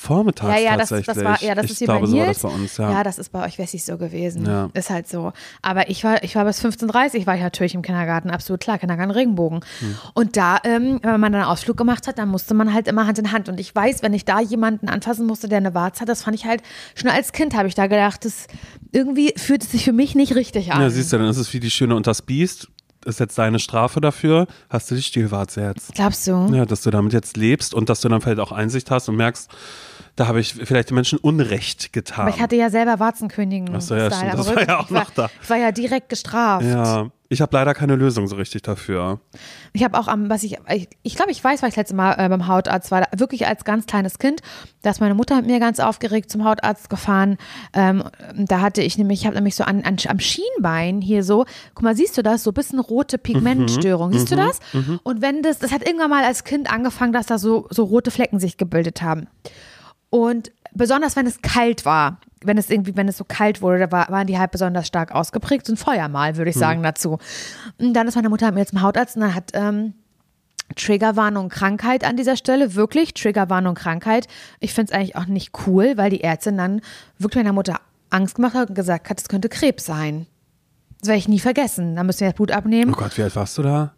vormittags 0.00 0.54
ja, 0.54 0.58
ja, 0.58 0.76
das, 0.78 0.88
tatsächlich. 0.88 1.24
das 1.24 1.24
war, 1.24 1.42
ja, 1.46 1.54
das 1.54 1.66
ich 1.66 1.72
ist 1.72 1.84
glaube, 1.84 2.00
bei 2.00 2.06
so 2.06 2.16
war 2.16 2.26
das 2.26 2.38
bei 2.38 2.48
uns, 2.48 2.76
ja. 2.78 2.90
ja, 2.90 3.04
das 3.04 3.18
ist 3.18 3.32
bei 3.32 3.44
euch 3.44 3.58
Wessis 3.58 3.84
so 3.84 3.98
gewesen. 3.98 4.46
Ja. 4.46 4.70
Ist 4.72 4.88
halt 4.88 5.06
so. 5.06 5.32
Aber 5.60 5.90
ich 5.90 6.04
war, 6.04 6.24
ich 6.24 6.34
war 6.36 6.46
bis 6.46 6.64
15.30 6.64 7.26
war 7.26 7.34
ich 7.34 7.42
natürlich 7.42 7.74
im 7.74 7.82
Kindergarten, 7.82 8.30
absolut 8.30 8.62
klar, 8.62 8.78
Kindergarten 8.78 9.10
Regenbogen. 9.10 9.60
Hm. 9.80 9.98
Und 10.14 10.38
da, 10.38 10.58
ähm, 10.64 11.00
wenn 11.02 11.20
man 11.20 11.32
dann 11.32 11.42
einen 11.42 11.50
Ausflug 11.50 11.76
gemacht 11.76 12.06
hat, 12.06 12.18
dann 12.18 12.30
musste 12.30 12.54
man 12.54 12.72
halt 12.72 12.88
immer 12.88 13.06
Hand 13.06 13.18
in 13.18 13.30
Hand. 13.30 13.50
Und 13.50 13.60
ich 13.60 13.74
weiß, 13.74 14.02
wenn 14.02 14.14
ich 14.14 14.24
da 14.24 14.40
jemanden 14.40 14.88
anfassen 14.88 15.26
musste, 15.26 15.48
der 15.48 15.58
eine 15.58 15.74
Warze 15.74 16.00
hat, 16.00 16.08
das 16.08 16.22
fand 16.22 16.34
ich 16.34 16.46
halt, 16.46 16.62
schon 16.94 17.10
als 17.10 17.32
Kind 17.32 17.54
habe 17.54 17.68
ich 17.68 17.74
da 17.74 17.86
gedacht, 17.86 18.24
das 18.24 18.46
irgendwie 18.92 19.34
fühlt 19.36 19.62
es 19.62 19.72
sich 19.72 19.84
für 19.84 19.92
mich 19.92 20.14
nicht 20.14 20.34
richtig 20.34 20.72
an. 20.72 20.80
Ja, 20.80 20.88
siehst 20.88 21.12
du, 21.12 21.18
dann 21.18 21.28
ist 21.28 21.36
es 21.36 21.52
wie 21.52 21.60
die 21.60 21.70
Schöne 21.70 21.94
und 21.94 22.06
das 22.06 22.22
Biest. 22.22 22.68
Ist 23.06 23.18
jetzt 23.18 23.38
deine 23.38 23.58
Strafe 23.58 24.02
dafür, 24.02 24.46
hast 24.68 24.90
du 24.90 24.94
die 24.94 25.02
Stielwarze 25.02 25.62
jetzt. 25.62 25.94
Glaubst 25.94 26.26
du? 26.26 26.50
Ja, 26.52 26.66
dass 26.66 26.82
du 26.82 26.90
damit 26.90 27.14
jetzt 27.14 27.38
lebst 27.38 27.72
und 27.72 27.88
dass 27.88 28.02
du 28.02 28.10
dann 28.10 28.20
vielleicht 28.20 28.40
auch 28.40 28.52
Einsicht 28.52 28.90
hast 28.90 29.08
und 29.08 29.16
merkst, 29.16 29.50
da 30.20 30.26
habe 30.26 30.38
ich 30.38 30.52
vielleicht 30.52 30.90
den 30.90 30.96
Menschen 30.96 31.18
Unrecht 31.18 31.94
getan. 31.94 32.26
Aber 32.26 32.36
ich 32.36 32.42
hatte 32.42 32.54
ja 32.54 32.68
selber 32.68 33.00
Warzenkönigen. 33.00 33.74
Ach 33.74 33.80
so, 33.80 33.96
ja, 33.96 34.10
stimmt, 34.10 34.34
das 34.34 34.54
war 34.54 34.68
ja 34.68 34.78
auch 34.78 34.90
war, 34.90 35.04
noch 35.04 35.10
da. 35.12 35.30
Ich 35.42 35.48
war 35.48 35.56
ja 35.56 35.72
direkt 35.72 36.10
gestraft. 36.10 36.66
ja, 36.66 37.10
ich 37.30 37.40
habe 37.40 37.56
leider 37.56 37.72
keine 37.72 37.96
Lösung 37.96 38.28
so 38.28 38.36
richtig 38.36 38.60
dafür. 38.60 39.20
Ich 39.72 39.82
habe 39.82 39.98
auch 39.98 40.08
am, 40.08 40.28
was 40.28 40.42
ich, 40.42 40.58
ich, 40.68 40.90
ich 41.02 41.14
glaube, 41.16 41.30
ich 41.30 41.42
weiß, 41.42 41.62
weil 41.62 41.70
ich 41.70 41.76
letztes 41.76 41.96
Mal 41.96 42.16
äh, 42.18 42.28
beim 42.28 42.48
Hautarzt 42.48 42.90
war, 42.90 43.08
wirklich 43.16 43.46
als 43.46 43.64
ganz 43.64 43.86
kleines 43.86 44.18
Kind, 44.18 44.42
da 44.82 44.90
ist 44.90 45.00
meine 45.00 45.14
Mutter 45.14 45.36
mit 45.36 45.46
mir 45.46 45.58
ganz 45.58 45.80
aufgeregt 45.80 46.30
zum 46.30 46.44
Hautarzt 46.44 46.90
gefahren. 46.90 47.38
Ähm, 47.72 48.04
da 48.36 48.60
hatte 48.60 48.82
ich 48.82 48.98
nämlich, 48.98 49.20
ich 49.20 49.26
habe 49.26 49.36
nämlich 49.36 49.54
so 49.54 49.64
an, 49.64 49.84
an, 49.84 49.96
am 50.06 50.20
Schienbein 50.20 51.00
hier 51.00 51.24
so, 51.24 51.46
guck 51.74 51.82
mal, 51.82 51.96
siehst 51.96 52.18
du 52.18 52.22
das? 52.22 52.42
So 52.42 52.50
ein 52.50 52.54
bisschen 52.54 52.78
rote 52.78 53.16
Pigmentstörung. 53.16 54.12
Siehst 54.12 54.30
du 54.30 54.36
das? 54.36 54.60
Und 55.02 55.22
wenn 55.22 55.42
das, 55.42 55.60
das 55.60 55.72
hat 55.72 55.86
irgendwann 55.86 56.10
mal 56.10 56.24
als 56.24 56.44
Kind 56.44 56.70
angefangen, 56.70 57.14
dass 57.14 57.24
da 57.24 57.38
so, 57.38 57.68
so 57.70 57.84
rote 57.84 58.10
Flecken 58.10 58.38
sich 58.38 58.58
gebildet 58.58 59.00
haben. 59.00 59.28
Und 60.10 60.52
besonders 60.72 61.16
wenn 61.16 61.26
es 61.26 61.40
kalt 61.40 61.84
war, 61.84 62.20
wenn 62.42 62.58
es 62.58 62.70
irgendwie, 62.70 62.96
wenn 62.96 63.08
es 63.08 63.18
so 63.18 63.24
kalt 63.24 63.62
wurde, 63.62 63.78
da 63.80 63.92
war, 63.92 64.08
waren 64.08 64.26
die 64.26 64.38
halt 64.38 64.50
besonders 64.50 64.86
stark 64.86 65.12
ausgeprägt. 65.12 65.66
So 65.66 65.72
ein 65.72 65.76
Feuermal, 65.76 66.36
würde 66.36 66.50
ich 66.50 66.56
sagen, 66.56 66.82
dazu. 66.82 67.18
Und 67.78 67.94
dann 67.94 68.08
ist 68.08 68.14
meine 68.14 68.28
Mutter 68.28 68.50
mir 68.52 68.66
zum 68.66 68.82
Hautarzt 68.82 69.16
und 69.16 69.22
dann 69.22 69.34
hat 69.34 69.50
ähm, 69.54 69.94
Triggerwarnung 70.76 71.48
Krankheit 71.48 72.04
an 72.04 72.16
dieser 72.16 72.36
Stelle, 72.36 72.74
wirklich 72.74 73.14
Triggerwarnung 73.14 73.74
Krankheit. 73.74 74.26
Ich 74.60 74.72
finde 74.72 74.92
es 74.92 74.96
eigentlich 74.96 75.16
auch 75.16 75.26
nicht 75.26 75.52
cool, 75.66 75.96
weil 75.96 76.10
die 76.10 76.22
Ärztin 76.22 76.56
dann 76.56 76.80
wirklich 77.18 77.42
meiner 77.42 77.52
Mutter 77.52 77.80
Angst 78.08 78.36
gemacht 78.36 78.54
hat 78.54 78.70
und 78.70 78.74
gesagt 78.74 79.10
hat, 79.10 79.20
es 79.20 79.28
könnte 79.28 79.48
Krebs 79.48 79.84
sein. 79.84 80.26
Das 81.00 81.08
werde 81.08 81.18
ich 81.18 81.28
nie 81.28 81.40
vergessen. 81.40 81.96
Da 81.96 82.04
müssen 82.04 82.20
wir 82.20 82.28
das 82.28 82.36
Blut 82.36 82.52
abnehmen. 82.52 82.92
Oh 82.94 82.98
Gott, 82.98 83.16
wie 83.16 83.22
alt 83.22 83.36
warst 83.36 83.56
du 83.58 83.62
da? 83.62 83.92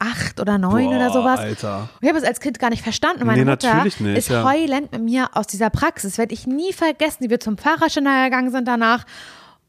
Acht 0.00 0.38
oder 0.40 0.58
neun 0.58 0.86
Boah, 0.86 0.96
oder 0.96 1.10
sowas. 1.10 1.40
Alter. 1.40 1.88
Ich 2.00 2.08
habe 2.08 2.18
es 2.18 2.24
als 2.24 2.38
Kind 2.40 2.58
gar 2.60 2.70
nicht 2.70 2.82
verstanden. 2.82 3.26
Meine 3.26 3.44
Nee, 3.44 3.50
Mutter 3.50 3.68
natürlich 3.74 3.98
nicht, 4.00 4.18
ist 4.18 4.28
ja. 4.28 4.44
heulend 4.44 4.92
mit 4.92 5.02
mir 5.02 5.28
aus 5.34 5.46
dieser 5.48 5.70
Praxis. 5.70 6.18
Werde 6.18 6.34
ich 6.34 6.46
nie 6.46 6.72
vergessen, 6.72 7.24
die 7.24 7.30
wir 7.30 7.40
zum 7.40 7.58
Fahrradständer 7.58 8.24
gegangen 8.24 8.50
sind 8.52 8.68
danach 8.68 9.04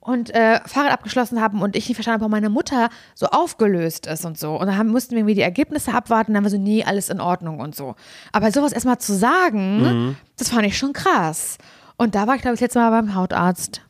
und 0.02 0.30
äh, 0.34 0.60
Fahrrad 0.68 0.92
abgeschlossen 0.92 1.42
haben 1.42 1.62
und 1.62 1.76
ich 1.76 1.88
nicht 1.90 1.96
verstanden 1.98 2.16
habe, 2.16 2.22
warum 2.22 2.32
meine 2.32 2.50
Mutter 2.50 2.90
so 3.16 3.26
aufgelöst 3.28 4.06
ist 4.08 4.24
und 4.24 4.38
so. 4.38 4.56
Und 4.60 4.68
dann 4.68 4.78
haben, 4.78 4.90
mussten 4.90 5.12
wir 5.12 5.20
irgendwie 5.20 5.36
die 5.36 5.42
Ergebnisse 5.42 5.94
abwarten. 5.94 6.34
Dann 6.36 6.44
wir 6.44 6.50
so, 6.52 6.58
nee, 6.58 6.84
alles 6.84 7.10
in 7.10 7.20
Ordnung 7.22 7.60
und 7.60 7.76
so. 7.76 7.96
Aber 8.32 8.52
sowas 8.52 8.72
erstmal 8.72 9.00
zu 9.00 9.14
sagen, 9.14 9.82
Mhm. 9.82 10.16
das 10.38 10.50
fand 10.50 10.66
ich 10.68 10.78
schon 10.78 10.94
krass. 10.94 11.58
Und 11.98 12.14
da 12.16 12.28
war 12.28 12.36
ich, 12.36 12.42
glaube 12.42 12.54
ich, 12.56 12.62
letztes 12.62 12.80
Mal 12.80 12.92
beim 12.92 13.16
Hautarzt. 13.16 13.82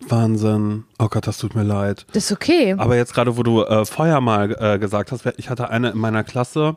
Wahnsinn. 0.00 0.84
Oh 0.98 1.08
Gott, 1.08 1.26
das 1.26 1.38
tut 1.38 1.54
mir 1.54 1.62
leid. 1.62 2.06
Das 2.12 2.26
ist 2.26 2.32
okay. 2.32 2.74
Aber 2.78 2.96
jetzt 2.96 3.14
gerade, 3.14 3.36
wo 3.36 3.42
du 3.42 3.62
äh, 3.62 3.84
Feuermal 3.86 4.56
äh, 4.58 4.78
gesagt 4.78 5.10
hast, 5.10 5.24
ich 5.36 5.50
hatte 5.50 5.70
eine 5.70 5.90
in 5.90 5.98
meiner 5.98 6.22
Klasse, 6.22 6.76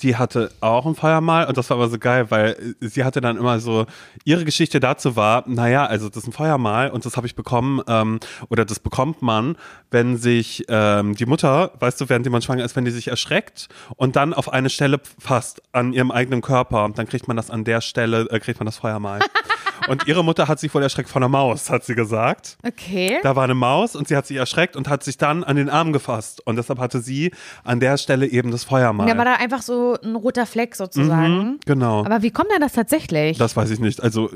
die 0.00 0.16
hatte 0.16 0.50
auch 0.60 0.86
ein 0.86 0.94
Feuermal 0.94 1.46
und 1.46 1.56
das 1.56 1.70
war 1.70 1.76
aber 1.76 1.88
so 1.88 1.98
geil, 1.98 2.30
weil 2.30 2.74
sie 2.80 3.04
hatte 3.04 3.20
dann 3.20 3.36
immer 3.36 3.60
so, 3.60 3.86
ihre 4.24 4.44
Geschichte 4.44 4.80
dazu 4.80 5.14
war, 5.14 5.44
naja, 5.46 5.86
also 5.86 6.08
das 6.08 6.24
ist 6.24 6.28
ein 6.28 6.32
Feuermal 6.32 6.90
und 6.90 7.06
das 7.06 7.16
habe 7.16 7.26
ich 7.26 7.36
bekommen 7.36 7.80
ähm, 7.86 8.18
oder 8.48 8.64
das 8.64 8.80
bekommt 8.80 9.22
man, 9.22 9.56
wenn 9.90 10.16
sich 10.16 10.64
ähm, 10.68 11.14
die 11.14 11.26
Mutter, 11.26 11.72
weißt 11.78 12.00
du, 12.00 12.08
während 12.08 12.26
jemand 12.26 12.44
schwanger 12.44 12.64
ist, 12.64 12.74
wenn 12.76 12.84
die 12.84 12.90
sich 12.90 13.08
erschreckt 13.08 13.68
und 13.96 14.16
dann 14.16 14.34
auf 14.34 14.52
eine 14.52 14.70
Stelle 14.70 15.00
fasst 15.18 15.62
an 15.72 15.92
ihrem 15.92 16.10
eigenen 16.10 16.40
Körper, 16.40 16.90
dann 16.94 17.06
kriegt 17.06 17.28
man 17.28 17.36
das 17.36 17.50
an 17.50 17.64
der 17.64 17.80
Stelle, 17.80 18.26
äh, 18.30 18.40
kriegt 18.40 18.58
man 18.58 18.66
das 18.66 18.78
Feuermal. 18.78 19.20
und 19.88 20.06
ihre 20.06 20.24
Mutter 20.24 20.48
hat 20.48 20.60
sich 20.60 20.72
wohl 20.74 20.82
erschreckt 20.82 21.08
von 21.08 21.22
einer 21.22 21.28
Maus, 21.28 21.70
hat 21.70 21.84
sie 21.84 21.94
gesagt. 21.94 22.56
Okay. 22.66 23.18
Da 23.22 23.36
war 23.36 23.44
eine 23.44 23.54
Maus 23.54 23.96
und 23.96 24.08
sie 24.08 24.16
hat 24.16 24.26
sich 24.26 24.36
erschreckt 24.36 24.76
und 24.76 24.88
hat 24.88 25.02
sich 25.04 25.18
dann 25.18 25.44
an 25.44 25.56
den 25.56 25.68
Arm 25.68 25.92
gefasst. 25.92 26.40
Und 26.46 26.56
deshalb 26.56 26.78
hatte 26.78 27.00
sie 27.00 27.32
an 27.64 27.80
der 27.80 27.96
Stelle 27.98 28.26
eben 28.26 28.50
das 28.50 28.64
Feuermal. 28.64 29.06
Da 29.06 29.16
war 29.16 29.24
da 29.24 29.34
einfach 29.34 29.62
so 29.62 29.96
ein 30.02 30.16
roter 30.16 30.46
Fleck 30.46 30.74
sozusagen. 30.74 31.58
genau. 31.66 32.04
Aber 32.04 32.22
wie 32.22 32.30
kommt 32.30 32.50
denn 32.52 32.60
das 32.60 32.72
tatsächlich? 32.72 33.38
das 33.38 33.56
weiß 33.56 33.70
ich 33.70 33.80
nicht. 33.80 34.02
Also 34.02 34.30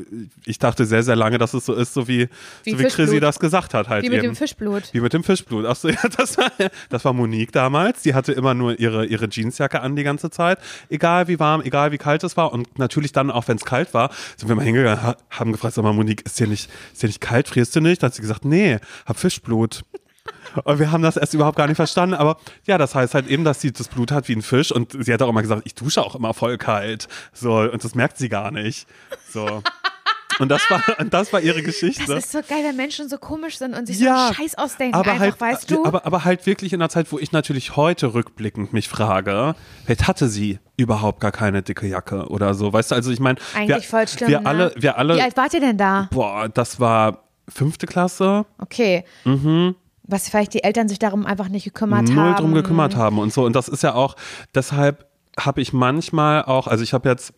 ich 0.44 0.58
dachte 0.58 0.84
sehr, 0.84 1.02
sehr 1.02 1.16
lange, 1.16 1.38
dass 1.38 1.54
es 1.54 1.64
so 1.66 1.74
ist, 1.74 1.94
so 1.94 2.08
wie, 2.08 2.28
Wie 2.64 2.72
so 2.72 2.78
wie 2.78 2.84
Chrissy 2.84 3.20
das 3.20 3.38
gesagt 3.38 3.74
hat 3.74 3.88
halt 3.88 4.04
wie 4.04 4.08
mit 4.10 4.18
eben. 4.18 4.28
dem 4.28 4.36
Fischblut. 4.36 4.84
Wie 4.92 5.00
mit 5.00 5.12
dem 5.12 5.24
Fischblut. 5.24 5.66
Achso, 5.66 5.88
ja, 5.88 5.96
das 6.16 6.36
war, 6.38 6.50
das 6.88 7.04
war 7.04 7.12
Monique 7.12 7.52
damals. 7.52 8.02
Die 8.02 8.14
hatte 8.14 8.32
immer 8.32 8.54
nur 8.54 8.78
ihre, 8.78 9.06
ihre 9.06 9.28
Jeansjacke 9.28 9.80
an 9.80 9.96
die 9.96 10.02
ganze 10.04 10.30
Zeit. 10.30 10.58
Egal 10.90 11.28
wie 11.28 11.38
warm, 11.38 11.60
egal 11.62 11.92
wie 11.92 11.98
kalt 11.98 12.22
es 12.24 12.36
war. 12.36 12.52
Und 12.52 12.78
natürlich 12.78 13.12
dann, 13.12 13.30
auch 13.30 13.48
wenn 13.48 13.56
es 13.56 13.64
kalt 13.64 13.94
war, 13.94 14.10
sind 14.36 14.48
wir 14.48 14.56
mal 14.56 14.64
hingegangen, 14.64 15.14
haben 15.30 15.52
gefragt, 15.52 15.74
sag 15.74 15.82
mal, 15.82 15.92
Monique, 15.92 16.24
ist 16.24 16.38
dir 16.38 16.46
nicht, 16.46 16.70
ist 16.92 17.02
dir 17.02 17.06
nicht 17.06 17.20
kalt? 17.20 17.48
Frierst 17.48 17.74
du 17.76 17.80
nicht? 17.80 18.02
Da 18.02 18.06
hat 18.06 18.14
sie 18.14 18.22
gesagt, 18.22 18.44
nee, 18.44 18.78
hab 19.06 19.18
Fischblut. 19.18 19.84
Und 20.64 20.78
wir 20.78 20.90
haben 20.90 21.02
das 21.02 21.16
erst 21.16 21.34
überhaupt 21.34 21.56
gar 21.56 21.66
nicht 21.66 21.76
verstanden. 21.76 22.14
Aber 22.14 22.38
ja, 22.66 22.78
das 22.78 22.94
heißt 22.94 23.14
halt 23.14 23.28
eben, 23.28 23.44
dass 23.44 23.60
sie 23.60 23.72
das 23.72 23.88
Blut 23.88 24.12
hat 24.12 24.28
wie 24.28 24.34
ein 24.34 24.42
Fisch. 24.42 24.72
Und 24.72 24.96
sie 25.04 25.12
hat 25.12 25.22
auch 25.22 25.28
immer 25.28 25.42
gesagt, 25.42 25.62
ich 25.64 25.74
dusche 25.74 26.02
auch 26.02 26.14
immer 26.14 26.34
voll 26.34 26.58
kalt. 26.58 27.08
So, 27.32 27.58
und 27.58 27.82
das 27.82 27.94
merkt 27.94 28.18
sie 28.18 28.28
gar 28.28 28.50
nicht. 28.50 28.86
So. 29.30 29.62
Und 30.38 30.48
das 30.50 30.62
war, 30.70 30.82
und 30.98 31.12
das 31.14 31.32
war 31.32 31.40
ihre 31.40 31.62
Geschichte. 31.62 32.04
Das 32.06 32.24
ist 32.24 32.32
so 32.32 32.38
geil, 32.48 32.62
wenn 32.64 32.76
Menschen 32.76 33.08
so 33.08 33.18
komisch 33.18 33.58
sind 33.58 33.74
und 33.76 33.86
sich 33.86 33.98
Ja, 33.98 34.28
so 34.28 34.34
Scheiß 34.34 34.56
ausdenken. 34.58 34.94
aber 34.94 35.10
einfach, 35.12 35.20
halt, 35.20 35.40
weißt 35.40 35.70
du? 35.70 35.84
Aber, 35.84 36.06
aber 36.06 36.24
halt 36.24 36.46
wirklich 36.46 36.72
in 36.72 36.80
einer 36.80 36.88
Zeit, 36.88 37.10
wo 37.12 37.18
ich 37.18 37.32
natürlich 37.32 37.76
heute 37.76 38.14
rückblickend 38.14 38.72
mich 38.72 38.88
frage, 38.88 39.54
vielleicht 39.84 40.06
hatte 40.06 40.28
sie 40.28 40.58
überhaupt 40.76 41.20
gar 41.20 41.32
keine 41.32 41.62
dicke 41.62 41.86
Jacke 41.86 42.28
oder 42.28 42.54
so. 42.54 42.72
Weißt 42.72 42.90
du, 42.90 42.94
also 42.94 43.10
ich 43.10 43.20
meine, 43.20 43.38
wir, 43.54 43.60
Eigentlich 43.74 43.88
voll 43.88 44.06
schlimm. 44.06 44.30
wir 44.30 44.40
ne? 44.40 44.46
alle, 44.46 44.72
wir 44.76 44.96
alle, 44.98 45.16
Wie 45.16 45.22
alt 45.22 45.36
wart 45.36 45.54
ihr 45.54 45.60
denn 45.60 45.76
da? 45.78 46.08
boah, 46.12 46.48
das 46.48 46.78
war 46.78 47.24
fünfte 47.48 47.86
Klasse, 47.86 48.44
Okay. 48.60 49.04
Was 50.10 50.28
vielleicht 50.30 50.54
die 50.54 50.62
Eltern 50.64 50.88
sich 50.88 50.98
darum 50.98 51.26
einfach 51.26 51.48
nicht 51.50 51.64
gekümmert 51.64 52.08
Mhm. 52.08 52.14
null 52.14 52.24
haben. 52.24 52.36
drum 52.36 52.54
gekümmert 52.54 52.96
haben 52.96 53.18
und 53.18 53.30
so. 53.32 53.44
Und 53.44 53.54
das 53.54 53.68
ist 53.68 53.82
ja 53.82 53.94
auch, 53.94 54.16
deshalb 54.54 55.06
habe 55.38 55.60
ich 55.60 55.72
manchmal 55.74 56.44
auch, 56.44 56.66
also 56.66 56.82
ich 56.82 56.94
habe 56.94 57.08
jetzt 57.10 57.34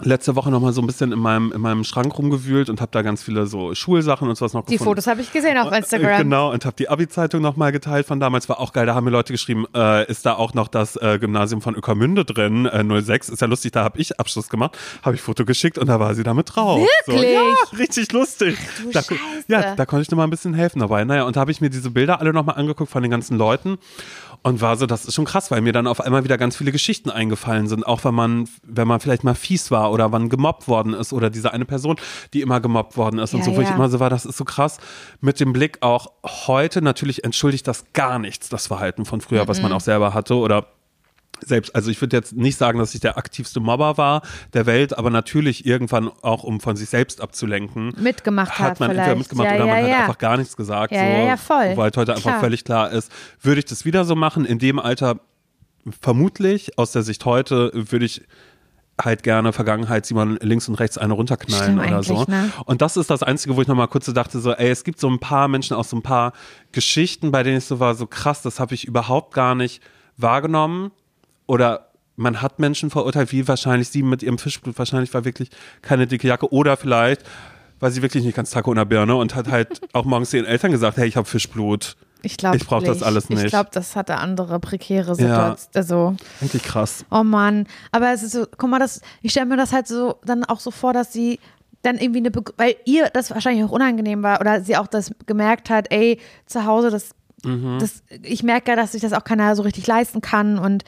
letzte 0.00 0.34
Woche 0.36 0.50
noch 0.50 0.60
mal 0.60 0.72
so 0.72 0.80
ein 0.80 0.86
bisschen 0.86 1.12
in 1.12 1.18
meinem, 1.18 1.52
in 1.52 1.60
meinem 1.60 1.84
Schrank 1.84 2.16
rumgewühlt 2.16 2.70
und 2.70 2.80
habe 2.80 2.90
da 2.92 3.02
ganz 3.02 3.22
viele 3.22 3.46
so 3.46 3.74
Schulsachen 3.74 4.28
und 4.28 4.36
sowas 4.36 4.52
noch 4.52 4.64
Die 4.66 4.72
gefunden. 4.72 4.90
Fotos 4.90 5.06
habe 5.06 5.20
ich 5.20 5.32
gesehen 5.32 5.58
auf 5.58 5.72
Instagram. 5.72 6.10
Äh, 6.10 6.22
Genau, 6.22 6.52
und 6.52 6.64
habe 6.64 6.76
die 6.76 6.88
Abi-Zeitung 6.88 7.42
nochmal 7.42 7.72
geteilt 7.72 8.06
von 8.06 8.20
damals. 8.20 8.48
War 8.48 8.60
auch 8.60 8.72
geil. 8.72 8.86
Da 8.86 8.94
haben 8.94 9.04
mir 9.04 9.10
Leute 9.10 9.32
geschrieben, 9.32 9.66
äh, 9.74 10.08
ist 10.10 10.24
da 10.24 10.34
auch 10.34 10.54
noch 10.54 10.68
das 10.68 10.96
äh, 10.96 11.18
Gymnasium 11.18 11.60
von 11.60 11.74
Öckermünde 11.74 12.24
drin, 12.24 12.66
äh, 12.66 13.02
06. 13.02 13.28
Ist 13.28 13.40
ja 13.40 13.46
lustig, 13.46 13.72
da 13.72 13.84
habe 13.84 13.98
ich 13.98 14.18
Abschluss 14.18 14.48
gemacht. 14.48 14.76
Habe 15.02 15.14
ich 15.16 15.20
Foto 15.22 15.44
geschickt 15.44 15.78
und 15.78 15.88
da 15.88 16.00
war 16.00 16.14
sie 16.14 16.22
damit 16.22 16.54
drauf. 16.54 16.80
So, 17.06 17.12
Wirklich? 17.12 17.32
ja, 17.32 17.78
richtig 17.78 18.12
lustig. 18.12 18.56
du 18.82 18.90
da, 18.92 19.02
Scheiße. 19.02 19.18
ja, 19.48 19.74
da 19.74 19.86
konnte 19.86 20.02
ich 20.02 20.10
noch 20.10 20.16
mal 20.18 20.24
ein 20.24 20.30
bisschen 20.30 20.54
helfen 20.54 20.78
dabei. 20.80 21.04
Naja, 21.04 21.24
und 21.24 21.36
da 21.36 21.40
habe 21.40 21.50
ich 21.50 21.60
mir 21.60 21.70
diese 21.70 21.90
Bilder 21.90 22.20
alle 22.20 22.32
nochmal 22.32 22.56
angeguckt 22.56 22.90
von 22.90 23.02
den 23.02 23.10
ganzen 23.10 23.36
Leuten 23.36 23.78
und 24.42 24.60
war 24.60 24.76
so, 24.76 24.86
das 24.86 25.04
ist 25.04 25.14
schon 25.14 25.24
krass, 25.24 25.50
weil 25.50 25.60
mir 25.60 25.72
dann 25.72 25.86
auf 25.86 26.00
einmal 26.00 26.24
wieder 26.24 26.36
ganz 26.38 26.56
viele 26.56 26.72
Geschichten 26.72 27.10
eingefallen 27.10 27.68
sind. 27.68 27.86
Auch 27.86 28.04
wenn 28.04 28.14
man, 28.14 28.48
wenn 28.64 28.88
man 28.88 29.00
vielleicht 29.00 29.24
mal 29.24 29.34
fies 29.34 29.70
war 29.70 29.81
oder 29.90 30.12
wann 30.12 30.28
gemobbt 30.28 30.68
worden 30.68 30.94
ist 30.94 31.12
oder 31.12 31.30
diese 31.30 31.52
eine 31.52 31.64
Person, 31.64 31.96
die 32.32 32.40
immer 32.42 32.60
gemobbt 32.60 32.96
worden 32.96 33.18
ist 33.18 33.34
und 33.34 33.40
Ja, 33.40 33.46
so, 33.46 33.56
wo 33.56 33.60
ich 33.60 33.68
ja. 33.68 33.74
immer 33.74 33.88
so 33.88 34.00
war, 34.00 34.10
das 34.10 34.24
ist 34.26 34.36
so 34.36 34.44
krass. 34.44 34.78
Mit 35.20 35.40
dem 35.40 35.52
Blick 35.52 35.78
auch 35.80 36.12
heute, 36.46 36.82
natürlich 36.82 37.24
entschuldigt 37.24 37.66
das 37.66 37.84
gar 37.92 38.18
nichts, 38.18 38.48
das 38.48 38.66
Verhalten 38.66 39.04
von 39.04 39.20
früher, 39.20 39.48
was 39.48 39.58
Mhm. 39.58 39.64
man 39.64 39.72
auch 39.72 39.80
selber 39.80 40.14
hatte 40.14 40.36
oder 40.36 40.66
selbst, 41.44 41.74
also 41.74 41.90
ich 41.90 42.00
würde 42.00 42.16
jetzt 42.16 42.34
nicht 42.36 42.56
sagen, 42.56 42.78
dass 42.78 42.94
ich 42.94 43.00
der 43.00 43.18
aktivste 43.18 43.58
Mobber 43.58 43.98
war 43.98 44.22
der 44.52 44.64
Welt, 44.66 44.96
aber 44.96 45.10
natürlich 45.10 45.66
irgendwann 45.66 46.08
auch, 46.22 46.44
um 46.44 46.60
von 46.60 46.76
sich 46.76 46.88
selbst 46.88 47.20
abzulenken, 47.20 47.92
Mitgemacht 47.98 48.60
hat 48.60 48.70
hat 48.72 48.80
man 48.80 48.90
entweder 48.90 49.04
vielleicht. 49.06 49.18
mitgemacht 49.18 49.48
Ja, 49.48 49.54
oder 49.56 49.66
ja, 49.66 49.74
man 49.74 49.86
ja. 49.86 49.92
hat 49.94 50.00
einfach 50.02 50.18
gar 50.18 50.36
nichts 50.36 50.56
gesagt. 50.56 50.92
Ja, 50.92 51.00
so, 51.00 51.04
ja, 51.04 51.24
ja, 51.24 51.36
voll. 51.36 51.76
Weil 51.76 51.90
heute 51.96 52.12
einfach 52.14 52.30
Klar. 52.30 52.40
völlig 52.40 52.62
klar 52.64 52.92
ist, 52.92 53.10
würde 53.40 53.58
ich 53.58 53.64
das 53.64 53.84
wieder 53.84 54.04
so 54.04 54.14
machen? 54.14 54.44
In 54.44 54.60
dem 54.60 54.78
Alter 54.78 55.18
vermutlich, 56.00 56.78
aus 56.78 56.92
der 56.92 57.02
Sicht 57.02 57.24
heute, 57.24 57.70
würde 57.74 58.04
ich 58.04 58.22
halt 59.04 59.22
gerne 59.22 59.52
Vergangenheit 59.52 60.06
Simon 60.06 60.38
links 60.40 60.68
und 60.68 60.74
rechts 60.74 60.98
eine 60.98 61.12
runterknallen 61.14 61.78
Stimmt 61.78 61.92
oder 61.92 62.02
so. 62.02 62.24
ne? 62.28 62.52
Und 62.64 62.82
das 62.82 62.96
ist 62.96 63.10
das 63.10 63.22
Einzige, 63.22 63.56
wo 63.56 63.62
ich 63.62 63.68
nochmal 63.68 63.88
kurz 63.88 64.06
so 64.06 64.12
dachte, 64.12 64.40
so, 64.40 64.52
ey, 64.52 64.70
es 64.70 64.84
gibt 64.84 65.00
so 65.00 65.08
ein 65.08 65.18
paar 65.18 65.48
Menschen 65.48 65.76
aus 65.76 65.90
so 65.90 65.96
ein 65.96 66.02
paar 66.02 66.32
Geschichten, 66.72 67.30
bei 67.30 67.42
denen 67.42 67.58
ich 67.58 67.64
so 67.64 67.80
war, 67.80 67.94
so 67.94 68.06
krass, 68.06 68.42
das 68.42 68.60
habe 68.60 68.74
ich 68.74 68.84
überhaupt 68.84 69.34
gar 69.34 69.54
nicht 69.54 69.82
wahrgenommen. 70.16 70.90
Oder 71.46 71.88
man 72.16 72.42
hat 72.42 72.58
Menschen 72.58 72.90
verurteilt, 72.90 73.32
wie 73.32 73.46
wahrscheinlich 73.48 73.88
sie 73.88 74.02
mit 74.02 74.22
ihrem 74.22 74.38
Fischblut, 74.38 74.78
wahrscheinlich 74.78 75.12
war 75.14 75.24
wirklich 75.24 75.50
keine 75.80 76.06
dicke 76.06 76.28
Jacke. 76.28 76.52
Oder 76.52 76.76
vielleicht 76.76 77.22
war 77.80 77.90
sie 77.90 78.02
wirklich 78.02 78.24
nicht 78.24 78.36
ganz 78.36 78.50
Taco 78.50 78.70
in 78.70 78.76
der 78.76 78.84
Birne 78.84 79.16
und 79.16 79.34
hat 79.34 79.48
halt 79.48 79.80
auch 79.92 80.04
morgens 80.04 80.32
ihren 80.32 80.46
Eltern 80.46 80.70
gesagt, 80.70 80.96
hey, 80.96 81.08
ich 81.08 81.16
habe 81.16 81.28
Fischblut. 81.28 81.96
Ich 82.22 82.36
glaube 82.36 82.56
Ich 82.56 82.66
brauch 82.66 82.82
das 82.82 83.02
alles 83.02 83.28
nicht. 83.28 83.42
Ich 83.42 83.50
glaube, 83.50 83.70
das 83.72 83.96
hatte 83.96 84.16
andere 84.16 84.60
prekäre 84.60 85.08
Ja. 85.10 85.14
Situationen. 85.56 85.56
Also, 85.74 86.16
Eigentlich 86.40 86.62
krass. 86.62 87.04
oh 87.10 87.22
Mann. 87.24 87.66
Aber 87.90 88.12
es 88.12 88.22
ist 88.22 88.32
so, 88.32 88.46
guck 88.56 88.70
mal, 88.70 88.78
das, 88.78 89.00
ich 89.22 89.32
stelle 89.32 89.46
mir 89.46 89.56
das 89.56 89.72
halt 89.72 89.88
so 89.88 90.16
dann 90.24 90.44
auch 90.44 90.60
so 90.60 90.70
vor, 90.70 90.92
dass 90.92 91.12
sie 91.12 91.40
dann 91.82 91.98
irgendwie 91.98 92.20
eine, 92.20 92.30
Be 92.30 92.42
weil 92.58 92.76
ihr 92.84 93.08
das 93.12 93.30
wahrscheinlich 93.30 93.64
auch 93.64 93.72
unangenehm 93.72 94.22
war 94.22 94.40
oder 94.40 94.60
sie 94.62 94.76
auch 94.76 94.86
das 94.86 95.10
gemerkt 95.26 95.68
hat, 95.68 95.90
ey, 95.90 96.20
zu 96.46 96.64
Hause, 96.64 96.90
das, 96.90 97.10
Mhm. 97.44 97.78
das 97.80 98.04
ich 98.22 98.44
merke 98.44 98.70
ja, 98.70 98.76
dass 98.76 98.92
sich 98.92 99.02
das 99.02 99.12
auch 99.12 99.24
keiner 99.24 99.56
so 99.56 99.62
richtig 99.62 99.84
leisten 99.88 100.20
kann 100.20 100.60
und 100.60 100.84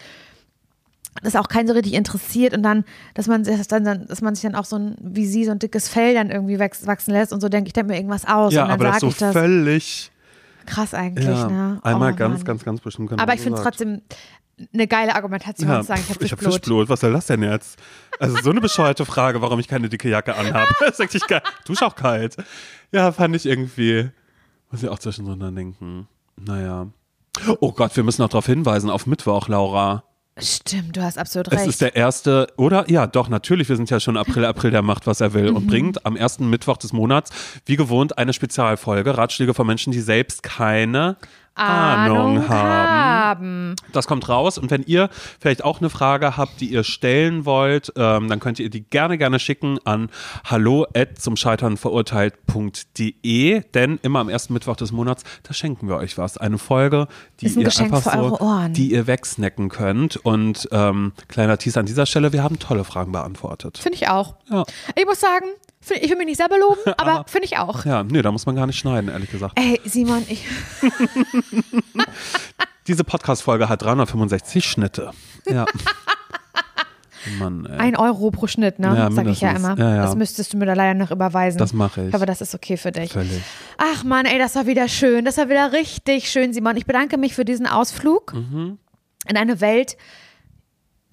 das 1.23 1.35
auch 1.37 1.49
keinen 1.49 1.67
so 1.67 1.75
richtig 1.75 1.95
interessiert 1.95 2.55
und 2.55 2.63
dann, 2.63 2.85
dass 3.15 3.27
man 3.29 3.45
sich 3.45 3.57
das 3.57 3.67
dann, 3.69 4.07
dass 4.07 4.21
man 4.21 4.35
sich 4.37 4.43
dann 4.43 4.55
auch 4.55 4.65
so 4.65 4.77
ein, 4.77 4.97
wie 5.01 5.27
sie, 5.27 5.45
so 5.45 5.51
ein 5.53 5.59
dickes 5.59 5.89
Fell 5.89 6.15
dann 6.15 6.31
irgendwie 6.31 6.59
wachs- 6.59 6.87
wachsen 6.87 7.13
lässt 7.13 7.33
und 7.33 7.41
so 7.41 7.49
denke 7.49 7.69
ich, 7.69 7.73
denke 7.73 7.91
mir 7.93 7.97
irgendwas 7.99 8.25
aus 8.25 8.53
Ja, 8.53 8.63
und 8.63 8.69
dann 8.71 8.81
aber 8.81 8.91
das 8.91 9.01
so 9.01 9.09
ich 9.09 9.17
das. 9.17 9.33
völlig. 9.33 10.11
Krass 10.67 10.95
eigentlich, 10.95 11.27
Ja, 11.27 11.49
ne? 11.49 11.81
einmal 11.83 12.13
Oh, 12.13 12.17
ganz, 12.17 12.45
ganz, 12.45 12.65
ganz 12.65 12.81
bestimmt. 12.81 13.13
Aber 13.21 13.35
ich 13.35 13.41
finde 13.41 13.59
es 13.59 13.65
trotzdem 13.65 14.03
eine 14.73 14.87
geile 14.87 15.15
Argumentation 15.15 15.69
Ja, 15.69 15.81
zu 15.81 15.89
sagen, 15.89 16.01
ich 16.05 16.15
habe 16.15 16.25
ich 16.25 16.33
hab 16.33 16.39
Fischblut. 16.39 16.55
Fischblut. 16.63 16.89
Was 16.89 17.01
soll 17.01 17.13
das 17.13 17.27
denn 17.27 17.43
jetzt? 17.43 17.79
Also 18.21 18.37
so 18.43 18.51
eine 18.51 18.61
bescheuerte 18.61 19.05
Frage, 19.05 19.43
warum 19.43 19.59
ich 19.59 19.69
keine 19.69 19.89
dicke 19.89 20.09
Jacke 20.09 20.37
anhabe. 20.37 20.69
Das 20.81 20.91
ist 20.91 20.99
wirklich 21.01 21.27
geil. 21.27 21.43
Dusch 21.67 21.83
auch 21.83 21.97
kalt. 21.97 22.37
Ja, 22.93 23.11
fand 23.13 23.35
ich 23.35 23.47
irgendwie, 23.47 24.11
muss 24.71 24.83
ich 24.83 24.89
auch 24.89 24.99
zwischendrin 24.99 25.55
denken. 25.55 26.09
Naja. 26.37 26.87
Oh 27.61 27.73
Gott, 27.73 27.97
wir 27.97 28.05
müssen 28.05 28.23
noch 28.23 28.29
darauf 28.29 28.47
hinweisen, 28.47 28.91
auf 28.91 29.07
Mittwoch, 29.07 29.49
Laura. 29.49 30.05
Stimmt, 30.37 30.97
du 30.97 31.03
hast 31.03 31.17
absolut 31.17 31.47
Es 31.53 31.61
recht. 31.61 31.69
ist 31.69 31.81
der 31.81 31.95
erste, 31.95 32.49
oder? 32.57 32.91
Ja, 32.91 33.07
doch, 33.07 33.29
natürlich. 33.29 33.69
Wir 33.69 33.77
sind 33.77 33.89
ja 33.91 34.01
schon 34.01 34.17
April, 34.17 34.45
April, 34.45 34.73
der 34.73 34.83
macht, 34.83 35.07
was 35.07 35.21
er 35.21 35.33
will 35.33 35.51
Mhm. 35.51 35.57
und 35.57 35.67
bringt 35.69 36.05
am 36.07 36.17
ersten 36.17 36.51
Mittwoch 36.51 36.77
des 36.77 36.93
Monats, 36.93 37.31
wie 37.67 37.77
gewohnt, 37.77 38.19
eine 38.19 38.33
Spezialfolge. 38.33 39.17
Ratschläge 39.17 39.55
von 39.55 39.65
Menschen, 39.67 39.93
die 39.93 40.01
selbst 40.01 40.43
keine 40.43 41.17
Ahnung, 41.55 42.49
haben. 42.49 43.25
haben. 43.35 43.77
Das 43.93 44.07
kommt 44.07 44.29
raus 44.29 44.59
und 44.59 44.71
wenn 44.71 44.83
ihr 44.83 45.09
vielleicht 45.41 45.65
auch 45.65 45.81
eine 45.81 45.91
Frage 45.91 46.37
habt, 46.37 46.61
die 46.61 46.67
ihr 46.67 46.85
stellen 46.85 47.45
wollt, 47.45 47.93
ähm, 47.97 48.29
dann 48.29 48.41
könnt 48.41 48.59
ihr 48.59 48.71
die 48.71 48.83
gerne, 48.83 49.19
gerne 49.19 49.39
schicken 49.39 49.79
an 49.85 50.11
hallo 50.45 50.87
zum 51.17 51.37
Scheitern 51.37 51.77
verurteilt.de, 51.77 53.63
denn 53.73 53.99
immer 54.03 54.21
am 54.21 54.29
ersten 54.29 54.53
Mittwoch 54.53 54.77
des 54.77 54.93
Monats, 54.93 55.23
da 55.43 55.55
schenken 55.55 55.89
wir 55.89 55.97
euch 55.97 56.19
was. 56.19 56.39
Eine 56.39 56.59
Folge, 56.59 57.07
die 57.41 57.47
ein 57.47 57.59
ihr 57.59 57.65
Geschenk 57.65 57.93
einfach 57.93 58.13
so, 58.13 58.69
die 58.71 58.91
ihr 58.93 59.07
wegsnacken 59.07 59.69
könnt 59.69 60.17
und 60.17 60.69
ähm, 60.73 61.13
kleiner 61.29 61.59
Teaser 61.59 61.81
an 61.81 61.87
dieser 61.87 62.07
Stelle, 62.07 62.33
wir 62.33 62.43
haben 62.43 62.59
tolle 62.59 62.85
Fragen 62.85 63.13
beantwortet. 63.13 63.79
Finde 63.79 63.97
ich 63.97 64.09
auch. 64.09 64.35
Ja. 64.51 64.65
Ich 64.97 65.07
muss 65.07 65.21
sagen, 65.21 65.47
ich 65.91 66.09
will 66.11 66.17
mich 66.17 66.27
nicht 66.27 66.37
selber 66.39 66.59
loben, 66.59 66.81
aber 66.97 67.25
finde 67.29 67.47
ich 67.47 67.59
auch. 67.59 67.85
Ja, 67.85 68.03
nee, 68.03 68.23
da 68.23 68.33
muss 68.33 68.47
man 68.47 68.57
gar 68.57 68.67
nicht 68.67 68.79
schneiden, 68.79 69.11
ehrlich 69.11 69.31
gesagt. 69.31 69.59
Ey, 69.59 69.81
Simon, 69.85 70.25
ich, 70.29 70.47
Diese 72.87 73.05
Podcast-Folge 73.05 73.69
hat 73.69 73.83
365 73.83 74.65
Schnitte. 74.65 75.11
Ja. 75.49 75.65
Mann, 77.39 77.67
ein 77.67 77.97
Euro 77.97 78.31
pro 78.31 78.47
Schnitt, 78.47 78.79
ne? 78.79 78.89
Ja, 78.95 79.11
Sag 79.11 79.27
ich 79.29 79.41
ja 79.41 79.53
immer. 79.53 79.79
Ja, 79.79 79.95
ja. 79.97 80.03
Das 80.03 80.15
müsstest 80.15 80.53
du 80.53 80.59
mir 80.59 80.67
da 80.67 80.75
leider 80.75 80.93
noch 80.93 81.11
überweisen. 81.11 81.57
Das 81.57 81.73
mache 81.73 82.09
ich. 82.09 82.13
Hoffe, 82.13 82.27
das 82.27 82.43
ist 82.43 82.55
okay 82.55 82.77
für 82.77 82.93
dich. 82.93 83.13
Völlig. 83.13 83.41
Ach 83.79 84.05
Mann, 84.05 84.27
ey, 84.27 84.39
das 84.39 84.55
war 84.57 84.67
wieder 84.67 84.89
schön. 84.89 85.25
Das 85.25 85.39
war 85.39 85.49
wieder 85.49 85.73
richtig 85.73 86.31
schön, 86.31 86.53
Simon. 86.53 86.77
Ich 86.77 86.85
bedanke 86.85 87.17
mich 87.17 87.35
für 87.35 87.47
diesen 87.47 87.67
Ausflug 87.67 88.35
Mhm. 88.35 88.77
in 89.27 89.37
eine 89.39 89.63
Welt, 89.63 89.97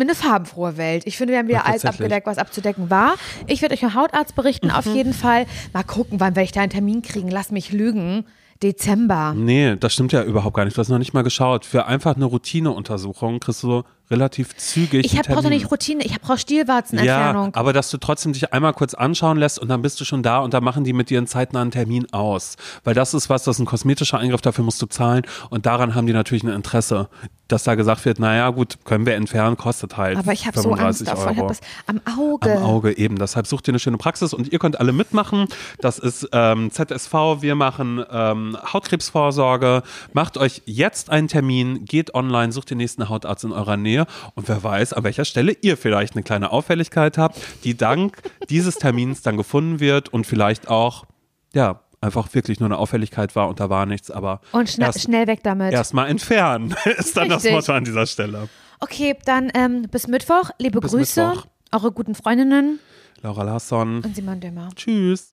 in 0.01 0.09
eine 0.09 0.15
farbenfrohe 0.15 0.77
Welt. 0.77 1.03
Ich 1.05 1.17
finde, 1.17 1.33
wir 1.33 1.39
haben 1.39 1.47
wieder 1.47 1.59
Ja, 1.59 1.65
alles 1.65 1.85
abgedeckt, 1.85 2.27
was 2.27 2.37
abzudecken 2.37 2.89
war. 2.89 3.15
Ich 3.47 3.61
werde 3.61 3.73
euch 3.73 3.81
vom 3.81 3.93
Hautarzt 3.95 4.35
berichten, 4.35 4.71
auf 4.71 4.85
Mhm. 4.85 4.95
jeden 4.95 5.13
Fall. 5.13 5.45
Mal 5.73 5.83
gucken, 5.83 6.19
wann 6.19 6.35
werde 6.35 6.45
ich 6.45 6.51
da 6.51 6.61
einen 6.61 6.69
Termin 6.71 7.01
kriegen. 7.01 7.29
Lass 7.29 7.51
mich 7.51 7.71
lügen. 7.71 8.25
Dezember. 8.63 9.33
Nee, 9.35 9.75
das 9.75 9.93
stimmt 9.93 10.11
ja 10.11 10.23
überhaupt 10.23 10.55
gar 10.55 10.65
nicht. 10.65 10.77
Du 10.77 10.81
hast 10.81 10.89
noch 10.89 10.99
nicht 10.99 11.13
mal 11.15 11.23
geschaut. 11.23 11.65
Für 11.65 11.87
einfach 11.87 12.15
eine 12.15 12.25
Routineuntersuchung 12.25 13.39
kriegst 13.39 13.63
du 13.63 13.81
relativ 14.11 14.55
zügig. 14.55 15.05
Ich 15.05 15.21
brauche 15.21 15.43
doch 15.43 15.49
nicht 15.49 15.71
Routine, 15.71 16.03
ich 16.03 16.11
habe 16.13 16.21
brauche 16.21 16.37
Stielwarzenentfernung. 16.37 17.45
Ja, 17.47 17.51
aber 17.53 17.73
dass 17.73 17.89
du 17.89 17.97
trotzdem 17.97 18.33
dich 18.33 18.53
einmal 18.53 18.73
kurz 18.73 18.93
anschauen 18.93 19.37
lässt 19.37 19.59
und 19.59 19.69
dann 19.69 19.81
bist 19.81 19.99
du 19.99 20.05
schon 20.05 20.23
da 20.23 20.39
und 20.39 20.53
dann 20.53 20.63
machen 20.63 20.83
die 20.83 20.93
mit 20.93 21.09
dir 21.09 21.17
einen 21.17 21.27
zeitnahen 21.27 21.71
Termin 21.71 22.11
aus. 22.13 22.55
Weil 22.83 22.93
das 22.93 23.13
ist 23.13 23.29
was, 23.29 23.43
das 23.43 23.57
ist 23.57 23.59
ein 23.59 23.65
kosmetischer 23.65 24.19
Eingriff, 24.19 24.41
dafür 24.41 24.63
musst 24.63 24.81
du 24.81 24.85
zahlen 24.85 25.23
und 25.49 25.65
daran 25.65 25.95
haben 25.95 26.07
die 26.07 26.13
natürlich 26.13 26.43
ein 26.43 26.49
Interesse, 26.49 27.09
dass 27.47 27.63
da 27.63 27.75
gesagt 27.75 28.05
wird, 28.05 28.19
naja 28.19 28.49
gut, 28.49 28.77
können 28.85 29.05
wir 29.05 29.15
entfernen, 29.15 29.57
kostet 29.57 29.97
halt 29.97 30.17
aber 30.17 30.33
ich 30.33 30.45
habe 30.45 30.57
so 30.57 30.69
35 30.69 31.07
Angst 31.07 31.19
davor. 31.19 31.31
Ich 31.31 31.37
habe 31.37 31.47
das 31.47 31.61
am 31.87 32.01
Auge. 32.19 32.57
Am 32.57 32.63
Auge 32.63 32.97
eben. 32.97 33.17
Deshalb 33.17 33.47
sucht 33.47 33.67
ihr 33.67 33.71
eine 33.71 33.79
schöne 33.79 33.97
Praxis 33.97 34.33
und 34.33 34.51
ihr 34.51 34.59
könnt 34.59 34.79
alle 34.79 34.93
mitmachen. 34.93 35.47
Das 35.79 35.99
ist 35.99 36.29
ähm, 36.31 36.71
ZSV. 36.71 37.13
Wir 37.39 37.55
machen 37.55 38.03
ähm, 38.11 38.57
Hautkrebsvorsorge. 38.71 39.83
Macht 40.13 40.37
euch 40.37 40.61
jetzt 40.65 41.09
einen 41.09 41.27
Termin, 41.27 41.85
geht 41.85 42.13
online, 42.13 42.51
sucht 42.51 42.69
den 42.69 42.77
nächsten 42.77 43.09
Hautarzt 43.09 43.43
in 43.43 43.51
eurer 43.51 43.77
Nähe 43.77 44.00
und 44.35 44.47
wer 44.49 44.63
weiß, 44.63 44.93
an 44.93 45.03
welcher 45.03 45.25
Stelle 45.25 45.55
ihr 45.61 45.77
vielleicht 45.77 46.15
eine 46.15 46.23
kleine 46.23 46.51
Auffälligkeit 46.51 47.17
habt, 47.17 47.39
die 47.63 47.75
dank 47.75 48.17
dieses 48.49 48.75
Termins 48.77 49.21
dann 49.21 49.37
gefunden 49.37 49.79
wird 49.79 50.09
und 50.09 50.25
vielleicht 50.27 50.67
auch, 50.69 51.05
ja, 51.53 51.81
einfach 52.01 52.33
wirklich 52.33 52.59
nur 52.59 52.67
eine 52.67 52.77
Auffälligkeit 52.77 53.35
war 53.35 53.47
und 53.47 53.59
da 53.59 53.69
war 53.69 53.85
nichts, 53.85 54.09
aber 54.09 54.41
Und 54.51 54.69
schna 54.69 54.87
erst, 54.87 55.01
schnell 55.03 55.27
weg 55.27 55.41
damit. 55.43 55.71
erstmal 55.71 56.09
entfernen 56.09 56.75
ist 56.97 57.15
dann 57.15 57.29
das 57.29 57.43
Richtig. 57.43 57.53
Motto 57.53 57.73
an 57.73 57.83
dieser 57.85 58.07
Stelle. 58.07 58.49
Okay, 58.79 59.15
dann 59.25 59.51
ähm, 59.53 59.83
bis 59.91 60.07
Mittwoch. 60.07 60.49
Liebe 60.57 60.79
Bis 60.79 60.91
Grüße, 60.91 61.27
Mittwoch. 61.27 61.45
eure 61.71 61.91
guten 61.91 62.15
Freundinnen 62.15 62.79
Laura 63.21 63.43
Larsson. 63.43 64.01
und 64.03 64.15
Simon 64.15 64.39
Dömer. 64.39 64.69
Tschüss. 64.75 65.29